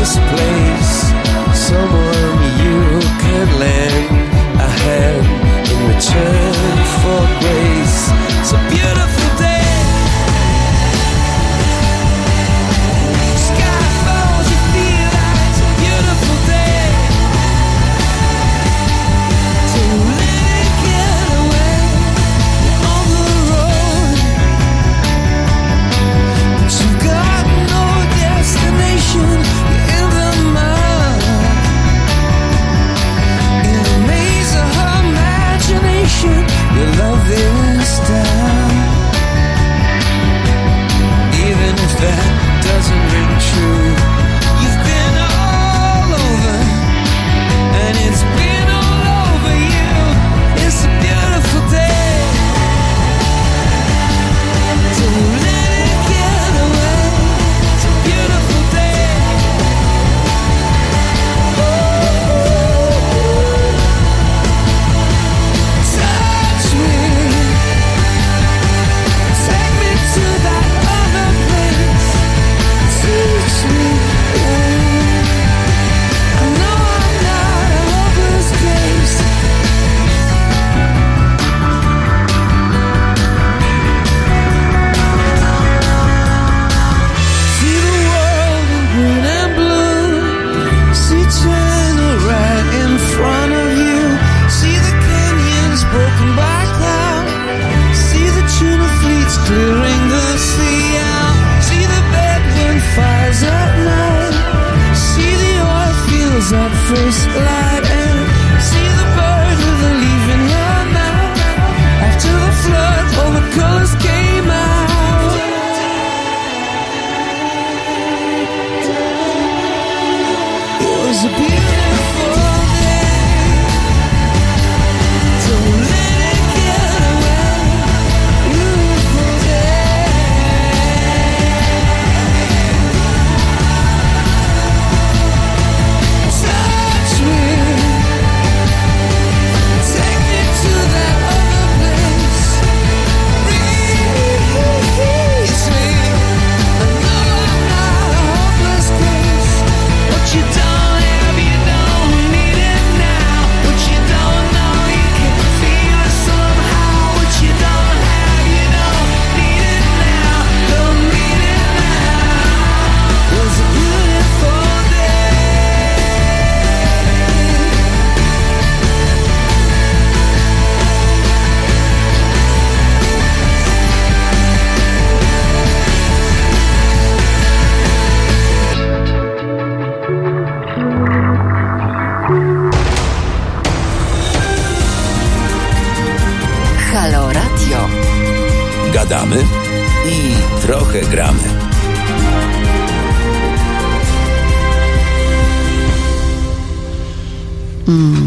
this 0.00 0.16
place. 0.16 0.89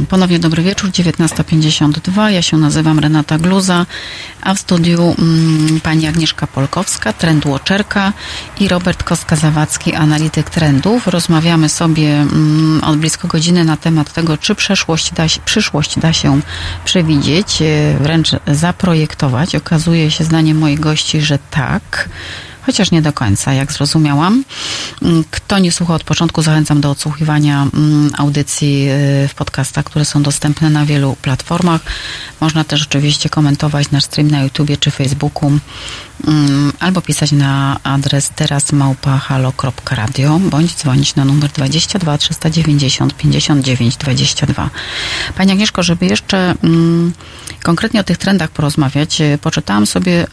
Ponownie 0.09 0.39
dobry 0.39 0.63
wieczór, 0.63 0.89
19.52. 0.89 2.27
Ja 2.27 2.41
się 2.41 2.57
nazywam 2.57 2.99
Renata 2.99 3.37
Gluza, 3.37 3.85
a 4.41 4.53
w 4.53 4.59
studiu 4.59 5.15
mm, 5.19 5.79
pani 5.81 6.07
Agnieszka 6.07 6.47
Polkowska, 6.47 7.13
trendwatcherka 7.13 8.13
i 8.59 8.67
Robert 8.67 9.03
Koska-Zawadzki, 9.03 9.95
analityk 9.95 10.49
trendów. 10.49 11.07
Rozmawiamy 11.07 11.69
sobie 11.69 12.15
mm, 12.15 12.81
od 12.83 12.97
blisko 12.97 13.27
godziny 13.27 13.65
na 13.65 13.77
temat 13.77 14.13
tego, 14.13 14.37
czy 14.37 14.55
przeszłość 14.55 15.13
da 15.13 15.23
przyszłość 15.45 15.99
da 15.99 16.13
się 16.13 16.41
przewidzieć, 16.85 17.61
e, 17.61 17.97
wręcz 17.99 18.31
zaprojektować. 18.47 19.55
Okazuje 19.55 20.11
się 20.11 20.23
zdaniem 20.23 20.57
moich 20.57 20.79
gości, 20.79 21.21
że 21.21 21.39
tak 21.51 22.09
chociaż 22.65 22.91
nie 22.91 23.01
do 23.01 23.13
końca, 23.13 23.53
jak 23.53 23.71
zrozumiałam. 23.71 24.43
Mm, 25.01 25.23
Kto 25.31 25.59
nie 25.59 25.71
słucha 25.71 25.95
od 25.95 26.03
początku, 26.03 26.41
zachęcam 26.41 26.81
do 26.81 26.91
odsłuchiwania 26.91 27.67
mm, 27.73 28.11
audycji 28.17 28.87
y, 29.23 29.27
w 29.27 29.35
podcastach, 29.35 29.85
które 29.85 30.05
są 30.05 30.23
dostępne 30.23 30.69
na 30.69 30.85
wielu 30.85 31.15
platformach. 31.21 31.81
Można 32.41 32.63
też 32.63 32.83
oczywiście 32.83 33.29
komentować 33.29 33.91
nasz 33.91 34.03
stream 34.03 34.31
na 34.31 34.43
YouTubie 34.43 34.77
czy 34.77 34.91
Facebooku 34.91 35.51
mm, 36.27 36.73
albo 36.79 37.01
pisać 37.01 37.31
na 37.31 37.79
adres 37.83 38.29
terasmałpa.halo.radio 38.29 40.39
bądź 40.39 40.75
dzwonić 40.75 41.15
na 41.15 41.25
numer 41.25 41.49
22 41.49 42.17
390 42.17 43.17
59 43.17 43.97
22. 43.97 44.69
Pani 45.37 45.51
Agnieszko, 45.51 45.83
żeby 45.83 46.05
jeszcze 46.05 46.55
konkretnie 47.63 47.99
o 47.99 48.03
tych 48.03 48.17
trendach 48.17 48.51
porozmawiać, 48.51 49.21
y, 49.21 49.37
poczytałam 49.41 49.85
sobie 49.85 50.23
y, 50.23 50.27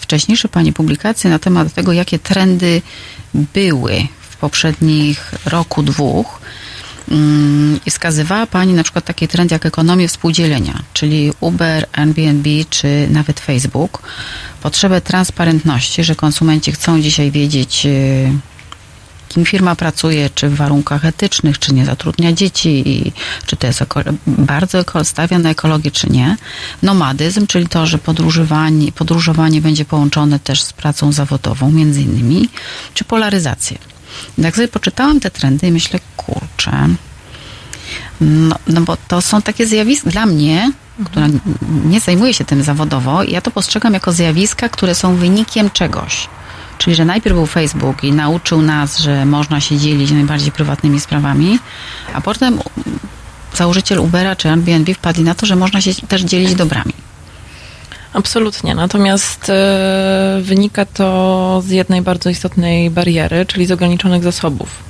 wcześniejsze 0.00 0.48
Pani 0.48 0.72
publikacje 0.72 1.30
na 1.30 1.38
temat 1.38 1.55
tego, 1.64 1.92
jakie 1.92 2.18
trendy 2.18 2.82
były 3.34 4.06
w 4.30 4.36
poprzednich 4.36 5.32
roku, 5.46 5.82
dwóch. 5.82 6.40
Mm, 7.10 7.80
I 7.86 7.90
wskazywała 7.90 8.46
Pani 8.46 8.72
na 8.72 8.82
przykład 8.82 9.04
taki 9.04 9.28
trend 9.28 9.50
jak 9.50 9.66
ekonomię 9.66 10.08
współdzielenia, 10.08 10.82
czyli 10.92 11.32
Uber, 11.40 11.86
Airbnb 11.92 12.50
czy 12.70 13.08
nawet 13.10 13.40
Facebook. 13.40 14.02
Potrzebę 14.62 15.00
transparentności, 15.00 16.04
że 16.04 16.14
konsumenci 16.14 16.72
chcą 16.72 17.00
dzisiaj 17.00 17.30
wiedzieć, 17.30 17.86
y, 17.86 18.30
kim 19.28 19.44
firma 19.44 19.76
pracuje, 19.76 20.30
czy 20.34 20.48
w 20.48 20.56
warunkach 20.56 21.04
etycznych, 21.04 21.58
czy 21.58 21.74
nie 21.74 21.84
zatrudnia 21.84 22.32
dzieci, 22.32 22.88
i 22.88 23.12
czy 23.46 23.56
to 23.56 23.66
jest 23.66 23.82
eko, 23.82 24.00
bardzo 24.26 24.78
eko, 24.78 25.04
stawia 25.04 25.38
na 25.38 25.50
ekologię, 25.50 25.90
czy 25.90 26.10
nie. 26.10 26.36
Nomadyzm, 26.82 27.46
czyli 27.46 27.66
to, 27.68 27.86
że 27.86 27.98
podróżowanie, 27.98 28.92
podróżowanie 28.92 29.60
będzie 29.60 29.84
połączone 29.84 30.38
też 30.38 30.62
z 30.62 30.72
pracą 30.72 31.12
zawodową, 31.12 31.70
między 31.70 32.02
innymi, 32.02 32.48
czy 32.94 33.04
polaryzację. 33.04 33.78
Jak 34.38 34.56
sobie 34.56 34.68
poczytałam 34.68 35.20
te 35.20 35.30
trendy 35.30 35.66
i 35.66 35.72
myślę, 35.72 36.00
kurczę, 36.16 36.88
no, 38.20 38.56
no 38.66 38.80
bo 38.80 38.96
to 39.08 39.22
są 39.22 39.42
takie 39.42 39.66
zjawiska 39.66 40.10
dla 40.10 40.26
mnie, 40.26 40.72
która 41.04 41.26
nie 41.84 42.00
zajmuje 42.00 42.34
się 42.34 42.44
tym 42.44 42.62
zawodowo, 42.62 43.22
ja 43.22 43.40
to 43.40 43.50
postrzegam 43.50 43.94
jako 43.94 44.12
zjawiska, 44.12 44.68
które 44.68 44.94
są 44.94 45.16
wynikiem 45.16 45.70
czegoś. 45.70 46.28
Czyli, 46.78 46.96
że 46.96 47.04
najpierw 47.04 47.36
był 47.36 47.46
Facebook 47.46 48.04
i 48.04 48.12
nauczył 48.12 48.62
nas, 48.62 48.98
że 48.98 49.26
można 49.26 49.60
się 49.60 49.76
dzielić 49.76 50.10
najbardziej 50.10 50.52
prywatnymi 50.52 51.00
sprawami, 51.00 51.58
a 52.14 52.20
potem 52.20 52.58
założyciel 53.54 53.98
Ubera 53.98 54.36
czy 54.36 54.50
Airbnb 54.50 54.94
wpadli 54.94 55.24
na 55.24 55.34
to, 55.34 55.46
że 55.46 55.56
można 55.56 55.80
się 55.80 55.94
też 55.94 56.22
dzielić 56.22 56.54
dobrami. 56.54 56.92
Absolutnie. 58.12 58.74
Natomiast 58.74 59.50
e, 59.50 60.38
wynika 60.42 60.84
to 60.84 61.62
z 61.66 61.70
jednej 61.70 62.02
bardzo 62.02 62.30
istotnej 62.30 62.90
bariery, 62.90 63.46
czyli 63.46 63.66
z 63.66 63.72
ograniczonych 63.72 64.22
zasobów. 64.22 64.85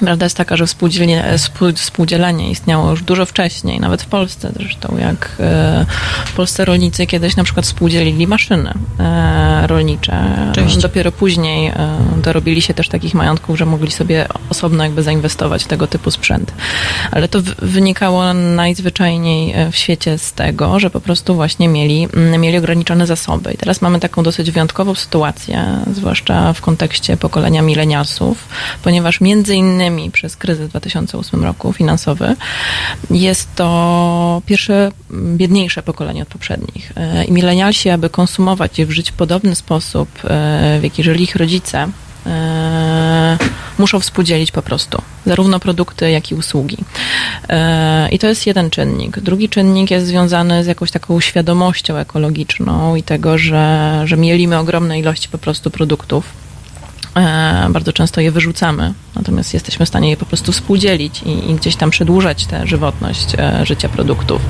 Prawda 0.00 0.26
jest 0.26 0.36
taka, 0.36 0.56
że 0.56 0.66
współdzielenie, 0.66 1.24
współ- 1.36 1.72
współdzielenie 1.76 2.50
istniało 2.50 2.90
już 2.90 3.02
dużo 3.02 3.26
wcześniej, 3.26 3.80
nawet 3.80 4.02
w 4.02 4.06
Polsce 4.06 4.52
zresztą, 4.56 4.96
jak 5.00 5.36
e, 5.40 5.86
polscy 6.36 6.64
rolnicy 6.64 7.06
kiedyś 7.06 7.36
na 7.36 7.44
przykład 7.44 7.66
współdzielili 7.66 8.26
maszyny 8.26 8.74
e, 9.00 9.66
rolnicze. 9.66 10.24
Oczywiście. 10.52 10.80
Dopiero 10.80 11.12
później 11.12 11.66
e, 11.68 11.74
dorobili 12.22 12.62
się 12.62 12.74
też 12.74 12.88
takich 12.88 13.14
majątków, 13.14 13.58
że 13.58 13.66
mogli 13.66 13.90
sobie 13.90 14.26
osobno 14.50 14.84
jakby 14.84 15.02
zainwestować 15.02 15.64
w 15.64 15.66
tego 15.66 15.86
typu 15.86 16.10
sprzęt. 16.10 16.52
Ale 17.10 17.28
to 17.28 17.40
w- 17.40 17.54
wynikało 17.58 18.34
najzwyczajniej 18.34 19.52
e, 19.52 19.70
w 19.70 19.76
świecie 19.76 20.18
z 20.18 20.32
tego, 20.32 20.80
że 20.80 20.90
po 20.90 21.00
prostu 21.00 21.34
właśnie 21.34 21.68
mieli, 21.68 22.08
mm, 22.14 22.40
mieli 22.40 22.58
ograniczone 22.58 23.06
zasoby. 23.06 23.52
I 23.52 23.56
teraz 23.56 23.82
mamy 23.82 24.00
taką 24.00 24.22
dosyć 24.22 24.50
wyjątkową 24.50 24.94
sytuację, 24.94 25.64
zwłaszcza 25.94 26.52
w 26.52 26.60
kontekście 26.60 27.16
pokolenia 27.16 27.62
milenialsów, 27.62 28.48
ponieważ 28.82 29.20
między 29.20 29.54
innymi 29.56 29.89
przez 30.12 30.36
kryzys 30.36 30.66
w 30.66 30.70
2008 30.70 31.44
roku 31.44 31.72
finansowy 31.72 32.36
jest 33.10 33.54
to 33.54 34.42
pierwsze 34.46 34.90
mm, 35.10 35.36
biedniejsze 35.36 35.82
pokolenie 35.82 36.22
od 36.22 36.28
poprzednich. 36.28 36.92
E, 36.96 37.24
I 37.24 37.32
milenialsi, 37.32 37.90
aby 37.90 38.10
konsumować 38.10 38.78
i 38.78 38.92
żyć 38.92 39.10
w 39.10 39.14
podobny 39.14 39.54
sposób, 39.54 40.08
e, 40.24 40.78
w 40.80 40.84
jaki 40.84 41.02
żyli 41.02 41.24
ich 41.24 41.36
rodzice, 41.36 41.88
e, 42.26 43.38
muszą 43.78 44.00
współdzielić 44.00 44.52
po 44.52 44.62
prostu 44.62 45.02
zarówno 45.26 45.60
produkty, 45.60 46.10
jak 46.10 46.30
i 46.30 46.34
usługi. 46.34 46.76
I 48.10 48.18
to 48.18 48.26
jest 48.26 48.46
jeden 48.46 48.70
czynnik. 48.70 49.20
Drugi 49.20 49.48
czynnik 49.48 49.90
jest 49.90 50.06
związany 50.06 50.64
z 50.64 50.66
jakąś 50.66 50.90
taką 50.90 51.20
świadomością 51.20 51.96
ekologiczną 51.96 52.96
i 52.96 53.02
tego, 53.02 53.38
że, 53.38 54.02
że 54.04 54.16
mielimy 54.16 54.58
ogromne 54.58 54.98
ilości 54.98 55.28
po 55.28 55.38
prostu 55.38 55.70
produktów. 55.70 56.24
E, 57.16 57.66
Bardzo 57.70 57.92
często 57.92 58.20
je 58.20 58.30
wyrzucamy, 58.30 58.92
natomiast 59.16 59.54
jesteśmy 59.54 59.86
w 59.86 59.88
stanie 59.88 60.10
je 60.10 60.16
po 60.16 60.26
prostu 60.26 60.52
współdzielić 60.52 61.22
i, 61.22 61.50
i 61.50 61.54
gdzieś 61.54 61.76
tam 61.76 61.90
przedłużać 61.90 62.46
tę 62.46 62.66
żywotność 62.66 63.34
e, 63.38 63.66
życia 63.66 63.88
produktów. 63.88 64.40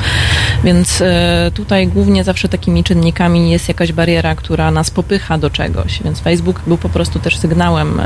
Więc 0.65 1.01
e, 1.01 1.51
tutaj 1.55 1.89
głównie 1.89 2.25
zawsze 2.25 2.49
takimi 2.49 2.85
czynnikami 2.85 3.51
jest 3.51 3.69
jakaś 3.69 3.93
bariera, 3.93 4.35
która 4.35 4.71
nas 4.71 4.91
popycha 4.91 5.39
do 5.39 5.51
czegoś. 5.51 6.03
Więc 6.03 6.21
Facebook 6.21 6.61
był 6.67 6.79
po 6.79 6.89
prostu 6.89 7.19
też 7.19 7.39
sygnałem 7.39 8.01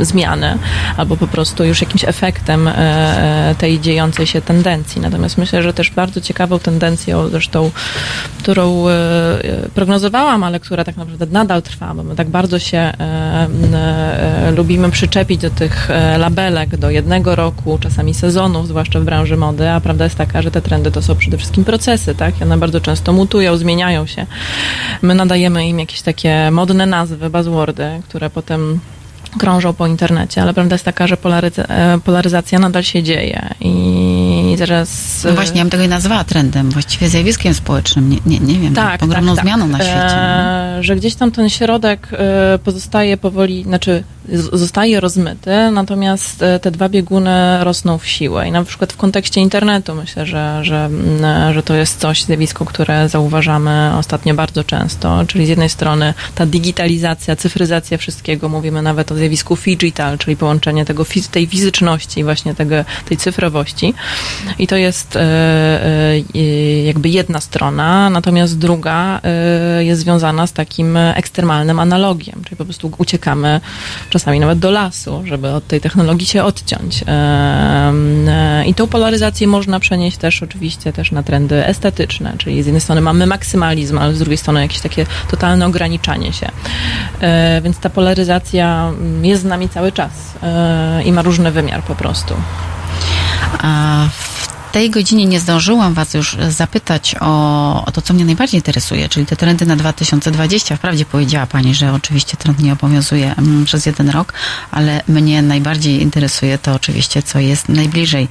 zmiany, 0.00 0.58
albo 0.96 1.16
po 1.16 1.26
prostu 1.26 1.64
już 1.64 1.80
jakimś 1.80 2.04
efektem 2.04 2.70
tej 3.58 3.80
dziejącej 3.80 4.26
się 4.26 4.40
tendencji. 4.40 5.00
Natomiast 5.00 5.38
myślę, 5.38 5.62
że 5.62 5.74
też 5.74 5.90
bardzo 5.90 6.20
ciekawą 6.20 6.58
tendencją, 6.58 7.28
zresztą, 7.28 7.70
którą 8.38 8.84
prognozowałam, 9.74 10.44
ale 10.44 10.60
która 10.60 10.84
tak 10.84 10.96
naprawdę 10.96 11.26
nadal 11.26 11.62
trwa, 11.62 11.94
bo 11.94 12.02
my 12.02 12.16
tak 12.16 12.28
bardzo 12.28 12.58
się 12.58 12.92
lubimy 14.56 14.90
przyczepić 14.90 15.40
do 15.40 15.50
tych 15.50 15.90
e, 15.90 16.18
labelek 16.18 16.76
do 16.76 16.90
jednego 16.90 17.34
roku, 17.34 17.78
czasami 17.78 18.14
sezonów, 18.14 18.68
zwłaszcza 18.68 19.00
w 19.00 19.04
branży 19.04 19.36
mody, 19.36 19.70
a 19.70 19.80
prawda 19.80 20.04
jest 20.04 20.16
taka, 20.16 20.42
że 20.42 20.50
te 20.50 20.62
trendy 20.62 20.90
to 20.90 21.02
są 21.02 21.14
przede 21.16 21.36
wszystkim 21.36 21.64
procesy, 21.64 22.14
tak? 22.14 22.40
I 22.40 22.42
one 22.42 22.58
bardzo 22.58 22.80
często 22.80 23.12
mutują, 23.12 23.56
zmieniają 23.56 24.06
się. 24.06 24.26
My 25.02 25.14
nadajemy 25.14 25.68
im 25.68 25.78
jakieś 25.78 26.02
takie 26.02 26.50
modne 26.50 26.86
nazwy, 26.86 27.30
buzzwordy, 27.30 28.00
które 28.08 28.30
potem 28.30 28.80
krążą 29.38 29.72
po 29.72 29.86
internecie, 29.86 30.42
ale 30.42 30.54
prawda 30.54 30.74
jest 30.74 30.84
taka, 30.84 31.06
że 31.06 31.16
polaryza- 31.16 31.64
e, 31.68 31.98
polaryzacja 32.04 32.58
nadal 32.58 32.82
się 32.82 33.02
dzieje 33.02 33.54
i 33.60 34.54
zaraz... 34.58 35.20
No 35.24 35.32
właśnie, 35.32 35.58
ja 35.58 35.64
bym 35.64 35.70
tego 35.70 35.82
nie 35.82 35.88
nazwała 35.88 36.24
trendem, 36.24 36.70
właściwie 36.70 37.08
zjawiskiem 37.08 37.54
społecznym, 37.54 38.10
nie, 38.10 38.18
nie, 38.26 38.38
nie 38.38 38.60
wiem, 38.60 38.74
tak, 38.74 39.02
ogromną 39.02 39.34
tak, 39.36 39.44
zmianą 39.44 39.70
tak. 39.70 39.78
na 39.78 39.84
świecie. 39.84 40.16
E, 40.16 40.78
że 40.80 40.96
gdzieś 40.96 41.14
tam 41.14 41.30
ten 41.30 41.50
środek 41.50 42.08
e, 42.12 42.58
pozostaje 42.58 43.16
powoli, 43.16 43.62
znaczy 43.62 44.04
zostaje 44.52 45.00
rozmyty, 45.00 45.50
natomiast 45.72 46.42
e, 46.42 46.60
te 46.60 46.70
dwa 46.70 46.88
bieguny 46.88 47.64
rosną 47.64 47.98
w 47.98 48.06
siłę. 48.06 48.48
I 48.48 48.52
na 48.52 48.64
przykład 48.64 48.92
w 48.92 48.96
kontekście 48.96 49.40
internetu 49.40 49.94
myślę, 49.94 50.26
że, 50.26 50.58
że, 50.62 50.90
że 51.52 51.62
to 51.62 51.74
jest 51.74 52.00
coś, 52.00 52.22
zjawisko, 52.22 52.64
które 52.64 53.08
zauważamy 53.08 53.92
ostatnio 53.98 54.34
bardzo 54.34 54.64
często, 54.64 55.24
czyli 55.26 55.46
z 55.46 55.48
jednej 55.48 55.68
strony 55.68 56.14
ta 56.34 56.46
digitalizacja, 56.46 57.36
cyfryzacja 57.36 57.98
wszystkiego, 57.98 58.48
mówimy 58.48 58.82
nawet 58.82 59.12
o 59.12 59.14
zjawisku 59.14 59.56
digital, 59.66 60.18
czyli 60.18 60.36
połączenie 60.36 60.84
tego, 60.84 61.06
tej 61.30 61.46
fizyczności 61.46 62.20
i 62.20 62.24
właśnie 62.24 62.54
tego, 62.54 62.74
tej 63.08 63.16
cyfrowości. 63.16 63.94
I 64.58 64.66
to 64.66 64.76
jest 64.76 65.16
e, 65.16 65.20
e, 66.34 66.84
jakby 66.84 67.08
jedna 67.08 67.40
strona, 67.40 68.10
natomiast 68.10 68.58
druga 68.58 69.20
jest 69.78 70.00
związana 70.00 70.46
z 70.46 70.52
takim 70.52 70.96
ekstremalnym 70.96 71.80
analogiem, 71.80 72.44
czyli 72.44 72.56
po 72.56 72.64
prostu 72.64 72.92
uciekamy 72.98 73.60
czasami 74.14 74.40
nawet 74.40 74.58
do 74.58 74.70
lasu, 74.70 75.22
żeby 75.26 75.48
od 75.50 75.66
tej 75.66 75.80
technologii 75.80 76.26
się 76.26 76.44
odciąć. 76.44 77.04
E, 77.06 78.64
I 78.66 78.74
tą 78.74 78.86
polaryzację 78.86 79.46
można 79.46 79.80
przenieść 79.80 80.16
też 80.16 80.42
oczywiście 80.42 80.92
też 80.92 81.12
na 81.12 81.22
trendy 81.22 81.66
estetyczne, 81.66 82.34
czyli 82.38 82.62
z 82.62 82.66
jednej 82.66 82.80
strony 82.80 83.00
mamy 83.00 83.26
maksymalizm, 83.26 83.98
ale 83.98 84.14
z 84.14 84.18
drugiej 84.18 84.36
strony 84.36 84.60
jakieś 84.60 84.80
takie 84.80 85.06
totalne 85.30 85.66
ograniczanie 85.66 86.32
się. 86.32 86.48
E, 87.20 87.60
Więc 87.64 87.78
ta 87.78 87.90
polaryzacja 87.90 88.88
mm, 88.88 89.24
jest 89.24 89.42
z 89.42 89.44
nami 89.44 89.68
cały 89.68 89.92
czas 89.92 90.12
e, 90.42 91.02
i 91.04 91.12
ma 91.12 91.22
różny 91.22 91.50
wymiar 91.50 91.82
po 91.82 91.94
prostu. 91.94 92.34
A 93.62 94.04
tej 94.74 94.90
godzinie 94.90 95.26
nie 95.26 95.40
zdążyłam 95.40 95.94
Was 95.94 96.14
już 96.14 96.36
zapytać 96.48 97.14
o, 97.20 97.84
o 97.84 97.92
to, 97.92 98.02
co 98.02 98.14
mnie 98.14 98.24
najbardziej 98.24 98.58
interesuje, 98.58 99.08
czyli 99.08 99.26
te 99.26 99.36
trendy 99.36 99.66
na 99.66 99.76
2020. 99.76 100.76
Wprawdzie 100.76 101.04
powiedziała 101.04 101.46
Pani, 101.46 101.74
że 101.74 101.92
oczywiście 101.92 102.36
trend 102.36 102.58
nie 102.58 102.72
obowiązuje 102.72 103.34
mm, 103.36 103.64
przez 103.64 103.86
jeden 103.86 104.10
rok, 104.10 104.32
ale 104.70 105.02
mnie 105.08 105.42
najbardziej 105.42 106.02
interesuje 106.02 106.58
to 106.58 106.74
oczywiście, 106.74 107.22
co 107.22 107.38
jest 107.38 107.68
najbliżej. 107.68 108.28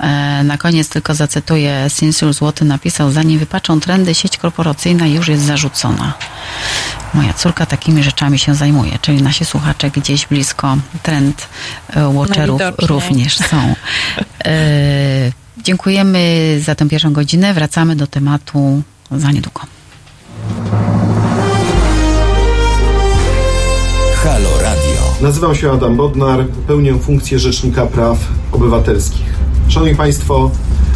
E, 0.00 0.42
Na 0.44 0.58
koniec 0.58 0.88
tylko 0.88 1.14
zacytuję, 1.14 1.84
Sinsul 1.88 2.32
Złoty 2.32 2.64
napisał, 2.64 3.10
zanim 3.10 3.38
wypaczą 3.38 3.80
trendy, 3.80 4.14
sieć 4.14 4.36
korporacyjna 4.36 5.06
już 5.06 5.28
jest 5.28 5.42
zarzucona. 5.42 6.12
Moja 7.14 7.32
córka 7.32 7.66
takimi 7.66 8.02
rzeczami 8.02 8.38
się 8.38 8.54
zajmuje, 8.54 8.98
czyli 9.00 9.22
nasi 9.22 9.44
słuchacze 9.44 9.90
gdzieś 9.90 10.26
blisko 10.26 10.76
trend 11.02 11.48
e, 11.90 12.12
watcherów 12.14 12.60
również 12.78 13.38
są. 13.38 13.74
Dziękujemy 15.64 16.20
za 16.64 16.74
tę 16.74 16.88
pierwszą 16.88 17.12
godzinę. 17.12 17.54
Wracamy 17.54 17.96
do 17.96 18.06
tematu 18.06 18.82
za 19.10 19.32
niedługo. 19.32 19.60
Halo 24.14 24.50
Radio. 24.62 25.00
Nazywam 25.20 25.54
się 25.54 25.72
Adam 25.72 25.96
Bodnar, 25.96 26.46
pełnię 26.66 26.98
funkcję 26.98 27.38
Rzecznika 27.38 27.86
Praw 27.86 28.18
Obywatelskich. 28.52 29.26
Szanowni 29.68 29.96
Państwo, 29.96 30.50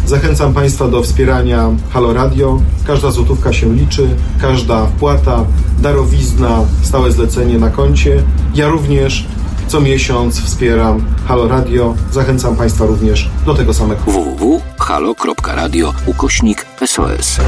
zachęcam 0.07 0.55
Państwa 0.55 0.89
do 0.89 1.03
wspierania 1.03 1.71
Halo 1.91 2.13
Radio. 2.13 2.61
Każda 2.87 3.11
złotówka 3.11 3.53
się 3.53 3.75
liczy, 3.75 4.09
każda 4.41 4.87
wpłata, 4.87 5.45
darowizna, 5.79 6.65
stałe 6.83 7.13
zlecenie 7.13 7.59
na 7.59 7.71
koncie. 7.71 8.23
Ja 8.55 8.69
również 8.69 9.27
co 9.71 9.81
miesiąc 9.81 10.41
wspieram 10.41 11.05
Halo 11.29 11.49
Radio. 11.49 11.95
Zachęcam 12.13 12.57
Państwa 12.57 12.87
również 12.87 13.31
do 13.47 13.55
tego 13.55 13.75
samego. 13.75 14.01
www.halo.radio 14.05 15.95
ukośnik 16.07 16.67
SOS. 16.87 17.41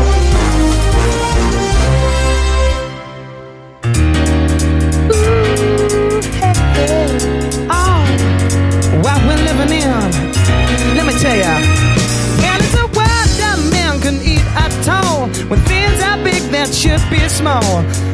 When 15.49 15.61
things 15.64 16.03
are 16.03 16.25
big 16.25 16.43
that 16.53 16.75
should 16.75 17.03
be 17.11 17.29
small. 17.29 18.12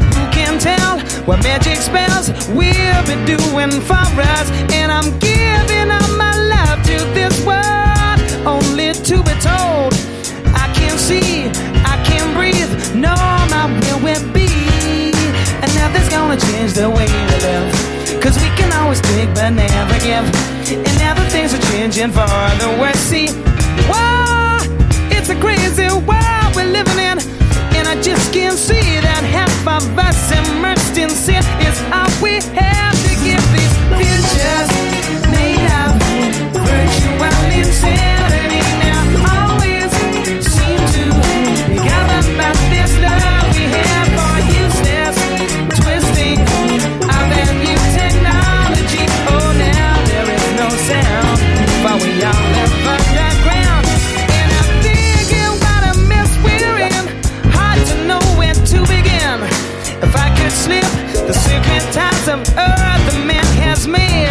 What 1.28 1.42
magic 1.42 1.76
spells 1.76 2.30
we'll 2.56 3.02
be 3.04 3.12
doing 3.28 3.70
for 3.84 4.00
us? 4.16 4.48
And 4.72 4.90
I'm 4.90 5.12
giving 5.18 5.90
all 5.90 6.16
my 6.16 6.32
love 6.48 6.82
to 6.84 6.96
this 7.12 7.36
world, 7.44 8.18
only 8.48 8.94
to 8.94 9.16
be 9.28 9.34
told. 9.44 9.92
I 10.56 10.72
can't 10.72 10.98
see, 10.98 11.50
I 11.84 12.00
can't 12.08 12.32
breathe, 12.34 12.72
no, 12.94 13.12
my 13.52 13.68
will 13.68 14.00
will 14.00 14.32
be. 14.32 14.48
And 15.60 15.68
nothing's 15.76 16.08
gonna 16.08 16.40
change 16.40 16.72
the 16.72 16.88
way 16.88 17.04
we 17.04 17.22
live. 17.44 18.22
Cause 18.22 18.40
we 18.40 18.48
can 18.56 18.72
always 18.80 19.02
take 19.02 19.28
but 19.34 19.50
never 19.50 19.98
give. 20.00 20.24
And 20.72 20.96
now 20.96 21.12
the 21.12 21.28
things 21.28 21.52
are 21.52 21.60
changing 21.72 22.08
for 22.08 22.24
the 22.56 22.74
worse. 22.80 22.96
See, 22.96 23.28
whoa, 23.84 24.56
it's 25.12 25.28
a 25.28 25.36
crazy 25.36 25.92
world 26.08 26.56
we're 26.56 26.72
living 26.72 26.98
in. 26.98 27.18
I 27.88 27.98
just 28.02 28.34
can't 28.34 28.58
see 28.58 29.00
that 29.00 29.24
half 29.24 29.66
of 29.66 29.98
us 29.98 30.30
immersed 30.30 30.98
in 30.98 31.08
sin 31.08 31.42
is 31.64 31.80
all 31.90 32.12
we 32.22 32.34
have 32.52 32.92
to 33.08 33.14
give 33.24 33.40
these 33.56 33.74
futures 33.96 34.87
of 61.98 62.40
earth 62.56 63.02
the 63.10 63.24
man 63.26 63.44
has 63.58 63.88
made, 63.88 64.28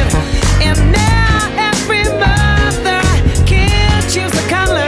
and 0.63 0.77
now 0.91 1.51
every 1.57 2.03
mother 2.15 3.01
can 3.45 4.01
choose 4.03 4.31
the 4.31 4.47
color 4.47 4.87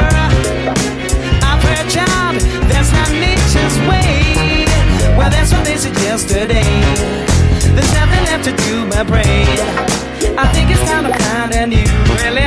of 1.44 1.60
her 1.68 1.84
child. 1.90 2.40
That's 2.72 2.92
not 2.94 3.10
nature's 3.12 3.78
way. 3.90 4.66
Well, 5.18 5.30
that's 5.30 5.52
what 5.52 5.66
they 5.66 5.76
said 5.76 5.96
yesterday. 5.98 6.64
There's 7.76 7.94
nothing 7.94 8.24
left 8.30 8.46
to 8.46 8.56
do 8.68 8.88
but 8.88 9.08
pray. 9.08 9.44
I 10.38 10.48
think 10.54 10.72
it's 10.72 10.84
time 10.90 11.04
to 11.04 11.14
find 11.24 11.54
a 11.54 11.68
new 11.68 11.90
religion. 12.24 12.39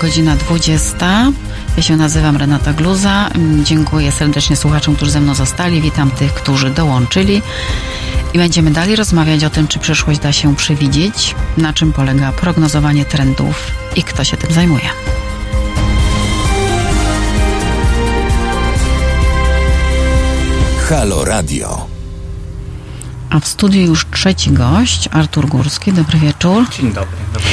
Godzina 0.00 0.36
20. 0.36 1.32
Ja 1.76 1.82
się 1.82 1.96
nazywam 1.96 2.36
Renata 2.36 2.72
Gluza. 2.72 3.28
Mm, 3.28 3.64
Dziękuję 3.64 4.12
serdecznie 4.12 4.56
słuchaczom, 4.56 4.96
którzy 4.96 5.10
ze 5.10 5.20
mną 5.20 5.34
zostali. 5.34 5.80
Witam 5.80 6.10
tych, 6.10 6.34
którzy 6.34 6.70
dołączyli. 6.70 7.42
I 8.34 8.38
będziemy 8.38 8.70
dalej 8.70 8.96
rozmawiać 8.96 9.44
o 9.44 9.50
tym, 9.50 9.68
czy 9.68 9.78
przyszłość 9.78 10.20
da 10.20 10.32
się 10.32 10.56
przewidzieć, 10.56 11.34
na 11.56 11.72
czym 11.72 11.92
polega 11.92 12.32
prognozowanie 12.32 13.04
trendów 13.04 13.70
i 13.96 14.02
kto 14.02 14.24
się 14.24 14.36
tym 14.36 14.52
zajmuje. 14.52 14.88
Halo 20.88 21.24
Radio. 21.24 21.86
A 23.30 23.40
w 23.40 23.48
studiu 23.48 23.80
już 23.82 24.06
trzeci 24.10 24.50
gość, 24.50 25.08
Artur 25.12 25.48
Górski. 25.48 25.92
Dobry 25.92 26.18
wieczór. 26.18 26.70
Dzień 26.70 26.92
dobry, 26.92 27.16
dobry 27.32 27.49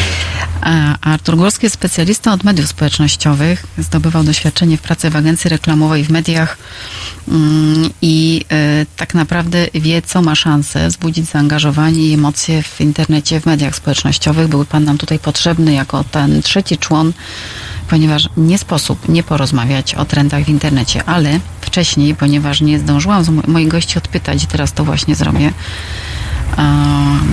Artur 1.02 1.36
Górski 1.38 1.66
jest 1.66 1.74
specjalistą 1.74 2.32
od 2.32 2.44
mediów 2.44 2.68
społecznościowych. 2.68 3.66
Zdobywał 3.78 4.24
doświadczenie 4.24 4.78
w 4.78 4.82
pracy 4.82 5.10
w 5.10 5.16
agencji 5.16 5.50
reklamowej 5.50 6.04
w 6.04 6.10
mediach 6.10 6.58
mm, 7.28 7.90
i 8.02 8.46
y, 8.82 8.86
tak 8.98 9.14
naprawdę 9.14 9.68
wie, 9.74 10.02
co 10.02 10.22
ma 10.22 10.36
szansę 10.36 10.88
wzbudzić 10.88 11.26
zaangażowanie 11.26 12.08
i 12.08 12.14
emocje 12.14 12.64
w 12.64 12.82
internecie, 12.82 13.42
w 13.42 13.46
mediach 13.46 13.76
społecznościowych. 13.76 14.48
Był 14.48 14.66
Pan 14.66 14.84
nam 14.84 14.98
tutaj 14.98 15.20
potrzebny 15.20 15.74
jako 15.74 16.04
ten 16.04 16.42
trzeci 16.42 16.78
człon, 16.78 17.14
ponieważ 17.90 18.30
nie 18.38 18.58
sposób 18.58 19.10
nie 19.10 19.24
porozmawiać 19.24 19.96
o 19.96 20.06
trendach 20.06 20.44
w 20.44 20.50
internecie, 20.50 21.04
ale 21.04 21.40
wcześniej, 21.62 22.16
ponieważ 22.16 22.62
nie 22.62 22.80
zdążyłam 22.80 23.42
moich 23.48 23.68
gości 23.68 23.98
odpytać 23.98 24.46
teraz 24.46 24.74
to 24.74 24.86
właśnie 24.86 25.16
zrobię, 25.16 25.54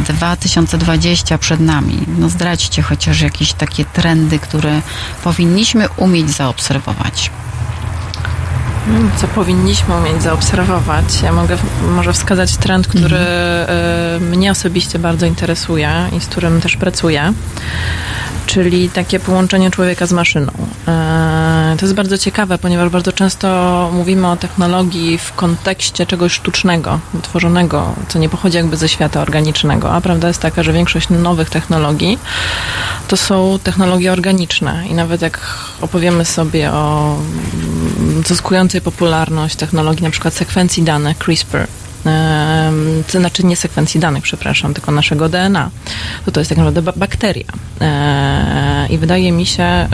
2020 0.08 1.38
przed 1.38 1.60
nami. 1.60 2.06
No 2.18 2.28
zdradźcie 2.28 2.82
chociaż 2.82 3.20
jakieś 3.20 3.52
takie 3.52 3.84
trendy, 3.84 4.38
które 4.38 4.82
powinniśmy 5.24 5.88
umieć 5.96 6.30
zaobserwować. 6.30 7.30
Co 9.16 9.28
powinniśmy 9.28 9.94
umieć 9.96 10.22
zaobserwować? 10.22 11.22
Ja 11.22 11.32
mogę 11.32 11.56
może 11.90 12.12
wskazać 12.12 12.56
trend, 12.56 12.86
który 12.88 13.16
e, 13.16 14.18
mnie 14.20 14.50
osobiście 14.50 14.98
bardzo 14.98 15.26
interesuje 15.26 15.90
i 16.16 16.20
z 16.20 16.26
którym 16.26 16.60
też 16.60 16.76
pracuję, 16.76 17.32
czyli 18.46 18.90
takie 18.90 19.20
połączenie 19.20 19.70
człowieka 19.70 20.06
z 20.06 20.12
maszyną. 20.12 20.52
E, 20.88 21.76
To 21.78 21.86
jest 21.86 21.94
bardzo 21.94 22.18
ciekawe, 22.18 22.58
ponieważ 22.58 22.88
bardzo 22.88 23.12
często 23.12 23.48
mówimy 23.92 24.28
o 24.28 24.36
technologii 24.36 25.18
w 25.18 25.32
kontekście 25.32 26.06
czegoś 26.06 26.32
sztucznego, 26.32 27.00
wytworzonego, 27.14 27.94
co 28.08 28.18
nie 28.18 28.28
pochodzi 28.28 28.56
jakby 28.56 28.76
ze 28.76 28.88
świata 28.88 29.20
organicznego, 29.22 29.92
a 29.92 30.00
prawda 30.00 30.28
jest 30.28 30.40
taka, 30.40 30.62
że 30.62 30.72
większość 30.72 31.08
nowych 31.10 31.50
technologii 31.50 32.18
to 33.08 33.16
są 33.16 33.58
technologie 33.62 34.12
organiczne 34.12 34.86
i 34.90 34.94
nawet 34.94 35.22
jak 35.22 35.40
opowiemy 35.80 36.24
sobie 36.24 36.72
o 36.72 37.16
mm, 37.16 38.22
zyskującej 38.26 38.80
popularność 38.80 39.56
technologii 39.56 40.04
na 40.04 40.10
przykład 40.10 40.34
sekwencji 40.34 40.82
danych 40.82 41.18
CRISPR, 41.18 41.66
to 43.12 43.18
znaczy 43.18 43.46
nie 43.46 43.56
sekwencji 43.56 44.00
danych, 44.00 44.22
przepraszam, 44.22 44.74
tylko 44.74 44.92
naszego 44.92 45.28
DNA, 45.28 45.70
to 46.24 46.32
to 46.32 46.40
jest 46.40 46.48
tak 46.48 46.58
naprawdę 46.58 46.82
ba- 46.82 46.92
bakteria. 46.96 47.44
E, 47.80 48.86
I 48.90 48.98
wydaje 48.98 49.32
mi 49.32 49.46
się, 49.46 49.88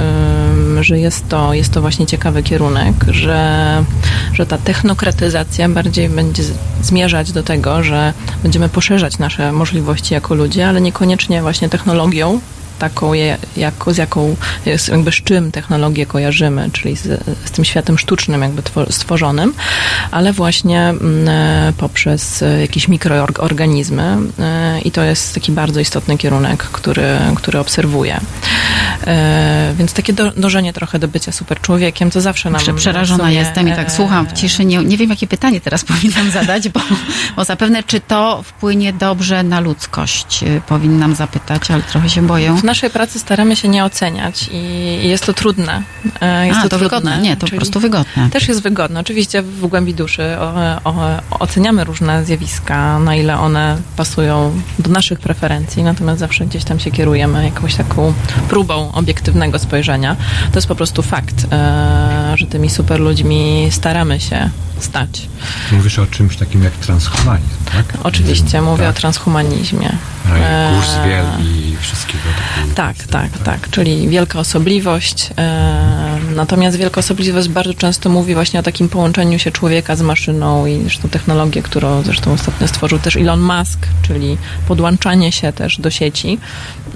że 0.81 0.99
jest 0.99 1.29
to, 1.29 1.55
jest 1.55 1.73
to 1.73 1.81
właśnie 1.81 2.07
ciekawy 2.07 2.43
kierunek, 2.43 2.95
że, 3.11 3.85
że 4.33 4.47
ta 4.47 4.59
technokratyzacja 4.59 5.69
bardziej 5.69 6.09
będzie 6.09 6.43
zmierzać 6.83 7.33
do 7.33 7.43
tego, 7.43 7.83
że 7.83 8.13
będziemy 8.43 8.69
poszerzać 8.69 9.19
nasze 9.19 9.53
możliwości 9.53 10.15
jako 10.15 10.35
ludzie, 10.35 10.69
ale 10.69 10.81
niekoniecznie 10.81 11.43
właśnie 11.43 11.69
technologią, 11.69 12.41
taką, 12.81 13.13
jako, 13.57 13.95
z 13.95 13.97
jaką, 13.99 14.37
jakby 14.89 15.13
z 15.13 15.15
czym 15.15 15.53
technologię 15.53 16.07
kojarzymy, 16.07 16.71
czyli 16.73 16.97
z, 16.97 17.25
z 17.45 17.51
tym 17.51 17.65
światem 17.65 17.99
sztucznym 17.99 18.43
jakby 18.43 18.63
two- 18.63 18.93
stworzonym, 18.93 19.55
ale 20.11 20.33
właśnie 20.33 20.81
mm, 20.81 21.29
e, 21.29 21.73
poprzez 21.77 22.45
jakieś 22.61 22.89
mikroorganizmy 22.89 24.17
e, 24.39 24.81
i 24.81 24.91
to 24.91 25.03
jest 25.03 25.35
taki 25.35 25.53
bardzo 25.53 25.81
istotny 25.81 26.19
kierunek, 26.19 26.63
który, 26.63 27.19
który 27.37 27.59
obserwuję. 27.59 28.21
E, 29.07 29.75
Więc 29.79 29.93
takie 29.93 30.13
do, 30.13 30.31
dążenie 30.31 30.73
trochę 30.73 30.99
do 30.99 31.09
bycia 31.09 31.33
super 31.33 31.61
człowiekiem, 31.61 32.11
to 32.11 32.21
zawsze 32.21 32.51
nam 32.51 32.61
Prze- 32.61 32.75
Przerażona 32.75 33.25
sumie, 33.25 33.35
jestem 33.37 33.69
i 33.69 33.73
tak 33.73 33.87
e, 33.87 33.91
słucham 33.91 34.27
w 34.27 34.33
ciszy. 34.33 34.65
Nie, 34.65 34.79
nie 34.79 34.97
wiem, 34.97 35.11
jakie 35.11 35.27
pytanie 35.27 35.61
teraz 35.61 35.85
powinnam 35.91 36.31
zadać, 36.31 36.69
bo, 36.69 36.81
bo 37.37 37.45
zapewne, 37.45 37.83
czy 37.83 38.01
to 38.01 38.43
wpłynie 38.43 38.93
dobrze 38.93 39.43
na 39.43 39.61
ludzkość, 39.61 40.43
y, 40.43 40.61
powinnam 40.67 41.15
zapytać, 41.15 41.71
ale 41.71 41.83
trochę 41.83 42.09
się 42.11 42.23
boję. 42.27 42.53
W 42.57 42.65
naszej 42.65 42.91
pracy 42.91 43.19
staramy 43.19 43.57
się 43.57 43.69
nie 43.69 43.85
oceniać 43.85 44.49
i 44.53 45.09
jest 45.09 45.27
to 45.27 45.33
trudne. 45.33 45.83
E, 46.21 46.47
Jest 46.47 46.59
A, 46.59 46.63
to, 46.63 46.69
to 46.69 46.79
wygodne. 46.79 47.19
Nie, 47.19 47.37
to 47.37 47.47
po 47.47 47.57
prostu 47.57 47.81
wygodne. 47.81 48.31
Też 48.31 48.49
jest 48.49 48.63
wygodne. 48.63 49.01
Oczywiście 49.01 49.43
w 49.43 49.67
głębi 49.67 49.95
duszy 49.95 50.23
o, 50.39 50.55
o, 50.85 50.95
oceniamy 51.41 51.85
różne 51.85 52.25
zjawiska, 52.25 52.99
na 52.99 53.17
ile 53.17 53.39
one 53.39 53.77
pasują 53.97 54.61
do 54.79 54.91
naszych 54.91 55.21
preferencji, 55.21 55.83
natomiast 55.83 56.21
zawsze 56.21 56.47
gdzieś 56.47 56.65
tam 56.65 56.79
się 56.81 56.91
kierujemy 56.91 57.45
jakąś 57.45 57.75
taką 57.75 58.13
próbą 58.49 58.90
obiektywnego 58.93 59.59
spojrzenia. 59.59 60.17
To 60.53 60.59
jest 60.59 60.69
po 60.69 60.75
prostu 60.75 61.03
fakt, 61.03 61.47
e, 61.53 62.33
że 62.37 62.47
tymi 62.47 62.71
super 62.71 63.01
ludźmi 63.01 63.69
staramy 63.71 64.21
się 64.21 64.51
stać. 64.79 65.29
Mówisz 65.73 65.99
o 65.99 66.07
czymś 66.07 66.37
takim 66.37 66.65
jak 66.65 66.73
transhumanizm, 66.73 67.65
tak? 67.65 67.85
Oczywiście 68.03 68.63
mówię 68.63 68.85
tak. 68.85 68.97
o 68.97 69.01
transhumanizmie. 69.01 69.93
No 70.29 70.37
i 70.37 70.41
E, 70.43 70.73
kurs 70.75 70.91
wiel 71.07 71.25
i 71.41 71.77
wszystkiego 71.81 72.25
takiego. 72.25 72.75
Tak, 72.75 72.97
tak, 72.97 73.39
tak. 73.39 73.71
Czyli 73.71 74.09
wielka 74.09 74.39
osobliwość. 74.39 75.31
E, 75.39 76.19
natomiast 76.35 76.77
wielka 76.77 76.99
osobliwość 76.99 77.49
bardzo 77.49 77.75
często 77.75 78.11
mówi 78.11 78.35
właśnie 78.35 78.61
o 78.61 78.63
takim 78.63 78.89
połączeniu 78.89 79.39
się 79.39 79.51
człowieka 79.51 79.97
z 79.97 80.03
maszyną 80.03 80.67
i 80.67 80.83
zresztą 80.83 81.09
technologię, 81.09 81.63
którą 81.63 82.03
zresztą 82.03 82.33
ostatnio 82.33 82.69
stworzył 82.69 82.99
też 82.99 83.17
Elon 83.17 83.41
Musk, 83.41 83.87
czyli 84.03 84.39
podłączanie 84.69 85.33
się 85.33 85.53
też 85.53 85.81
do 85.81 85.91
sieci, 85.91 86.39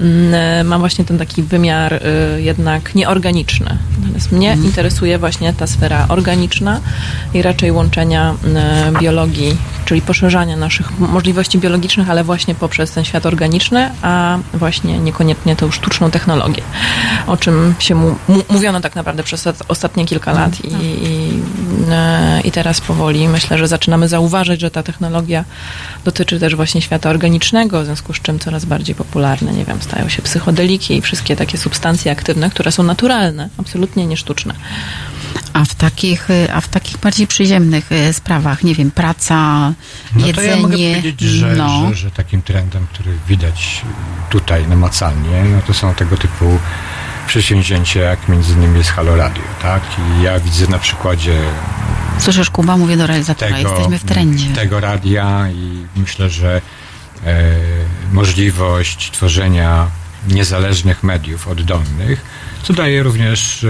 mm, 0.01 0.67
ma 0.67 0.79
właśnie 0.79 1.05
ten 1.05 1.19
taki 1.19 1.43
wymiar 1.43 1.84
e, 1.93 2.41
jednak 2.41 2.95
nieorganiczny. 2.95 3.79
Natomiast 4.01 4.33
mnie 4.33 4.59
interesuje 4.65 5.19
właśnie 5.19 5.53
ta 5.53 5.67
sfera 5.67 6.07
organiczna 6.09 6.81
i 7.35 7.43
raczej 7.43 7.73
łączenia 7.73 8.35
e, 8.55 8.93
biologii, 9.01 9.57
czyli 9.85 10.03
poszerzania 10.03 10.57
naszych 10.57 10.99
możliwości 10.99 11.59
biologicznych, 11.59 12.11
ale 12.11 12.25
właśnie 12.25 12.55
poprzez 12.55 12.91
ten 12.91 13.05
świat 13.05 13.27
organiczny, 13.27 13.91
a 14.03 14.39
właśnie 14.55 14.99
niekoniecznie 14.99 15.57
tą 15.57 15.71
sztuczną 15.71 16.11
technologię, 16.11 16.63
o 17.27 17.37
czym 17.37 17.75
się 17.79 17.95
mu, 17.95 18.15
mu, 18.29 18.43
mówiono 18.51 18.81
tak 18.81 18.97
naprawdę 18.97 19.23
przez 19.23 19.47
ostat- 19.47 19.65
ostatnie 19.69 20.07
kilka 20.07 20.33
lat 20.33 20.65
i, 20.65 20.69
i, 20.69 21.43
e, 21.64 21.64
i 22.45 22.51
teraz 22.51 22.81
powoli 22.81 23.29
myślę, 23.29 23.59
że 23.59 23.69
zaczynamy 23.69 24.09
zauważyć, 24.09 24.61
że 24.61 24.71
ta 24.71 24.83
technologia 24.83 25.45
dotyczy 26.05 26.41
też 26.41 26.57
właśnie 26.57 26.83
świata 26.83 27.11
organicznego, 27.11 27.83
w 27.83 27.85
związku 27.85 28.15
z 28.15 28.21
czym 28.21 28.39
coraz 28.39 28.65
bardziej 28.65 28.95
popularne, 28.95 29.53
nie 29.53 29.65
wiem, 29.65 29.83
stają 29.83 30.09
się 30.09 30.23
psychodeliki 30.23 30.97
i 30.97 31.01
wszystkie 31.01 31.37
takie 31.37 31.59
substancje 31.59 32.13
aktywne, 32.13 32.51
które 32.51 32.73
są 32.73 32.83
naturalne, 32.83 33.49
absolutnie 33.59 34.07
nie 34.07 34.17
sztuczne. 34.17 34.55
A 35.53 35.65
w 35.65 35.75
takich, 35.75 36.29
a 36.55 36.61
w 36.61 36.69
takich 36.69 36.99
bardziej 36.99 37.27
przyziemnych 37.27 37.93
y, 37.93 38.13
sprawach, 38.13 38.65
nie 38.65 38.75
wiem, 38.75 38.91
praca, 38.91 39.73
No 40.15 40.21
to 40.21 40.27
jedzenie, 40.27 40.49
ja 40.49 40.57
mogę 40.57 40.77
powiedzieć, 40.77 41.21
że, 41.21 41.57
no, 41.57 41.89
że, 41.89 41.95
że 41.95 42.11
takim 42.11 42.43
trendem, 42.43 42.87
który 42.93 43.19
widać 43.29 43.83
tutaj 44.31 44.69
namacalnie, 44.69 45.45
no 45.45 45.63
to 45.67 45.75
są 45.75 45.95
tego 45.95 46.17
typu 46.17 46.59
przedsięwzięcia, 47.27 48.01
jak 48.01 48.29
między 48.29 48.53
innymi 48.53 48.79
jest 48.79 48.91
Halo 48.91 49.17
Radio, 49.17 49.43
tak? 49.63 49.83
I 49.99 50.23
ja 50.23 50.41
widzę 50.41 50.67
na 50.67 50.79
przykładzie 50.79 51.41
słyszysz 52.19 52.51
Kuba, 52.51 52.77
mówię 52.77 52.97
do 52.97 53.07
realizatora, 53.07 53.57
tego, 53.57 53.69
jesteśmy 53.71 53.99
w 53.99 54.05
trendzie. 54.05 54.51
tego 54.55 54.81
radia 54.81 55.49
i 55.51 55.87
myślę, 55.97 56.31
że 56.31 56.61
e, 57.27 57.55
możliwość 58.13 59.11
tworzenia 59.11 59.87
niezależnych 60.29 61.03
mediów 61.03 61.49
oddolnych, 61.49 62.25
co 62.63 62.73
daje 62.73 63.03
również 63.03 63.65
e, 63.65 63.69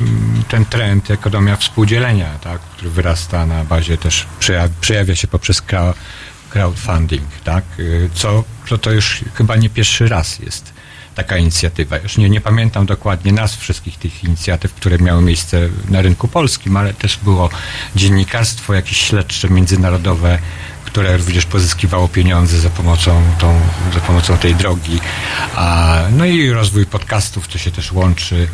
m, 0.00 0.42
ten 0.48 0.64
trend 0.64 1.10
ekonomia 1.10 1.56
współdzielenia, 1.56 2.38
tak, 2.40 2.60
który 2.60 2.90
wyrasta 2.90 3.46
na 3.46 3.64
bazie 3.64 3.98
też 3.98 4.26
przejaw, 4.38 4.70
przejawia 4.70 5.16
się 5.16 5.28
poprzez 5.28 5.62
crowd, 5.62 5.96
crowdfunding, 6.50 7.24
tak, 7.44 7.64
e, 7.78 7.82
co, 8.14 8.44
co 8.68 8.78
to 8.78 8.90
już 8.90 9.20
chyba 9.34 9.56
nie 9.56 9.70
pierwszy 9.70 10.08
raz 10.08 10.38
jest 10.38 10.75
taka 11.16 11.36
inicjatywa. 11.36 11.98
Już 11.98 12.18
nie, 12.18 12.30
nie 12.30 12.40
pamiętam 12.40 12.86
dokładnie 12.86 13.32
nazw 13.32 13.58
wszystkich 13.58 13.98
tych 13.98 14.24
inicjatyw, 14.24 14.74
które 14.74 14.98
miały 14.98 15.22
miejsce 15.22 15.68
na 15.88 16.02
rynku 16.02 16.28
polskim, 16.28 16.76
ale 16.76 16.94
też 16.94 17.16
było 17.16 17.50
dziennikarstwo 17.96 18.74
jakieś 18.74 18.98
śledcze 19.00 19.50
międzynarodowe, 19.50 20.38
które 20.96 21.16
również 21.16 21.46
pozyskiwało 21.46 22.08
pieniądze 22.08 22.60
za 22.60 22.70
pomocą, 22.70 23.22
tą, 23.38 23.60
za 23.94 24.00
pomocą 24.00 24.38
tej 24.38 24.54
drogi. 24.54 25.00
No 26.12 26.24
i 26.24 26.50
rozwój 26.50 26.86
podcastów, 26.86 27.48
co 27.48 27.58
się 27.58 27.70
też 27.70 27.92
łączy, 27.92 28.48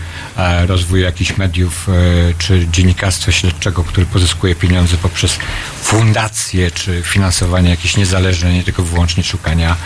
rozwój 0.66 1.02
jakichś 1.02 1.36
mediów, 1.36 1.88
e, 1.88 1.92
czy 2.38 2.66
dziennikarstwa 2.72 3.32
śledczego, 3.32 3.84
które 3.84 4.06
pozyskuje 4.06 4.54
pieniądze 4.54 4.96
poprzez 4.96 5.38
fundacje, 5.82 6.70
czy 6.70 7.02
finansowanie 7.02 7.70
jakieś 7.70 7.96
niezależne, 7.96 8.52
nie 8.52 8.64
tylko 8.64 8.82
wyłącznie 8.82 9.22
szukania 9.24 9.76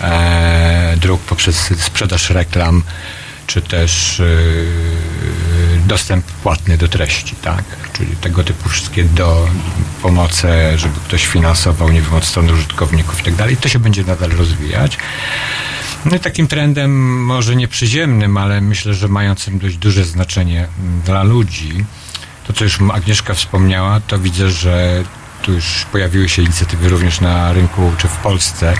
e, 0.00 0.96
dróg 0.96 1.20
poprzez 1.22 1.72
sprzedaż 1.78 2.30
reklam, 2.30 2.82
czy 3.46 3.62
też 3.62 4.20
e, 4.20 4.24
dostęp 5.84 6.24
płatny 6.24 6.78
do 6.78 6.88
treści, 6.88 7.36
tak? 7.36 7.64
Czyli 7.92 8.16
tego 8.16 8.44
typu 8.44 8.68
wszystkie 8.68 9.04
do 9.04 9.48
pomoce, 10.02 10.78
żeby 10.78 10.94
ktoś 11.08 11.26
finansował, 11.26 11.92
nie 11.92 12.00
wiem, 12.00 12.14
od 12.14 12.24
strony 12.24 12.52
użytkowników 12.52 13.20
i 13.20 13.24
tak 13.24 13.34
dalej. 13.34 13.56
To 13.56 13.68
się 13.68 13.78
będzie 13.78 14.04
nadal 14.04 14.30
rozwijać. 14.30 14.98
No 16.04 16.16
i 16.16 16.20
takim 16.20 16.46
trendem, 16.46 17.24
może 17.24 17.56
nie 17.56 17.68
przyziemnym, 17.68 18.36
ale 18.36 18.60
myślę, 18.60 18.94
że 18.94 19.08
mającym 19.08 19.58
dość 19.58 19.76
duże 19.76 20.04
znaczenie 20.04 20.68
mm, 20.78 21.00
dla 21.00 21.22
ludzi, 21.22 21.84
to 22.46 22.52
co 22.52 22.64
już 22.64 22.78
Agnieszka 22.92 23.34
wspomniała, 23.34 24.00
to 24.00 24.18
widzę, 24.18 24.50
że 24.50 25.04
tu 25.42 25.52
już 25.52 25.86
pojawiły 25.92 26.28
się 26.28 26.42
inicjatywy 26.42 26.88
również 26.88 27.20
na 27.20 27.52
rynku 27.52 27.92
czy 27.98 28.08
w 28.08 28.16
Polsce, 28.16 28.74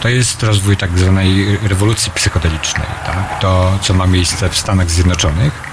to 0.00 0.08
jest 0.08 0.42
rozwój 0.42 0.76
tak 0.76 0.98
zwanej 0.98 1.58
rewolucji 1.62 2.12
psychodelicznej. 2.14 2.86
Tak? 3.06 3.40
To, 3.40 3.78
co 3.82 3.94
ma 3.94 4.06
miejsce 4.06 4.48
w 4.48 4.56
Stanach 4.58 4.90
Zjednoczonych, 4.90 5.71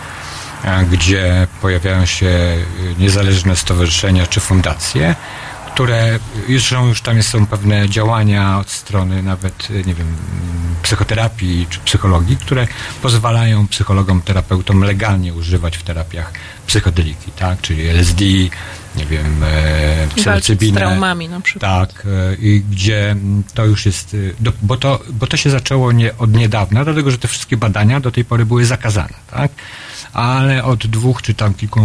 gdzie 0.92 1.48
pojawiają 1.62 2.06
się 2.06 2.28
y, 2.28 2.66
niezależne 3.00 3.56
stowarzyszenia 3.56 4.28
czy 4.28 4.40
fundacje, 4.40 5.16
które 5.74 6.20
już 6.48 6.64
są, 6.64 6.88
już 6.88 7.02
tam 7.02 7.24
są 7.24 7.46
pewne 7.46 7.90
działania 7.90 8.60
od 8.60 8.70
strony 8.70 9.24
nawet, 9.24 9.70
y, 9.70 9.84
nie 9.86 9.94
wiem, 9.94 10.16
psychoterapii 10.82 11.68
czy 11.70 11.80
psychologii, 11.80 12.38
które 12.38 12.68
pozwalają 13.02 13.68
psychologom, 13.68 14.22
terapeutom 14.22 14.84
legalnie 14.84 15.34
używać 15.34 15.78
w 15.78 15.84
terapiach 15.84 16.32
psychodeliki, 16.68 17.32
tak? 17.32 17.62
Czyli 17.62 17.88
LSD, 17.88 18.26
nie 18.96 19.06
wiem, 19.10 19.44
e, 19.44 19.98
Walczyć 19.98 20.18
z 20.18 20.22
psylocybinę. 20.22 20.78
traumami 20.78 21.30
na 21.30 21.42
przykład. 21.42 21.90
Tak, 21.94 22.06
e, 22.06 22.36
i 22.36 22.62
gdzie 22.62 23.12
mm, 23.12 23.44
to 23.54 23.66
już 23.66 23.86
jest, 23.86 24.14
y, 24.14 24.36
do, 24.40 24.52
bo, 24.62 24.78
to, 24.78 25.00
bo 25.10 25.28
to 25.28 25.38
się 25.38 25.50
zaczęło 25.50 25.92
nie 25.92 26.18
od 26.18 26.34
niedawna, 26.34 26.84
dlatego 26.84 27.12
że 27.12 27.18
te 27.18 27.28
wszystkie 27.28 27.58
badania 27.58 28.00
do 28.00 28.12
tej 28.12 28.26
pory 28.26 28.46
były 28.46 28.66
zakazane, 28.66 29.14
tak? 29.32 29.52
Ale 30.14 30.64
od 30.64 30.88
dwóch 30.88 31.22
czy 31.22 31.34
tam 31.34 31.54
kilku 31.54 31.80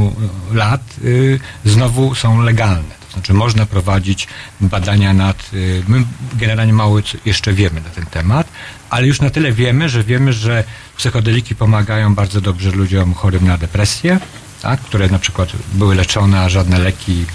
y, 0.53 0.55
lat 0.55 0.81
y, 1.05 1.41
znowu 1.65 2.15
są 2.15 2.43
legalne. 2.43 2.95
To 3.07 3.13
znaczy 3.13 3.35
można 3.35 3.67
prowadzić 3.67 4.29
badania 4.61 5.13
nad, 5.13 5.51
y, 5.55 5.83
my 5.89 6.05
generalnie 6.35 6.73
mało 6.73 6.99
jeszcze 7.25 7.53
wiemy 7.53 7.81
na 7.81 7.91
ten 7.91 8.07
temat, 8.07 8.49
ale 8.91 9.07
już 9.07 9.21
na 9.21 9.31
tyle 9.31 9.53
wiemy, 9.53 9.89
że 9.89 10.05
wiemy, 10.05 10.33
że 10.33 10.65
psychodeliki 10.97 11.55
pomagają 11.55 12.15
bardzo 12.15 12.41
dobrze 12.41 12.71
ludziom 12.71 13.15
chorym 13.15 13.47
na 13.47 13.59
depresję, 13.59 14.19
tak? 14.63 14.81
które 14.81 15.09
na 15.09 15.19
przykład 15.19 15.49
były 15.73 15.95
leczone, 15.95 16.41
a 16.41 16.49
żadne 16.49 16.79
leki 16.79 17.27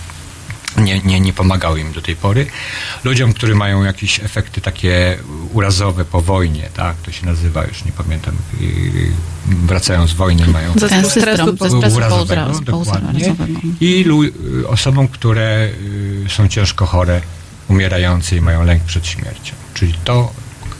nie, 0.78 1.00
nie, 1.00 1.20
nie 1.20 1.34
pomagały 1.34 1.80
im 1.82 1.92
do 1.92 2.02
tej 2.02 2.16
pory. 2.16 2.46
Ludziom, 3.04 3.34
którzy 3.34 3.56
mają 3.56 3.84
jakieś 3.84 4.20
efekty 4.20 4.62
takie 4.62 5.18
urazowe 5.54 6.06
po 6.06 6.22
wojnie, 6.22 6.70
tak, 6.76 6.96
to 6.98 7.12
się 7.12 7.26
nazywa, 7.26 7.66
już 7.66 7.86
nie 7.86 7.92
pamiętam, 7.92 8.36
i 8.62 8.92
wracają 9.48 10.08
z 10.08 10.14
wojny, 10.14 10.48
mają 10.48 10.74
Zespół 10.74 10.90
Ten 10.90 11.10
stresu 11.10 11.58
po- 11.58 11.66
urazowego, 11.98 12.60
dokładnie. 12.60 13.36
I 13.82 14.04
lu- 14.04 14.24
y, 14.24 14.32
osobom, 14.68 15.08
które 15.08 15.70
y, 16.26 16.26
są 16.30 16.48
ciężko 16.48 16.86
chore, 16.86 17.22
umierające 17.68 18.36
i 18.36 18.42
mają 18.42 18.64
lęk 18.64 18.84
przed 18.84 19.08
śmiercią. 19.08 19.54
Czyli 19.74 19.94
to 20.04 20.32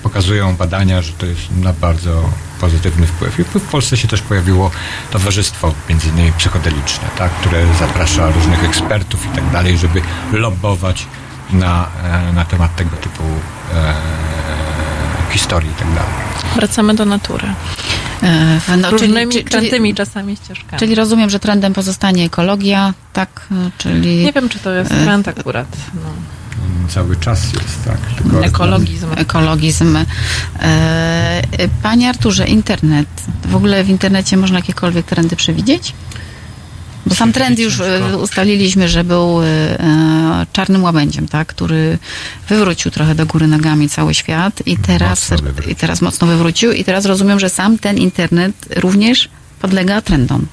pokazują 0.04 0.56
badania, 0.56 1.02
że 1.02 1.14
to 1.14 1.26
jest 1.26 1.42
na 1.58 1.74
bardzo 1.74 2.30
pozytywny 2.60 3.08
wpływ. 3.08 3.40
I 3.40 3.44
w 3.44 3.62
Polsce 3.72 3.98
się 3.98 4.08
też 4.08 4.22
pojawiło 4.22 4.72
towarzystwo, 5.12 5.74
między 5.90 6.10
innymi 6.10 6.32
psychodeliczne, 6.38 7.08
tak, 7.18 7.32
które 7.32 7.66
zaprasza 7.80 8.32
różnych 8.32 8.64
ekspertów 8.64 9.26
i 9.26 9.30
tak 9.30 9.52
dalej, 9.52 9.78
żeby 9.78 10.02
lobbować 10.32 11.08
na, 11.54 11.90
e, 12.30 12.34
na 12.34 12.46
temat 12.46 12.76
tego 12.76 12.96
typu 12.98 13.24
e, 13.76 13.94
historii 15.32 15.72
i 15.72 15.74
tak 15.74 15.88
dalej. 15.88 16.12
Wracamy 16.56 16.94
do 16.96 17.06
natury. 17.06 17.48
E, 18.24 18.78
no, 18.78 18.92
Różnymi 18.92 19.32
czyli, 19.32 19.46
krętymi 19.46 19.96
czasami 19.96 20.36
ścieżkami. 20.36 20.80
czyli 20.80 20.96
rozumiem, 20.96 21.30
że 21.30 21.40
trendem 21.40 21.74
pozostanie 21.74 22.26
ekologia, 22.26 22.94
tak? 23.14 23.48
e, 23.52 23.72
Czyli 23.78 24.24
Nie 24.26 24.34
wiem, 24.34 24.50
czy 24.50 24.60
to 24.60 24.72
jest 24.72 24.90
trend 24.90 25.28
akurat. 25.28 25.68
No. 25.96 26.02
Cały 26.88 27.16
czas 27.16 27.54
jest 27.54 27.86
tak. 27.86 27.98
Tylko 28.24 28.46
Ekologizm. 28.46 29.08
ekologizm. 29.16 29.96
E, 29.96 30.06
e, 30.60 31.44
Panie 31.84 32.10
Arturze, 32.10 32.48
internet. 32.48 33.08
W 33.46 33.56
ogóle 33.56 33.84
w 33.84 33.90
internecie 33.90 34.38
można 34.38 34.58
jakiekolwiek 34.58 35.06
trendy 35.06 35.36
przewidzieć? 35.36 35.94
Bo 37.06 37.16
sam 37.16 37.34
trend 37.34 37.60
już 37.60 37.80
e, 37.80 38.18
ustaliliśmy, 38.18 38.90
że 38.90 39.04
był 39.04 39.40
czarnym 40.54 40.84
łabędziem, 40.84 41.28
tak? 41.28 41.48
który 41.48 41.98
wywrócił 42.50 42.92
trochę 42.92 43.16
do 43.16 43.26
góry 43.26 43.48
nogami 43.48 43.90
cały 43.90 44.14
świat 44.14 44.62
i 44.66 44.78
teraz, 44.78 45.30
i 45.68 45.76
teraz 45.76 46.02
mocno 46.02 46.28
wywrócił 46.28 46.72
i 46.72 46.84
teraz 46.84 47.06
rozumiem, 47.06 47.40
że 47.40 47.50
sam 47.50 47.78
ten 47.78 47.98
internet 47.98 48.54
również 48.76 49.30
podlega 49.62 50.02
trendom. 50.02 50.48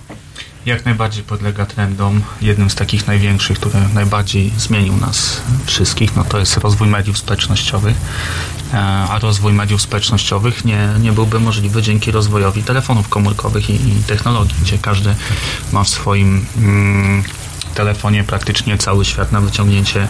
Jak 0.67 0.85
najbardziej 0.85 1.25
podlega 1.25 1.67
trendom. 1.67 2.23
Jednym 2.41 2.71
z 2.71 2.75
takich 2.75 3.07
największych, 3.07 3.61
który 3.61 3.75
najbardziej 3.95 4.53
zmienił 4.57 4.97
nas 4.97 5.41
wszystkich, 5.67 6.17
no 6.17 6.25
to 6.25 6.38
jest 6.38 6.57
rozwój 6.57 6.88
mediów 6.88 7.18
społecznościowych. 7.18 7.97
E, 8.72 8.79
A 9.11 9.18
rozwój 9.18 9.53
mediów 9.53 9.83
społecznościowych 9.83 10.64
nie, 10.64 10.88
nie 11.01 11.13
byłby 11.13 11.41
możliwy 11.41 11.83
dzięki 11.83 12.11
rozwojowi 12.11 12.63
telefonów 12.63 13.09
komórkowych 13.09 13.71
i, 13.71 13.75
i 13.75 14.03
technologii, 14.07 14.57
gdzie 14.63 14.79
każdy 14.79 15.14
ma 15.72 15.84
w 15.84 15.88
swoim 15.88 16.47
mm, 16.57 17.22
telefonie 17.76 18.24
praktycznie 18.24 18.78
cały 18.78 19.04
świat 19.04 19.32
na 19.32 19.40
wyciągnięcie 19.40 20.08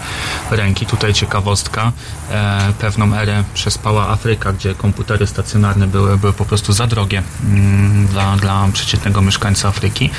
ręki. 0.51 0.87
Tutaj 0.87 1.15
ciekawostka, 1.15 1.93
e, 2.31 2.73
pewną 2.79 3.15
erę 3.15 3.45
przespała 3.55 4.09
Afryka, 4.09 4.53
gdzie 4.53 4.75
komputery 4.75 5.27
stacjonarne 5.27 5.87
były, 5.87 6.19
były 6.19 6.33
po 6.33 6.45
prostu 6.45 6.73
za 6.73 6.87
drogie 6.87 7.23
mm, 7.45 8.07
dla, 8.07 8.37
dla 8.37 8.69
przeciętnego 8.73 9.23
mieszkańca 9.23 9.69
Afryki, 9.69 10.11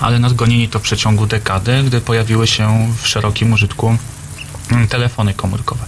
ale 0.00 0.18
nadgonili 0.18 0.68
to 0.68 0.78
w 0.78 0.82
przeciągu 0.82 1.26
dekady, 1.26 1.82
gdy 1.82 2.00
pojawiły 2.00 2.46
się 2.46 2.88
w 3.02 3.08
szerokim 3.08 3.52
użytku 3.52 3.96
mm, 4.72 4.88
telefony 4.88 5.34
komórkowe. 5.34 5.84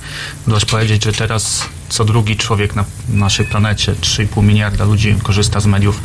Dość 0.47 0.65
powiedzieć, 0.65 1.05
że 1.05 1.13
teraz 1.13 1.69
co 1.93 2.05
drugi 2.05 2.37
człowiek 2.37 2.77
na 2.77 2.85
naszej 3.09 3.47
planecie, 3.47 3.95
3,5 3.95 4.43
miliarda 4.43 4.85
ludzi 4.85 5.17
korzysta 5.23 5.61
z 5.61 5.67
mediów, 5.67 6.01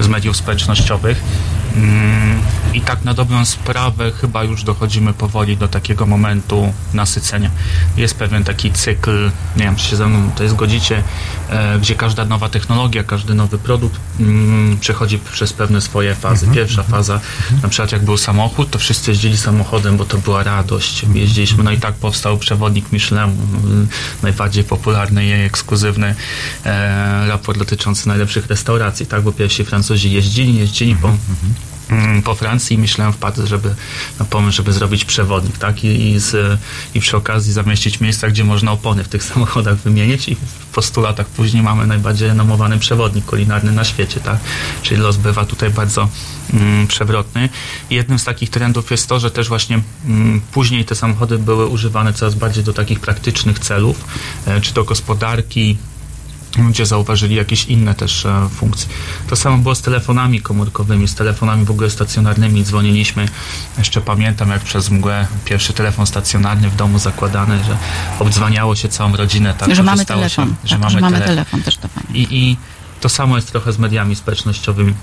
z 0.00 0.08
mediów 0.08 0.36
społecznościowych. 0.36 1.22
Mm, 1.76 2.42
I 2.74 2.80
tak 2.80 3.04
na 3.04 3.14
dobrą 3.14 3.44
sprawę 3.44 4.12
chyba 4.20 4.44
już 4.44 4.64
dochodzimy 4.64 5.12
powoli 5.12 5.56
do 5.56 5.68
takiego 5.68 6.06
momentu 6.06 6.72
nasycenia. 6.94 7.50
Jest 7.96 8.14
pewien 8.14 8.44
taki 8.44 8.72
cykl, 8.72 9.30
nie 9.56 9.64
wiem, 9.64 9.76
czy 9.76 9.84
się 9.84 9.96
ze 9.96 10.06
mną 10.06 10.30
tutaj 10.30 10.48
zgodzicie, 10.48 11.02
e, 11.50 11.78
gdzie 11.78 11.94
każda 11.94 12.24
nowa 12.24 12.48
technologia, 12.48 13.04
każdy 13.04 13.34
nowy 13.34 13.58
produkt 13.58 14.00
mm, 14.20 14.78
przechodzi 14.78 15.18
przez 15.18 15.52
pewne 15.52 15.80
swoje 15.80 16.14
fazy. 16.14 16.46
Pierwsza 16.54 16.82
faza, 16.82 17.20
na 17.62 17.68
przykład 17.68 17.92
jak 17.92 18.04
był 18.04 18.16
samochód, 18.16 18.70
to 18.70 18.78
wszyscy 18.78 19.10
jeździli 19.10 19.36
samochodem, 19.36 19.96
bo 19.96 20.04
to 20.04 20.18
była 20.18 20.42
radość. 20.42 21.06
Jeździliśmy, 21.14 21.64
no 21.64 21.70
i 21.70 21.78
tak 21.78 21.94
powstał 21.94 22.38
przewodnik 22.38 22.92
Michelin, 22.92 23.18
mm, 23.18 23.88
najbardziej 24.22 24.64
popularny 24.64 25.17
i 25.20 25.32
ekskluzywny 25.32 26.14
e, 26.64 27.28
raport 27.28 27.58
dotyczący 27.58 28.08
najlepszych 28.08 28.46
restauracji, 28.46 29.06
tak, 29.06 29.22
bo 29.22 29.32
pierwsi 29.32 29.64
Francuzi 29.64 30.12
jeździli, 30.12 30.56
jeździli 30.58 30.96
po 30.96 31.08
mm, 31.08 31.18
po 32.24 32.34
Francji 32.34 32.76
i 32.76 32.78
myślałem 32.78 33.12
wpadł, 33.12 33.46
żeby 33.46 33.74
na 34.18 34.24
pomysł, 34.24 34.56
żeby 34.56 34.72
zrobić 34.72 35.04
przewodnik, 35.04 35.58
tak? 35.58 35.84
I, 35.84 36.10
i, 36.10 36.18
z, 36.18 36.60
I 36.94 37.00
przy 37.00 37.16
okazji 37.16 37.52
zamieścić 37.52 38.00
miejsca, 38.00 38.28
gdzie 38.28 38.44
można 38.44 38.72
opony 38.72 39.04
w 39.04 39.08
tych 39.08 39.24
samochodach 39.34 39.76
wymienić 39.76 40.28
i 40.28 40.36
po 40.72 40.82
100 40.82 41.00
latach 41.00 41.26
później 41.26 41.62
mamy 41.62 41.86
najbardziej 41.86 42.28
renomowany 42.28 42.78
przewodnik 42.78 43.24
kulinarny 43.24 43.72
na 43.72 43.84
świecie, 43.84 44.20
tak? 44.20 44.38
Czyli 44.82 45.00
los 45.00 45.16
bywa 45.16 45.44
tutaj 45.44 45.70
bardzo 45.70 46.08
mm, 46.54 46.86
przewrotny. 46.86 47.48
I 47.90 47.94
jednym 47.94 48.18
z 48.18 48.24
takich 48.24 48.50
trendów 48.50 48.90
jest 48.90 49.08
to, 49.08 49.20
że 49.20 49.30
też 49.30 49.48
właśnie 49.48 49.80
mm, 50.04 50.40
później 50.52 50.84
te 50.84 50.94
samochody 50.94 51.38
były 51.38 51.66
używane 51.66 52.12
coraz 52.12 52.34
bardziej 52.34 52.64
do 52.64 52.72
takich 52.72 53.00
praktycznych 53.00 53.58
celów, 53.58 54.04
e, 54.46 54.60
czy 54.60 54.74
to 54.74 54.84
gospodarki, 54.84 55.76
ludzie 56.56 56.86
zauważyli 56.86 57.34
jakieś 57.34 57.64
inne 57.64 57.94
też 57.94 58.26
e, 58.26 58.48
funkcje. 58.48 58.88
To 59.28 59.36
samo 59.36 59.58
było 59.58 59.74
z 59.74 59.82
telefonami 59.82 60.40
komórkowymi, 60.40 61.08
z 61.08 61.14
telefonami 61.14 61.64
w 61.64 61.70
ogóle 61.70 61.90
stacjonarnymi. 61.90 62.64
Dzwoniliśmy, 62.64 63.28
jeszcze 63.78 64.00
pamiętam 64.00 64.50
jak 64.50 64.62
przez 64.62 64.90
mgłę 64.90 65.26
pierwszy 65.44 65.72
telefon 65.72 66.06
stacjonarny 66.06 66.70
w 66.70 66.76
domu 66.76 66.98
zakładany, 66.98 67.64
że 67.64 67.76
obdzwaniało 68.18 68.76
się 68.76 68.88
całą 68.88 69.16
rodzinę. 69.16 69.54
Tak, 69.58 69.74
że 69.74 69.82
mamy 69.82 70.04
telefon. 70.04 70.48
Się, 70.48 70.78
tak, 70.78 70.90
że 70.90 71.00
mamy 71.00 71.20
telefon 71.20 71.62
też 71.62 71.76
to. 71.76 71.88
I, 72.14 72.26
I 72.30 72.56
to 73.00 73.08
samo 73.08 73.36
jest 73.36 73.52
trochę 73.52 73.72
z 73.72 73.78
mediami 73.78 74.16
społecznościowymi. 74.16 74.94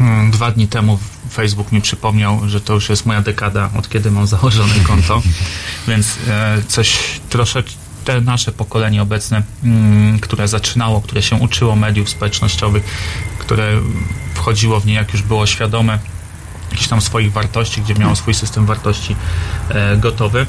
Mm, 0.00 0.30
Dwa 0.30 0.50
dni 0.50 0.68
temu 0.68 0.98
Facebook 1.32 1.72
mi 1.72 1.80
przypomniał, 1.80 2.48
że 2.48 2.60
to 2.60 2.72
już 2.72 2.88
jest 2.88 3.06
moja 3.06 3.22
dekada, 3.22 3.70
od 3.78 3.88
kiedy 3.88 4.10
mam 4.10 4.26
założone 4.26 4.74
konto, 4.86 5.22
więc 5.88 6.18
e, 6.28 6.62
coś 6.68 6.98
troszeczkę 7.28 7.83
te 8.04 8.20
nasze 8.20 8.52
pokolenie 8.52 9.02
obecne, 9.02 9.42
mm, 9.64 10.18
które 10.18 10.48
zaczynało, 10.48 11.00
które 11.00 11.22
się 11.22 11.36
uczyło 11.36 11.76
mediów 11.76 12.08
społecznościowych, 12.08 12.84
które 13.38 13.72
wchodziło 14.34 14.80
w 14.80 14.86
nie, 14.86 14.94
jak 14.94 15.12
już 15.12 15.22
było 15.22 15.46
świadome 15.46 15.98
jakichś 16.74 16.88
tam 16.88 17.00
swoich 17.00 17.32
wartości, 17.32 17.82
gdzie 17.82 17.94
miało 17.94 18.16
swój 18.16 18.34
system 18.34 18.66
wartości 18.66 19.16
e, 19.68 19.96
gotowy, 19.96 20.46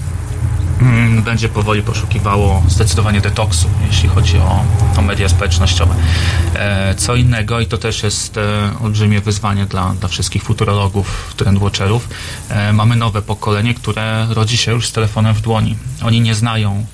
mm, 0.82 1.24
będzie 1.24 1.50
powoli 1.50 1.82
poszukiwało 1.82 2.64
zdecydowanie 2.68 3.22
detoksu, 3.22 3.70
jeśli 3.88 4.10
chodzi 4.10 4.38
o, 4.38 4.64
o 4.98 5.02
media 5.02 5.30
społecznościowe. 5.30 5.96
E, 6.56 6.96
co 6.96 7.16
innego, 7.16 7.60
i 7.60 7.66
to 7.66 7.78
też 7.78 8.04
jest 8.04 8.38
e, 8.38 8.72
olbrzymie 8.84 9.22
wyzwanie 9.22 9.66
dla, 9.66 9.94
dla 9.94 10.10
wszystkich 10.10 10.44
futurologów, 10.44 11.34
trendwatcherów, 11.38 12.10
mamy 12.74 12.96
nowe 12.96 13.22
pokolenie, 13.22 13.74
które 13.74 14.28
rodzi 14.30 14.58
się 14.58 14.72
już 14.72 14.88
z 14.88 14.92
telefonem 14.92 15.34
w 15.34 15.42
dłoni. 15.42 15.76
Oni 16.04 16.22
nie 16.22 16.36
znają 16.36 16.86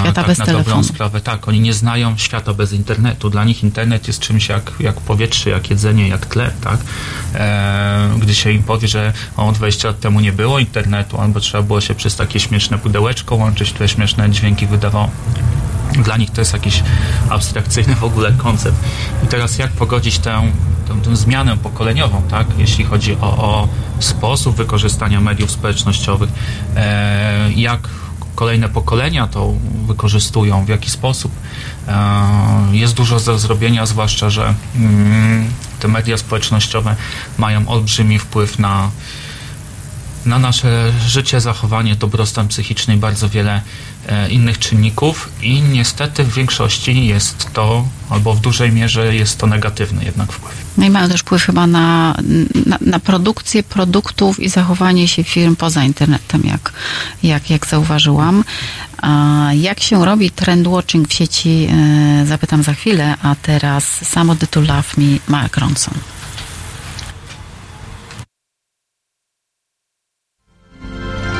Świata 0.00 0.12
tak 0.12 0.26
bez 0.26 0.38
na 0.38 0.46
dobrą 0.46 0.62
telefonu. 0.62 0.84
sprawę, 0.84 1.20
tak, 1.20 1.48
oni 1.48 1.60
nie 1.60 1.74
znają 1.74 2.16
świata 2.16 2.54
bez 2.54 2.72
internetu. 2.72 3.30
Dla 3.30 3.44
nich 3.44 3.62
internet 3.62 4.06
jest 4.06 4.20
czymś 4.20 4.48
jak, 4.48 4.72
jak 4.80 5.00
powietrze, 5.00 5.50
jak 5.50 5.70
jedzenie, 5.70 6.08
jak 6.08 6.26
tlen, 6.26 6.50
tak? 6.60 6.78
E, 7.34 8.10
gdy 8.18 8.34
się 8.34 8.52
im 8.52 8.62
powie, 8.62 8.88
że 8.88 9.12
o 9.36 9.52
20 9.52 9.88
lat 9.88 10.00
temu 10.00 10.20
nie 10.20 10.32
było 10.32 10.58
internetu, 10.58 11.20
albo 11.20 11.40
trzeba 11.40 11.62
było 11.62 11.80
się 11.80 11.94
przez 11.94 12.16
takie 12.16 12.40
śmieszne 12.40 12.78
pudełeczko 12.78 13.34
łączyć, 13.34 13.70
które 13.72 13.88
śmieszne 13.88 14.30
dźwięki 14.30 14.66
wydawało. 14.66 15.10
Dla 15.92 16.16
nich 16.16 16.30
to 16.30 16.40
jest 16.40 16.52
jakiś 16.52 16.82
abstrakcyjny 17.30 17.94
w 17.94 18.04
ogóle 18.04 18.32
koncept. 18.32 18.76
I 19.24 19.26
teraz 19.26 19.58
jak 19.58 19.70
pogodzić 19.72 20.18
tę, 20.18 20.52
tę, 20.88 20.94
tę 21.10 21.16
zmianę 21.16 21.56
pokoleniową, 21.56 22.22
tak? 22.30 22.46
jeśli 22.58 22.84
chodzi 22.84 23.16
o, 23.20 23.26
o 23.26 23.68
sposób 23.98 24.56
wykorzystania 24.56 25.20
mediów 25.20 25.50
społecznościowych, 25.50 26.30
e, 26.76 27.52
jak 27.52 27.88
kolejne 28.42 28.68
pokolenia 28.68 29.26
to 29.26 29.54
wykorzystują, 29.86 30.64
w 30.64 30.68
jaki 30.68 30.90
sposób. 30.90 31.32
E, 31.88 31.92
Jest 32.72 32.94
dużo 32.94 33.20
do 33.20 33.38
zrobienia, 33.38 33.86
zwłaszcza, 33.86 34.30
że 34.30 34.54
mm, 34.76 35.50
te 35.80 35.88
media 35.88 36.16
społecznościowe 36.16 36.96
mają 37.38 37.68
olbrzymi 37.68 38.18
wpływ 38.18 38.58
na, 38.58 38.90
na 40.26 40.38
nasze 40.38 40.92
życie, 41.06 41.40
zachowanie, 41.40 41.96
dobrostan 41.96 42.48
psychiczny 42.48 42.94
i 42.94 42.96
bardzo 42.96 43.28
wiele 43.28 43.62
e, 44.08 44.28
innych 44.28 44.58
czynników 44.58 45.28
i 45.42 45.62
niestety 45.62 46.24
w 46.24 46.34
większości 46.34 47.06
jest 47.06 47.52
to, 47.52 47.84
albo 48.10 48.34
w 48.34 48.40
dużej 48.40 48.72
mierze 48.72 49.14
jest 49.14 49.38
to 49.38 49.46
negatywny 49.46 50.04
jednak 50.04 50.32
wpływ. 50.32 50.61
No 50.78 50.86
i 50.86 50.90
mają 50.90 51.08
też 51.08 51.20
wpływ 51.20 51.42
chyba 51.42 51.66
na, 51.66 52.14
na, 52.66 52.78
na 52.80 53.00
produkcję 53.00 53.62
produktów 53.62 54.40
i 54.40 54.48
zachowanie 54.48 55.08
się 55.08 55.24
firm 55.24 55.56
poza 55.56 55.84
internetem, 55.84 56.42
jak, 56.44 56.72
jak, 57.22 57.50
jak 57.50 57.66
zauważyłam. 57.66 58.44
A 59.02 59.48
jak 59.54 59.80
się 59.80 60.04
robi 60.04 60.30
trend 60.30 60.66
watching 60.66 61.08
w 61.08 61.12
sieci, 61.12 61.68
e, 61.70 62.26
zapytam 62.26 62.62
za 62.62 62.74
chwilę, 62.74 63.14
a 63.22 63.34
teraz 63.42 63.84
Samo 63.84 64.36
To 64.50 64.60
Love 64.60 64.92
Me, 64.96 65.18
Mark 65.28 65.56
Ronson. 65.56 65.94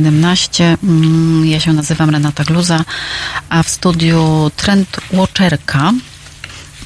2017. 0.00 0.76
Mm, 0.82 1.46
Ja 1.46 1.60
się 1.60 1.72
nazywam 1.72 2.10
Renata 2.10 2.44
Gluza, 2.44 2.84
a 3.48 3.62
w 3.62 3.68
studiu 3.68 4.50
Trend 4.56 4.96
Watcherka 5.12 5.92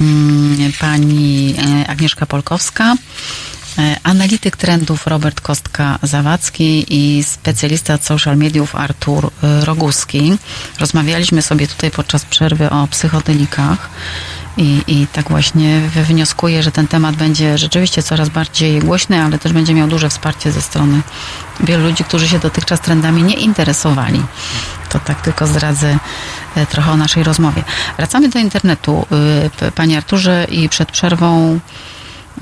mm, 0.01 0.72
pani 0.80 1.55
e, 1.84 1.89
Agnieszka 1.90 2.26
Polkowska, 2.26 2.94
e, 3.78 3.97
analityk 4.02 4.56
trendów 4.56 5.06
Robert 5.06 5.40
Kostka-Zawadzki 5.40 6.84
i 6.89 7.24
specjalista 7.24 7.94
od 7.94 8.05
social 8.05 8.36
mediów 8.36 8.74
Artur 8.76 9.26
e, 9.43 9.64
Roguski. 9.64 10.36
Rozmawialiśmy 10.80 11.43
sobie 11.43 11.68
tutaj 11.68 11.90
podczas 11.90 12.24
przerwy 12.24 12.70
o 12.70 12.86
psychodelikach. 12.86 13.90
I, 14.56 14.82
I 14.86 15.06
tak 15.12 15.28
właśnie 15.28 15.80
wnioskuję, 16.09 16.62
że 16.62 16.72
ten 16.72 16.86
temat 16.89 17.16
będzie 17.16 17.59
rzeczywiście 17.59 18.02
coraz 18.02 18.28
bardziej 18.28 18.80
głośny, 18.80 19.22
ale 19.22 19.39
też 19.39 19.52
będzie 19.52 19.74
miał 19.74 19.89
duże 19.89 20.10
wsparcie 20.10 20.52
ze 20.52 20.62
strony 20.62 21.02
wielu 21.60 21.84
ludzi, 21.84 22.04
którzy 22.04 22.28
się 22.28 22.38
dotychczas 22.38 22.80
trendami 22.80 23.22
nie 23.22 23.34
interesowali. 23.34 24.22
To 24.88 24.98
tak 24.98 25.20
tylko 25.20 25.46
zdradzę 25.46 25.98
e, 26.56 26.66
trochę 26.66 26.90
o 26.90 26.96
naszej 26.96 27.22
rozmowie. 27.24 27.64
Wracamy 27.96 28.28
do 28.28 28.38
internetu, 28.38 29.06
y, 29.62 29.72
Panie 29.72 29.96
Arturze, 29.96 30.46
i 30.50 30.68
przed 30.68 30.92
przerwą 30.92 31.58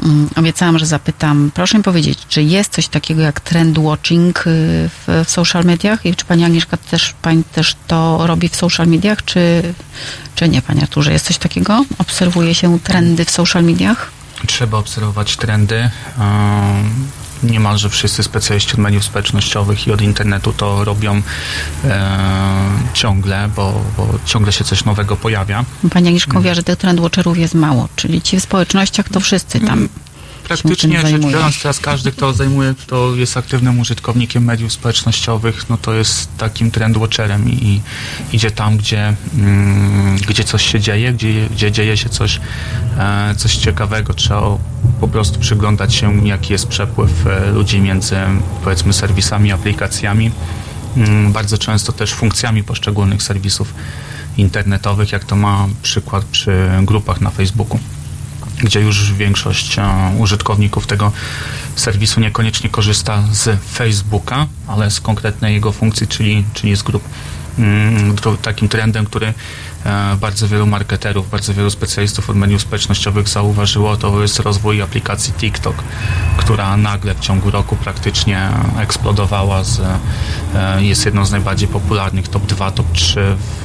mm, 0.03 0.29
obiecałam, 0.37 0.79
że 0.79 0.87
zapytam. 0.87 1.51
Proszę 1.55 1.79
mi 1.79 1.85
powiedzieć, 1.85 2.19
czy 2.29 2.43
jest 2.43 2.73
coś 2.73 2.89
takiego 2.89 3.23
jak 3.23 3.41
trend 3.41 3.79
watching 3.79 4.39
y, 4.39 4.43
w, 4.47 5.25
w 5.27 5.31
social 5.31 5.65
mediach 5.65 6.07
i 6.07 6.15
czy 6.15 6.25
Pani 6.25 6.45
Agnieszka 6.45 6.77
też, 6.77 7.15
Pani 7.23 7.45
też 7.45 7.77
to 7.87 8.27
robi 8.27 8.49
w 8.49 8.57
social 8.57 8.87
mediach, 8.87 9.25
czy, 9.25 9.63
czy 10.35 10.49
nie, 10.49 10.63
Panie 10.63 10.83
Arturze? 10.83 11.13
Jest 11.13 11.27
coś 11.27 11.39
takiego? 11.39 11.85
Obserwuje 11.99 12.55
się 12.55 12.79
trendy 12.81 13.25
w 13.25 13.31
social 13.31 13.65
mediach? 13.65 14.11
Trzeba 14.47 14.79
obserwować 14.79 15.37
trendy. 15.37 15.91
Niemalże 17.43 17.89
wszyscy 17.89 18.23
specjaliści 18.23 18.73
od 18.73 18.79
mediów 18.79 19.05
społecznościowych 19.05 19.87
i 19.87 19.93
od 19.93 20.03
internetu 20.03 20.53
to 20.53 20.85
robią 20.85 21.23
e, 21.85 22.19
ciągle, 22.95 23.51
bo, 23.57 23.81
bo 23.97 24.09
ciągle 24.25 24.53
się 24.53 24.65
coś 24.65 24.85
nowego 24.85 25.17
pojawia. 25.17 25.65
Pani 25.93 26.09
Agnieszka 26.09 26.33
mówiła, 26.33 26.55
że 26.55 26.63
tych 26.63 26.77
trend 26.77 27.01
watcherów 27.01 27.39
jest 27.39 27.55
mało, 27.55 27.89
czyli 27.97 28.23
ci 28.23 28.41
w 28.41 28.43
społecznościach 28.43 29.09
to 29.09 29.21
wszyscy 29.21 29.61
tam 29.61 29.89
Praktycznie 30.51 31.01
rzecz 31.01 31.23
biorąc, 31.23 31.63
teraz 31.63 31.81
każdy, 31.81 32.13
kto 32.13 32.33
zajmuje, 32.33 32.75
kto 32.75 33.15
jest 33.15 33.37
aktywnym 33.37 33.79
użytkownikiem 33.81 34.45
mediów 34.45 34.73
społecznościowych, 34.73 35.69
no 35.69 35.77
to 35.79 35.95
jest 35.95 36.37
takim 36.39 36.71
trend 36.71 36.97
watcherem 36.97 37.49
i, 37.49 37.53
i 37.53 37.81
idzie 38.33 38.51
tam, 38.51 38.77
gdzie, 38.77 39.15
mm, 39.35 40.17
gdzie 40.17 40.45
coś 40.45 40.67
się 40.67 40.81
dzieje, 40.81 41.13
gdzie, 41.13 41.49
gdzie 41.49 41.73
dzieje 41.73 41.97
się 41.97 42.09
coś, 42.09 42.41
e, 42.99 43.35
coś 43.37 43.57
ciekawego. 43.57 44.15
Trzeba 44.15 44.43
po 45.01 45.09
prostu 45.09 45.41
przyglądać 45.41 45.95
się, 45.95 46.27
jaki 46.27 46.53
jest 46.53 46.67
przepływ 46.67 47.27
e, 47.27 47.51
ludzi 47.51 47.81
między, 47.81 48.17
powiedzmy, 48.65 48.93
serwisami, 48.93 49.53
aplikacjami. 49.53 50.31
Mm, 50.97 51.33
bardzo 51.33 51.59
często 51.59 51.93
też 51.93 52.13
funkcjami 52.13 52.65
poszczególnych 52.65 53.23
serwisów 53.23 53.75
internetowych, 54.37 55.13
jak 55.13 55.25
to 55.25 55.37
ma 55.37 55.69
przykład 55.83 56.25
przy 56.25 56.71
grupach 56.83 57.21
na 57.21 57.31
Facebooku 57.31 57.79
gdzie 58.63 58.81
już 58.81 59.13
większość 59.13 59.79
e, 59.79 59.83
użytkowników 60.19 60.87
tego 60.87 61.13
serwisu 61.77 62.21
niekoniecznie 62.21 62.71
korzysta 62.71 63.23
z 63.33 63.61
Facebooka, 63.73 64.47
ale 64.67 64.91
z 64.91 65.01
konkretnej 65.01 65.55
jego 65.55 65.73
funkcji, 65.73 66.07
czyli, 66.07 66.45
czyli 66.55 66.77
z 66.77 66.83
grup. 66.83 67.03
Mm, 67.59 68.17
Takim 68.43 68.69
trendem, 68.69 69.07
który 69.07 69.35
e, 69.85 70.17
bardzo 70.21 70.49
wielu 70.49 70.67
marketerów, 70.67 71.31
bardzo 71.31 71.55
wielu 71.55 71.71
specjalistów 71.71 72.31
od 72.31 72.37
mediów 72.37 72.63
społecznościowych 72.63 73.29
zauważyło, 73.29 73.97
to 73.97 74.23
jest 74.23 74.39
rozwój 74.39 74.83
aplikacji 74.83 75.33
TikTok, 75.33 75.75
która 76.37 76.77
nagle 76.77 77.15
w 77.15 77.21
ciągu 77.21 77.51
roku 77.51 77.77
praktycznie 77.77 78.49
eksplodowała. 78.79 79.65
Z, 79.65 79.81
e, 80.55 80.85
jest 80.85 81.05
jedną 81.05 81.25
z 81.25 81.31
najbardziej 81.31 81.69
popularnych, 81.69 82.29
top 82.29 82.47
2, 82.47 82.71
top 82.71 82.93
3 82.93 83.21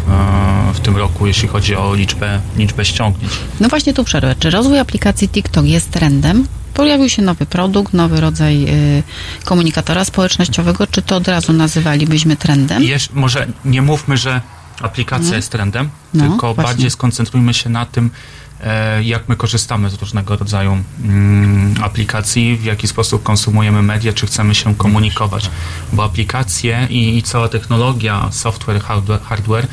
w, 0.07 0.11
e, 0.11 0.73
w 0.73 0.79
tym 0.79 0.97
roku, 0.97 1.27
jeśli 1.27 1.47
chodzi 1.47 1.75
o 1.75 1.95
liczbę, 1.95 2.41
liczbę 2.57 2.85
ściągnięć. 2.85 3.33
No 3.59 3.69
właśnie 3.69 3.93
tu 3.93 4.03
przerwę. 4.03 4.35
Czy 4.39 4.49
rozwój 4.49 4.79
aplikacji 4.79 5.29
TikTok 5.29 5.65
jest 5.65 5.91
trendem? 5.91 6.47
Pojawił 6.75 7.09
się 7.09 7.21
nowy 7.21 7.45
produkt, 7.45 7.93
nowy 7.93 8.21
rodzaj 8.21 8.63
y, 8.99 9.03
komunikatora 9.45 10.05
społecznościowego. 10.05 10.87
Czy 10.87 11.01
to 11.01 11.15
od 11.15 11.27
razu 11.27 11.53
nazywalibyśmy 11.53 12.35
trendem? 12.35 12.83
Jesz, 12.83 13.09
może 13.13 13.47
nie 13.65 13.81
mówmy, 13.81 14.17
że 14.17 14.41
aplikacja 14.81 15.17
Mhm. 15.25 15.35
jest 15.35 15.51
trendem, 15.51 15.89
No, 16.13 16.29
tylko 16.29 16.53
właśnie. 16.53 16.63
bardziej 16.73 16.89
skoncentrujmy 16.91 17.53
się 17.53 17.69
na 17.69 17.85
tym, 17.85 18.09
e, 18.63 19.03
jak 19.03 19.29
my 19.29 19.35
korzystamy 19.35 19.89
z 19.89 19.93
różnego 19.93 20.35
rodzaju 20.35 20.77
mm, 21.03 21.75
aplikacji, 21.83 22.57
w 22.57 22.63
jaki 22.63 22.87
sposób 22.87 23.23
konsumujemy 23.23 23.81
media, 23.81 24.13
czy 24.13 24.25
chcemy 24.27 24.55
się 24.55 24.75
komunikować. 24.75 25.49
Bo 25.93 26.03
aplikacje 26.03 26.87
i, 26.89 27.17
i 27.17 27.23
cała 27.23 27.47
technologia, 27.49 28.27
software, 28.31 28.81
hardware, 28.81 29.21
hardware 29.21 29.67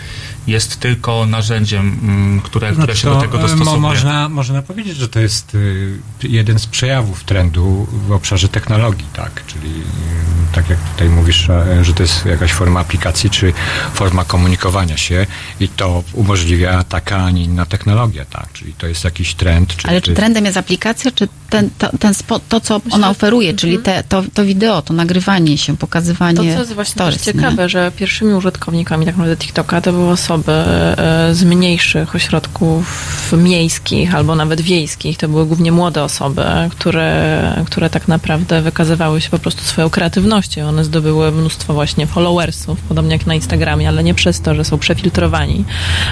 jest 0.47 0.81
tylko 0.81 1.27
narzędziem, 1.27 1.99
mm, 2.03 2.41
które, 2.41 2.73
które 2.73 2.97
się 2.97 3.09
to, 3.09 3.15
do 3.15 3.21
tego 3.21 3.37
mo- 3.37 3.43
dostosowuje. 3.43 3.81
Można, 3.81 4.29
można 4.29 4.63
powiedzieć, 4.63 4.97
że 4.97 5.09
to 5.09 5.21
jest 5.21 5.55
y, 5.55 5.99
jeden 6.23 6.59
z 6.59 6.67
przejawów 6.67 7.25
trendu 7.25 7.87
w 8.09 8.13
obszarze 8.13 8.49
technologii, 8.49 9.07
tak? 9.13 9.47
Czyli 9.47 9.71
y, 9.71 10.55
tak 10.55 10.71
jak 10.71 10.79
tutaj 10.93 11.09
mówisz, 11.09 11.49
że 11.83 11.95
to 11.95 12.03
jest 12.03 12.27
jakaś 12.27 12.53
forma 12.53 12.81
aplikacji 12.81 13.31
czy 13.31 13.53
forma 13.95 14.25
komunikowania 14.25 14.97
się 14.97 15.27
i 15.61 15.69
to 15.69 16.05
umożliwia 16.13 16.85
taka, 16.85 17.17
a 17.17 17.31
nie 17.31 17.45
inna 17.45 17.67
technologia, 17.67 18.25
tak? 18.25 18.53
Czyli 18.53 18.75
to 18.75 18.87
jest 18.87 19.05
jakiś 19.05 19.35
trend. 19.35 19.77
Czy, 19.77 19.89
Ale 19.89 20.01
czy 20.01 20.15
trendem 20.15 20.45
jest 20.45 20.57
aplikacja, 20.57 21.11
czy 21.11 21.29
ten, 21.51 21.71
to, 21.79 21.99
ten 21.99 22.15
spo, 22.15 22.41
to, 22.49 22.61
co 22.61 22.81
ona 22.91 23.11
oferuje, 23.11 23.55
czyli 23.55 23.79
te, 23.79 24.05
to, 24.09 24.23
to 24.35 24.45
wideo, 24.45 24.83
to 24.83 24.95
nagrywanie 24.95 25.59
się, 25.59 25.77
pokazywanie 25.77 26.37
To, 26.37 26.43
co 26.43 26.49
jest 26.49 26.73
właśnie 26.73 26.93
stories, 26.93 27.23
też 27.23 27.35
ciekawe, 27.35 27.69
że 27.69 27.93
pierwszymi 27.97 28.35
użytkownikami 28.35 29.07
tak 29.07 29.17
naprawdę 29.17 29.37
TikToka 29.37 29.81
to 29.81 29.93
były 29.93 30.05
osoby 30.33 30.53
e, 30.53 31.35
z 31.35 31.45
mniejszych 31.45 32.15
ośrodków 32.15 33.33
miejskich 33.33 34.15
albo 34.15 34.35
nawet 34.35 34.61
wiejskich. 34.61 35.19
To 35.19 35.29
były 35.29 35.47
głównie 35.47 35.73
młode 35.73 36.05
osoby, 36.05 36.45
które, 36.71 37.65
które 37.67 37.91
tak 37.91 38.09
naprawdę 38.09 38.63
wykazywały 38.63 39.21
się 39.21 39.31
po 39.31 39.39
prostu 39.39 39.63
swoją 39.63 39.91
kreatywnością. 39.91 40.69
One 40.69 40.85
zdobyły 40.85 41.33
mnóstwo 41.33 41.75
właśnie 41.75 42.07
followersów, 42.07 42.81
podobnie 42.81 43.13
jak 43.13 43.27
na 43.27 43.35
Instagramie, 43.35 43.89
ale 43.89 44.05
nie 44.05 44.15
przez 44.15 44.41
to, 44.41 44.55
że 44.55 44.65
są 44.65 44.79
przefiltrowani, 44.79 45.65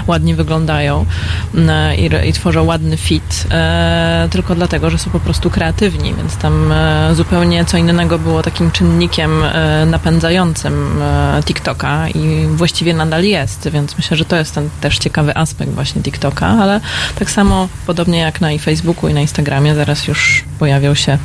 ładnie 0.06 0.34
wyglądają 0.34 1.06
e, 1.68 1.96
i, 1.96 2.28
i 2.28 2.32
tworzą 2.32 2.64
ładny 2.64 2.96
fit, 2.96 3.46
e, 3.50 4.28
tylko 4.30 4.54
dlatego, 4.54 4.90
że 4.90 4.98
są 4.98 5.10
po 5.10 5.20
prostu 5.20 5.50
kreatywni, 5.50 6.14
więc 6.14 6.36
tam 6.36 6.72
e, 6.72 7.14
zupełnie 7.14 7.64
co 7.64 7.76
innego 7.76 8.18
było 8.18 8.42
takim 8.42 8.70
czynnikiem 8.70 9.42
e, 9.44 9.86
napędzającym 9.86 11.02
e, 11.02 11.42
TikToka 11.44 12.08
i 12.08 12.46
właściwie 12.46 12.94
nadal 12.94 13.24
jest, 13.24 13.68
więc 13.68 13.96
myślę, 13.96 14.09
że 14.16 14.24
to 14.24 14.36
jest 14.36 14.54
ten 14.54 14.70
też 14.80 14.98
ciekawy 14.98 15.36
aspekt 15.36 15.72
właśnie 15.72 16.02
TikToka, 16.02 16.46
ale 16.46 16.80
tak 17.18 17.30
samo 17.30 17.68
podobnie 17.86 18.18
jak 18.18 18.40
na 18.40 18.52
i 18.52 18.58
Facebooku 18.58 19.08
i 19.08 19.14
na 19.14 19.20
Instagramie 19.20 19.74
zaraz 19.74 20.08
już 20.08 20.44
pojawią 20.58 20.94
się 20.94 21.18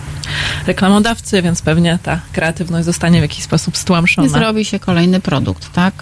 reklamodawcy, 0.68 1.42
więc 1.42 1.62
pewnie 1.62 2.00
ta 2.04 2.20
kreatywność 2.34 2.86
zostanie 2.86 3.20
w 3.20 3.22
jakiś 3.22 3.44
sposób 3.44 3.76
I 3.76 3.78
stłamszona. 3.78 4.30
zrobi 4.30 4.66
się 4.66 4.80
kolejny 4.80 5.20
produkt, 5.20 5.74
tak? 5.74 5.94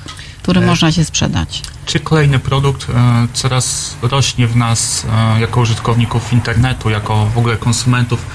Który 0.41 0.61
E, 0.61 0.65
można 0.65 0.91
się 0.91 1.05
sprzedać. 1.05 1.61
Czy 1.85 1.99
kolejny 1.99 2.39
produkt 2.39 2.87
e, 2.89 3.27
coraz 3.33 3.95
rośnie 4.01 4.47
w 4.47 4.55
nas 4.55 5.05
e, 5.35 5.41
jako 5.41 5.61
użytkowników 5.61 6.33
internetu, 6.33 6.89
jako 6.89 7.25
w 7.25 7.37
ogóle 7.37 7.57
konsumentów 7.57 8.25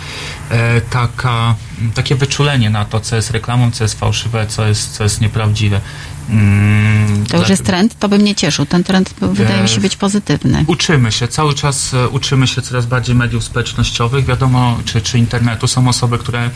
e, 0.51 0.81
taka, 0.81 1.55
takie 1.95 2.15
wyczulenie 2.15 2.71
na 2.71 2.85
to, 2.85 3.01
co 3.01 3.17
jest 3.17 3.31
reklamą, 3.31 3.71
co 3.71 3.85
jest 3.85 3.99
fałszywe, 4.01 4.47
co 4.47 4.67
jest, 4.69 4.93
co 4.93 5.05
jest 5.05 5.21
nieprawdziwe. 5.21 5.81
Mm, 6.29 7.27
To 7.27 7.37
już 7.37 7.47
dla- 7.47 7.53
jest 7.53 7.65
trend, 7.65 7.99
to 7.99 8.09
by 8.09 8.19
mnie 8.19 8.35
cieszył. 8.35 8.67
Ten 8.67 8.85
trend 8.85 9.15
wydaje 9.21 9.63
mi 9.63 9.69
się 9.69 9.81
być 9.81 9.97
pozytywny. 9.97 10.65
Uczymy 10.67 11.13
się, 11.13 11.29
cały 11.29 11.55
czas 11.55 11.95
e, 11.95 12.09
uczymy 12.09 12.47
się 12.47 12.63
coraz 12.63 12.87
bardziej 12.87 13.15
mediów 13.15 13.45
społecznościowych. 13.45 14.25
Wiadomo, 14.27 14.79
czy, 14.85 15.01
czy 15.01 15.19
internetu. 15.19 15.67
Są 15.67 15.89
osoby, 15.89 16.19
które 16.19 16.51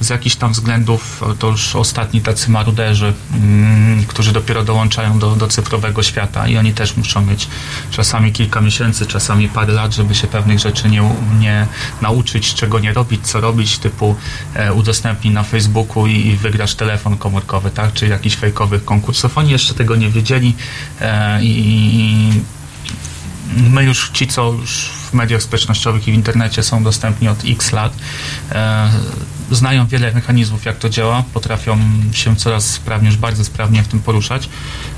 z 0.00 0.08
jakichś 0.08 0.36
tam 0.36 0.52
względów, 0.52 1.22
to 1.38 1.48
już 1.48 1.76
ostatni 1.76 2.20
tacy 2.20 2.50
maruderzy, 2.50 3.14
mm, 3.34 4.04
którzy 4.04 4.32
dopiero 4.32 4.64
dołączają 4.64 5.18
do, 5.18 5.36
do 5.36 5.48
cyfrowego 5.48 6.02
świata 6.02 6.48
i 6.48 6.56
oni 6.56 6.72
też 6.72 6.96
muszą 6.96 7.24
mieć 7.24 7.48
czasami 7.90 8.32
kilka 8.32 8.60
miesięcy, 8.60 9.06
czasami 9.06 9.48
parę 9.48 9.72
lat, 9.72 9.94
żeby 9.94 10.14
się 10.14 10.26
pewnych 10.26 10.58
rzeczy 10.58 10.88
nie, 10.88 11.10
nie 11.38 11.66
nauczyć, 12.02 12.54
czego 12.54 12.78
nie 12.78 12.92
robić, 12.92 13.26
co 13.26 13.40
robić, 13.40 13.78
typu 13.78 14.16
e, 14.54 14.72
udostępnij 14.72 15.34
na 15.34 15.42
Facebooku 15.42 16.06
i, 16.06 16.26
i 16.26 16.36
wygrasz 16.36 16.74
telefon 16.74 17.16
komórkowy, 17.16 17.70
tak, 17.70 17.92
czy 17.92 18.06
jakichś 18.06 18.36
fejkowych 18.36 18.84
konkursów. 18.84 19.38
Oni 19.38 19.50
jeszcze 19.50 19.74
tego 19.74 19.96
nie 19.96 20.10
wiedzieli 20.10 20.54
e, 21.00 21.42
i, 21.42 21.60
i 21.94 22.40
my 23.70 23.84
już 23.84 24.10
ci, 24.10 24.26
co 24.26 24.52
już 24.52 24.90
w 25.10 25.12
mediach 25.14 25.42
społecznościowych 25.42 26.08
i 26.08 26.12
w 26.12 26.14
internecie 26.14 26.62
są 26.62 26.82
dostępni 26.82 27.28
od 27.28 27.38
x 27.44 27.72
lat, 27.72 27.92
e, 28.52 28.90
znają 29.50 29.86
wiele 29.86 30.12
mechanizmów, 30.12 30.64
jak 30.64 30.78
to 30.78 30.88
działa, 30.88 31.24
potrafią 31.34 31.78
się 32.12 32.36
coraz 32.36 32.70
sprawniej, 32.70 33.10
już 33.10 33.16
bardzo 33.16 33.44
sprawnie 33.44 33.82
w 33.82 33.88
tym 33.88 34.00
poruszać. 34.00 34.48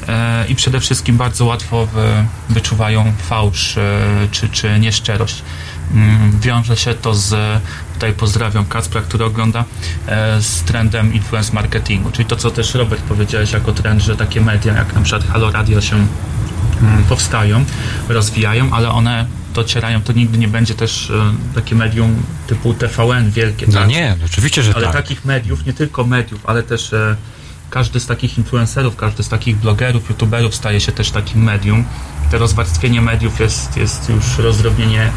E, 0.09 0.47
i 0.49 0.55
przede 0.55 0.81
wszystkim 0.81 1.17
bardzo 1.17 1.45
łatwo 1.45 1.87
wy, 1.87 2.25
wyczuwają 2.49 3.13
fałsz 3.29 3.79
e, 3.79 4.01
czy, 4.31 4.49
czy 4.49 4.81
nieszczerość. 4.81 5.43
Mm, 5.95 6.41
Wiąże 6.41 6.77
się 6.77 6.95
to 6.95 7.15
z, 7.15 7.63
tutaj 7.95 8.13
pozdrawiam 8.13 8.65
Kacpra, 8.67 9.01
który 9.01 9.25
ogląda, 9.25 9.65
e, 10.07 10.43
z 10.43 10.63
trendem 10.63 11.15
influence 11.15 11.53
marketingu, 11.53 12.11
czyli 12.11 12.25
to, 12.25 12.37
co 12.37 12.51
też 12.51 12.75
Robert 12.75 13.03
powiedziałeś 13.03 13.53
jako 13.53 13.73
trend, 13.73 14.03
że 14.03 14.17
takie 14.17 14.41
media 14.41 14.75
jak 14.75 14.95
na 14.95 15.01
przykład 15.01 15.29
Halo 15.29 15.51
Radio 15.51 15.81
się 15.81 15.97
mm, 16.83 17.05
powstają, 17.05 17.65
rozwijają, 18.09 18.73
ale 18.73 18.91
one 18.91 19.27
docierają, 19.63 20.03
to 20.03 20.13
nigdy 20.13 20.39
nie 20.39 20.49
będzie 20.49 20.75
też 20.75 21.11
e, 21.11 21.35
takie 21.55 21.75
medium 21.75 22.23
typu 22.47 22.75
TVN 22.75 23.31
wielkie. 23.31 23.67
No 23.73 23.87
nie, 23.87 24.17
oczywiście, 24.25 24.63
że 24.63 24.75
ale 24.75 24.85
tak. 24.85 24.93
takich 24.93 25.25
mediów, 25.25 25.67
nie 25.67 25.73
tylko 25.73 26.05
mediów, 26.05 26.47
ale 26.47 26.63
też 26.63 26.93
e, 26.93 27.17
każdy 27.71 28.01
z 28.01 28.07
takich 28.07 28.39
influencerów, 28.39 28.97
każdy 28.97 29.23
z 29.23 29.29
takich 29.29 29.57
blogerów, 29.57 30.09
youtuberów 30.09 30.55
staje 30.55 30.81
się 30.81 30.93
też 30.93 31.11
takim 31.11 31.43
medium. 31.43 31.85
To 32.31 32.39
rozwarstwienie 32.39 33.01
mediów 33.03 33.41
jest, 33.41 33.77
jest 33.77 34.09
już 34.09 34.39
rozdrobnienie 34.39 35.11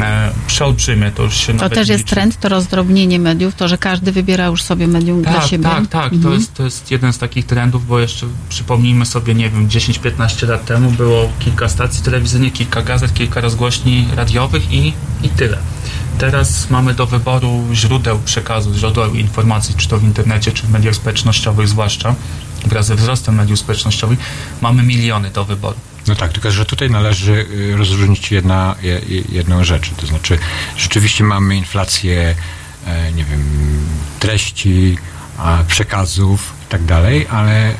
e, 0.00 0.32
przeolbrzymie. 0.46 1.10
To 1.10 1.22
już 1.22 1.34
się 1.36 1.58
To 1.58 1.70
też 1.70 1.88
jest 1.88 2.04
liczy. 2.04 2.14
trend, 2.14 2.40
to 2.40 2.48
rozdrobnienie 2.48 3.18
mediów, 3.18 3.54
to, 3.54 3.68
że 3.68 3.78
każdy 3.78 4.12
wybiera 4.12 4.46
już 4.46 4.62
sobie 4.62 4.86
medium 4.86 5.22
dla 5.22 5.32
Tak, 5.32 5.46
siebie. 5.50 5.64
tak, 5.64 5.86
tak. 5.86 6.10
To, 6.10 6.16
Mhm. 6.16 6.34
jest, 6.34 6.54
to 6.54 6.62
jest 6.62 6.90
jeden 6.90 7.12
z 7.12 7.18
takich 7.18 7.46
trendów, 7.46 7.86
bo 7.86 7.98
jeszcze 8.00 8.26
przypomnijmy 8.48 9.06
sobie, 9.06 9.34
nie 9.34 9.50
wiem, 9.50 9.68
10-15 9.68 10.48
lat 10.48 10.64
temu 10.66 10.90
było 10.90 11.28
kilka 11.38 11.68
stacji 11.68 12.02
telewizyjnych, 12.04 12.52
kilka 12.52 12.82
gazet, 12.82 13.14
kilka 13.14 13.40
rozgłośni 13.40 14.08
radiowych 14.16 14.72
i, 14.72 14.92
i 15.22 15.28
tyle. 15.28 15.58
Teraz 16.18 16.70
mamy 16.70 16.94
do 16.94 17.06
wyboru 17.06 17.64
źródeł 17.72 18.18
przekazu, 18.24 18.74
źródeł 18.74 19.14
informacji, 19.14 19.74
czy 19.78 19.88
to 19.88 19.98
w 19.98 20.04
internecie, 20.04 20.52
czy 20.52 20.62
w 20.66 20.70
mediach 20.70 20.94
społecznościowych, 20.94 21.68
zwłaszcza 21.68 22.14
wraz 22.66 22.86
ze 22.86 22.94
wzrostem 22.96 23.34
mediów 23.34 23.58
społecznościowych, 23.58 24.18
mamy 24.60 24.82
miliony 24.82 25.30
do 25.30 25.44
wyboru. 25.44 25.76
No 26.06 26.14
tak, 26.14 26.32
tylko 26.32 26.50
że 26.50 26.64
tutaj 26.64 26.90
należy 26.90 27.46
y, 27.50 27.76
rozróżnić 27.76 28.32
jedna, 28.32 28.74
je- 28.82 29.00
je- 29.08 29.22
jedną 29.28 29.64
rzecz. 29.64 29.90
To 29.96 30.06
znaczy, 30.06 30.38
rzeczywiście 30.76 31.24
mamy 31.24 31.56
inflację, 31.56 32.34
e, 32.86 33.12
nie 33.12 33.24
wiem, 33.24 33.42
treści, 34.20 34.98
przekazów 35.68 36.52
i 36.66 36.70
tak 36.70 36.84
dalej, 36.84 37.26
ale 37.30 37.72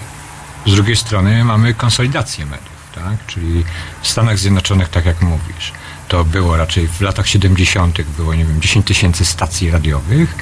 z 0.66 0.74
drugiej 0.74 0.96
strony 0.96 1.44
mamy 1.44 1.74
konsolidację 1.74 2.46
mediów, 2.46 2.68
tak? 2.94 3.26
Czyli 3.26 3.64
w 4.02 4.08
Stanach 4.08 4.38
Zjednoczonych, 4.38 4.88
tak 4.88 5.06
jak 5.06 5.22
mówisz, 5.22 5.72
to 6.08 6.24
było 6.24 6.56
raczej 6.56 6.88
w 6.88 7.00
latach 7.00 7.28
70. 7.28 8.02
było, 8.16 8.34
nie 8.34 8.44
wiem, 8.44 8.60
10 8.60 8.86
tysięcy 8.86 9.24
stacji 9.24 9.70
radiowych, 9.70 10.34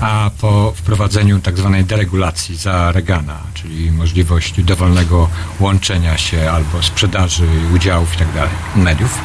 a 0.00 0.30
po 0.40 0.72
wprowadzeniu 0.76 1.40
tak 1.40 1.58
zwanej 1.58 1.84
deregulacji 1.84 2.56
za 2.56 2.92
Reagana, 2.92 3.40
czyli 3.54 3.92
możliwości 3.92 4.64
dowolnego 4.64 5.28
łączenia 5.60 6.18
się 6.18 6.50
albo 6.50 6.82
sprzedaży 6.82 7.46
udziałów 7.74 8.14
i 8.14 8.18
tak 8.18 8.32
dalej, 8.32 8.54
mediów, 8.76 9.18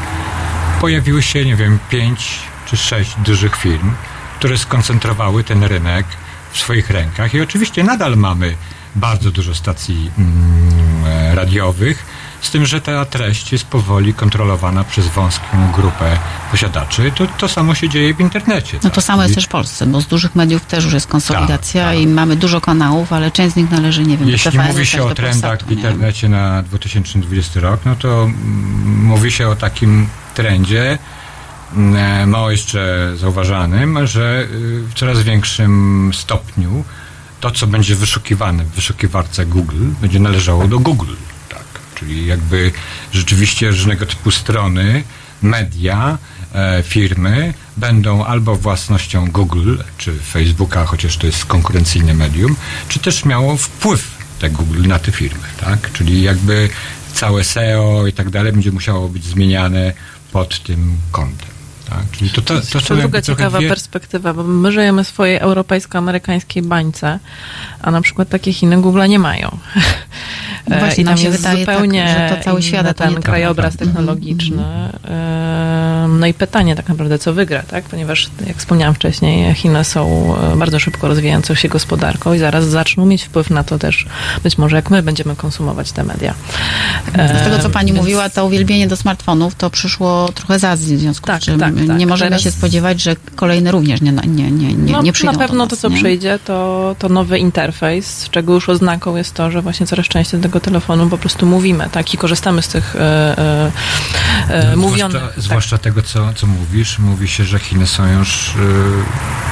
pojawiły 0.81 1.21
się, 1.21 1.45
nie 1.45 1.55
wiem, 1.55 1.79
pięć 1.89 2.39
czy 2.65 2.77
sześć 2.77 3.15
dużych 3.25 3.55
firm, 3.55 3.91
które 4.39 4.57
skoncentrowały 4.57 5.43
ten 5.43 5.63
rynek 5.63 6.05
w 6.51 6.57
swoich 6.59 6.89
rękach. 6.89 7.33
I 7.33 7.41
oczywiście 7.41 7.83
nadal 7.83 8.17
mamy 8.17 8.55
bardzo 8.95 9.31
dużo 9.31 9.55
stacji 9.55 10.11
mm, 10.17 11.35
radiowych, 11.35 12.05
z 12.41 12.51
tym, 12.51 12.65
że 12.65 12.81
ta 12.81 13.05
treść 13.05 13.51
jest 13.51 13.65
powoli 13.65 14.13
kontrolowana 14.13 14.83
przez 14.83 15.07
wąską 15.07 15.71
grupę 15.75 16.17
posiadaczy. 16.51 17.11
To, 17.15 17.27
to 17.27 17.47
samo 17.47 17.75
się 17.75 17.89
dzieje 17.89 18.13
w 18.13 18.19
internecie. 18.19 18.79
No 18.83 18.89
to 18.89 18.95
tak? 18.95 19.03
samo 19.03 19.21
jest 19.21 19.31
I- 19.31 19.35
też 19.35 19.45
w 19.45 19.47
Polsce, 19.47 19.85
bo 19.85 20.01
z 20.01 20.07
dużych 20.07 20.35
mediów 20.35 20.65
też 20.65 20.83
już 20.83 20.93
jest 20.93 21.07
konsolidacja 21.07 21.85
Tak, 21.85 21.97
i 21.99 22.07
mamy 22.07 22.35
dużo 22.35 22.61
kanałów, 22.61 23.13
ale 23.13 23.31
część 23.31 23.53
z 23.53 23.55
nich 23.55 23.71
należy, 23.71 24.03
nie 24.03 24.17
wiem, 24.17 24.25
do 24.25 24.31
Jeśli 24.31 24.51
TVN, 24.51 24.67
mówi 24.67 24.85
się 24.85 25.03
o 25.03 25.09
do 25.09 25.15
trendach 25.15 25.51
Polsatu, 25.51 25.65
w 25.65 25.69
nie? 25.69 25.75
internecie 25.75 26.29
na 26.29 26.63
2020 26.63 27.59
rok, 27.59 27.81
no 27.85 27.95
to 27.95 28.29
mówi 28.85 29.31
się 29.31 29.47
o 29.47 29.55
takim 29.55 30.07
trendzie, 30.33 30.97
mm, 31.75 32.29
mało 32.29 32.51
jeszcze 32.51 33.11
zauważanym, 33.15 34.07
że 34.07 34.41
y, 34.41 34.47
w 34.87 34.93
coraz 34.93 35.23
większym 35.23 36.11
stopniu 36.13 36.83
to, 37.39 37.51
co 37.51 37.67
będzie 37.67 37.95
wyszukiwane 37.95 38.63
w 38.63 38.69
wyszukiwarce 38.69 39.45
Google, 39.45 39.85
będzie 40.01 40.19
należało 40.19 40.67
do 40.67 40.79
Google. 40.79 41.13
Czyli 42.01 42.25
jakby 42.25 42.71
rzeczywiście 43.13 43.69
różnego 43.69 44.05
typu 44.05 44.31
strony, 44.31 45.03
media, 45.41 46.17
e, 46.55 46.83
firmy 46.83 47.53
będą 47.77 48.25
albo 48.25 48.55
własnością 48.55 49.31
Google 49.31 49.77
czy 49.97 50.19
Facebooka, 50.19 50.85
chociaż 50.85 51.17
to 51.17 51.25
jest 51.27 51.45
konkurencyjne 51.45 52.13
medium, 52.13 52.55
czy 52.87 52.99
też 52.99 53.25
miało 53.25 53.57
wpływ 53.57 54.17
te 54.39 54.49
Google 54.49 54.87
na 54.87 54.99
te 54.99 55.11
firmy, 55.11 55.43
tak? 55.59 55.91
Czyli 55.93 56.21
jakby 56.21 56.69
całe 57.13 57.43
SEO 57.43 58.07
i 58.07 58.13
tak 58.13 58.29
dalej 58.29 58.51
będzie 58.53 58.71
musiało 58.71 59.09
być 59.09 59.23
zmieniane 59.25 59.93
pod 60.31 60.63
tym 60.63 60.97
kątem. 61.11 61.49
Tak? 61.89 62.11
Czyli 62.11 62.29
to, 62.29 62.41
to, 62.41 62.61
to, 62.61 62.67
To 62.71 62.81
są 62.81 62.97
druga 62.97 63.21
ciekawa 63.21 63.59
dwie- 63.59 63.69
perspektywa, 63.69 64.33
bo 64.33 64.43
my 64.43 64.71
żyjemy 64.71 65.03
w 65.03 65.07
swojej 65.07 65.37
europejsko-amerykańskiej 65.37 66.63
bańce, 66.63 67.19
a 67.81 67.91
na 67.91 68.01
przykład 68.01 68.29
takie 68.29 68.53
Chiny 68.53 68.81
Google 68.81 69.07
nie 69.09 69.19
mają. 69.19 69.57
No 70.67 70.75
E, 70.75 70.79
właśnie, 70.79 71.03
I 71.03 71.05
tam 71.05 71.17
się 71.17 71.23
jest 71.27 71.37
wydaje 71.37 71.65
tak, 71.65 71.75
zupełnie 71.75 72.07
że 72.29 72.35
to 72.35 72.43
cały 72.43 72.61
świat, 72.61 72.97
ten 72.97 73.13
tak 73.15 73.23
krajobraz 73.23 73.73
naprawdę. 73.73 73.85
technologiczny. 73.85 74.63
No 76.19 76.27
i 76.27 76.33
pytanie 76.33 76.75
tak 76.75 76.89
naprawdę, 76.89 77.19
co 77.19 77.33
wygra, 77.33 77.63
tak? 77.63 77.83
Ponieważ, 77.83 78.29
jak 78.47 78.57
wspomniałam 78.57 78.95
wcześniej, 78.95 79.53
Chiny 79.55 79.83
są 79.83 80.33
e, 80.53 80.55
bardzo 80.57 80.79
szybko 80.79 81.07
rozwijającą 81.07 81.53
się 81.55 81.69
gospodarką 81.69 82.33
i 82.33 82.39
zaraz 82.39 82.65
zaczną 82.65 83.05
mieć 83.05 83.23
wpływ 83.23 83.49
na 83.49 83.63
to 83.63 83.79
też, 83.79 84.05
być 84.43 84.57
może 84.57 84.75
jak 84.75 84.89
my 84.89 85.03
będziemy 85.03 85.35
konsumować 85.35 85.91
te 85.91 86.03
media. 86.03 86.33
Z 87.15 87.43
tego, 87.43 87.59
co 87.59 87.69
pani 87.69 87.87
więc- 87.91 87.97
mówiła, 87.99 88.29
to 88.29 88.45
uwielbienie 88.45 88.87
do 88.87 88.95
smartfonów 88.95 89.55
to 89.55 89.69
przyszło 89.69 90.29
trochę 90.35 90.59
z 90.59 90.63
Azji, 90.63 90.97
w 90.97 90.99
związku 90.99 91.27
Tak, 91.27 91.41
z 91.41 91.45
czym 91.45 91.59
tak, 91.59 91.73
tak. 91.87 91.97
nie 91.97 92.07
możemy 92.07 92.29
Teraz- 92.29 92.43
się 92.43 92.51
spodziewać, 92.51 93.01
że 93.01 93.15
kolejne 93.35 93.71
również 93.71 94.01
nie, 94.01 94.11
nie, 94.11 94.51
nie, 94.51 94.73
nie, 94.73 94.91
no, 94.91 95.01
nie 95.01 95.13
przyjdą 95.13 95.31
Na 95.33 95.39
pewno 95.39 95.63
do 95.63 95.69
to, 95.69 95.75
nas, 95.75 95.79
co 95.81 95.89
nie? 95.89 95.95
przyjdzie, 95.97 96.39
to, 96.45 96.95
to 96.99 97.09
nowy 97.09 97.39
interfejs, 97.39 98.29
czego 98.31 98.53
już 98.53 98.69
oznaką 98.69 99.15
jest 99.15 99.33
to, 99.33 99.51
że 99.51 99.61
właśnie 99.61 99.85
coraz 99.87 100.05
częściej 100.07 100.39
do 100.39 100.49
tego 100.51 100.59
telefonu 100.59 101.09
po 101.09 101.17
prostu 101.17 101.45
mówimy, 101.45 101.89
tak? 101.91 102.13
I 102.13 102.17
korzystamy 102.17 102.61
z 102.61 102.67
tych 102.67 102.95
e, 102.95 102.99
e, 102.99 103.71
e, 104.49 104.75
No, 104.75 104.81
mówionych. 104.81 105.17
Zwłaszcza, 105.17 105.35
tak. 105.35 105.43
zwłaszcza 105.43 105.77
tego, 105.77 106.01
co, 106.03 106.33
co 106.33 106.47
mówisz. 106.47 106.99
Mówi 106.99 107.27
się, 107.27 107.43
że 107.43 107.59
Chiny 107.59 107.87
są 107.87 108.07
już. 108.19 108.53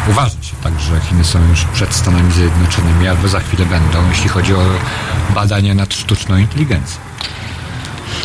Yy, 0.05 0.11
uważa 0.11 0.29
się 0.41 0.55
tak, 0.63 0.79
że 0.79 0.99
Chiny 0.99 1.23
są 1.23 1.39
już 1.49 1.63
przed 1.73 1.93
Stanami 1.93 2.31
Zjednoczonymi 2.31 3.07
albo 3.07 3.27
za 3.27 3.39
chwilę 3.39 3.65
będą, 3.65 4.09
jeśli 4.09 4.29
chodzi 4.29 4.53
o 4.55 4.61
badania 5.35 5.73
nad 5.73 5.93
sztuczną 5.93 6.37
inteligencją. 6.37 6.97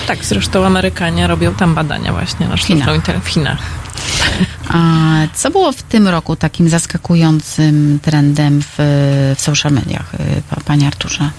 tak, 0.07 0.25
zresztą 0.25 0.67
Amerykanie 0.67 1.27
robią 1.27 1.55
tam 1.55 1.75
badania 1.75 2.13
właśnie 2.13 2.49
na 2.49 2.57
sztuczną 2.57 2.77
inteligencję 2.77 3.21
w 3.25 3.29
Chinach. 3.29 3.59
A 4.69 4.79
co 5.35 5.51
było 5.51 5.73
w 5.73 5.83
tym 5.83 6.09
roku 6.09 6.37
takim 6.37 6.69
zaskakującym 6.69 7.99
trendem 8.03 8.63
w, 8.63 8.75
w 9.37 9.41
social 9.41 9.73
mediach, 9.73 10.13
pa- 10.51 10.61
panie 10.65 10.87
Arturze? 10.87 11.31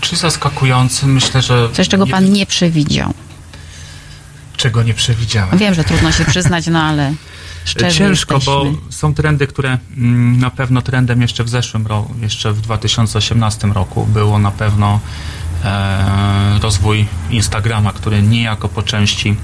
Czy 0.00 0.16
zaskakujący? 0.16 1.06
Myślę, 1.06 1.42
że. 1.42 1.68
Coś, 1.72 1.88
czego 1.88 2.06
pan 2.06 2.32
nie 2.32 2.46
przewidział. 2.46 3.14
Czego 4.56 4.82
nie 4.82 4.94
przewidziałem. 4.94 5.58
Wiem, 5.58 5.74
że 5.74 5.84
trudno 5.84 6.12
się 6.12 6.24
przyznać, 6.24 6.66
no 6.66 6.82
ale 6.82 7.12
szczerze 7.64 7.98
Ciężko, 7.98 8.38
bo 8.38 8.64
jesteśmy. 8.64 8.92
są 8.92 9.14
trendy, 9.14 9.46
które 9.46 9.78
mm, 9.96 10.38
na 10.38 10.50
pewno 10.50 10.82
trendem 10.82 11.22
jeszcze 11.22 11.44
w 11.44 11.48
zeszłym 11.48 11.86
roku, 11.86 12.14
jeszcze 12.20 12.52
w 12.52 12.60
2018 12.60 13.68
roku 13.68 14.06
było 14.06 14.38
na 14.38 14.50
pewno 14.50 15.00
e, 15.64 16.58
rozwój 16.62 17.06
Instagrama, 17.30 17.92
który 17.92 18.22
niejako 18.22 18.68
po 18.68 18.82
części 18.82 19.36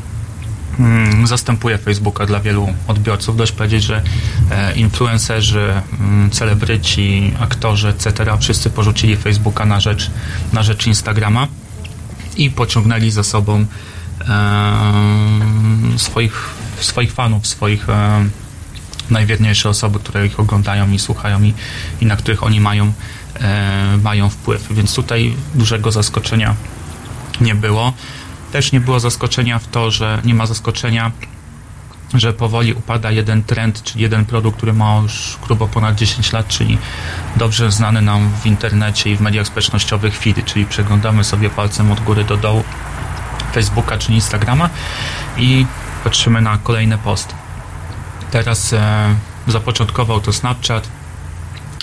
zastępuje 1.24 1.78
Facebooka 1.78 2.26
dla 2.26 2.40
wielu 2.40 2.74
odbiorców. 2.86 3.36
Dość 3.36 3.52
powiedzieć, 3.52 3.82
że 3.82 4.02
e, 4.50 4.74
influencerzy, 4.74 5.72
mm, 6.00 6.30
celebryci, 6.30 7.32
aktorzy, 7.40 7.88
etc. 7.88 8.38
wszyscy 8.40 8.70
porzucili 8.70 9.16
Facebooka 9.16 9.66
na 9.66 9.80
rzecz, 9.80 10.10
na 10.52 10.62
rzecz 10.62 10.86
Instagrama 10.86 11.46
i 12.36 12.50
pociągnęli 12.50 13.10
za 13.10 13.22
sobą 13.22 13.66
e, 14.28 15.96
swoich, 15.96 16.50
swoich 16.80 17.12
fanów, 17.12 17.46
swoich 17.46 17.88
e, 17.88 18.24
najwierniejsze 19.10 19.68
osoby, 19.68 19.98
które 19.98 20.26
ich 20.26 20.40
oglądają 20.40 20.90
i 20.90 20.98
słuchają 20.98 21.42
i, 21.42 21.54
i 22.00 22.06
na 22.06 22.16
których 22.16 22.42
oni 22.42 22.60
mają, 22.60 22.92
mają 24.02 24.30
wpływ. 24.30 24.66
Więc 24.70 24.94
tutaj 24.94 25.34
dużego 25.54 25.92
zaskoczenia 25.92 26.54
nie 27.40 27.54
było. 27.54 27.92
Też 28.52 28.72
nie 28.72 28.80
było 28.80 29.00
zaskoczenia 29.00 29.58
w 29.58 29.66
to, 29.66 29.90
że 29.90 30.20
nie 30.24 30.34
ma 30.34 30.46
zaskoczenia, 30.46 31.12
że 32.14 32.32
powoli 32.32 32.72
upada 32.72 33.10
jeden 33.10 33.42
trend, 33.42 33.82
czyli 33.82 34.02
jeden 34.02 34.24
produkt, 34.24 34.56
który 34.56 34.72
ma 34.72 35.00
już 35.02 35.38
grubo 35.46 35.68
ponad 35.68 35.96
10 35.96 36.32
lat, 36.32 36.48
czyli 36.48 36.78
dobrze 37.36 37.72
znany 37.72 38.02
nam 38.02 38.30
w 38.42 38.46
internecie 38.46 39.10
i 39.10 39.16
w 39.16 39.20
mediach 39.20 39.46
społecznościowych 39.46 40.18
feed, 40.18 40.44
czyli 40.44 40.66
przeglądamy 40.66 41.24
sobie 41.24 41.50
palcem 41.50 41.92
od 41.92 42.00
góry 42.00 42.24
do 42.24 42.36
dołu 42.36 42.64
Facebooka 43.52 43.98
czy 43.98 44.12
Instagrama 44.12 44.70
i 45.36 45.66
patrzymy 46.04 46.40
na 46.40 46.58
kolejny 46.58 46.98
post. 46.98 47.34
Teraz 48.30 48.72
e, 48.72 49.14
zapoczątkował 49.46 50.20
to 50.20 50.32
Snapchat, 50.32 50.88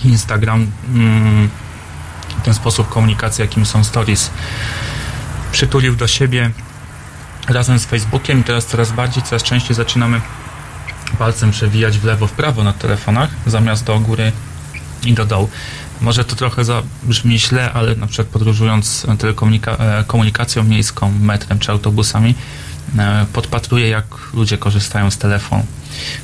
Instagram, 0.03 0.71
mm, 0.93 1.49
ten 2.43 2.53
sposób 2.53 2.89
komunikacji, 2.89 3.41
jakim 3.41 3.65
są 3.65 3.83
stories, 3.83 4.31
przytulił 5.51 5.95
do 5.95 6.07
siebie 6.07 6.51
razem 7.49 7.79
z 7.79 7.85
Facebookiem 7.85 8.39
i 8.39 8.43
teraz 8.43 8.65
coraz 8.65 8.91
bardziej, 8.91 9.23
coraz 9.23 9.43
częściej 9.43 9.75
zaczynamy 9.75 10.21
palcem 11.19 11.51
przewijać 11.51 11.97
w 11.97 12.03
lewo, 12.03 12.27
w 12.27 12.31
prawo 12.31 12.63
na 12.63 12.73
telefonach, 12.73 13.29
zamiast 13.45 13.83
do 13.83 13.99
góry 13.99 14.31
i 15.05 15.13
do 15.13 15.25
dołu. 15.25 15.49
Może 16.01 16.25
to 16.25 16.35
trochę 16.35 16.65
zabrzmi 16.65 17.39
źle, 17.39 17.73
ale 17.73 17.95
na 17.95 18.07
przykład 18.07 18.27
podróżując 18.27 19.05
telekomunika- 19.05 19.81
e, 19.81 20.03
komunikacją 20.07 20.63
miejską, 20.63 21.11
metrem 21.21 21.59
czy 21.59 21.71
autobusami, 21.71 22.35
e, 22.99 23.25
podpatruję, 23.33 23.89
jak 23.89 24.05
ludzie 24.33 24.57
korzystają 24.57 25.11
z 25.11 25.17
telefonu. 25.17 25.65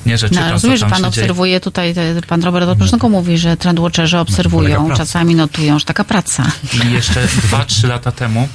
Nie, 0.06 0.18
że 0.18 0.26
No, 0.28 0.30
czytam, 0.30 0.46
co 0.48 0.52
rozumiem, 0.54 0.78
że 0.78 0.86
pan 0.86 0.92
się 0.96 1.02
dzieje. 1.02 1.08
obserwuje 1.26 1.60
tutaj, 1.60 1.96
pan 2.28 2.44
Robert 2.44 2.68
od 2.68 2.78
początku 2.78 3.10
mówi, 3.10 3.38
że 3.38 3.58
trendwatcherzy 3.58 4.18
obserwują, 4.20 4.86
praca. 4.86 5.04
czasami 5.04 5.36
notują, 5.36 5.80
że 5.80 5.86
taka 5.86 6.04
praca. 6.04 6.44
I 6.88 6.92
jeszcze 6.92 7.28
2-3 7.28 7.88
lata 7.88 8.12
temu, 8.12 8.48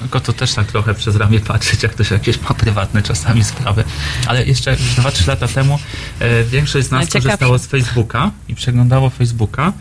tylko 0.00 0.20
to 0.20 0.32
też 0.32 0.54
tak 0.54 0.66
trochę 0.66 0.94
przez 0.94 1.16
ramię 1.16 1.40
patrzeć, 1.40 1.82
jak 1.82 1.94
to 1.94 2.04
się 2.04 2.14
jakieś 2.14 2.40
ma 2.40 2.54
prywatne 2.54 3.02
czasami 3.02 3.44
sprawy, 3.44 3.84
ale 4.26 4.44
jeszcze 4.44 4.76
2-3 4.76 5.28
lata 5.28 5.48
temu 5.48 5.78
e, 6.20 6.44
większość 6.44 6.86
z 6.86 6.90
nas 6.90 7.08
korzystało 7.08 7.58
z 7.58 7.66
Facebooka 7.66 8.30
i 8.48 8.54
przeglądało 8.54 9.10
Facebooka. 9.10 9.72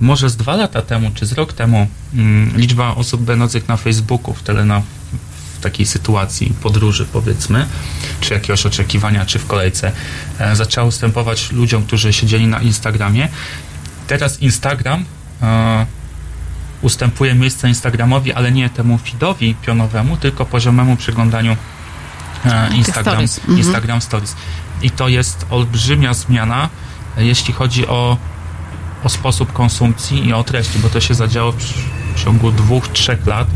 Może 0.00 0.30
z 0.30 0.36
dwa 0.36 0.56
lata 0.56 0.82
temu, 0.82 1.10
czy 1.14 1.26
z 1.26 1.32
rok 1.32 1.52
temu 1.52 1.86
mm, 2.14 2.56
liczba 2.56 2.94
osób 2.94 3.22
będących 3.22 3.68
na 3.68 3.76
Facebooku 3.76 4.34
w, 4.34 4.42
tele, 4.42 4.64
na, 4.64 4.82
takiej 5.62 5.86
sytuacji 5.86 6.54
podróży 6.62 7.06
powiedzmy, 7.12 7.66
czy 8.20 8.34
jakiegoś 8.34 8.66
oczekiwania, 8.66 9.26
czy 9.26 9.38
w 9.38 9.46
kolejce, 9.46 9.92
e, 10.38 10.56
zaczęła 10.56 10.86
ustępować 10.86 11.52
ludziom, 11.52 11.86
którzy 11.86 12.12
siedzieli 12.12 12.46
na 12.46 12.60
Instagramie. 12.60 13.28
Teraz 14.06 14.42
Instagram 14.42 15.04
e, 15.42 15.86
ustępuje 16.82 17.34
miejsce 17.34 17.68
Instagramowi, 17.68 18.32
ale 18.32 18.52
nie 18.52 18.70
temu 18.70 18.98
feedowi 18.98 19.54
pionowemu, 19.54 20.16
tylko 20.16 20.46
poziomemu 20.46 20.96
przeglądaniu 20.96 21.56
e, 22.44 22.76
Instagram, 22.76 23.14
stories. 23.14 23.38
Mhm. 23.38 23.58
Instagram 23.58 24.00
Stories. 24.00 24.36
I 24.82 24.90
to 24.90 25.08
jest 25.08 25.46
olbrzymia 25.50 26.14
zmiana, 26.14 26.68
e, 27.18 27.24
jeśli 27.24 27.54
chodzi 27.54 27.86
o, 27.86 28.16
o 29.04 29.08
sposób 29.08 29.52
konsumpcji 29.52 30.26
i 30.26 30.32
o 30.32 30.44
treści, 30.44 30.78
bo 30.78 30.88
to 30.88 31.00
się 31.00 31.14
zadziało 31.14 31.52
w, 31.52 31.58
ciągu 32.14 32.52
dwóch, 32.52 32.88
trzech 32.88 33.26
lat. 33.26 33.48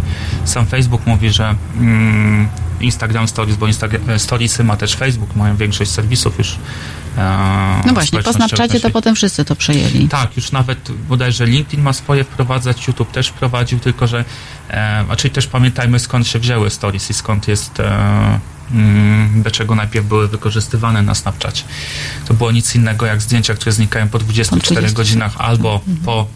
Sam 0.45 0.67
Facebook 0.67 1.07
mówi, 1.07 1.31
że 1.31 1.55
mm, 1.77 2.49
Instagram 2.81 3.29
Stories, 3.29 3.57
bo 3.57 3.67
Instagram, 3.67 4.11
e, 4.11 4.19
Storiesy 4.19 4.65
ma 4.65 4.77
też 4.77 4.95
Facebook, 4.95 5.37
mają 5.37 5.57
większość 5.57 5.91
serwisów 5.91 6.39
już. 6.39 6.57
No 7.87 7.93
właśnie, 7.95 8.23
po 8.23 8.33
Snapchacie 8.33 8.81
to 8.81 8.91
potem 8.91 9.15
wszyscy 9.15 9.45
to 9.45 9.57
przejęli. 9.57 10.09
Tak, 10.09 10.37
już 10.37 10.53
nawet 10.53 10.93
bodajże 11.09 11.47
LinkedIn 11.47 11.83
ma 11.83 11.93
swoje 11.93 12.25
wprowadzać, 12.25 12.87
YouTube 12.87 13.13
też 13.13 13.29
wprowadził, 13.29 13.79
tylko 13.79 14.07
że, 14.07 14.25
e, 14.71 15.17
czyli 15.17 15.35
też 15.35 15.47
pamiętajmy 15.47 15.99
skąd 15.99 16.27
się 16.27 16.39
wzięły 16.39 16.71
stories 16.71 17.11
i 17.11 17.15
skąd 17.15 17.49
jest, 17.49 17.81
e, 17.81 18.41
mm, 18.73 19.43
do 19.43 19.51
czego 19.51 19.75
najpierw 19.75 20.07
były 20.07 20.29
wykorzystywane 20.29 21.03
na 21.03 21.15
Snapchacie. 21.15 21.63
To 22.29 22.35
było 22.35 22.53
nic 22.53 22.75
innego 22.75 23.07
jak 23.07 23.23
zdjęcia, 23.23 23.55
które 23.55 23.73
znikają 23.73 24.09
po 24.09 24.19
24 24.19 24.81
20. 24.81 24.97
godzinach 24.97 25.33
albo 25.39 25.81
po 26.05 26.27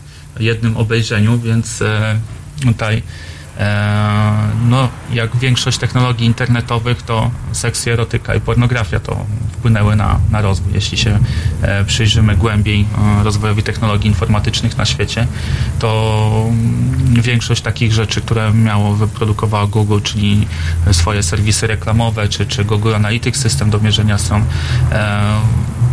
jednym 0.41 0.77
obejrzeniu, 0.77 1.39
więc 1.39 1.83
e, 1.83 2.21
tutaj 2.63 3.03
no, 4.65 4.89
jak 5.13 5.37
większość 5.37 5.79
technologii 5.79 6.27
internetowych, 6.27 7.03
to 7.03 7.31
seks, 7.53 7.87
erotyka 7.87 8.35
i 8.35 8.41
pornografia 8.41 9.01
to 9.01 9.27
wpłynęły 9.53 9.97
na, 9.97 10.21
na 10.31 10.41
rozwój. 10.41 10.73
Jeśli 10.75 10.99
się 10.99 11.19
e, 11.63 11.85
przyjrzymy 11.85 12.37
głębiej 12.37 12.87
e, 13.21 13.25
rozwojowi 13.25 13.63
technologii 13.63 14.09
informatycznych 14.09 14.77
na 14.77 14.85
świecie, 14.85 15.27
to 15.79 16.47
mm, 16.49 17.23
większość 17.23 17.63
takich 17.63 17.93
rzeczy, 17.93 18.21
które 18.21 18.53
miało, 18.53 18.95
wyprodukowała 18.95 19.67
Google, 19.67 20.01
czyli 20.03 20.47
swoje 20.93 21.23
serwisy 21.23 21.67
reklamowe, 21.67 22.29
czy, 22.29 22.47
czy 22.47 22.65
Google 22.65 22.95
Analytics, 22.95 23.41
system 23.41 23.71
do 23.71 23.79
mierzenia 23.81 24.19
stron, 24.19 24.45
e, 24.93 25.41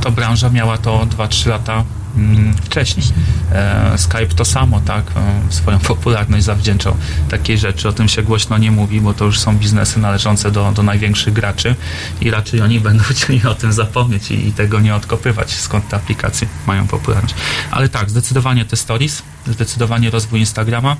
to 0.01 0.11
branża 0.11 0.49
miała 0.49 0.77
to 0.77 1.05
2-3 1.05 1.49
lata 1.49 1.83
mm, 2.17 2.53
wcześniej. 2.53 3.05
E, 3.51 3.97
Skype 3.97 4.27
to 4.27 4.45
samo, 4.45 4.79
tak, 4.79 5.03
e, 5.15 5.53
swoją 5.53 5.79
popularność 5.93 6.45
zawdzięczał 6.45 6.97
takiej 7.29 7.57
rzeczy. 7.57 7.89
O 7.89 7.91
tym 7.93 8.07
się 8.07 8.23
głośno 8.23 8.57
nie 8.57 8.71
mówi, 8.71 9.01
bo 9.01 9.13
to 9.13 9.25
już 9.25 9.39
są 9.39 9.57
biznesy 9.57 9.99
należące 9.99 10.51
do, 10.51 10.71
do 10.71 10.83
największych 10.83 11.33
graczy 11.33 11.75
i 12.21 12.31
raczej 12.31 12.61
oni 12.61 12.79
będą 12.87 13.03
chcieli 13.03 13.43
o 13.43 13.55
tym 13.55 13.73
zapomnieć 13.73 14.31
i, 14.31 14.47
i 14.47 14.51
tego 14.51 14.79
nie 14.79 14.95
odkopywać, 14.95 15.51
skąd 15.55 15.87
te 15.89 15.95
aplikacje 15.95 16.47
mają 16.67 16.87
popularność. 16.87 17.35
Ale 17.71 17.89
tak, 17.89 18.09
zdecydowanie 18.09 18.65
te 18.65 18.75
stories, 18.75 19.21
zdecydowanie 19.47 20.09
rozwój 20.09 20.39
Instagrama. 20.39 20.97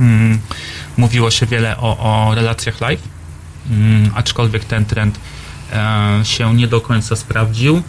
Mm, 0.00 0.40
mówiło 0.96 1.30
się 1.30 1.46
wiele 1.46 1.76
o, 1.76 1.98
o 1.98 2.34
relacjach 2.34 2.80
live, 2.80 3.02
mm, 3.70 4.10
aczkolwiek 4.14 4.64
ten 4.64 4.84
trend 4.84 5.20
e, 5.72 6.20
się 6.24 6.54
nie 6.54 6.66
do 6.66 6.80
końca 6.80 7.16
sprawdził. 7.16 7.82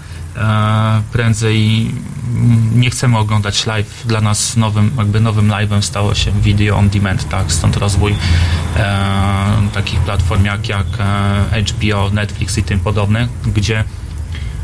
Prędzej 1.11 1.91
nie 2.75 2.89
chcemy 2.89 3.17
oglądać 3.17 3.65
live. 3.65 4.03
Dla 4.05 4.21
nas 4.21 4.57
nowym, 4.57 4.91
jakby 4.97 5.19
nowym 5.19 5.47
live'em 5.47 5.81
stało 5.81 6.15
się 6.15 6.31
video 6.31 6.77
on 6.77 6.89
demand, 6.89 7.29
tak? 7.29 7.51
Stąd 7.51 7.77
rozwój 7.77 8.15
e, 8.77 9.67
takich 9.73 9.99
platform 9.99 10.45
jak, 10.45 10.69
jak 10.69 10.87
e, 10.99 11.63
HBO, 11.63 12.09
Netflix 12.09 12.57
i 12.57 12.63
tym 12.63 12.79
podobne, 12.79 13.27
gdzie 13.55 13.83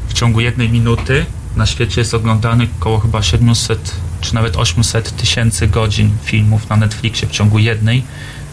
w 0.08 0.14
ciągu 0.14 0.40
jednej 0.40 0.70
minuty 0.70 1.26
na 1.56 1.66
świecie 1.66 2.02
jest 2.02 2.14
oglądanych 2.14 2.70
około 2.80 3.00
chyba 3.00 3.24
700 3.24 3.96
czy 4.22 4.36
nawet 4.36 4.58
800 4.58 5.16
tysięcy 5.16 5.68
godzin 5.68 6.12
filmów 6.24 6.70
na 6.70 6.76
Netflixie 6.76 7.28
w 7.28 7.32
ciągu 7.32 7.60
jednej 7.60 8.04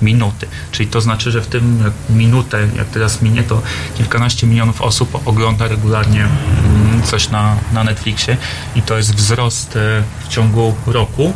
minuty. 0.03 0.47
Czyli 0.73 0.89
to 0.89 1.01
znaczy, 1.01 1.31
że 1.31 1.41
w 1.41 1.47
tym 1.47 1.81
jak 1.85 2.17
minutę, 2.17 2.69
jak 2.77 2.87
teraz 2.87 3.23
minie, 3.23 3.43
to 3.43 3.63
kilkanaście 3.97 4.47
milionów 4.47 4.83
osób 4.83 5.29
ogląda 5.29 5.69
regularnie 5.69 6.21
mm, 6.21 7.03
coś 7.03 7.31
na, 7.31 7.57
na 7.73 7.85
Netflixie 7.85 8.37
i 8.77 8.83
to 8.83 8.97
jest 8.97 9.15
wzrost 9.15 9.77
e, 9.77 10.03
w 10.25 10.29
ciągu 10.29 10.75
roku 10.87 11.33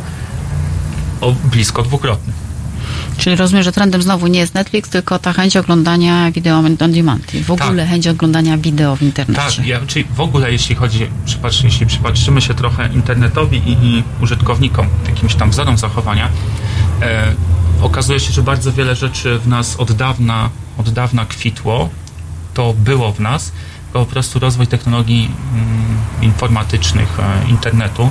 o 1.21 1.31
blisko 1.31 1.83
dwukrotny. 1.83 2.33
Czyli 3.17 3.35
rozumiem, 3.35 3.63
że 3.63 3.71
trendem 3.71 4.01
znowu 4.01 4.27
nie 4.27 4.39
jest 4.39 4.53
Netflix, 4.53 4.89
tylko 4.89 5.19
ta 5.19 5.33
chęć 5.33 5.57
oglądania 5.57 6.31
wideo 6.31 6.57
on 6.57 6.75
demand. 6.75 7.33
I 7.33 7.43
w 7.43 7.51
ogóle 7.51 7.85
chęć 7.85 8.07
oglądania 8.07 8.57
wideo 8.57 8.95
w 8.95 9.01
internecie. 9.01 9.57
Tak, 9.57 9.65
ja, 9.65 9.79
czyli 9.87 10.05
w 10.15 10.19
ogóle 10.19 10.51
jeśli 10.51 10.75
chodzi, 10.75 11.07
przypatrz, 11.25 11.63
jeśli 11.63 11.85
przypatrzymy 11.85 12.41
się 12.41 12.53
trochę 12.53 12.87
internetowi 12.93 13.57
i, 13.57 13.71
i 13.71 14.03
użytkownikom, 14.21 14.87
jakimś 15.07 15.35
tam 15.35 15.51
wzorom 15.51 15.77
zachowania, 15.77 16.29
e, 17.01 17.33
okazuje 17.81 18.19
się, 18.19 18.33
że 18.33 18.41
bardzo 18.41 18.73
wiele 18.73 18.95
rzeczy 18.95 19.39
w 19.39 19.47
nas 19.47 19.75
od 19.75 19.91
dawna, 19.91 20.49
od 20.77 20.89
dawna 20.89 21.25
kwitło, 21.25 21.89
to 22.53 22.73
było 22.73 23.11
w 23.11 23.19
nas, 23.19 23.51
po 23.93 24.05
prostu 24.05 24.39
rozwój 24.39 24.67
technologii 24.67 25.31
mm, 25.53 25.97
informatycznych, 26.21 27.19
e, 27.19 27.49
internetu 27.49 28.09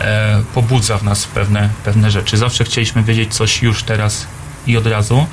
e, 0.00 0.42
pobudza 0.54 0.98
w 0.98 1.02
nas 1.02 1.26
pewne, 1.26 1.68
pewne 1.84 2.10
rzeczy. 2.10 2.36
Zawsze 2.36 2.64
chcieliśmy 2.64 3.02
wiedzieć 3.02 3.34
coś 3.34 3.62
już 3.62 3.82
teraz 3.82 4.26
i 4.66 4.76
od 4.76 4.86
razu, 4.86 5.26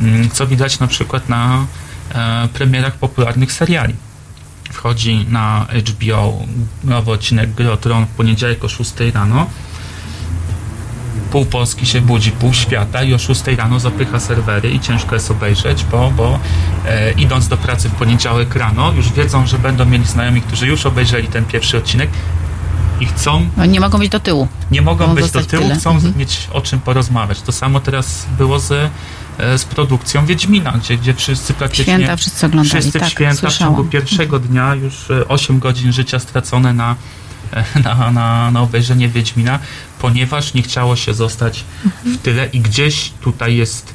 mm, 0.00 0.30
co 0.30 0.46
widać 0.46 0.78
na 0.78 0.86
przykład 0.86 1.28
na 1.28 1.66
e, 2.14 2.48
premierach 2.48 2.94
popularnych 2.94 3.52
seriali 3.52 3.94
wchodzi 4.72 5.26
na 5.28 5.66
HBO 5.88 6.38
nowy 6.84 7.10
odcinek 7.10 7.54
Gry 7.54 7.72
o 7.72 7.76
Tron 7.76 8.06
w 8.06 8.08
poniedziałek 8.08 8.64
o 8.64 8.68
6 8.68 8.92
rano. 9.14 9.46
Pół 11.32 11.44
Polski 11.44 11.86
się 11.86 12.00
budzi, 12.00 12.30
pół 12.32 12.52
świata 12.54 13.02
i 13.02 13.14
o 13.14 13.18
6 13.18 13.42
rano 13.46 13.80
zapycha 13.80 14.20
serwery 14.20 14.70
i 14.70 14.80
ciężko 14.80 15.14
jest 15.14 15.30
obejrzeć, 15.30 15.84
bo, 15.84 16.10
bo 16.16 16.38
e, 16.86 17.12
idąc 17.12 17.48
do 17.48 17.56
pracy 17.56 17.88
w 17.88 17.92
poniedziałek 17.94 18.54
rano 18.54 18.92
już 18.92 19.12
wiedzą, 19.12 19.46
że 19.46 19.58
będą 19.58 19.84
mieli 19.84 20.04
znajomi, 20.04 20.40
którzy 20.42 20.66
już 20.66 20.86
obejrzeli 20.86 21.28
ten 21.28 21.44
pierwszy 21.44 21.76
odcinek 21.78 22.10
i 23.00 23.06
chcą 23.06 23.48
No, 23.56 23.66
nie 23.66 23.80
mogą 23.80 23.98
być 23.98 24.08
do 24.08 24.20
tyłu. 24.20 24.48
nie 24.70 24.82
mogą 24.82 25.06
Mogą 25.06 25.20
być 25.22 25.30
do 25.30 25.42
tyłu, 25.44 25.62
tyle. 25.62 25.76
chcą 25.76 25.90
Mhm. 25.90 26.14
mieć 26.18 26.48
o 26.52 26.60
czym 26.60 26.80
porozmawiać. 26.80 27.42
To 27.42 27.52
samo 27.52 27.80
teraz 27.80 28.26
było 28.38 28.58
z, 28.60 28.72
e, 29.38 29.58
z 29.58 29.64
produkcją 29.64 30.26
Wiedźmina, 30.26 30.72
gdzie, 30.72 30.96
gdzie 30.98 31.14
wszyscy 31.14 31.54
praktycznie... 31.54 31.84
Święta 31.94 32.16
wszyscy 32.16 32.46
oglądali, 32.46 32.80
Wszyscy 32.82 32.98
w 32.98 33.02
tak, 33.02 33.10
święta 33.10 33.34
w 33.36 33.38
słyszałam. 33.38 33.74
ciągu 33.74 33.90
pierwszego 33.90 34.38
dnia 34.38 34.74
już 34.74 35.10
e, 35.10 35.28
8 35.28 35.58
godzin 35.58 35.92
życia 35.92 36.18
stracone 36.18 36.72
na, 36.72 36.90
e, 36.92 36.96
na, 37.84 38.10
na, 38.10 38.50
na 38.50 38.60
obejrzenie 38.60 39.08
Wiedźmina, 39.08 39.58
ponieważ 39.98 40.54
nie 40.54 40.62
chciało 40.62 40.96
się 40.96 41.14
zostać 41.14 41.64
w 42.04 42.18
tyle 42.18 42.46
i 42.46 42.60
gdzieś 42.60 43.12
tutaj 43.20 43.56
jest 43.56 43.94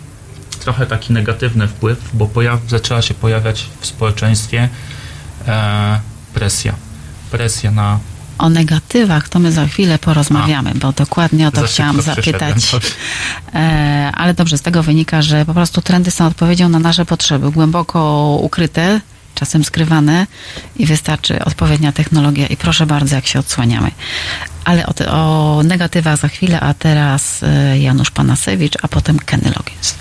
trochę 0.59 0.85
taki 0.85 1.13
negatywny 1.13 1.67
wpływ, 1.67 2.09
bo 2.13 2.27
pojaw, 2.27 2.59
zaczęła 2.67 3.01
się 3.01 3.13
pojawiać 3.13 3.67
w 3.79 3.85
społeczeństwie 3.85 4.69
e, 5.47 5.99
presja. 6.33 6.73
Presja 7.31 7.71
na 7.71 7.99
O 8.37 8.49
negatywach 8.49 9.29
to 9.29 9.39
my 9.39 9.51
za 9.51 9.65
chwilę 9.65 9.99
porozmawiamy, 9.99 10.71
bo 10.75 10.91
dokładnie 10.91 11.47
o 11.47 11.51
to 11.51 11.63
chciałam 11.63 12.01
zapytać. 12.01 12.75
E, 13.53 14.11
ale 14.15 14.33
dobrze, 14.33 14.57
z 14.57 14.61
tego 14.61 14.83
wynika, 14.83 15.21
że 15.21 15.45
po 15.45 15.53
prostu 15.53 15.81
trendy 15.81 16.11
są 16.11 16.25
odpowiedzią 16.25 16.69
na 16.69 16.79
nasze 16.79 17.05
potrzeby, 17.05 17.51
głęboko 17.51 18.29
ukryte, 18.41 19.01
czasem 19.35 19.63
skrywane 19.63 20.27
i 20.75 20.85
wystarczy 20.85 21.45
odpowiednia 21.45 21.91
technologia 21.91 22.47
i 22.47 22.57
proszę 22.57 22.85
bardzo, 22.85 23.15
jak 23.15 23.27
się 23.27 23.39
odsłaniamy. 23.39 23.91
Ale 24.65 24.85
o, 24.85 24.93
te, 24.93 25.11
o 25.11 25.61
negatywach 25.63 26.19
za 26.19 26.27
chwilę, 26.27 26.59
a 26.59 26.73
teraz 26.73 27.43
e, 27.43 27.79
Janusz 27.79 28.11
Panasewicz, 28.11 28.77
a 28.81 28.87
potem 28.87 29.19
Kenny 29.19 29.51
Loggins. 29.55 29.95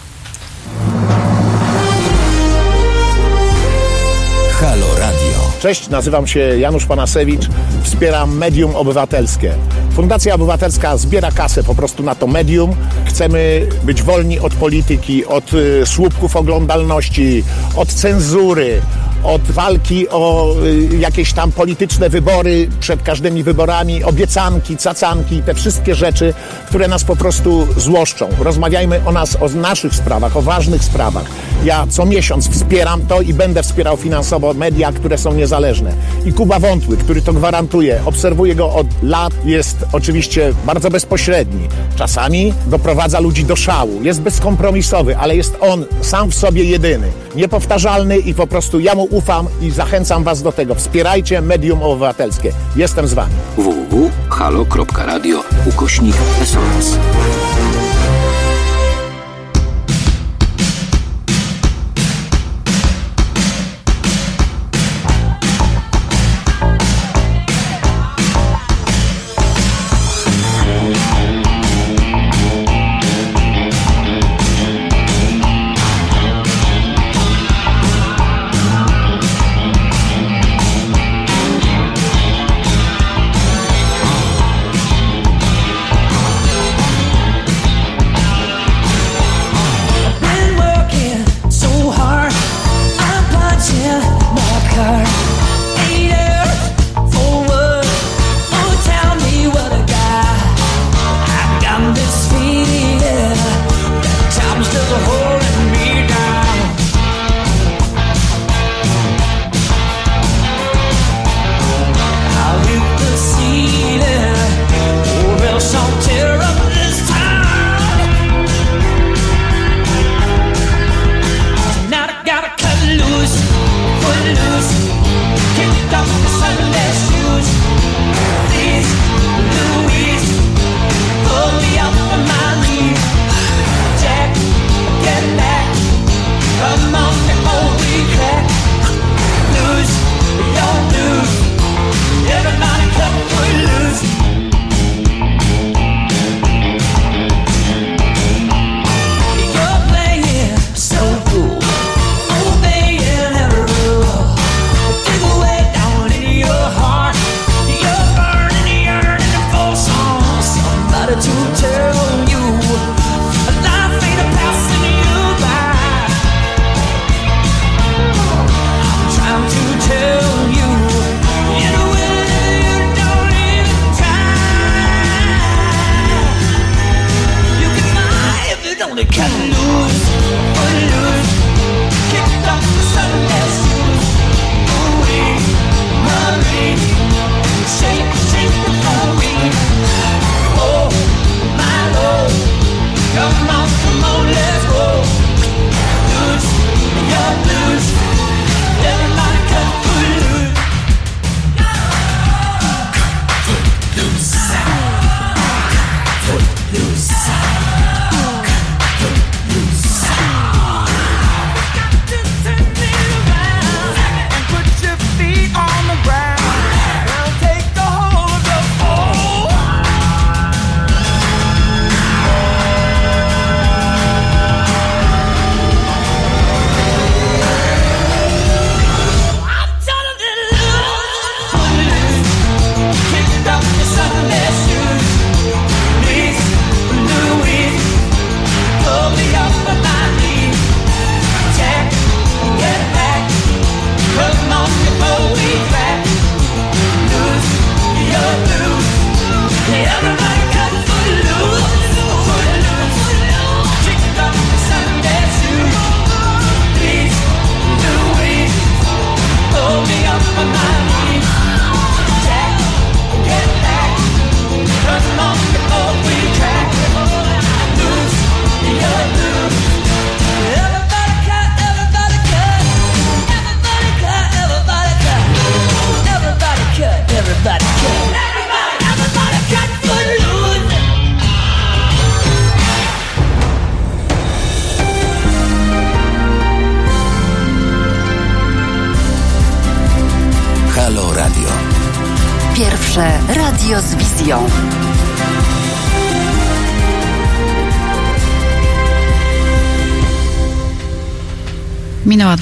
Halo 4.60 4.98
Radio. 4.98 5.52
Cześć, 5.60 5.88
nazywam 5.88 6.26
się 6.26 6.40
Janusz 6.40 6.86
Panasewicz, 6.86 7.48
wspieram 7.82 8.36
Medium 8.36 8.76
Obywatelskie. 8.76 9.54
Fundacja 9.94 10.34
Obywatelska 10.34 10.96
zbiera 10.96 11.30
kasę 11.32 11.62
po 11.62 11.74
prostu 11.74 12.02
na 12.02 12.14
to 12.14 12.26
medium. 12.26 12.76
Chcemy 13.04 13.66
być 13.84 14.02
wolni 14.02 14.38
od 14.38 14.54
polityki, 14.54 15.26
od 15.26 15.54
y, 15.54 15.86
słupków 15.86 16.36
oglądalności, 16.36 17.44
od 17.76 17.88
cenzury, 17.88 18.82
od 19.24 19.42
walki 19.42 20.08
o 20.08 20.54
y, 20.64 20.96
jakieś 20.96 21.32
tam 21.32 21.52
polityczne 21.52 22.08
wybory 22.08 22.68
przed 22.80 23.02
każdymi 23.02 23.42
wyborami, 23.42 24.04
obiecanki, 24.04 24.76
cacanki, 24.76 25.42
te 25.42 25.54
wszystkie 25.54 25.94
rzeczy, 25.94 26.34
które 26.66 26.88
nas 26.88 27.04
po 27.04 27.16
prostu 27.16 27.66
złoszczą. 27.76 28.28
Rozmawiajmy 28.38 29.00
o 29.06 29.12
nas, 29.12 29.36
o 29.40 29.48
naszych 29.48 29.94
sprawach, 29.94 30.36
o 30.36 30.42
ważnych 30.42 30.84
sprawach. 30.84 31.24
Ja 31.64 31.86
co 31.90 32.06
miesiąc 32.06 32.50
wspieram 32.50 33.06
to 33.06 33.20
i 33.20 33.34
będę 33.34 33.62
wspierał 33.62 33.96
finansowo 33.96 34.54
media, 34.54 34.92
które 34.92 35.18
są 35.18 35.34
niezależne. 35.34 35.92
I 36.26 36.32
Kuba 36.32 36.58
Wątły, 36.58 36.96
który 36.96 37.22
to 37.22 37.32
gwarantuje, 37.32 38.00
obserwuję 38.04 38.54
go 38.54 38.72
od 38.72 38.86
lat, 39.02 39.32
jest 39.44 39.76
oczywiście 39.92 40.52
bardzo 40.66 40.90
bezpośredni. 40.90 41.68
Czasami 41.96 42.54
doprowadza 42.66 43.20
ludzi 43.20 43.44
do 43.44 43.56
szału, 43.56 44.02
jest 44.02 44.20
bezkompromisowy, 44.20 45.16
ale 45.16 45.36
jest 45.36 45.56
on 45.60 45.84
sam 46.02 46.30
w 46.30 46.34
sobie 46.34 46.64
jedyny, 46.64 47.08
niepowtarzalny 47.36 48.18
i 48.18 48.34
po 48.34 48.46
prostu 48.46 48.80
ja 48.80 48.94
mu 48.94 49.04
ufam 49.14 49.46
i 49.60 49.70
zachęcam 49.70 50.24
was 50.24 50.42
do 50.42 50.52
tego. 50.52 50.74
Wspierajcie 50.74 51.40
medium 51.40 51.82
obywatelskie. 51.82 52.52
Jestem 52.76 53.06
z 53.06 53.14
wami. 53.14 53.34
www.halo.radio 53.56 55.42
ukośnik 55.66 56.16
SOS. 56.44 56.98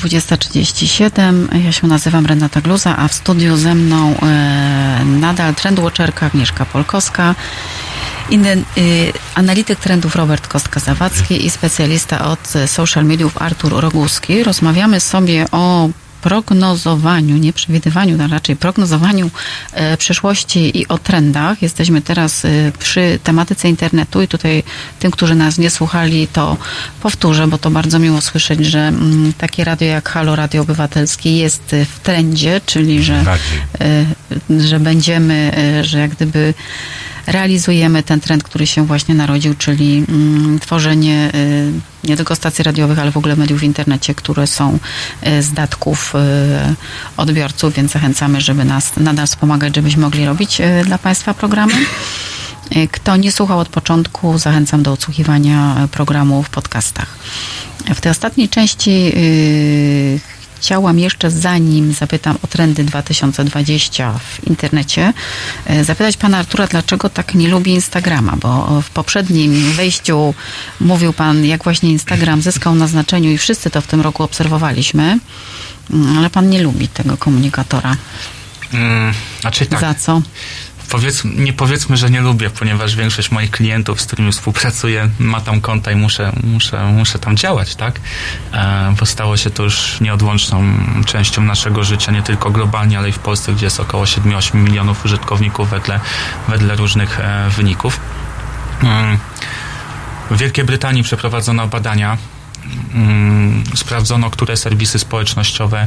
20.37. 0.02 1.64
Ja 1.64 1.72
się 1.72 1.86
nazywam 1.86 2.26
Renata 2.26 2.60
Gluza, 2.60 2.96
a 2.96 3.08
w 3.08 3.14
studiu 3.14 3.56
ze 3.56 3.74
mną 3.74 4.14
e, 4.22 5.04
nadal 5.04 5.54
trendwatcherka 5.54 6.26
Agnieszka 6.26 6.64
Polkowska, 6.64 7.34
inny, 8.30 8.64
y, 8.78 9.12
analityk 9.34 9.80
trendów 9.80 10.16
Robert 10.16 10.48
Kostka-Zawadzki 10.48 11.44
i 11.46 11.50
specjalista 11.50 12.24
od 12.24 12.52
social 12.66 13.04
mediów 13.04 13.42
Artur 13.42 13.72
Roguski. 13.80 14.44
Rozmawiamy 14.44 15.00
sobie 15.00 15.46
o 15.52 15.88
prognozowaniu, 16.22 17.36
nie 17.36 17.52
przewidywaniu, 17.52 18.22
a 18.22 18.26
raczej 18.26 18.56
prognozowaniu 18.56 19.30
e, 19.72 19.96
przyszłości 19.96 20.78
i 20.78 20.88
o 20.88 20.98
trendach. 20.98 21.62
Jesteśmy 21.62 22.02
teraz 22.02 22.44
e, 22.44 22.48
przy 22.78 23.18
tematyce 23.24 23.68
internetu 23.68 24.22
i 24.22 24.28
tutaj 24.28 24.62
tym, 24.98 25.10
którzy 25.10 25.34
nas 25.34 25.58
nie 25.58 25.70
słuchali, 25.70 26.26
to 26.26 26.56
powtórzę, 27.02 27.46
bo 27.46 27.58
to 27.58 27.70
bardzo 27.70 27.98
miło 27.98 28.20
słyszeć, 28.20 28.66
że 28.66 28.80
mm, 28.88 29.32
takie 29.38 29.64
radio 29.64 29.88
jak 29.88 30.08
Halo 30.08 30.36
Radio 30.36 30.62
Obywatelskie 30.62 31.36
jest 31.36 31.76
w 31.94 32.00
trendzie, 32.00 32.60
czyli 32.66 33.02
że, 33.02 33.24
e, 33.80 34.60
że 34.60 34.80
będziemy, 34.80 35.52
e, 35.56 35.84
że 35.84 35.98
jak 35.98 36.10
gdyby 36.10 36.54
realizujemy 37.26 38.02
ten 38.02 38.20
trend, 38.20 38.42
który 38.42 38.66
się 38.66 38.86
właśnie 38.86 39.14
narodził, 39.14 39.54
czyli 39.54 40.04
mm, 40.08 40.60
tworzenie 40.60 41.30
y, 41.34 41.72
nie 42.04 42.16
tylko 42.16 42.36
stacji 42.36 42.64
radiowych, 42.64 42.98
ale 42.98 43.10
w 43.10 43.16
ogóle 43.16 43.36
mediów 43.36 43.60
w 43.60 43.62
internecie, 43.62 44.14
które 44.14 44.46
są 44.46 44.78
y, 45.26 45.42
z 45.42 45.52
datków 45.52 46.14
y, 46.14 46.18
odbiorców, 47.16 47.74
więc 47.74 47.92
zachęcamy, 47.92 48.40
żeby 48.40 48.64
nas 48.64 48.96
nadal 48.96 49.26
wspomagać, 49.26 49.76
żebyśmy 49.76 50.02
mogli 50.02 50.26
robić 50.26 50.60
y, 50.60 50.84
dla 50.84 50.98
Państwa 50.98 51.34
programy. 51.34 51.74
Kto 52.92 53.16
nie 53.16 53.32
słuchał 53.32 53.58
od 53.58 53.68
początku, 53.68 54.38
zachęcam 54.38 54.82
do 54.82 54.92
odsłuchiwania 54.92 55.88
programu 55.90 56.42
w 56.42 56.50
podcastach. 56.50 57.18
W 57.94 58.00
tej 58.00 58.10
ostatniej 58.10 58.48
części 58.48 59.12
chciałam 60.62 60.98
jeszcze, 60.98 61.30
zanim 61.30 61.92
zapytam 61.92 62.38
o 62.42 62.46
trendy 62.46 62.84
2020 62.84 64.18
w 64.18 64.46
internecie, 64.46 65.12
e, 65.66 65.84
zapytać 65.84 66.16
pana 66.16 66.38
Artura, 66.38 66.66
dlaczego 66.66 67.08
tak 67.08 67.34
nie 67.34 67.48
lubi 67.48 67.72
Instagrama, 67.72 68.36
bo 68.36 68.82
w 68.82 68.90
poprzednim 68.90 69.72
wejściu 69.72 70.34
mówił 70.80 71.12
pan, 71.12 71.44
jak 71.44 71.64
właśnie 71.64 71.90
Instagram 71.90 72.42
zyskał 72.42 72.74
na 72.74 72.86
znaczeniu 72.86 73.30
i 73.30 73.38
wszyscy 73.38 73.70
to 73.70 73.80
w 73.80 73.86
tym 73.86 74.00
roku 74.00 74.22
obserwowaliśmy, 74.22 75.18
Mm, 75.90 76.18
ale 76.18 76.30
pan 76.30 76.50
nie 76.50 76.62
lubi 76.62 76.88
tego 76.88 77.16
komunikatora. 77.16 77.96
Mm, 78.72 79.14
znaczy 79.40 79.66
tak. 79.66 79.80
Za 79.80 79.94
co? 79.94 80.22
Powiedz, 80.92 81.24
nie 81.24 81.52
powiedzmy, 81.52 81.96
że 81.96 82.10
nie 82.10 82.20
lubię, 82.20 82.50
ponieważ 82.50 82.96
większość 82.96 83.30
moich 83.30 83.50
klientów, 83.50 84.00
z 84.00 84.06
którymi 84.06 84.32
współpracuję, 84.32 85.08
ma 85.18 85.40
tam 85.40 85.60
konta 85.60 85.92
i 85.92 85.96
muszę, 85.96 86.32
muszę, 86.42 86.86
muszę 86.86 87.18
tam 87.18 87.36
działać, 87.36 87.76
tak? 87.76 88.00
E, 88.52 88.94
bo 89.00 89.06
stało 89.06 89.36
się 89.36 89.50
to 89.50 89.62
już 89.62 90.00
nieodłączną 90.00 90.64
częścią 91.06 91.42
naszego 91.42 91.84
życia, 91.84 92.12
nie 92.12 92.22
tylko 92.22 92.50
globalnie, 92.50 92.98
ale 92.98 93.08
i 93.08 93.12
w 93.12 93.18
Polsce, 93.18 93.52
gdzie 93.52 93.66
jest 93.66 93.80
około 93.80 94.04
7-8 94.04 94.54
milionów 94.54 95.04
użytkowników 95.04 95.70
wedle, 95.70 96.00
wedle 96.48 96.76
różnych 96.76 97.20
e, 97.20 97.50
wyników. 97.50 98.00
Mm. 98.82 99.18
W 100.30 100.36
Wielkiej 100.38 100.64
Brytanii 100.64 101.02
przeprowadzono 101.02 101.68
badania. 101.68 102.18
Mm, 102.94 103.64
Sprawdzono, 103.74 104.30
które 104.30 104.56
serwisy 104.56 104.98
społecznościowe 104.98 105.86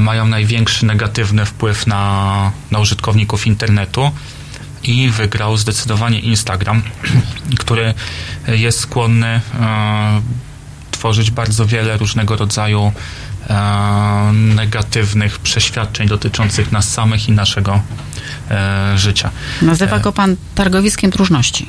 mają 0.00 0.26
największy 0.26 0.86
negatywny 0.86 1.46
wpływ 1.46 1.86
na, 1.86 2.52
na 2.70 2.78
użytkowników 2.78 3.46
internetu 3.46 4.10
i 4.82 5.10
wygrał 5.10 5.56
zdecydowanie 5.56 6.18
Instagram, 6.18 6.82
który 7.60 7.94
jest 8.48 8.80
skłonny 8.80 9.26
e, 9.26 9.40
tworzyć 10.90 11.30
bardzo 11.30 11.66
wiele 11.66 11.96
różnego 11.96 12.36
rodzaju 12.36 12.92
e, 13.50 14.32
negatywnych 14.32 15.38
przeświadczeń 15.38 16.08
dotyczących 16.08 16.72
nas 16.72 16.92
samych 16.92 17.28
i 17.28 17.32
naszego 17.32 17.82
e, 18.50 18.98
życia. 18.98 19.30
Nazywa 19.62 19.96
E, 19.96 20.00
go 20.00 20.12
pan 20.12 20.36
targowiskiem 20.54 21.10
próżności. 21.10 21.66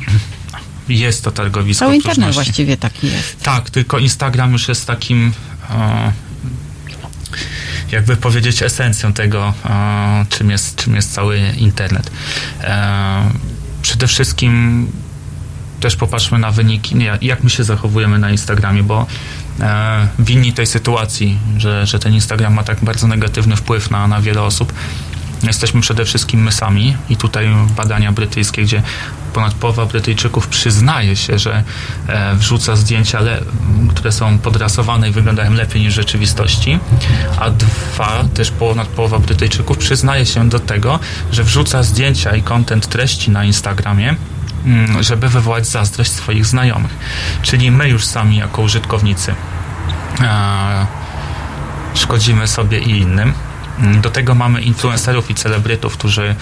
Jest 0.90 1.24
to 1.24 1.32
targowisko 1.32 1.86
Cały 1.86 1.96
internet 1.96 2.16
próżności. 2.16 2.36
właściwie 2.36 2.78
taki 2.78 3.08
jest. 3.08 3.44
Tak, 3.44 3.70
tylko 3.70 4.00
Instagram 4.00 4.52
już 4.52 4.68
jest 4.68 4.88
takim, 4.88 5.34
e, 5.70 6.12
jakby 7.92 8.18
powiedzieć, 8.18 8.64
esencją 8.64 9.14
tego, 9.14 9.54
e, 9.66 10.26
czym, 10.30 10.52
jest, 10.52 10.76
czym 10.76 10.96
jest 10.96 11.14
cały 11.14 11.40
internet. 11.40 12.12
E, 12.62 13.30
przede 13.82 14.08
wszystkim 14.08 14.88
też 15.80 15.96
popatrzmy 15.96 16.40
na 16.40 16.52
wyniki, 16.52 16.96
nie, 16.96 17.18
jak 17.22 17.44
my 17.44 17.50
się 17.50 17.64
zachowujemy 17.64 18.20
na 18.20 18.32
Instagramie, 18.32 18.84
bo 18.84 19.06
e, 19.60 20.08
winni 20.20 20.54
tej 20.54 20.68
sytuacji, 20.68 21.38
że, 21.58 21.86
że 21.86 22.00
ten 22.00 22.14
Instagram 22.14 22.54
ma 22.54 22.64
tak 22.64 22.84
bardzo 22.84 23.08
negatywny 23.08 23.56
wpływ 23.56 23.92
na, 23.92 24.08
na 24.08 24.22
wiele 24.22 24.42
osób, 24.42 24.74
jesteśmy 25.50 25.82
przede 25.82 26.06
wszystkim 26.06 26.44
my 26.44 26.52
sami 26.52 26.98
i 27.10 27.18
tutaj 27.18 27.48
badania 27.76 28.12
brytyjskie, 28.12 28.62
gdzie 28.62 28.82
ponad 29.34 29.54
połowa 29.54 29.86
Brytyjczyków 29.86 30.48
przyznaje 30.48 31.16
się, 31.16 31.40
że 31.40 31.64
e, 32.08 32.36
wrzuca 32.36 32.76
zdjęcia, 32.76 33.20
które 33.90 34.12
są 34.12 34.40
podrasowane 34.40 35.10
i 35.10 35.12
wyglądają 35.12 35.54
lepiej 35.54 35.82
niż 35.82 35.94
w 35.94 35.96
rzeczywistości, 35.96 36.80
a 37.40 37.50
dwa, 37.50 38.24
też 38.34 38.52
ponad 38.52 38.88
połowa 38.88 39.20
Brytyjczyków 39.20 39.78
przyznaje 39.78 40.26
się 40.26 40.50
do 40.50 40.60
tego, 40.60 41.00
że 41.32 41.44
wrzuca 41.44 41.84
zdjęcia 41.84 42.36
i 42.36 42.44
content 42.44 42.88
treści 42.88 43.32
na 43.32 43.44
Instagramie, 43.44 44.16
mm, 44.66 45.04
żeby 45.04 45.30
wywołać 45.30 45.68
zazdrość 45.68 46.12
swoich 46.12 46.46
znajomych. 46.46 46.92
Czyli 47.42 47.72
my 47.72 47.90
już 47.90 48.06
sami 48.06 48.38
jako 48.38 48.62
użytkownicy 48.62 49.36
e, 50.22 50.86
szkodzimy 51.96 52.48
sobie 52.48 52.80
i 52.80 53.00
innym. 53.00 53.34
Mm, 53.80 54.02
Do 54.02 54.10
tego 54.10 54.36
mamy 54.36 54.62
influencerów 54.62 55.30
i 55.32 55.36
celebrytów, 55.36 55.98
którzy 55.98 56.36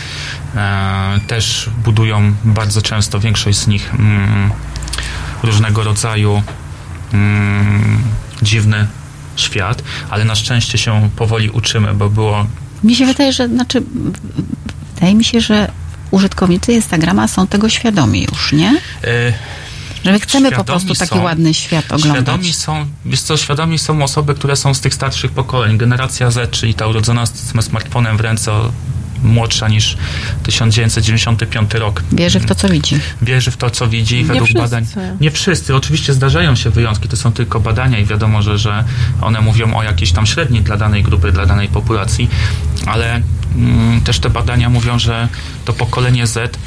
e, 0.56 1.20
też 1.28 1.70
budują 1.84 2.34
bardzo 2.44 2.82
często, 2.82 3.20
większość 3.20 3.58
z 3.58 3.68
nich, 3.68 3.94
mm, 3.94 4.52
różnego 5.44 5.84
rodzaju 5.84 6.44
mm, 7.14 8.04
dziwny 8.42 8.88
świat, 9.36 9.84
ale 10.10 10.26
na 10.26 10.36
szczęście 10.36 10.78
się 10.78 11.10
powoli 11.16 11.50
uczymy, 11.50 11.94
bo 11.94 12.10
było 12.10 12.46
Mi 12.84 12.96
się 12.96 13.06
wydaje, 13.06 13.34
że 13.34 13.48
znaczy, 13.48 13.84
wydaje 14.96 15.16
mi 15.16 15.24
się, 15.24 15.42
że 15.42 15.72
użytkownicy 16.12 16.74
Instagrama 16.74 17.28
są 17.28 17.48
tego 17.48 17.70
świadomi 17.70 18.28
już, 18.32 18.54
nie? 18.54 18.70
e, 19.04 19.34
Że 20.06 20.12
my 20.12 20.20
chcemy 20.20 20.50
po 20.50 20.56
Świadomi 20.56 20.80
prostu 20.86 20.94
taki 21.00 21.16
są. 21.20 21.24
ładny 21.24 21.54
świat 21.54 21.86
oglądać. 21.86 22.12
Świadomi 22.12 22.54
są, 22.54 22.86
wiesz 23.06 23.22
co, 23.22 23.38
świadomi 23.38 23.80
są 23.80 24.04
osoby, 24.04 24.36
które 24.36 24.56
są 24.56 24.74
z 24.74 24.82
tych 24.82 24.94
starszych 24.94 25.32
pokoleń. 25.32 25.78
Generacja 25.78 26.32
Z, 26.32 26.52
czyli 26.52 26.74
ta 26.74 26.88
urodzona 26.88 27.26
z 27.26 27.64
smartfonem 27.66 28.18
w 28.18 28.20
ręce, 28.22 28.52
o- 28.54 28.72
młodsza 29.24 29.68
niż 29.68 29.98
1995 30.44 31.74
rok. 31.74 32.04
Wierzy 32.12 32.40
w 32.40 32.46
to, 32.46 32.56
co 32.56 32.70
widzi. 32.70 33.00
Wierzy 33.22 33.52
w 33.52 33.58
to, 33.58 33.70
co 33.70 33.88
widzi 33.88 34.16
i 34.16 34.20
Nie 34.20 34.26
według 34.26 34.46
wszyscy. 34.46 34.62
badań. 34.62 34.86
Nie 35.22 35.32
wszyscy. 35.32 35.76
Oczywiście 35.76 36.14
zdarzają 36.14 36.56
się 36.56 36.70
wyjątki, 36.70 37.08
to 37.10 37.18
są 37.18 37.32
tylko 37.32 37.60
badania 37.60 38.00
i 38.00 38.06
wiadomo, 38.06 38.42
że, 38.42 38.58
że 38.58 38.84
one 39.22 39.42
mówią 39.42 39.74
o 39.74 39.84
jakiejś 39.84 40.12
tam 40.12 40.26
średniej 40.26 40.62
dla 40.62 40.78
danej 40.78 41.04
grupy, 41.04 41.32
dla 41.32 41.46
danej 41.46 41.68
populacji, 41.68 42.30
ale 42.86 43.22
mm, 43.56 44.02
też 44.02 44.20
te 44.20 44.30
badania 44.30 44.70
mówią, 44.70 45.00
że 45.00 45.28
to 45.66 45.74
pokolenie 45.74 46.28
Z 46.28 46.58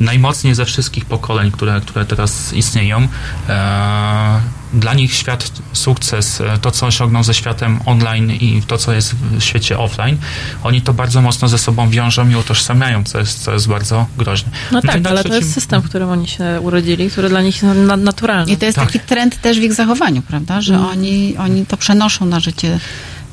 najmocniej 0.00 0.54
ze 0.54 0.64
wszystkich 0.64 1.04
pokoleń, 1.04 1.50
które, 1.50 1.80
które 1.86 2.04
teraz 2.04 2.52
istnieją. 2.52 3.08
E, 3.48 4.40
dla 4.74 4.94
nich 4.94 5.14
świat, 5.14 5.52
sukces, 5.72 6.40
e, 6.40 6.58
to 6.58 6.70
co 6.70 6.86
osiągną 6.86 7.22
ze 7.22 7.34
światem 7.34 7.80
online 7.86 8.30
i 8.30 8.62
to 8.66 8.78
co 8.78 8.92
jest 8.92 9.14
w 9.14 9.42
świecie 9.42 9.78
offline, 9.78 10.16
oni 10.62 10.82
to 10.82 10.94
bardzo 10.94 11.22
mocno 11.22 11.48
ze 11.48 11.58
sobą 11.58 11.90
wiążą 11.90 12.28
i 12.28 12.34
utożsamiają, 12.36 13.04
co 13.04 13.18
jest, 13.18 13.42
co 13.44 13.52
jest 13.52 13.68
bardzo 13.68 14.06
groźne. 14.18 14.50
No 14.72 14.82
tak, 14.82 15.00
na 15.00 15.10
ale 15.10 15.22
to 15.22 15.28
trzecim- 15.28 15.34
jest 15.42 15.54
system, 15.54 15.82
w 15.82 15.88
którym 15.88 16.08
oni 16.10 16.28
się 16.28 16.60
urodzili, 16.60 17.10
który 17.10 17.28
dla 17.28 17.42
nich 17.42 17.62
jest 17.62 17.76
na, 17.78 17.96
naturalny. 17.96 18.52
I 18.52 18.56
to 18.56 18.64
jest 18.66 18.78
taki 18.78 19.00
trend 19.00 19.40
też 19.40 19.58
w 19.60 19.62
ich 19.62 19.74
zachowaniu, 19.74 20.22
prawda? 20.22 20.60
Że 20.60 20.74
Mm. 20.74 20.86
oni, 20.86 21.36
oni 21.36 21.66
to 21.66 21.76
przenoszą 21.76 22.26
na 22.26 22.40
życie 22.40 22.78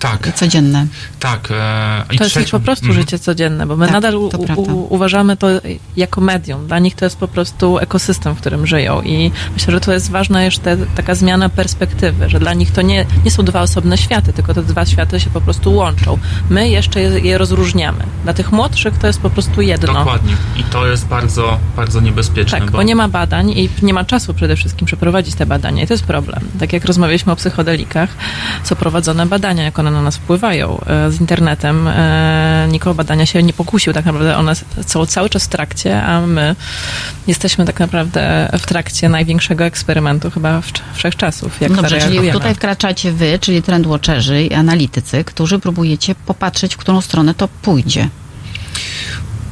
Tak. 0.02 0.34
codzienne. 0.36 0.86
Tak. 1.20 1.48
E, 1.52 2.04
i 2.14 2.18
To 2.18 2.24
jest 2.24 2.38
ich 2.38 2.50
po 2.50 2.60
prostu 2.60 2.86
Mhm. 2.86 3.02
życie 3.02 3.20
codzienne, 3.20 3.66
bo 3.68 3.78
my 3.78 3.86
Tak, 3.86 3.94
nadal 3.94 4.16
u, 4.16 4.30
u, 4.56 4.94
uważamy 4.94 5.38
to 5.38 5.48
jako 5.98 6.22
medium. 6.22 6.68
Dla 6.68 6.80
nich 6.80 6.96
to 6.96 7.06
jest 7.06 7.18
po 7.18 7.28
prostu 7.28 7.78
ekosystem, 7.78 8.36
w 8.36 8.38
którym 8.38 8.68
żyją 8.68 9.02
i 9.02 9.32
myślę, 9.54 9.74
że 9.74 9.82
to 9.82 9.94
jest 9.94 10.12
ważna 10.12 10.44
jeszcze 10.44 10.78
taka 10.96 11.16
zmiana 11.16 11.50
perspektywy, 11.50 12.30
że 12.30 12.40
dla 12.40 12.54
nich 12.54 12.72
to 12.72 12.82
nie, 12.82 13.06
nie 13.26 13.32
są 13.32 13.44
dwa 13.44 13.62
osobne 13.62 13.98
światy, 13.98 14.34
tylko 14.34 14.54
te 14.54 14.64
dwa 14.64 14.86
światy 14.86 15.20
się 15.20 15.30
po 15.30 15.42
prostu 15.42 15.74
łączą. 15.74 16.18
My 16.50 16.70
jeszcze 16.70 17.02
je, 17.02 17.20
je 17.20 17.38
rozróżniamy. 17.38 18.04
Dla 18.24 18.34
tych 18.34 18.52
młodszych 18.52 18.98
to 18.98 19.08
jest 19.08 19.20
po 19.22 19.30
prostu 19.30 19.62
jedno. 19.62 19.94
Dokładnie. 19.94 20.34
I 20.58 20.64
to 20.64 20.88
jest 20.88 21.08
bardzo, 21.08 21.60
bardzo 21.76 22.00
niebezpieczne. 22.00 22.60
Tak, 22.60 22.72
bo 22.72 22.84
nie 22.84 22.96
ma 22.96 23.08
badań 23.08 23.50
i 23.52 23.70
nie 23.82 23.94
ma 23.94 24.04
czasu 24.06 24.34
przede 24.34 24.56
wszystkim 24.56 24.86
przeprowadzić 24.88 25.36
te 25.36 25.46
badania 25.46 25.84
i 25.84 25.88
to 25.88 25.94
jest 25.94 26.04
problem. 26.04 26.40
Tak 26.60 26.74
jak 26.74 26.86
rozmawialiśmy 26.86 27.32
o 27.32 27.36
psychodelikach, 27.36 28.10
są 28.64 28.76
prowadzone 28.76 29.26
badania, 29.26 29.64
jak 29.64 29.80
one 29.80 29.91
one 29.92 29.98
na 30.00 30.04
nas 30.04 30.18
wpływają 30.18 30.82
e, 30.88 31.12
z 31.12 31.20
internetem. 31.22 31.88
E, 31.88 32.68
Nikogo 32.72 32.94
badania 32.94 33.26
się 33.26 33.44
nie 33.44 33.54
pokusił, 33.54 33.94
tak 33.94 34.06
naprawdę 34.06 34.38
one 34.38 34.54
są 34.88 35.06
cały 35.06 35.30
czas 35.30 35.44
w 35.46 35.48
trakcie, 35.48 36.04
a 36.04 36.22
my 36.22 36.56
jesteśmy 37.28 37.66
tak 37.66 37.80
naprawdę 37.80 38.50
w 38.60 38.66
trakcie 38.66 39.10
największego 39.10 39.64
eksperymentu 39.66 40.32
chyba 40.32 40.62
w- 40.62 40.72
wszechczasów. 40.94 41.62
Jak 41.62 41.72
Dobrze, 41.74 42.00
czyli 42.02 42.32
tutaj 42.32 42.56
wkraczacie 42.56 43.12
wy, 43.12 43.40
czyli 43.42 43.62
trendwatcherzy 43.62 44.44
i 44.44 44.54
analitycy, 44.54 45.24
którzy 45.24 45.60
próbujecie 45.60 46.16
popatrzeć, 46.16 46.74
w 46.76 46.78
którą 46.78 47.02
stronę 47.02 47.34
to 47.34 47.48
pójdzie. 47.48 48.10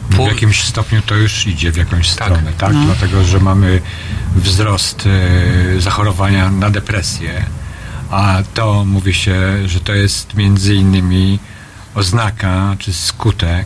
W 0.10 0.18
jakimś 0.20 0.64
stopniu 0.64 1.02
to 1.02 1.16
już 1.16 1.48
idzie 1.48 1.72
w 1.72 1.78
jakąś 1.78 2.10
stronę, 2.10 2.52
tak? 2.57 2.74
No. 2.74 2.86
Dlatego, 2.86 3.24
że 3.24 3.40
mamy 3.40 3.82
wzrost 4.36 5.03
e, 5.78 5.82
zachorowania 5.82 6.52
na 6.52 6.70
depresję, 6.70 7.45
a 8.10 8.44
to 8.53 8.86
mówi 8.86 9.14
się, 9.14 9.68
że 9.68 9.80
to 9.80 9.94
jest 9.94 10.34
między 10.34 10.76
innymi 10.76 11.40
oznaka 11.95 12.76
czy 12.80 12.94
skutek 12.94 13.65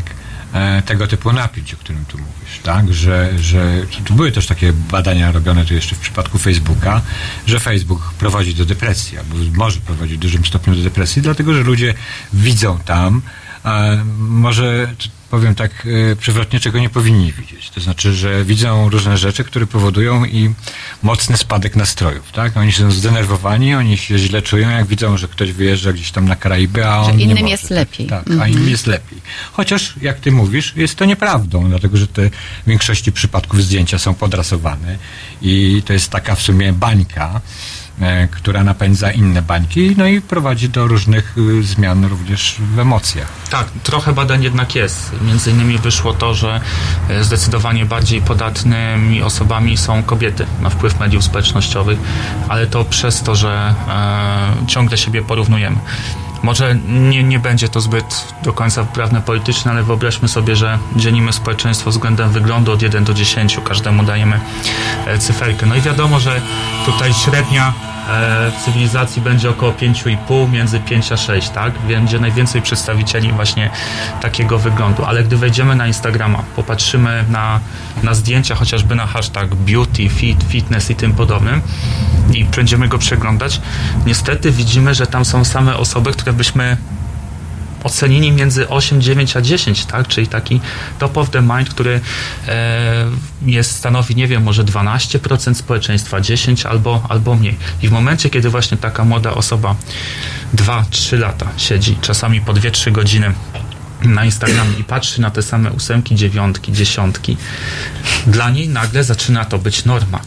e, 0.53 0.81
tego 0.81 1.07
typu 1.07 1.33
napięć, 1.33 1.73
o 1.73 1.77
którym 1.77 2.05
tu 2.05 2.17
mówisz, 2.17 2.59
tak? 2.63 2.93
Że, 2.93 3.39
że 3.39 3.85
tu 4.05 4.13
były 4.13 4.31
też 4.31 4.47
takie 4.47 4.73
badania 4.73 5.31
robione 5.31 5.65
tu 5.65 5.73
jeszcze 5.73 5.95
w 5.95 5.99
przypadku 5.99 6.37
Facebooka, 6.37 7.01
że 7.47 7.59
Facebook 7.59 8.13
prowadzi 8.13 8.55
do 8.55 8.65
depresji, 8.65 9.17
albo 9.17 9.35
może 9.57 9.79
prowadzić 9.79 10.17
w 10.17 10.19
dużym 10.19 10.45
stopniu 10.45 10.75
do 10.75 10.81
depresji, 10.81 11.21
dlatego, 11.21 11.53
że 11.53 11.63
ludzie 11.63 11.93
widzą 12.33 12.79
tam, 12.79 13.21
a 13.63 13.83
może 14.17 14.95
powiem 15.33 15.55
tak 15.55 15.87
e, 16.11 16.15
przewrotnie, 16.15 16.59
czego 16.59 16.79
nie 16.79 16.89
powinni 16.89 17.33
widzieć. 17.33 17.69
To 17.69 17.81
znaczy, 17.81 18.13
że 18.13 18.45
widzą 18.45 18.89
różne 18.89 19.17
rzeczy, 19.17 19.43
które 19.43 19.67
powodują 19.67 20.25
im 20.25 20.55
mocny 21.03 21.37
spadek 21.37 21.75
nastrojów, 21.75 22.31
tak? 22.31 22.57
Oni 22.57 22.71
są 22.71 22.91
zdenerwowani, 22.91 23.75
oni 23.75 23.97
się 23.97 24.17
źle 24.17 24.41
czują, 24.41 24.69
jak 24.69 24.85
widzą, 24.85 25.17
że 25.17 25.27
ktoś 25.27 25.51
wyjeżdża 25.51 25.93
gdzieś 25.93 26.11
tam 26.11 26.27
na 26.27 26.35
Karaiby, 26.35 26.87
a 26.87 27.03
Że 27.03 27.11
on 27.11 27.17
nie 27.17 27.23
innym 27.23 27.37
może. 27.37 27.49
jest 27.49 27.69
lepiej. 27.69 28.07
Tak, 28.07 28.27
a 28.27 28.31
Mhm. 28.31 28.51
innym 28.51 28.69
jest 28.69 28.87
lepiej. 28.87 29.21
Chociaż, 29.51 29.93
jak 30.01 30.19
ty 30.19 30.31
mówisz, 30.31 30.73
jest 30.75 30.95
to 30.95 31.05
nieprawdą, 31.05 31.69
dlatego, 31.69 31.97
że 31.97 32.07
te 32.07 32.29
w 32.29 32.67
większości 32.67 33.11
przypadków 33.11 33.63
zdjęcia 33.63 33.99
są 33.99 34.13
podrasowane 34.13 34.97
i 35.41 35.81
to 35.85 35.93
jest 35.93 36.09
taka 36.09 36.35
w 36.35 36.41
sumie 36.41 36.73
bańka, 36.73 37.41
która 38.31 38.63
napędza 38.63 39.11
inne 39.11 39.41
bańki, 39.41 39.95
no 39.97 40.07
i 40.07 40.21
prowadzi 40.21 40.69
do 40.69 40.87
różnych 40.87 41.37
y, 41.37 41.63
zmian 41.63 42.05
również 42.05 42.55
w 42.75 42.79
emocjach. 42.79 43.27
Tak, 43.49 43.67
trochę 43.83 44.13
badań 44.13 44.43
jednak 44.43 44.75
jest. 44.75 45.11
Między 45.21 45.51
innymi 45.51 45.77
wyszło 45.77 46.13
to, 46.13 46.33
że 46.33 46.61
e, 47.09 47.23
zdecydowanie 47.23 47.85
bardziej 47.85 48.21
podatnymi 48.21 49.21
osobami 49.21 49.77
są 49.77 50.03
kobiety 50.03 50.45
na 50.61 50.69
wpływ 50.69 50.99
mediów 50.99 51.23
społecznościowych, 51.23 51.99
ale 52.49 52.67
to 52.67 52.85
przez 52.85 53.23
to, 53.23 53.35
że 53.35 53.75
e, 53.87 54.67
ciągle 54.67 54.97
siebie 54.97 55.21
porównujemy. 55.21 55.77
Może 56.43 56.75
nie, 56.87 57.23
nie 57.23 57.39
będzie 57.39 57.69
to 57.69 57.81
zbyt 57.81 58.33
do 58.43 58.53
końca 58.53 58.83
wprawne 58.83 59.21
politycznie, 59.21 59.71
ale 59.71 59.83
wyobraźmy 59.83 60.27
sobie, 60.27 60.55
że 60.55 60.79
dzielimy 60.95 61.33
społeczeństwo 61.33 61.89
względem 61.89 62.29
wyglądu 62.29 62.71
od 62.71 62.81
1 62.81 63.03
do 63.03 63.13
10, 63.13 63.57
każdemu 63.63 64.03
dajemy 64.03 64.39
e, 65.07 65.17
cyferkę. 65.17 65.65
No 65.65 65.75
i 65.75 65.81
wiadomo, 65.81 66.19
że 66.19 66.41
tutaj 66.85 67.13
średnia 67.13 67.73
w 68.51 68.65
cywilizacji 68.65 69.21
będzie 69.21 69.49
około 69.49 69.71
5,5, 69.71 70.51
między 70.51 70.79
5 70.79 71.11
a 71.11 71.17
6, 71.17 71.49
tak? 71.49 71.73
Będzie 71.87 72.19
najwięcej 72.19 72.61
przedstawicieli 72.61 73.31
właśnie 73.31 73.69
takiego 74.21 74.59
wyglądu. 74.59 75.05
Ale 75.05 75.23
gdy 75.23 75.37
wejdziemy 75.37 75.75
na 75.75 75.87
Instagrama, 75.87 76.43
popatrzymy 76.55 77.25
na, 77.29 77.59
na 78.03 78.13
zdjęcia, 78.13 78.55
chociażby 78.55 78.95
na 78.95 79.07
hashtag 79.07 79.55
beauty, 79.55 80.09
fit, 80.09 80.43
fitness 80.49 80.89
i 80.89 80.95
tym 80.95 81.13
podobnym 81.13 81.61
i 82.33 82.45
będziemy 82.45 82.87
go 82.87 82.97
przeglądać, 82.97 83.61
niestety 84.05 84.51
widzimy, 84.51 84.95
że 84.95 85.07
tam 85.07 85.25
są 85.25 85.45
same 85.45 85.77
osoby, 85.77 86.11
które 86.11 86.33
byśmy 86.33 86.77
ocenili 87.83 88.31
między 88.31 88.69
8, 88.69 89.01
9 89.01 89.37
a 89.37 89.41
10, 89.41 89.85
tak? 89.85 90.07
Czyli 90.07 90.27
taki 90.27 90.61
top 90.99 91.17
of 91.17 91.29
the 91.29 91.41
mind, 91.41 91.69
który 91.69 92.01
e, 92.47 93.05
jest, 93.45 93.71
stanowi, 93.71 94.15
nie 94.15 94.27
wiem, 94.27 94.43
może 94.43 94.63
12% 94.63 95.53
społeczeństwa, 95.53 96.21
10 96.21 96.65
albo, 96.65 97.05
albo 97.09 97.35
mniej. 97.35 97.57
I 97.81 97.87
w 97.87 97.91
momencie, 97.91 98.29
kiedy 98.29 98.49
właśnie 98.49 98.77
taka 98.77 99.05
młoda 99.05 99.33
osoba 99.33 99.75
2-3 100.55 101.19
lata 101.19 101.47
siedzi, 101.57 101.97
czasami 102.01 102.41
po 102.41 102.53
2-3 102.53 102.91
godziny 102.91 103.33
na 104.01 104.25
Instagramie 104.25 104.79
i 104.79 104.83
patrzy 104.83 105.21
na 105.21 105.31
te 105.31 105.41
same 105.41 105.71
ósemki, 105.71 106.15
dziewiątki, 106.15 106.71
dziesiątki, 106.71 107.37
dla 108.27 108.49
niej 108.49 108.69
nagle 108.69 109.03
zaczyna 109.03 109.45
to 109.45 109.57
być 109.57 109.85
norma. 109.85 110.19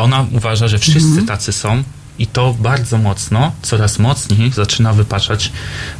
Ona 0.00 0.26
uważa, 0.32 0.68
że 0.68 0.78
wszyscy 0.78 1.22
tacy 1.26 1.52
są 1.52 1.82
i 2.18 2.26
to 2.26 2.54
bardzo 2.58 2.98
mocno, 2.98 3.52
coraz 3.62 3.98
mocniej 3.98 4.52
zaczyna 4.52 4.92
wypaczać 4.92 5.52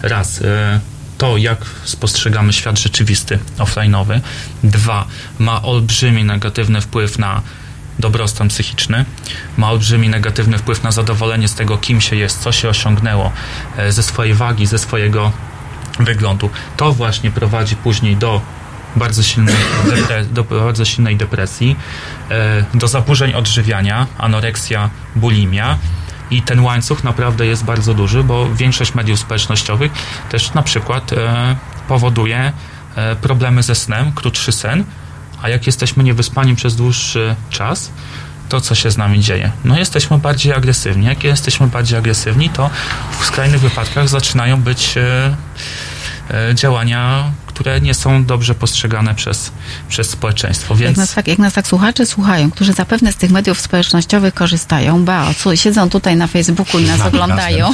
raz 0.02 0.42
e, 0.42 0.80
to, 1.18 1.36
jak 1.36 1.58
spostrzegamy 1.84 2.52
świat 2.52 2.78
rzeczywisty, 2.78 3.38
offline'owy. 3.58 4.20
Dwa, 4.64 5.06
ma 5.38 5.62
olbrzymi 5.62 6.24
negatywny 6.24 6.80
wpływ 6.80 7.18
na 7.18 7.42
dobrostan 7.98 8.48
psychiczny, 8.48 9.04
ma 9.56 9.70
olbrzymi 9.70 10.08
negatywny 10.08 10.58
wpływ 10.58 10.82
na 10.82 10.92
zadowolenie 10.92 11.48
z 11.48 11.54
tego, 11.54 11.78
kim 11.78 12.00
się 12.00 12.16
jest, 12.16 12.40
co 12.40 12.52
się 12.52 12.68
osiągnęło, 12.68 13.32
e, 13.76 13.92
ze 13.92 14.02
swojej 14.02 14.34
wagi, 14.34 14.66
ze 14.66 14.78
swojego 14.78 15.32
wyglądu. 15.98 16.50
To 16.76 16.92
właśnie 16.92 17.30
prowadzi 17.30 17.76
później 17.76 18.16
do 18.16 18.40
bardzo 18.96 19.22
silnej, 19.22 19.54
do 20.32 20.44
bardzo 20.44 20.84
silnej 20.84 21.16
depresji, 21.16 21.76
e, 22.30 22.64
do 22.74 22.88
zaburzeń 22.88 23.34
odżywiania, 23.34 24.06
anoreksja, 24.18 24.90
bulimia. 25.16 25.78
I 26.30 26.42
ten 26.42 26.60
łańcuch 26.60 27.04
naprawdę 27.04 27.46
jest 27.46 27.64
bardzo 27.64 27.94
duży, 27.94 28.24
bo 28.24 28.54
większość 28.54 28.94
mediów 28.94 29.18
społecznościowych 29.18 29.92
też 30.30 30.54
na 30.54 30.62
przykład 30.62 31.12
e, 31.12 31.56
powoduje 31.88 32.52
e, 32.96 33.16
problemy 33.16 33.62
ze 33.62 33.74
snem, 33.74 34.12
krótszy 34.12 34.52
sen, 34.52 34.84
a 35.42 35.48
jak 35.48 35.66
jesteśmy 35.66 36.04
niewyspani 36.04 36.56
przez 36.56 36.76
dłuższy 36.76 37.36
czas, 37.50 37.90
to 38.48 38.60
co 38.60 38.74
się 38.74 38.90
z 38.90 38.96
nami 38.96 39.20
dzieje? 39.20 39.52
No 39.64 39.78
jesteśmy 39.78 40.18
bardziej 40.18 40.52
agresywni. 40.52 41.06
Jak 41.06 41.24
jesteśmy 41.24 41.66
bardziej 41.66 41.98
agresywni, 41.98 42.50
to 42.50 42.70
w 43.20 43.24
skrajnych 43.24 43.60
wypadkach 43.60 44.08
zaczynają 44.08 44.62
być 44.62 44.94
e, 44.96 45.34
działania, 46.54 47.30
które 47.54 47.80
nie 47.80 47.94
są 47.94 48.24
dobrze 48.24 48.54
postrzegane 48.54 49.14
przez, 49.14 49.52
przez 49.88 50.10
społeczeństwo. 50.10 50.74
Jak 50.74 50.82
Więc 50.82 50.96
nas, 50.98 51.14
tak, 51.14 51.28
jak 51.28 51.38
nas 51.38 51.52
tak 51.52 51.66
słuchacze 51.66 52.06
słuchają, 52.06 52.50
którzy 52.50 52.72
zapewne 52.72 53.12
z 53.12 53.16
tych 53.16 53.30
mediów 53.30 53.60
społecznościowych 53.60 54.34
korzystają, 54.34 55.04
ba, 55.04 55.34
co, 55.38 55.56
siedzą 55.56 55.90
tutaj 55.90 56.16
na 56.16 56.26
Facebooku 56.26 56.80
i 56.80 56.84
nas 56.84 56.96
Znamy 56.96 57.08
oglądają. 57.10 57.72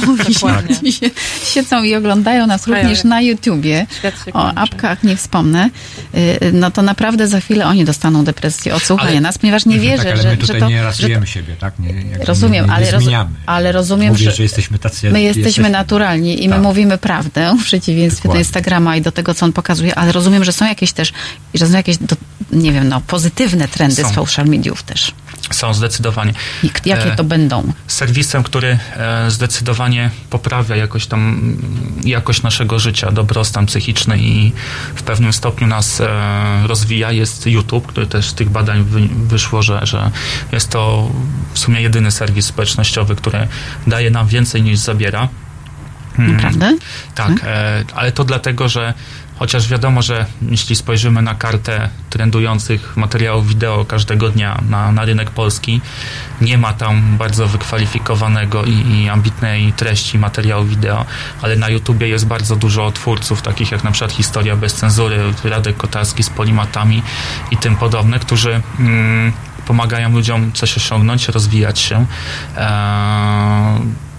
I 0.83 0.91
się- 0.97 1.09
siedzą 1.53 1.83
i 1.83 1.95
oglądają 1.95 2.47
nas 2.47 2.67
również 2.67 2.97
jak- 2.97 3.05
na 3.05 3.21
YouTubie. 3.21 3.85
O 4.33 4.53
apkach 4.53 5.03
nie 5.03 5.15
wspomnę, 5.15 5.69
Y, 6.15 6.51
no 6.53 6.71
to 6.71 6.81
naprawdę 6.81 7.27
za 7.27 7.39
chwilę 7.39 7.65
oni 7.67 7.85
dostaną 7.85 8.23
depresję 8.23 8.75
od 8.75 8.83
słuchania 8.83 9.11
Ale- 9.11 9.21
nas, 9.21 9.37
ponieważ 9.37 9.65
nie 9.65 9.79
wierzę, 9.85 10.03
tak, 10.03 10.13
ale 10.13 10.21
że, 10.21 10.29
my 10.29 10.35
że 10.35 10.41
tutaj 10.41 10.59
to... 10.59 10.69
nie 10.69 10.77
że 10.77 10.83
rasujemy 10.83 11.25
to 11.25 11.31
siebie, 11.31 11.55
tak? 11.59 11.79
Nie, 11.79 11.93
rozumiem, 12.25 12.65
nie, 12.65 12.69
nie 12.71 12.75
ale, 12.75 12.91
roz, 12.91 13.03
ale 13.45 13.71
rozumiem, 13.71 14.09
Mówię, 14.13 14.25
że, 14.25 14.31
że 14.31 14.43
jesteśmy 14.43 14.79
tacy... 14.79 15.11
my 15.11 15.21
jesteśmy 15.21 15.69
naturalni 15.69 16.43
i 16.43 16.47
my 16.47 16.53
Tak. 16.55 16.63
mówimy 16.63 16.97
prawdę 16.97 17.55
w 17.59 17.63
przeciwieństwie 17.63 18.21
do 18.21 18.23
Dokładnie. 18.23 18.41
Instagrama 18.41 18.95
i 18.95 19.01
do 19.01 19.11
tego, 19.11 19.33
co 19.33 19.45
on 19.45 19.53
pokazuje, 19.53 19.70
ale 19.95 20.11
rozumiem, 20.11 20.43
że 20.43 20.51
są 20.51 20.65
jakieś 20.65 20.91
też, 20.91 21.13
że 21.53 21.67
są 21.67 21.73
jakieś, 21.73 21.97
do, 21.97 22.15
nie 22.51 22.71
wiem, 22.71 22.89
no, 22.89 23.01
pozytywne 23.01 23.67
trendy 23.67 24.01
Są. 24.03 24.09
z 24.09 24.13
social 24.13 24.45
mediów 24.45 24.83
też. 24.83 25.11
są 25.51 25.73
zdecydowanie. 25.73 26.33
I 26.63 26.71
jakie 26.85 27.13
E, 27.13 27.15
to 27.15 27.23
będą? 27.23 27.73
serwisem, 27.87 28.43
który 28.43 28.77
e, 28.97 29.31
zdecydowanie 29.31 30.09
poprawia 30.29 30.75
jakoś 30.75 31.05
tam 31.07 31.19
mm, 31.19 32.01
jakość 32.03 32.41
naszego 32.43 32.79
życia, 32.79 33.11
dobrostan 33.11 33.65
psychiczny 33.65 34.17
i 34.17 34.51
w 34.95 35.03
pewnym 35.03 35.33
stopniu 35.33 35.67
nas 35.67 36.01
e, 36.01 36.07
rozwija, 36.67 37.11
jest 37.11 37.47
YouTube, 37.47 37.87
który 37.87 38.07
też 38.07 38.29
z 38.29 38.33
tych 38.33 38.49
badań 38.49 38.83
wy, 38.83 39.01
wyszło, 39.27 39.61
że, 39.61 39.79
że 39.83 40.11
jest 40.51 40.69
to 40.69 41.11
w 41.53 41.59
sumie 41.59 41.81
jedyny 41.81 42.11
serwis 42.11 42.45
społecznościowy, 42.45 43.15
który 43.15 43.47
daje 43.87 44.11
nam 44.11 44.27
więcej 44.27 44.61
niż 44.63 44.79
zabiera. 44.79 45.27
Naprawdę? 46.17 46.77
tak, 47.15 47.31
e, 47.43 47.83
ale 47.95 48.11
to 48.11 48.23
dlatego, 48.23 48.69
że 48.69 48.93
chociaż 49.41 49.67
wiadomo, 49.67 50.01
że 50.01 50.25
jeśli 50.41 50.75
spojrzymy 50.75 51.21
na 51.21 51.35
kartę 51.35 51.89
trendujących 52.09 52.97
materiałów 52.97 53.47
wideo 53.47 53.85
każdego 53.85 54.29
dnia 54.29 54.61
na, 54.69 54.91
na 54.91 55.05
rynek 55.05 55.31
polski, 55.31 55.81
nie 56.41 56.57
ma 56.57 56.73
tam 56.73 57.17
bardzo 57.17 57.47
wykwalifikowanego 57.47 58.63
i, 58.63 58.71
i 58.71 59.09
ambitnej 59.09 59.73
treści 59.73 60.19
materiału 60.19 60.65
wideo, 60.65 61.05
ale 61.41 61.55
na 61.55 61.69
YouTubie 61.69 62.07
jest 62.07 62.27
bardzo 62.27 62.55
dużo 62.55 62.91
twórców, 62.91 63.41
takich 63.41 63.71
jak 63.71 63.83
na 63.83 63.91
przykład 63.91 64.11
Historia 64.11 64.55
bez 64.55 64.73
cenzury, 64.73 65.17
Radek 65.43 65.77
Kotarski 65.77 66.23
z 66.23 66.29
Polimatami 66.29 67.03
i 67.51 67.57
tym 67.57 67.75
podobne, 67.75 68.19
którzy 68.19 68.61
mm, 68.79 69.31
pomagają 69.65 70.11
ludziom 70.11 70.51
coś 70.51 70.77
osiągnąć, 70.77 71.27
rozwijać 71.27 71.79
się. 71.79 72.05
Eee, 72.57 74.10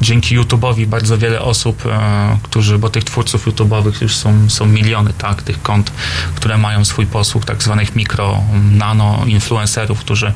dzięki 0.00 0.38
YouTube'owi 0.38 0.86
bardzo 0.86 1.18
wiele 1.18 1.40
osób, 1.40 1.86
e, 1.86 2.38
którzy, 2.42 2.78
bo 2.78 2.90
tych 2.90 3.04
twórców 3.04 3.46
YouTube'owych 3.46 4.02
już 4.02 4.16
są, 4.16 4.50
są 4.50 4.66
miliony, 4.66 5.12
tak, 5.18 5.42
tych 5.42 5.62
kont, 5.62 5.92
które 6.34 6.58
mają 6.58 6.84
swój 6.84 7.06
posług, 7.06 7.44
tak 7.44 7.62
zwanych 7.62 7.96
mikro, 7.96 8.42
nano 8.72 9.24
influencerów, 9.26 10.00
którzy 10.00 10.32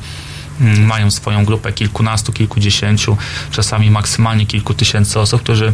mm, 0.61 0.85
mają 0.85 1.11
swoją 1.11 1.45
grupę 1.45 1.73
kilkunastu, 1.73 2.33
kilkudziesięciu, 2.33 3.17
czasami 3.51 3.91
maksymalnie 3.91 4.45
kilku 4.45 4.73
tysięcy 4.73 5.19
osób, 5.19 5.41
którzy 5.41 5.73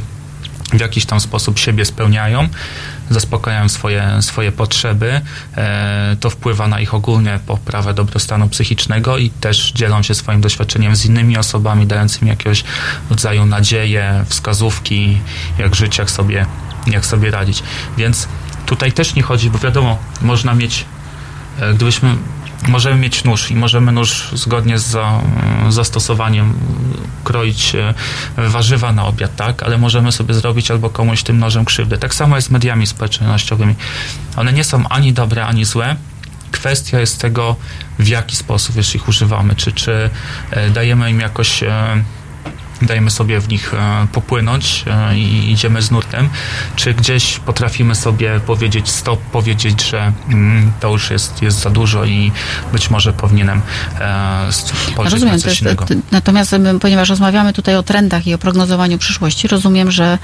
w 0.73 0.79
jakiś 0.79 1.05
tam 1.05 1.19
sposób 1.19 1.59
siebie 1.59 1.85
spełniają, 1.85 2.49
zaspokajają 3.09 3.69
swoje, 3.69 4.21
swoje 4.21 4.51
potrzeby. 4.51 5.21
E, 5.57 6.17
to 6.19 6.29
wpływa 6.29 6.67
na 6.67 6.79
ich 6.79 6.93
ogólnie 6.93 7.39
poprawę 7.47 7.93
dobrostanu 7.93 8.49
psychicznego 8.49 9.17
i 9.17 9.29
też 9.29 9.71
dzielą 9.71 10.03
się 10.03 10.15
swoim 10.15 10.41
doświadczeniem 10.41 10.95
z 10.95 11.05
innymi 11.05 11.37
osobami, 11.37 11.87
dając 11.87 12.21
im 12.21 12.27
jakiegoś 12.27 12.63
rodzaju 13.09 13.45
nadzieję, 13.45 14.25
wskazówki, 14.27 15.17
jak 15.57 15.75
żyć, 15.75 15.97
jak 15.97 16.11
sobie, 16.11 16.45
jak 16.87 17.05
sobie 17.05 17.31
radzić. 17.31 17.63
Więc 17.97 18.27
tutaj 18.65 18.91
też 18.91 19.15
nie 19.15 19.23
chodzi, 19.23 19.49
bo 19.49 19.57
wiadomo, 19.57 19.97
można 20.21 20.53
mieć, 20.53 20.85
e, 21.59 21.73
gdybyśmy 21.73 22.15
możemy 22.67 22.95
mieć 22.95 23.23
nóż 23.23 23.51
i 23.51 23.55
możemy 23.55 23.91
nóż 23.91 24.29
zgodnie 24.33 24.79
z 24.79 24.87
za, 24.87 25.21
zastosowaniem 25.69 26.53
kroić 27.23 27.75
e, 27.75 27.93
warzywa 28.37 28.93
na 28.93 29.05
obiad, 29.05 29.35
tak? 29.35 29.63
Ale 29.63 29.77
możemy 29.77 30.11
sobie 30.11 30.33
zrobić 30.33 30.71
albo 30.71 30.89
komuś 30.89 31.23
tym 31.23 31.39
nożem 31.39 31.65
krzywdę. 31.65 31.97
Tak 31.97 32.15
samo 32.15 32.35
jest 32.35 32.47
z 32.47 32.51
mediami 32.51 32.87
społecznościowymi. 32.87 33.75
One 34.35 34.53
nie 34.53 34.63
są 34.63 34.87
ani 34.89 35.13
dobre, 35.13 35.45
ani 35.45 35.65
złe. 35.65 35.95
Kwestia 36.51 36.99
jest 36.99 37.21
tego, 37.21 37.55
w 37.99 38.07
jaki 38.07 38.35
sposób 38.35 38.75
już 38.75 38.95
ich 38.95 39.07
używamy. 39.07 39.55
Czy, 39.55 39.71
czy 39.71 40.09
e, 40.51 40.69
dajemy 40.69 41.09
im 41.11 41.19
jakoś 41.19 41.63
e, 41.63 42.03
dajemy 42.81 43.11
sobie 43.11 43.39
w 43.39 43.49
nich 43.49 43.73
e, 43.73 44.07
popłynąć 44.11 44.85
e, 44.87 45.17
i 45.17 45.51
idziemy 45.51 45.81
z 45.81 45.91
nurtem, 45.91 46.29
czy 46.75 46.93
gdzieś 46.93 47.39
potrafimy 47.39 47.95
sobie 47.95 48.39
powiedzieć 48.39 48.89
stop, 48.89 49.19
powiedzieć, 49.19 49.89
że 49.89 50.11
mm, 50.29 50.71
to 50.79 50.89
już 50.89 51.11
jest, 51.11 51.41
jest 51.41 51.59
za 51.59 51.69
dużo 51.69 52.05
i 52.05 52.31
być 52.73 52.89
może 52.89 53.13
powinienem 53.13 53.61
e, 53.99 54.51
spojrzeć 54.51 55.13
Rozumiem, 55.13 55.35
na 55.35 55.41
coś 55.41 55.61
innego. 55.61 55.85
natomiast 56.11 56.55
ponieważ 56.81 57.09
rozmawiamy 57.09 57.53
tutaj 57.53 57.75
o 57.75 57.83
trendach 57.83 58.27
i 58.27 58.33
o 58.33 58.37
prognozowaniu 58.37 58.97
przyszłości, 58.97 59.47
rozumiem, 59.47 59.91
że 59.91 60.17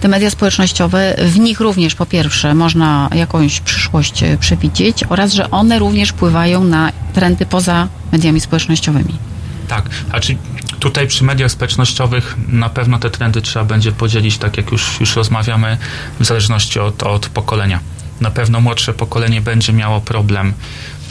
te 0.00 0.08
media 0.08 0.30
społecznościowe, 0.30 1.14
w 1.18 1.38
nich 1.38 1.60
również 1.60 1.94
po 1.94 2.06
pierwsze 2.06 2.54
można 2.54 3.08
jakąś 3.14 3.60
przyszłość 3.60 4.22
e, 4.22 4.38
przewidzieć 4.38 5.04
oraz, 5.08 5.32
że 5.32 5.50
one 5.50 5.78
również 5.78 6.08
wpływają 6.08 6.64
na 6.64 6.92
trendy 7.12 7.46
poza 7.46 7.88
mediami 8.12 8.40
społecznościowymi. 8.40 9.31
Tak, 9.68 9.90
a 10.12 10.20
czy 10.20 10.36
tutaj 10.80 11.06
przy 11.06 11.24
mediach 11.24 11.50
społecznościowych 11.50 12.36
na 12.48 12.68
pewno 12.68 12.98
te 12.98 13.10
trendy 13.10 13.42
trzeba 13.42 13.64
będzie 13.64 13.92
podzielić, 13.92 14.38
tak 14.38 14.56
jak 14.56 14.72
już, 14.72 15.00
już 15.00 15.16
rozmawiamy, 15.16 15.78
w 16.20 16.24
zależności 16.24 16.80
od, 16.80 17.02
od 17.02 17.28
pokolenia. 17.28 17.80
Na 18.20 18.30
pewno 18.30 18.60
młodsze 18.60 18.92
pokolenie 18.94 19.40
będzie 19.40 19.72
miało 19.72 20.00
problem 20.00 20.52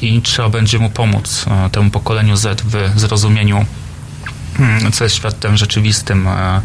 i 0.01 0.21
trzeba 0.21 0.49
będzie 0.49 0.79
mu 0.79 0.89
pomóc 0.89 1.45
e, 1.65 1.69
temu 1.69 1.89
pokoleniu 1.89 2.35
Z 2.35 2.61
w 2.61 2.99
zrozumieniu 2.99 3.65
co 4.93 5.03
jest 5.03 5.15
światem 5.15 5.57
rzeczywistym 5.57 6.27
e, 6.27 6.61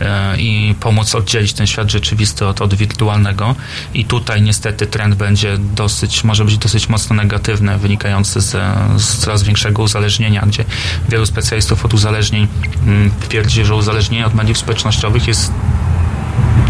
e, 0.00 0.36
i 0.36 0.74
pomóc 0.80 1.14
oddzielić 1.14 1.52
ten 1.52 1.66
świat 1.66 1.90
rzeczywisty 1.90 2.46
od, 2.46 2.60
od 2.60 2.74
wirtualnego. 2.74 3.54
I 3.94 4.04
tutaj 4.04 4.42
niestety 4.42 4.86
trend 4.86 5.14
będzie 5.14 5.58
dosyć, 5.58 6.24
może 6.24 6.44
być 6.44 6.58
dosyć 6.58 6.88
mocno 6.88 7.16
negatywny, 7.16 7.78
wynikający 7.78 8.40
z, 8.40 8.56
z 8.96 9.18
coraz 9.18 9.42
większego 9.42 9.82
uzależnienia, 9.82 10.42
gdzie 10.46 10.64
wielu 11.08 11.26
specjalistów 11.26 11.84
od 11.84 11.94
uzależnień 11.94 12.48
mm, 12.86 13.10
twierdzi, 13.28 13.64
że 13.64 13.74
uzależnienie 13.74 14.26
od 14.26 14.34
mediów 14.34 14.58
społecznościowych 14.58 15.28
jest 15.28 15.52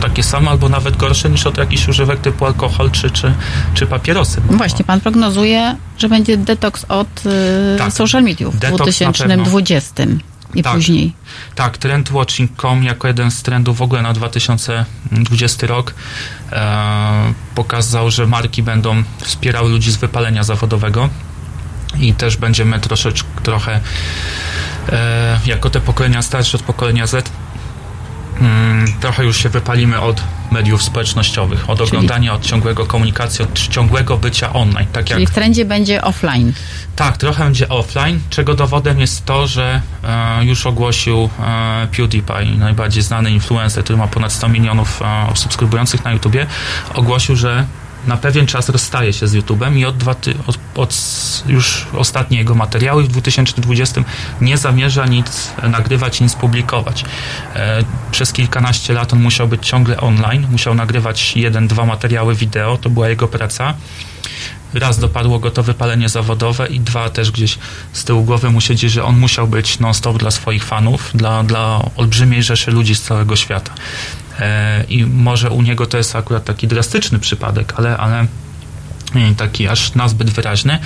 takie 0.02 0.22
samo 0.22 0.50
albo 0.50 0.68
nawet 0.68 0.96
gorsze 0.96 1.30
niż 1.30 1.46
od 1.46 1.58
jakichś 1.58 1.88
używek 1.88 2.20
typu 2.20 2.46
alkohol 2.46 2.90
czy, 2.90 3.10
czy, 3.10 3.34
czy 3.74 3.86
papierosy. 3.86 4.40
No 4.50 4.56
Właśnie, 4.56 4.84
pan 4.84 5.00
prognozuje, 5.00 5.76
że 5.98 6.08
będzie 6.08 6.36
detoks 6.36 6.86
od 6.88 7.26
y, 7.26 7.78
Tak. 7.78 7.92
social 7.92 8.22
mediów 8.22 8.56
w 8.56 8.58
Detoks 8.58 9.00
na 9.00 9.12
2020 9.12 10.04
i 10.54 10.62
Tak. 10.62 10.74
później. 10.74 11.12
Tak, 11.54 11.78
trend 11.78 12.10
Watching.com 12.10 12.84
jako 12.84 13.08
jeden 13.08 13.30
z 13.30 13.42
trendów 13.42 13.76
w 13.78 13.82
ogóle 13.82 14.02
na 14.02 14.12
2020 14.12 15.66
rok 15.66 15.94
e, 16.52 17.32
pokazał, 17.54 18.10
że 18.10 18.26
marki 18.26 18.62
będą 18.62 19.02
wspierały 19.18 19.70
ludzi 19.70 19.92
z 19.92 19.96
wypalenia 19.96 20.44
zawodowego 20.44 21.08
i 22.00 22.14
też 22.14 22.36
będziemy 22.36 22.80
troszeczkę, 22.80 23.28
trochę 23.42 23.80
e, 24.92 25.40
jako 25.46 25.70
te 25.70 25.80
pokolenia 25.80 26.22
starsze 26.22 26.56
od 26.56 26.62
pokolenia 26.62 27.06
Z 27.06 27.30
mm, 28.40 28.92
trochę 29.00 29.24
już 29.24 29.36
się 29.36 29.48
wypalimy 29.48 30.00
od 30.00 30.22
mediów 30.52 30.82
społecznościowych, 30.82 31.70
od 31.70 31.78
Czyli- 31.78 31.88
oglądania, 31.88 32.34
od 32.34 32.46
ciągłego 32.46 32.86
komunikacji, 32.86 33.44
od 33.44 33.68
ciągłego 33.68 34.16
bycia 34.16 34.52
online. 34.52 34.86
Tak 34.92 35.10
jak 35.10 35.16
Czyli 35.16 35.26
w 35.26 35.30
trendzie 35.30 35.64
będzie 35.64 36.02
offline. 36.02 36.52
tak, 36.96 37.16
trochę 37.16 37.44
będzie 37.44 37.68
offline, 37.68 38.20
czego 38.30 38.54
dowodem 38.54 39.00
jest 39.00 39.24
to, 39.24 39.46
że 39.46 39.80
e, 40.04 40.44
już 40.44 40.66
ogłosił 40.66 41.28
e, 41.40 41.86
PewDiePie, 41.96 42.44
najbardziej 42.58 43.02
znany 43.02 43.30
influencer, 43.30 43.84
który 43.84 43.98
ma 43.98 44.06
ponad 44.06 44.32
100 44.32 44.48
milionów 44.48 45.02
e, 45.02 45.36
subskrybujących 45.36 46.04
na 46.04 46.12
YouTubie, 46.12 46.46
ogłosił, 46.94 47.36
że 47.36 47.66
na 48.06 48.16
pewien 48.16 48.46
czas 48.46 48.68
rozstaje 48.68 49.12
się 49.12 49.28
z 49.28 49.32
YouTubem 49.32 49.78
i 49.78 49.84
od, 49.84 49.96
dwa 49.96 50.14
ty, 50.14 50.34
od, 50.46 50.58
od 50.74 50.96
już 51.46 51.86
ostatnie 51.96 52.38
jego 52.38 52.54
materiały 52.54 53.02
w 53.02 53.08
2020 53.08 54.04
nie 54.40 54.58
zamierza 54.58 55.06
nic 55.06 55.52
nagrywać 55.62 56.20
nic 56.20 56.34
publikować. 56.34 57.04
E, 57.54 57.84
przez 58.10 58.32
kilkanaście 58.32 58.92
lat 58.92 59.12
on 59.12 59.20
musiał 59.20 59.48
być 59.48 59.66
ciągle 59.66 60.00
online, 60.00 60.46
musiał 60.50 60.74
nagrywać 60.74 61.36
jeden, 61.36 61.68
dwa 61.68 61.86
materiały 61.86 62.34
wideo, 62.34 62.76
to 62.76 62.90
była 62.90 63.08
jego 63.08 63.28
praca 63.28 63.74
raz 64.74 64.98
dopadło 64.98 65.38
go 65.38 65.50
to 65.50 65.62
wypalenie 65.62 66.08
zawodowe 66.08 66.66
i 66.66 66.80
dwa 66.80 67.10
też 67.10 67.30
gdzieś 67.30 67.58
z 67.92 68.04
tyłu 68.04 68.24
głowy 68.24 68.50
mu 68.50 68.60
siedzi, 68.60 68.88
że 68.88 69.04
on 69.04 69.18
musiał 69.18 69.48
być 69.48 69.78
non-stop 69.78 70.18
dla 70.18 70.30
swoich 70.30 70.64
fanów, 70.64 71.10
dla, 71.14 71.42
dla 71.42 71.80
olbrzymiej 71.96 72.42
rzeszy 72.42 72.70
ludzi 72.70 72.94
z 72.94 73.02
całego 73.02 73.36
świata. 73.36 73.72
E, 74.40 74.84
I 74.88 75.06
może 75.06 75.50
u 75.50 75.62
niego 75.62 75.86
to 75.86 75.98
jest 75.98 76.16
akurat 76.16 76.44
taki 76.44 76.68
drastyczny 76.68 77.18
przypadek, 77.18 77.74
ale, 77.76 77.96
ale 77.96 78.26
nie 79.14 79.34
taki 79.34 79.68
aż 79.68 79.94
nazbyt 79.94 80.30
wyraźny, 80.30 80.78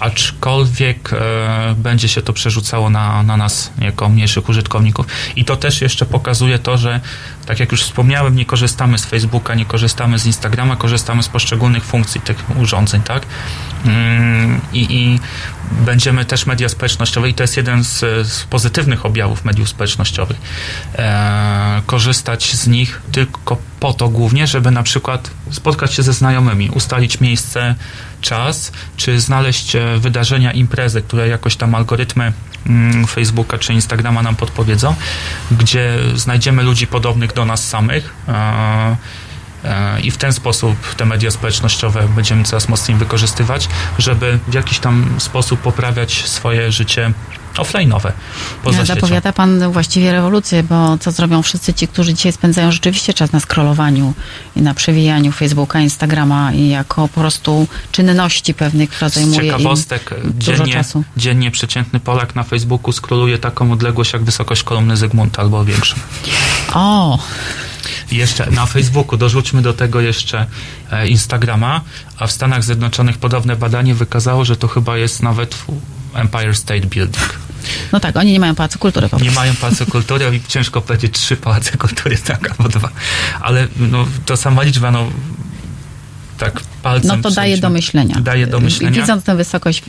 aczkolwiek 0.00 1.12
e, 1.12 1.74
będzie 1.78 2.08
się 2.08 2.22
to 2.22 2.32
przerzucało 2.32 2.90
na, 2.90 3.22
na 3.22 3.36
nas 3.36 3.72
jako 3.78 4.08
mniejszych 4.08 4.48
użytkowników. 4.48 5.06
I 5.36 5.44
to 5.44 5.56
też 5.56 5.80
jeszcze 5.80 6.06
pokazuje 6.06 6.58
to, 6.58 6.78
że 6.78 7.00
tak 7.46 7.60
jak 7.60 7.72
już 7.72 7.82
wspomniałem, 7.82 8.36
nie 8.36 8.44
korzystamy 8.44 8.98
z 8.98 9.04
Facebooka, 9.04 9.54
nie 9.54 9.64
korzystamy 9.64 10.18
z 10.18 10.26
Instagrama, 10.26 10.76
korzystamy 10.76 11.22
z 11.22 11.28
poszczególnych 11.28 11.84
funkcji 11.84 12.20
tych 12.20 12.56
urządzeń, 12.56 13.02
tak? 13.02 13.22
Mm, 13.84 14.60
I, 14.72 14.86
i 14.90 15.20
będziemy 15.84 16.24
też 16.24 16.46
media 16.46 16.68
społecznościowe 16.68 17.28
i 17.28 17.34
to 17.34 17.42
jest 17.42 17.56
jeden 17.56 17.84
z, 17.84 17.98
z 18.28 18.44
pozytywnych 18.44 19.06
objawów 19.06 19.44
mediów 19.44 19.68
społecznościowych. 19.68 20.36
E, 20.98 21.82
korzystać 21.86 22.54
z 22.54 22.66
nich 22.66 23.02
tylko 23.12 23.56
po 23.80 23.92
to 23.92 24.08
głównie, 24.08 24.46
żeby 24.46 24.70
na 24.70 24.82
przykład 24.82 25.30
spotkać 25.50 25.94
się 25.94 26.02
ze 26.02 26.12
znajomymi, 26.12 26.70
ustalić 26.70 27.20
miejsce, 27.20 27.74
czas, 28.22 28.72
czy 28.96 29.20
znaleźć 29.20 29.76
e, 29.76 29.98
wydarzenia, 29.98 30.52
imprezy, 30.52 31.02
które 31.02 31.28
jakoś 31.28 31.56
tam 31.56 31.74
algorytmy 31.74 32.32
mm, 32.66 33.06
Facebooka 33.06 33.58
czy 33.58 33.72
Instagrama 33.72 34.22
nam 34.22 34.36
podpowiedzą, 34.36 34.94
gdzie 35.50 35.98
znajdziemy 36.14 36.62
ludzi 36.62 36.86
podobnych 36.86 37.32
do 37.32 37.44
nas 37.44 37.68
samych. 37.68 38.14
E, 38.28 38.96
I 40.02 40.10
w 40.10 40.16
ten 40.16 40.32
sposób 40.32 40.94
te 40.94 41.04
media 41.04 41.30
społecznościowe 41.30 42.08
będziemy 42.08 42.44
coraz 42.44 42.68
mocniej 42.68 42.98
wykorzystywać, 42.98 43.68
żeby 43.98 44.38
w 44.48 44.54
jakiś 44.54 44.78
tam 44.78 45.14
sposób 45.18 45.60
poprawiać 45.60 46.28
swoje 46.28 46.72
życie 46.72 47.12
offline'owe 47.58 48.12
poza 48.64 48.78
siecią. 48.78 48.94
Zapowiada 48.94 49.32
pan 49.32 49.72
właściwie 49.72 50.12
rewolucję, 50.12 50.62
bo 50.62 50.98
co 50.98 51.10
zrobią 51.10 51.42
wszyscy 51.42 51.74
ci, 51.74 51.88
którzy 51.88 52.14
dzisiaj 52.14 52.32
spędzają 52.32 52.72
rzeczywiście 52.72 53.14
czas 53.14 53.32
na 53.32 53.40
scrollowaniu 53.40 54.14
i 54.56 54.62
na 54.62 54.74
przewijaniu 54.74 55.32
Facebooka, 55.32 55.80
Instagrama 55.80 56.52
i 56.52 56.68
jako 56.68 57.08
po 57.08 57.20
prostu 57.20 57.66
czynności 57.92 58.54
pewnych, 58.54 58.90
która 58.90 59.08
zajmuje 59.08 59.36
im 59.36 59.44
ciekawostek, 59.44 60.14
dużo 60.24 60.56
dziennie, 60.56 60.72
czasu. 60.72 61.04
dziennie 61.16 61.50
przeciętny 61.50 62.00
Polak 62.00 62.34
na 62.34 62.42
Facebooku 62.42 62.92
skroluje 62.92 63.38
taką 63.38 63.72
odległość 63.72 64.12
jak 64.12 64.22
wysokość 64.22 64.62
kolumny 64.62 64.96
Zygmunta 64.96 65.42
albo 65.42 65.64
większą. 65.64 65.96
O, 66.74 67.18
jeszcze 68.10 68.50
na 68.50 68.66
Facebooku 68.66 69.16
dorzućmy 69.16 69.62
do 69.62 69.72
tego 69.72 70.00
jeszcze 70.00 70.46
e, 70.90 71.08
Instagrama, 71.08 71.80
a 72.18 72.26
w 72.26 72.32
Stanach 72.32 72.64
Zjednoczonych 72.64 73.18
podobne 73.18 73.56
badanie 73.56 73.94
wykazało, 73.94 74.44
że 74.44 74.56
to 74.56 74.68
chyba 74.68 74.96
jest 74.96 75.22
nawet 75.22 75.54
Empire 76.14 76.56
State 76.56 76.86
Building. 76.86 77.38
no 77.92 78.00
tak, 78.00 78.16
oni 78.16 78.32
nie 78.32 78.40
mają 78.40 78.54
pałacu 78.54 78.78
kultury 78.78 79.08
po 79.08 79.18
Nie 79.18 79.30
mają 79.30 79.54
pałacu 79.54 79.86
kultury 79.86 80.36
i 80.36 80.48
ciężko 80.48 80.80
powiedzieć 80.80 81.14
trzy 81.14 81.36
pałace 81.36 81.76
kultury, 81.78 82.18
tak, 82.26 82.50
albo 82.50 82.68
dwa. 82.68 82.88
Ale 83.40 83.68
no, 83.76 84.06
to 84.26 84.36
sama 84.36 84.62
liczba, 84.62 84.90
no 84.90 85.10
tak 86.38 86.60
palcem 86.82 87.08
No 87.08 87.22
to 87.22 87.30
daje 87.30 87.58
do 87.58 87.70
myślenia. 87.70 88.20
Daje 88.20 88.46
do 88.46 88.60
myślenia. 88.60 89.00
Widząc 89.00 89.24
tę 89.24 89.36
wysokość, 89.36 89.82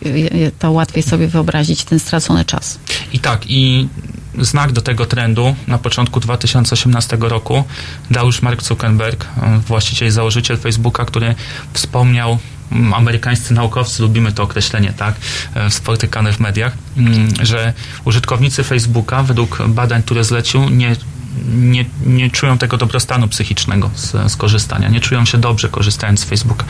to 0.60 0.72
łatwiej 0.72 1.04
sobie 1.04 1.28
wyobrazić 1.28 1.84
ten 1.84 2.00
stracony 2.00 2.46
czas. 2.46 2.80
I 3.14 3.20
tak, 3.20 3.42
i 3.48 3.88
znak 4.40 4.72
do 4.72 4.82
tego 4.82 5.06
trendu 5.06 5.56
na 5.68 5.78
początku 5.78 6.20
2018 6.20 7.18
roku 7.20 7.64
dał 8.12 8.26
już 8.26 8.42
Mark 8.42 8.64
Zuckerberg, 8.64 9.28
właściciel 9.68 10.08
i 10.08 10.12
założyciel 10.12 10.58
Facebooka, 10.58 11.06
który 11.06 11.36
wspomniał 11.74 12.38
amerykańscy 12.96 13.54
naukowcy, 13.54 14.02
lubimy 14.02 14.32
to 14.32 14.44
określenie, 14.44 14.94
tak, 14.94 15.16
spotykane 15.70 16.34
w 16.34 16.40
mediach, 16.40 16.74
mm, 16.98 17.30
że 17.42 17.74
użytkownicy 18.06 18.64
Facebooka 18.64 19.24
według 19.24 19.68
badań, 19.68 20.04
które 20.04 20.24
zlecił, 20.24 20.70
nie, 20.70 20.96
nie, 21.56 21.86
nie 22.06 22.30
czują 22.30 22.58
tego 22.58 22.78
dobrostanu 22.78 23.28
psychicznego 23.28 23.90
z, 23.96 24.32
z 24.32 24.36
korzystania, 24.36 24.90
nie 24.90 25.00
czują 25.00 25.26
się 25.26 25.38
dobrze 25.38 25.70
korzystając 25.70 26.20
z 26.20 26.24
Facebooka. 26.24 26.66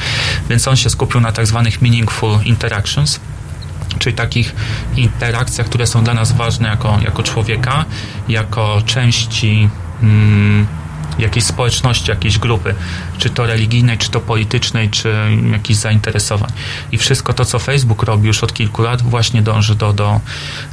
Więc 0.49 0.67
on 0.67 0.75
się 0.75 0.89
skupił 0.89 1.21
na 1.21 1.31
tak 1.31 1.47
zwanych 1.47 1.81
meaningful 1.81 2.39
interactions, 2.45 3.19
czyli 3.99 4.15
takich 4.15 4.55
interakcjach, 4.95 5.67
które 5.67 5.87
są 5.87 6.03
dla 6.03 6.13
nas 6.13 6.31
ważne 6.31 6.67
jako, 6.69 6.99
jako 7.03 7.23
człowieka, 7.23 7.85
jako 8.27 8.81
części 8.85 9.69
mm, 10.01 10.67
jakiejś 11.19 11.45
społeczności, 11.45 12.11
jakiejś 12.11 12.39
grupy, 12.39 12.75
czy 13.17 13.29
to 13.29 13.45
religijnej, 13.45 13.97
czy 13.97 14.11
to 14.11 14.19
politycznej, 14.19 14.89
czy 14.89 15.13
jakichś 15.51 15.79
zainteresowań. 15.79 16.49
I 16.91 16.97
wszystko 16.97 17.33
to, 17.33 17.45
co 17.45 17.59
Facebook 17.59 18.03
robi 18.03 18.27
już 18.27 18.43
od 18.43 18.53
kilku 18.53 18.81
lat, 18.81 19.01
właśnie 19.01 19.41
dąży 19.41 19.75
do, 19.75 19.93
do, 19.93 20.19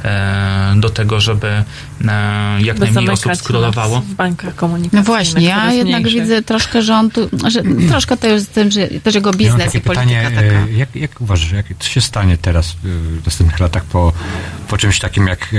e, 0.03 0.73
do 0.77 0.89
tego, 0.89 1.19
żeby 1.19 1.47
e, 1.47 2.61
jak 2.61 2.79
By 2.79 2.85
najmniej 2.85 3.09
osób 3.09 3.25
nas 3.25 3.41
W 4.01 4.13
bankach 4.13 4.55
komunikacyjnych. 4.55 5.07
No 5.07 5.13
właśnie, 5.13 5.45
ja 5.45 5.73
jednak 5.73 6.01
mniejszych. 6.01 6.21
widzę 6.21 6.41
troszkę, 6.41 6.81
że 6.81 6.95
on 6.95 7.11
tu, 7.11 7.29
że 7.47 7.63
troszkę 7.89 8.17
to 8.17 8.27
jest 8.27 8.45
z 8.45 8.49
tym, 8.49 8.71
że 8.71 8.87
też 8.87 9.15
jego 9.15 9.29
Ja 9.29 9.37
biznes 9.37 9.65
takie 9.65 9.77
i 9.77 9.81
polityka 9.81 10.07
pytanie, 10.07 10.31
taka. 10.35 10.67
e, 10.67 10.71
jak, 10.71 10.95
jak 10.95 11.21
uważasz, 11.21 11.51
jak, 11.51 11.65
co 11.79 11.89
się 11.89 12.01
stanie 12.01 12.37
teraz 12.37 12.75
w 12.83 13.25
następnych 13.25 13.59
latach 13.59 13.83
po, 13.83 14.13
po 14.67 14.77
czymś 14.77 14.99
takim 14.99 15.27
jak 15.27 15.55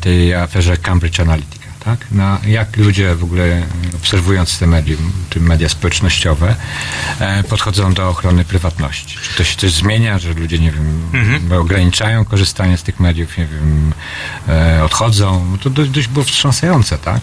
tej 0.00 0.34
aferze 0.34 0.76
Cambridge 0.76 1.20
Analytica? 1.20 1.63
Tak? 1.84 1.98
No, 2.10 2.38
jak 2.46 2.76
ludzie 2.76 3.14
w 3.14 3.24
ogóle 3.24 3.44
e, 3.44 3.62
obserwując 3.96 4.58
te 4.58 4.66
medium, 4.66 5.12
czy 5.30 5.40
media 5.40 5.68
społecznościowe 5.68 6.56
e, 7.20 7.42
podchodzą 7.44 7.94
do 7.94 8.08
ochrony 8.08 8.44
prywatności? 8.44 9.18
Czy 9.22 9.36
to 9.36 9.44
się 9.44 9.56
coś 9.56 9.72
zmienia, 9.72 10.18
że 10.18 10.32
ludzie, 10.34 10.58
nie 10.58 10.70
wiem, 10.72 11.00
Mhm. 11.14 11.52
ograniczają 11.60 12.24
korzystanie 12.24 12.78
z 12.78 12.82
tych 12.82 13.00
mediów, 13.00 13.38
nie 13.38 13.46
wiem, 13.46 13.92
e, 14.48 14.84
odchodzą? 14.84 15.44
No 15.50 15.58
To 15.58 15.70
dość, 15.70 15.90
dość 15.90 16.08
było 16.08 16.24
wstrząsające, 16.24 16.98
tak? 16.98 17.20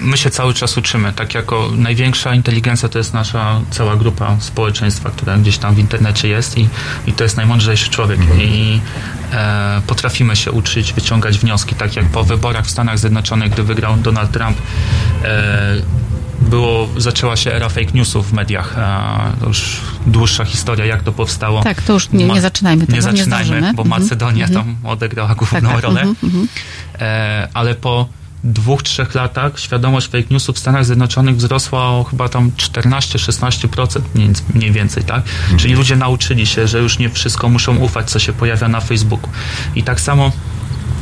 My 0.00 0.16
się 0.16 0.30
cały 0.30 0.54
czas 0.54 0.76
uczymy. 0.78 1.12
Tak 1.12 1.34
jako 1.34 1.70
największa 1.76 2.34
inteligencja 2.34 2.88
to 2.88 2.98
jest 2.98 3.14
nasza 3.14 3.60
cała 3.70 3.96
grupa 3.96 4.36
społeczeństwa, 4.40 5.10
która 5.10 5.36
gdzieś 5.38 5.58
tam 5.58 5.74
w 5.74 5.78
internecie 5.78 6.28
jest 6.28 6.58
i, 6.58 6.68
i 7.06 7.12
to 7.12 7.24
jest 7.24 7.36
najmądrzejszy 7.36 7.90
człowiek. 7.90 8.20
I 8.38 8.80
e, 9.25 9.25
potrafimy 9.86 10.36
się 10.36 10.52
uczyć, 10.52 10.92
wyciągać 10.92 11.38
wnioski, 11.38 11.74
tak 11.74 11.96
jak 11.96 12.04
po 12.06 12.24
wyborach 12.24 12.64
w 12.66 12.70
Stanach 12.70 12.98
Zjednoczonych, 12.98 13.52
gdy 13.52 13.62
wygrał 13.62 13.96
Donald 13.96 14.30
Trump. 14.32 14.56
E, 15.24 15.76
było, 16.40 16.88
zaczęła 16.96 17.36
się 17.36 17.52
era 17.52 17.68
fake 17.68 17.92
newsów 17.94 18.30
w 18.30 18.32
mediach. 18.32 18.78
E, 18.78 19.40
to 19.40 19.46
już 19.46 19.80
dłuższa 20.06 20.44
historia, 20.44 20.84
jak 20.86 21.02
to 21.02 21.12
powstało. 21.12 21.62
Tak, 21.62 21.82
to 21.82 21.92
już 21.92 22.10
nie, 22.12 22.24
nie 22.24 22.40
zaczynajmy 22.40 22.80
tego, 22.86 22.92
Nie 22.92 22.96
nie, 22.96 23.02
zaczynajmy, 23.02 23.46
zdążymy. 23.46 23.74
bo 23.74 23.82
Mhm, 23.82 24.02
Macedonia 24.02 24.46
mhm. 24.46 24.66
tam 24.66 24.90
odegrała 24.90 25.34
główną 25.34 25.60
Tak, 25.60 25.70
tak, 25.70 25.80
rolę. 25.82 26.00
mhm, 26.00 26.16
mhm. 26.24 26.48
E, 27.00 27.48
ale 27.54 27.74
po 27.74 28.08
dwóch, 28.52 28.82
trzech 28.82 29.14
latach 29.14 29.58
świadomość 29.58 30.06
fake 30.06 30.26
newsów 30.30 30.56
w 30.56 30.58
Stanach 30.58 30.84
Zjednoczonych 30.84 31.36
wzrosła 31.36 31.88
o 31.88 32.04
chyba 32.04 32.28
tam 32.28 32.50
14-16% 32.50 34.00
mniej, 34.14 34.30
mniej 34.54 34.72
więcej, 34.72 35.04
tak? 35.04 35.22
Czyli 35.56 35.74
ludzie 35.74 35.96
nauczyli 35.96 36.46
się, 36.46 36.66
że 36.66 36.78
już 36.78 36.98
nie 36.98 37.10
wszystko 37.10 37.48
muszą 37.48 37.76
ufać, 37.76 38.10
co 38.10 38.18
się 38.18 38.32
pojawia 38.32 38.68
na 38.68 38.80
Facebooku. 38.80 39.30
I 39.74 39.82
tak 39.82 40.00
samo 40.00 40.32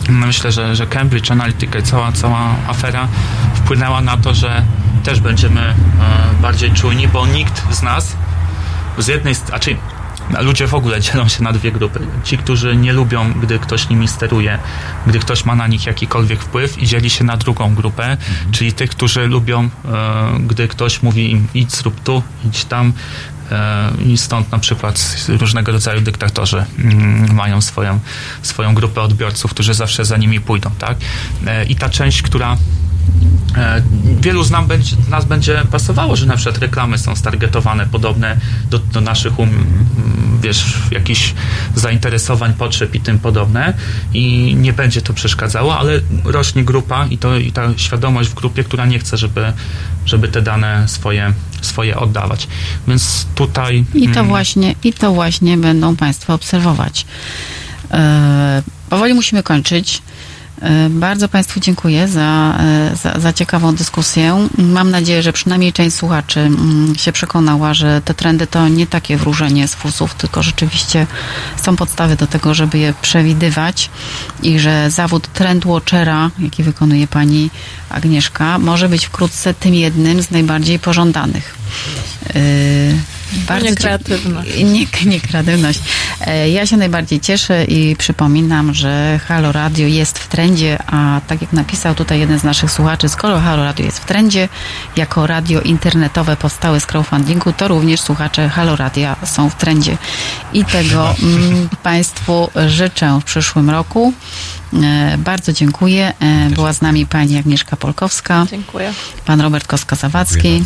no, 0.08 0.26
myślę, 0.26 0.52
że, 0.52 0.76
że 0.76 0.86
Cambridge 0.86 1.30
Analytica 1.30 1.78
i 1.78 1.82
cała, 1.82 2.12
cała 2.12 2.54
afera 2.68 3.08
wpłynęła 3.54 4.00
na 4.00 4.16
to, 4.16 4.34
że 4.34 4.64
też 5.04 5.20
będziemy 5.20 5.60
e, 5.60 5.74
bardziej 6.42 6.72
czujni, 6.72 7.08
bo 7.08 7.26
nikt 7.26 7.74
z 7.74 7.82
nas 7.82 8.16
z 8.98 9.06
jednej 9.06 9.34
strony, 9.34 9.50
znaczy 9.50 9.76
ludzie 10.40 10.66
w 10.66 10.74
ogóle 10.74 11.00
dzielą 11.00 11.28
się 11.28 11.42
na 11.42 11.52
dwie 11.52 11.72
grupy. 11.72 12.00
Ci, 12.24 12.38
którzy 12.38 12.76
nie 12.76 12.92
lubią, 12.92 13.32
gdy 13.32 13.58
ktoś 13.58 13.88
nimi 13.88 14.08
steruje, 14.08 14.58
gdy 15.06 15.18
ktoś 15.18 15.44
ma 15.44 15.54
na 15.54 15.66
nich 15.66 15.86
jakikolwiek 15.86 16.40
wpływ 16.40 16.82
i 16.82 16.86
dzieli 16.86 17.10
się 17.10 17.24
na 17.24 17.36
drugą 17.36 17.74
grupę, 17.74 18.16
czyli 18.52 18.72
tych, 18.72 18.90
którzy 18.90 19.26
lubią, 19.26 19.62
e, 19.62 19.68
gdy 20.40 20.68
ktoś 20.68 21.02
mówi 21.02 21.30
im 21.30 21.48
idź, 21.54 21.72
zrób 21.76 22.00
tu, 22.00 22.22
idź 22.44 22.64
tam, 22.64 22.92
e, 23.50 23.90
i 24.06 24.18
stąd 24.18 24.52
na 24.52 24.58
przykład 24.58 25.16
różnego 25.28 25.72
rodzaju 25.72 26.00
dyktatorzy 26.00 26.64
mm, 26.78 27.34
mają 27.34 27.60
swoją, 27.60 28.00
swoją 28.42 28.74
grupę 28.74 29.02
odbiorców, 29.02 29.50
którzy 29.50 29.74
zawsze 29.74 30.04
za 30.04 30.16
nimi 30.16 30.40
pójdą, 30.40 30.70
tak? 30.78 30.98
E, 31.46 31.64
I 31.64 31.76
ta 31.76 31.88
część, 31.88 32.22
która 32.22 32.56
Wielu 34.20 34.42
z 34.42 34.50
nam 34.50 34.66
będzie, 34.66 34.96
nas 35.10 35.24
będzie 35.24 35.62
pasowało, 35.70 36.16
że 36.16 36.26
na 36.26 36.36
przykład 36.36 36.58
reklamy 36.58 36.98
są 36.98 37.16
stargetowane 37.16 37.86
podobne 37.86 38.36
do, 38.70 38.78
do 38.78 39.00
naszych 39.00 39.38
um, 39.38 39.48
mm, 39.48 40.40
wiesz, 40.40 40.64
jakichś 40.90 41.34
zainteresowań, 41.74 42.54
potrzeb 42.54 42.94
i 42.94 43.00
tym 43.00 43.18
podobne 43.18 43.74
i 44.14 44.54
nie 44.58 44.72
będzie 44.72 45.02
to 45.02 45.12
przeszkadzało, 45.12 45.78
ale 45.78 46.00
rośnie 46.24 46.64
grupa 46.64 47.06
i, 47.06 47.18
to, 47.18 47.36
i 47.38 47.52
ta 47.52 47.68
świadomość 47.76 48.30
w 48.30 48.34
grupie, 48.34 48.64
która 48.64 48.86
nie 48.86 48.98
chce, 48.98 49.16
żeby, 49.16 49.52
żeby 50.06 50.28
te 50.28 50.42
dane 50.42 50.88
swoje, 50.88 51.32
swoje 51.60 51.96
oddawać. 51.96 52.48
Więc 52.88 53.26
tutaj... 53.34 53.84
I 53.94 54.08
to 54.08 54.20
mm, 54.20 54.26
właśnie, 54.26 54.74
i 54.84 54.92
to 54.92 55.12
właśnie 55.12 55.56
będą 55.56 55.96
Państwo 55.96 56.34
obserwować. 56.34 57.06
E, 57.90 58.62
powoli 58.90 59.14
musimy 59.14 59.42
kończyć. 59.42 60.02
E, 60.64 60.90
Bardzo 60.90 61.28
Państwu 61.28 61.60
dziękuję 61.60 62.08
za, 62.08 62.58
e, 62.60 62.96
za, 62.96 63.20
za 63.20 63.32
ciekawą 63.32 63.74
dyskusję. 63.74 64.48
Mam 64.58 64.90
nadzieję, 64.90 65.22
że 65.22 65.32
przynajmniej 65.32 65.72
część 65.72 65.96
słuchaczy 65.96 66.40
mm, 66.40 66.94
się 66.96 67.12
przekonała, 67.12 67.74
że 67.74 68.02
te 68.04 68.14
trendy 68.14 68.46
to 68.46 68.68
nie 68.68 68.86
takie 68.86 69.16
wróżenie 69.16 69.68
z 69.68 69.74
fusów, 69.74 70.14
tylko 70.14 70.42
rzeczywiście 70.42 71.06
są 71.62 71.76
podstawy 71.76 72.16
do 72.16 72.26
tego, 72.26 72.54
żeby 72.54 72.78
je 72.78 72.94
przewidywać 73.02 73.90
i 74.42 74.58
że 74.58 74.90
zawód 74.90 75.28
trend 75.32 75.66
watchera, 75.66 76.30
jaki 76.38 76.62
wykonuje 76.62 77.06
Pani 77.06 77.50
Agnieszka, 77.90 78.58
może 78.58 78.88
być 78.88 79.06
wkrótce 79.06 79.54
tym 79.54 79.74
jednym 79.74 80.22
z 80.22 80.30
najbardziej 80.30 80.78
pożądanych. 80.78 81.54
E, 82.34 82.34
Bardzo 83.48 83.66
Nie 83.66 83.74
kreatywność. 83.74 84.50
Nie, 84.56 85.10
nie 85.10 85.20
kreatywność. 85.20 85.80
E, 86.20 86.50
Ja 86.50 86.66
się 86.66 86.76
najbardziej 86.76 87.20
cieszę 87.20 87.64
i 87.64 87.96
przypominam, 87.96 88.74
że 88.74 89.20
Halo 89.26 89.52
Radio 89.52 89.86
jest 89.86 90.18
w 90.18 90.28
trendzie, 90.28 90.78
a 90.86 91.20
tak 91.26 91.40
jak 91.42 91.52
napisał 91.52 91.94
tutaj 91.94 92.20
jeden 92.20 92.38
z 92.38 92.44
naszych 92.44 92.70
słuchaczy, 92.70 93.08
skoro 93.08 93.40
Halo 93.40 93.64
Radio 93.64 93.84
jest 93.84 93.98
w 93.98 94.04
trendzie, 94.04 94.48
jako 94.96 95.26
radio 95.26 95.60
internetowe 95.60 96.36
powstałe 96.36 96.80
z 96.80 96.86
crowdfundingu, 96.86 97.52
to 97.52 97.68
również 97.68 98.00
słuchacze 98.00 98.48
Halo 98.48 98.76
Radia 98.76 99.16
są 99.24 99.50
w 99.50 99.54
trendzie. 99.54 99.96
I 100.52 100.64
tego 100.64 101.14
mm, 101.22 101.68
Państwu 101.82 102.50
życzę 102.66 103.18
w 103.20 103.24
przyszłym 103.24 103.70
roku. 103.70 104.12
E, 104.82 105.18
Bardzo 105.18 105.52
dziękuję. 105.52 106.12
E, 106.20 106.50
Była 106.50 106.72
z 106.72 106.80
nami 106.80 107.06
pani 107.06 107.38
Agnieszka 107.38 107.76
Polkowska, 107.76 108.46
Dziękuję. 108.50 108.92
pan 109.26 109.40
Robert 109.40 109.66
Dziękuję 109.66 110.08
bardzo. 110.08 110.64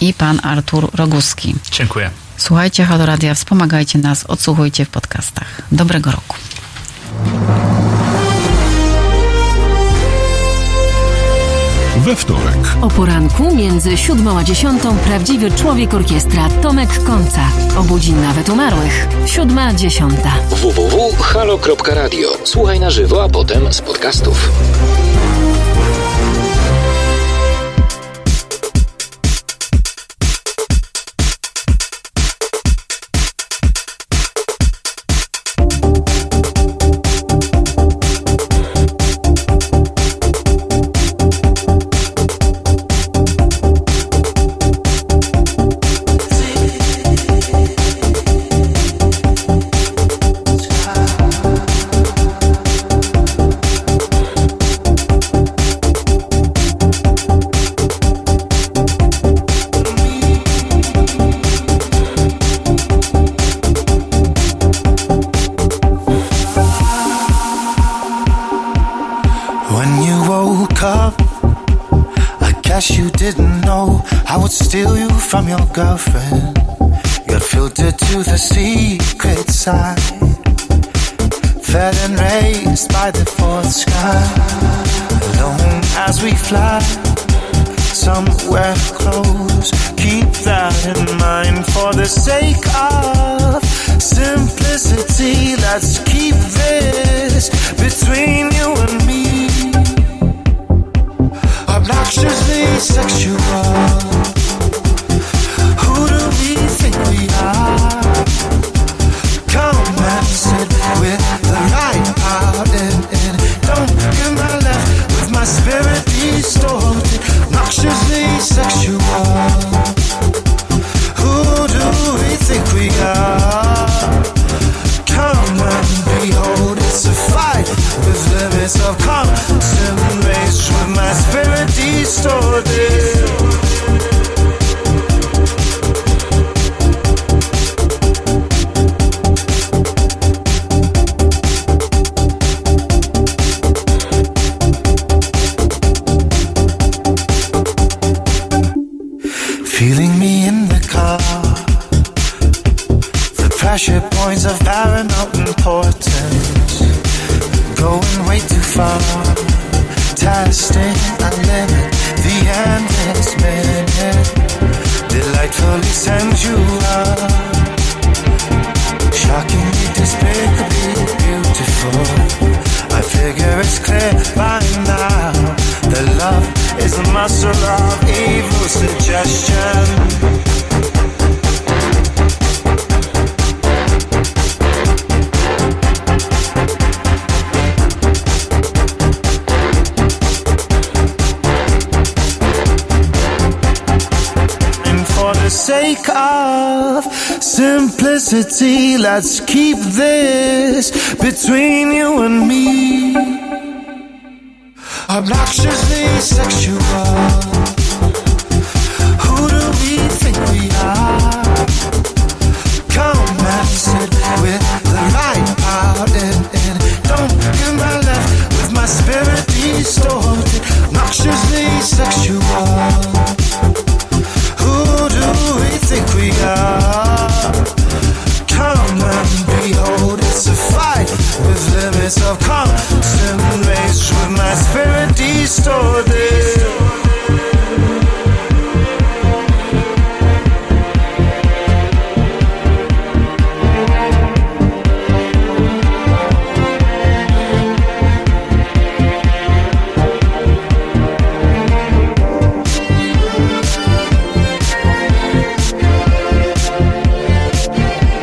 i 0.00 0.14
pan 0.14 0.40
Artur 0.42 0.90
Roguski. 0.94 1.54
Dziękuję. 1.70 2.10
Słuchajcie 2.36 2.84
Halo 2.84 3.06
Radia, 3.06 3.34
wspomagajcie 3.34 3.98
nas, 3.98 4.24
odsłuchujcie 4.24 4.84
w 4.84 4.88
podcastach. 4.88 5.62
Dobrego 5.72 6.10
roku. 6.10 6.36
We 12.08 12.16
wtorek 12.16 12.76
O 12.82 12.88
poranku 12.88 13.54
między 13.54 13.96
siódmą 13.96 14.38
a 14.38 14.44
dziesiątą 14.44 14.96
prawdziwy 14.96 15.50
człowiek 15.50 15.94
orkiestra 15.94 16.48
Tomek 16.62 17.04
Końca. 17.04 17.40
Obudzi 17.78 18.12
nawet 18.12 18.48
umarłych. 18.48 19.08
Siódma, 19.26 19.74
dziesiąta. 19.74 20.32
www.halo.radio. 20.50 22.28
Słuchaj 22.44 22.80
na 22.80 22.90
żywo, 22.90 23.24
a 23.24 23.28
potem 23.28 23.72
z 23.72 23.80
podcastów. 23.80 24.50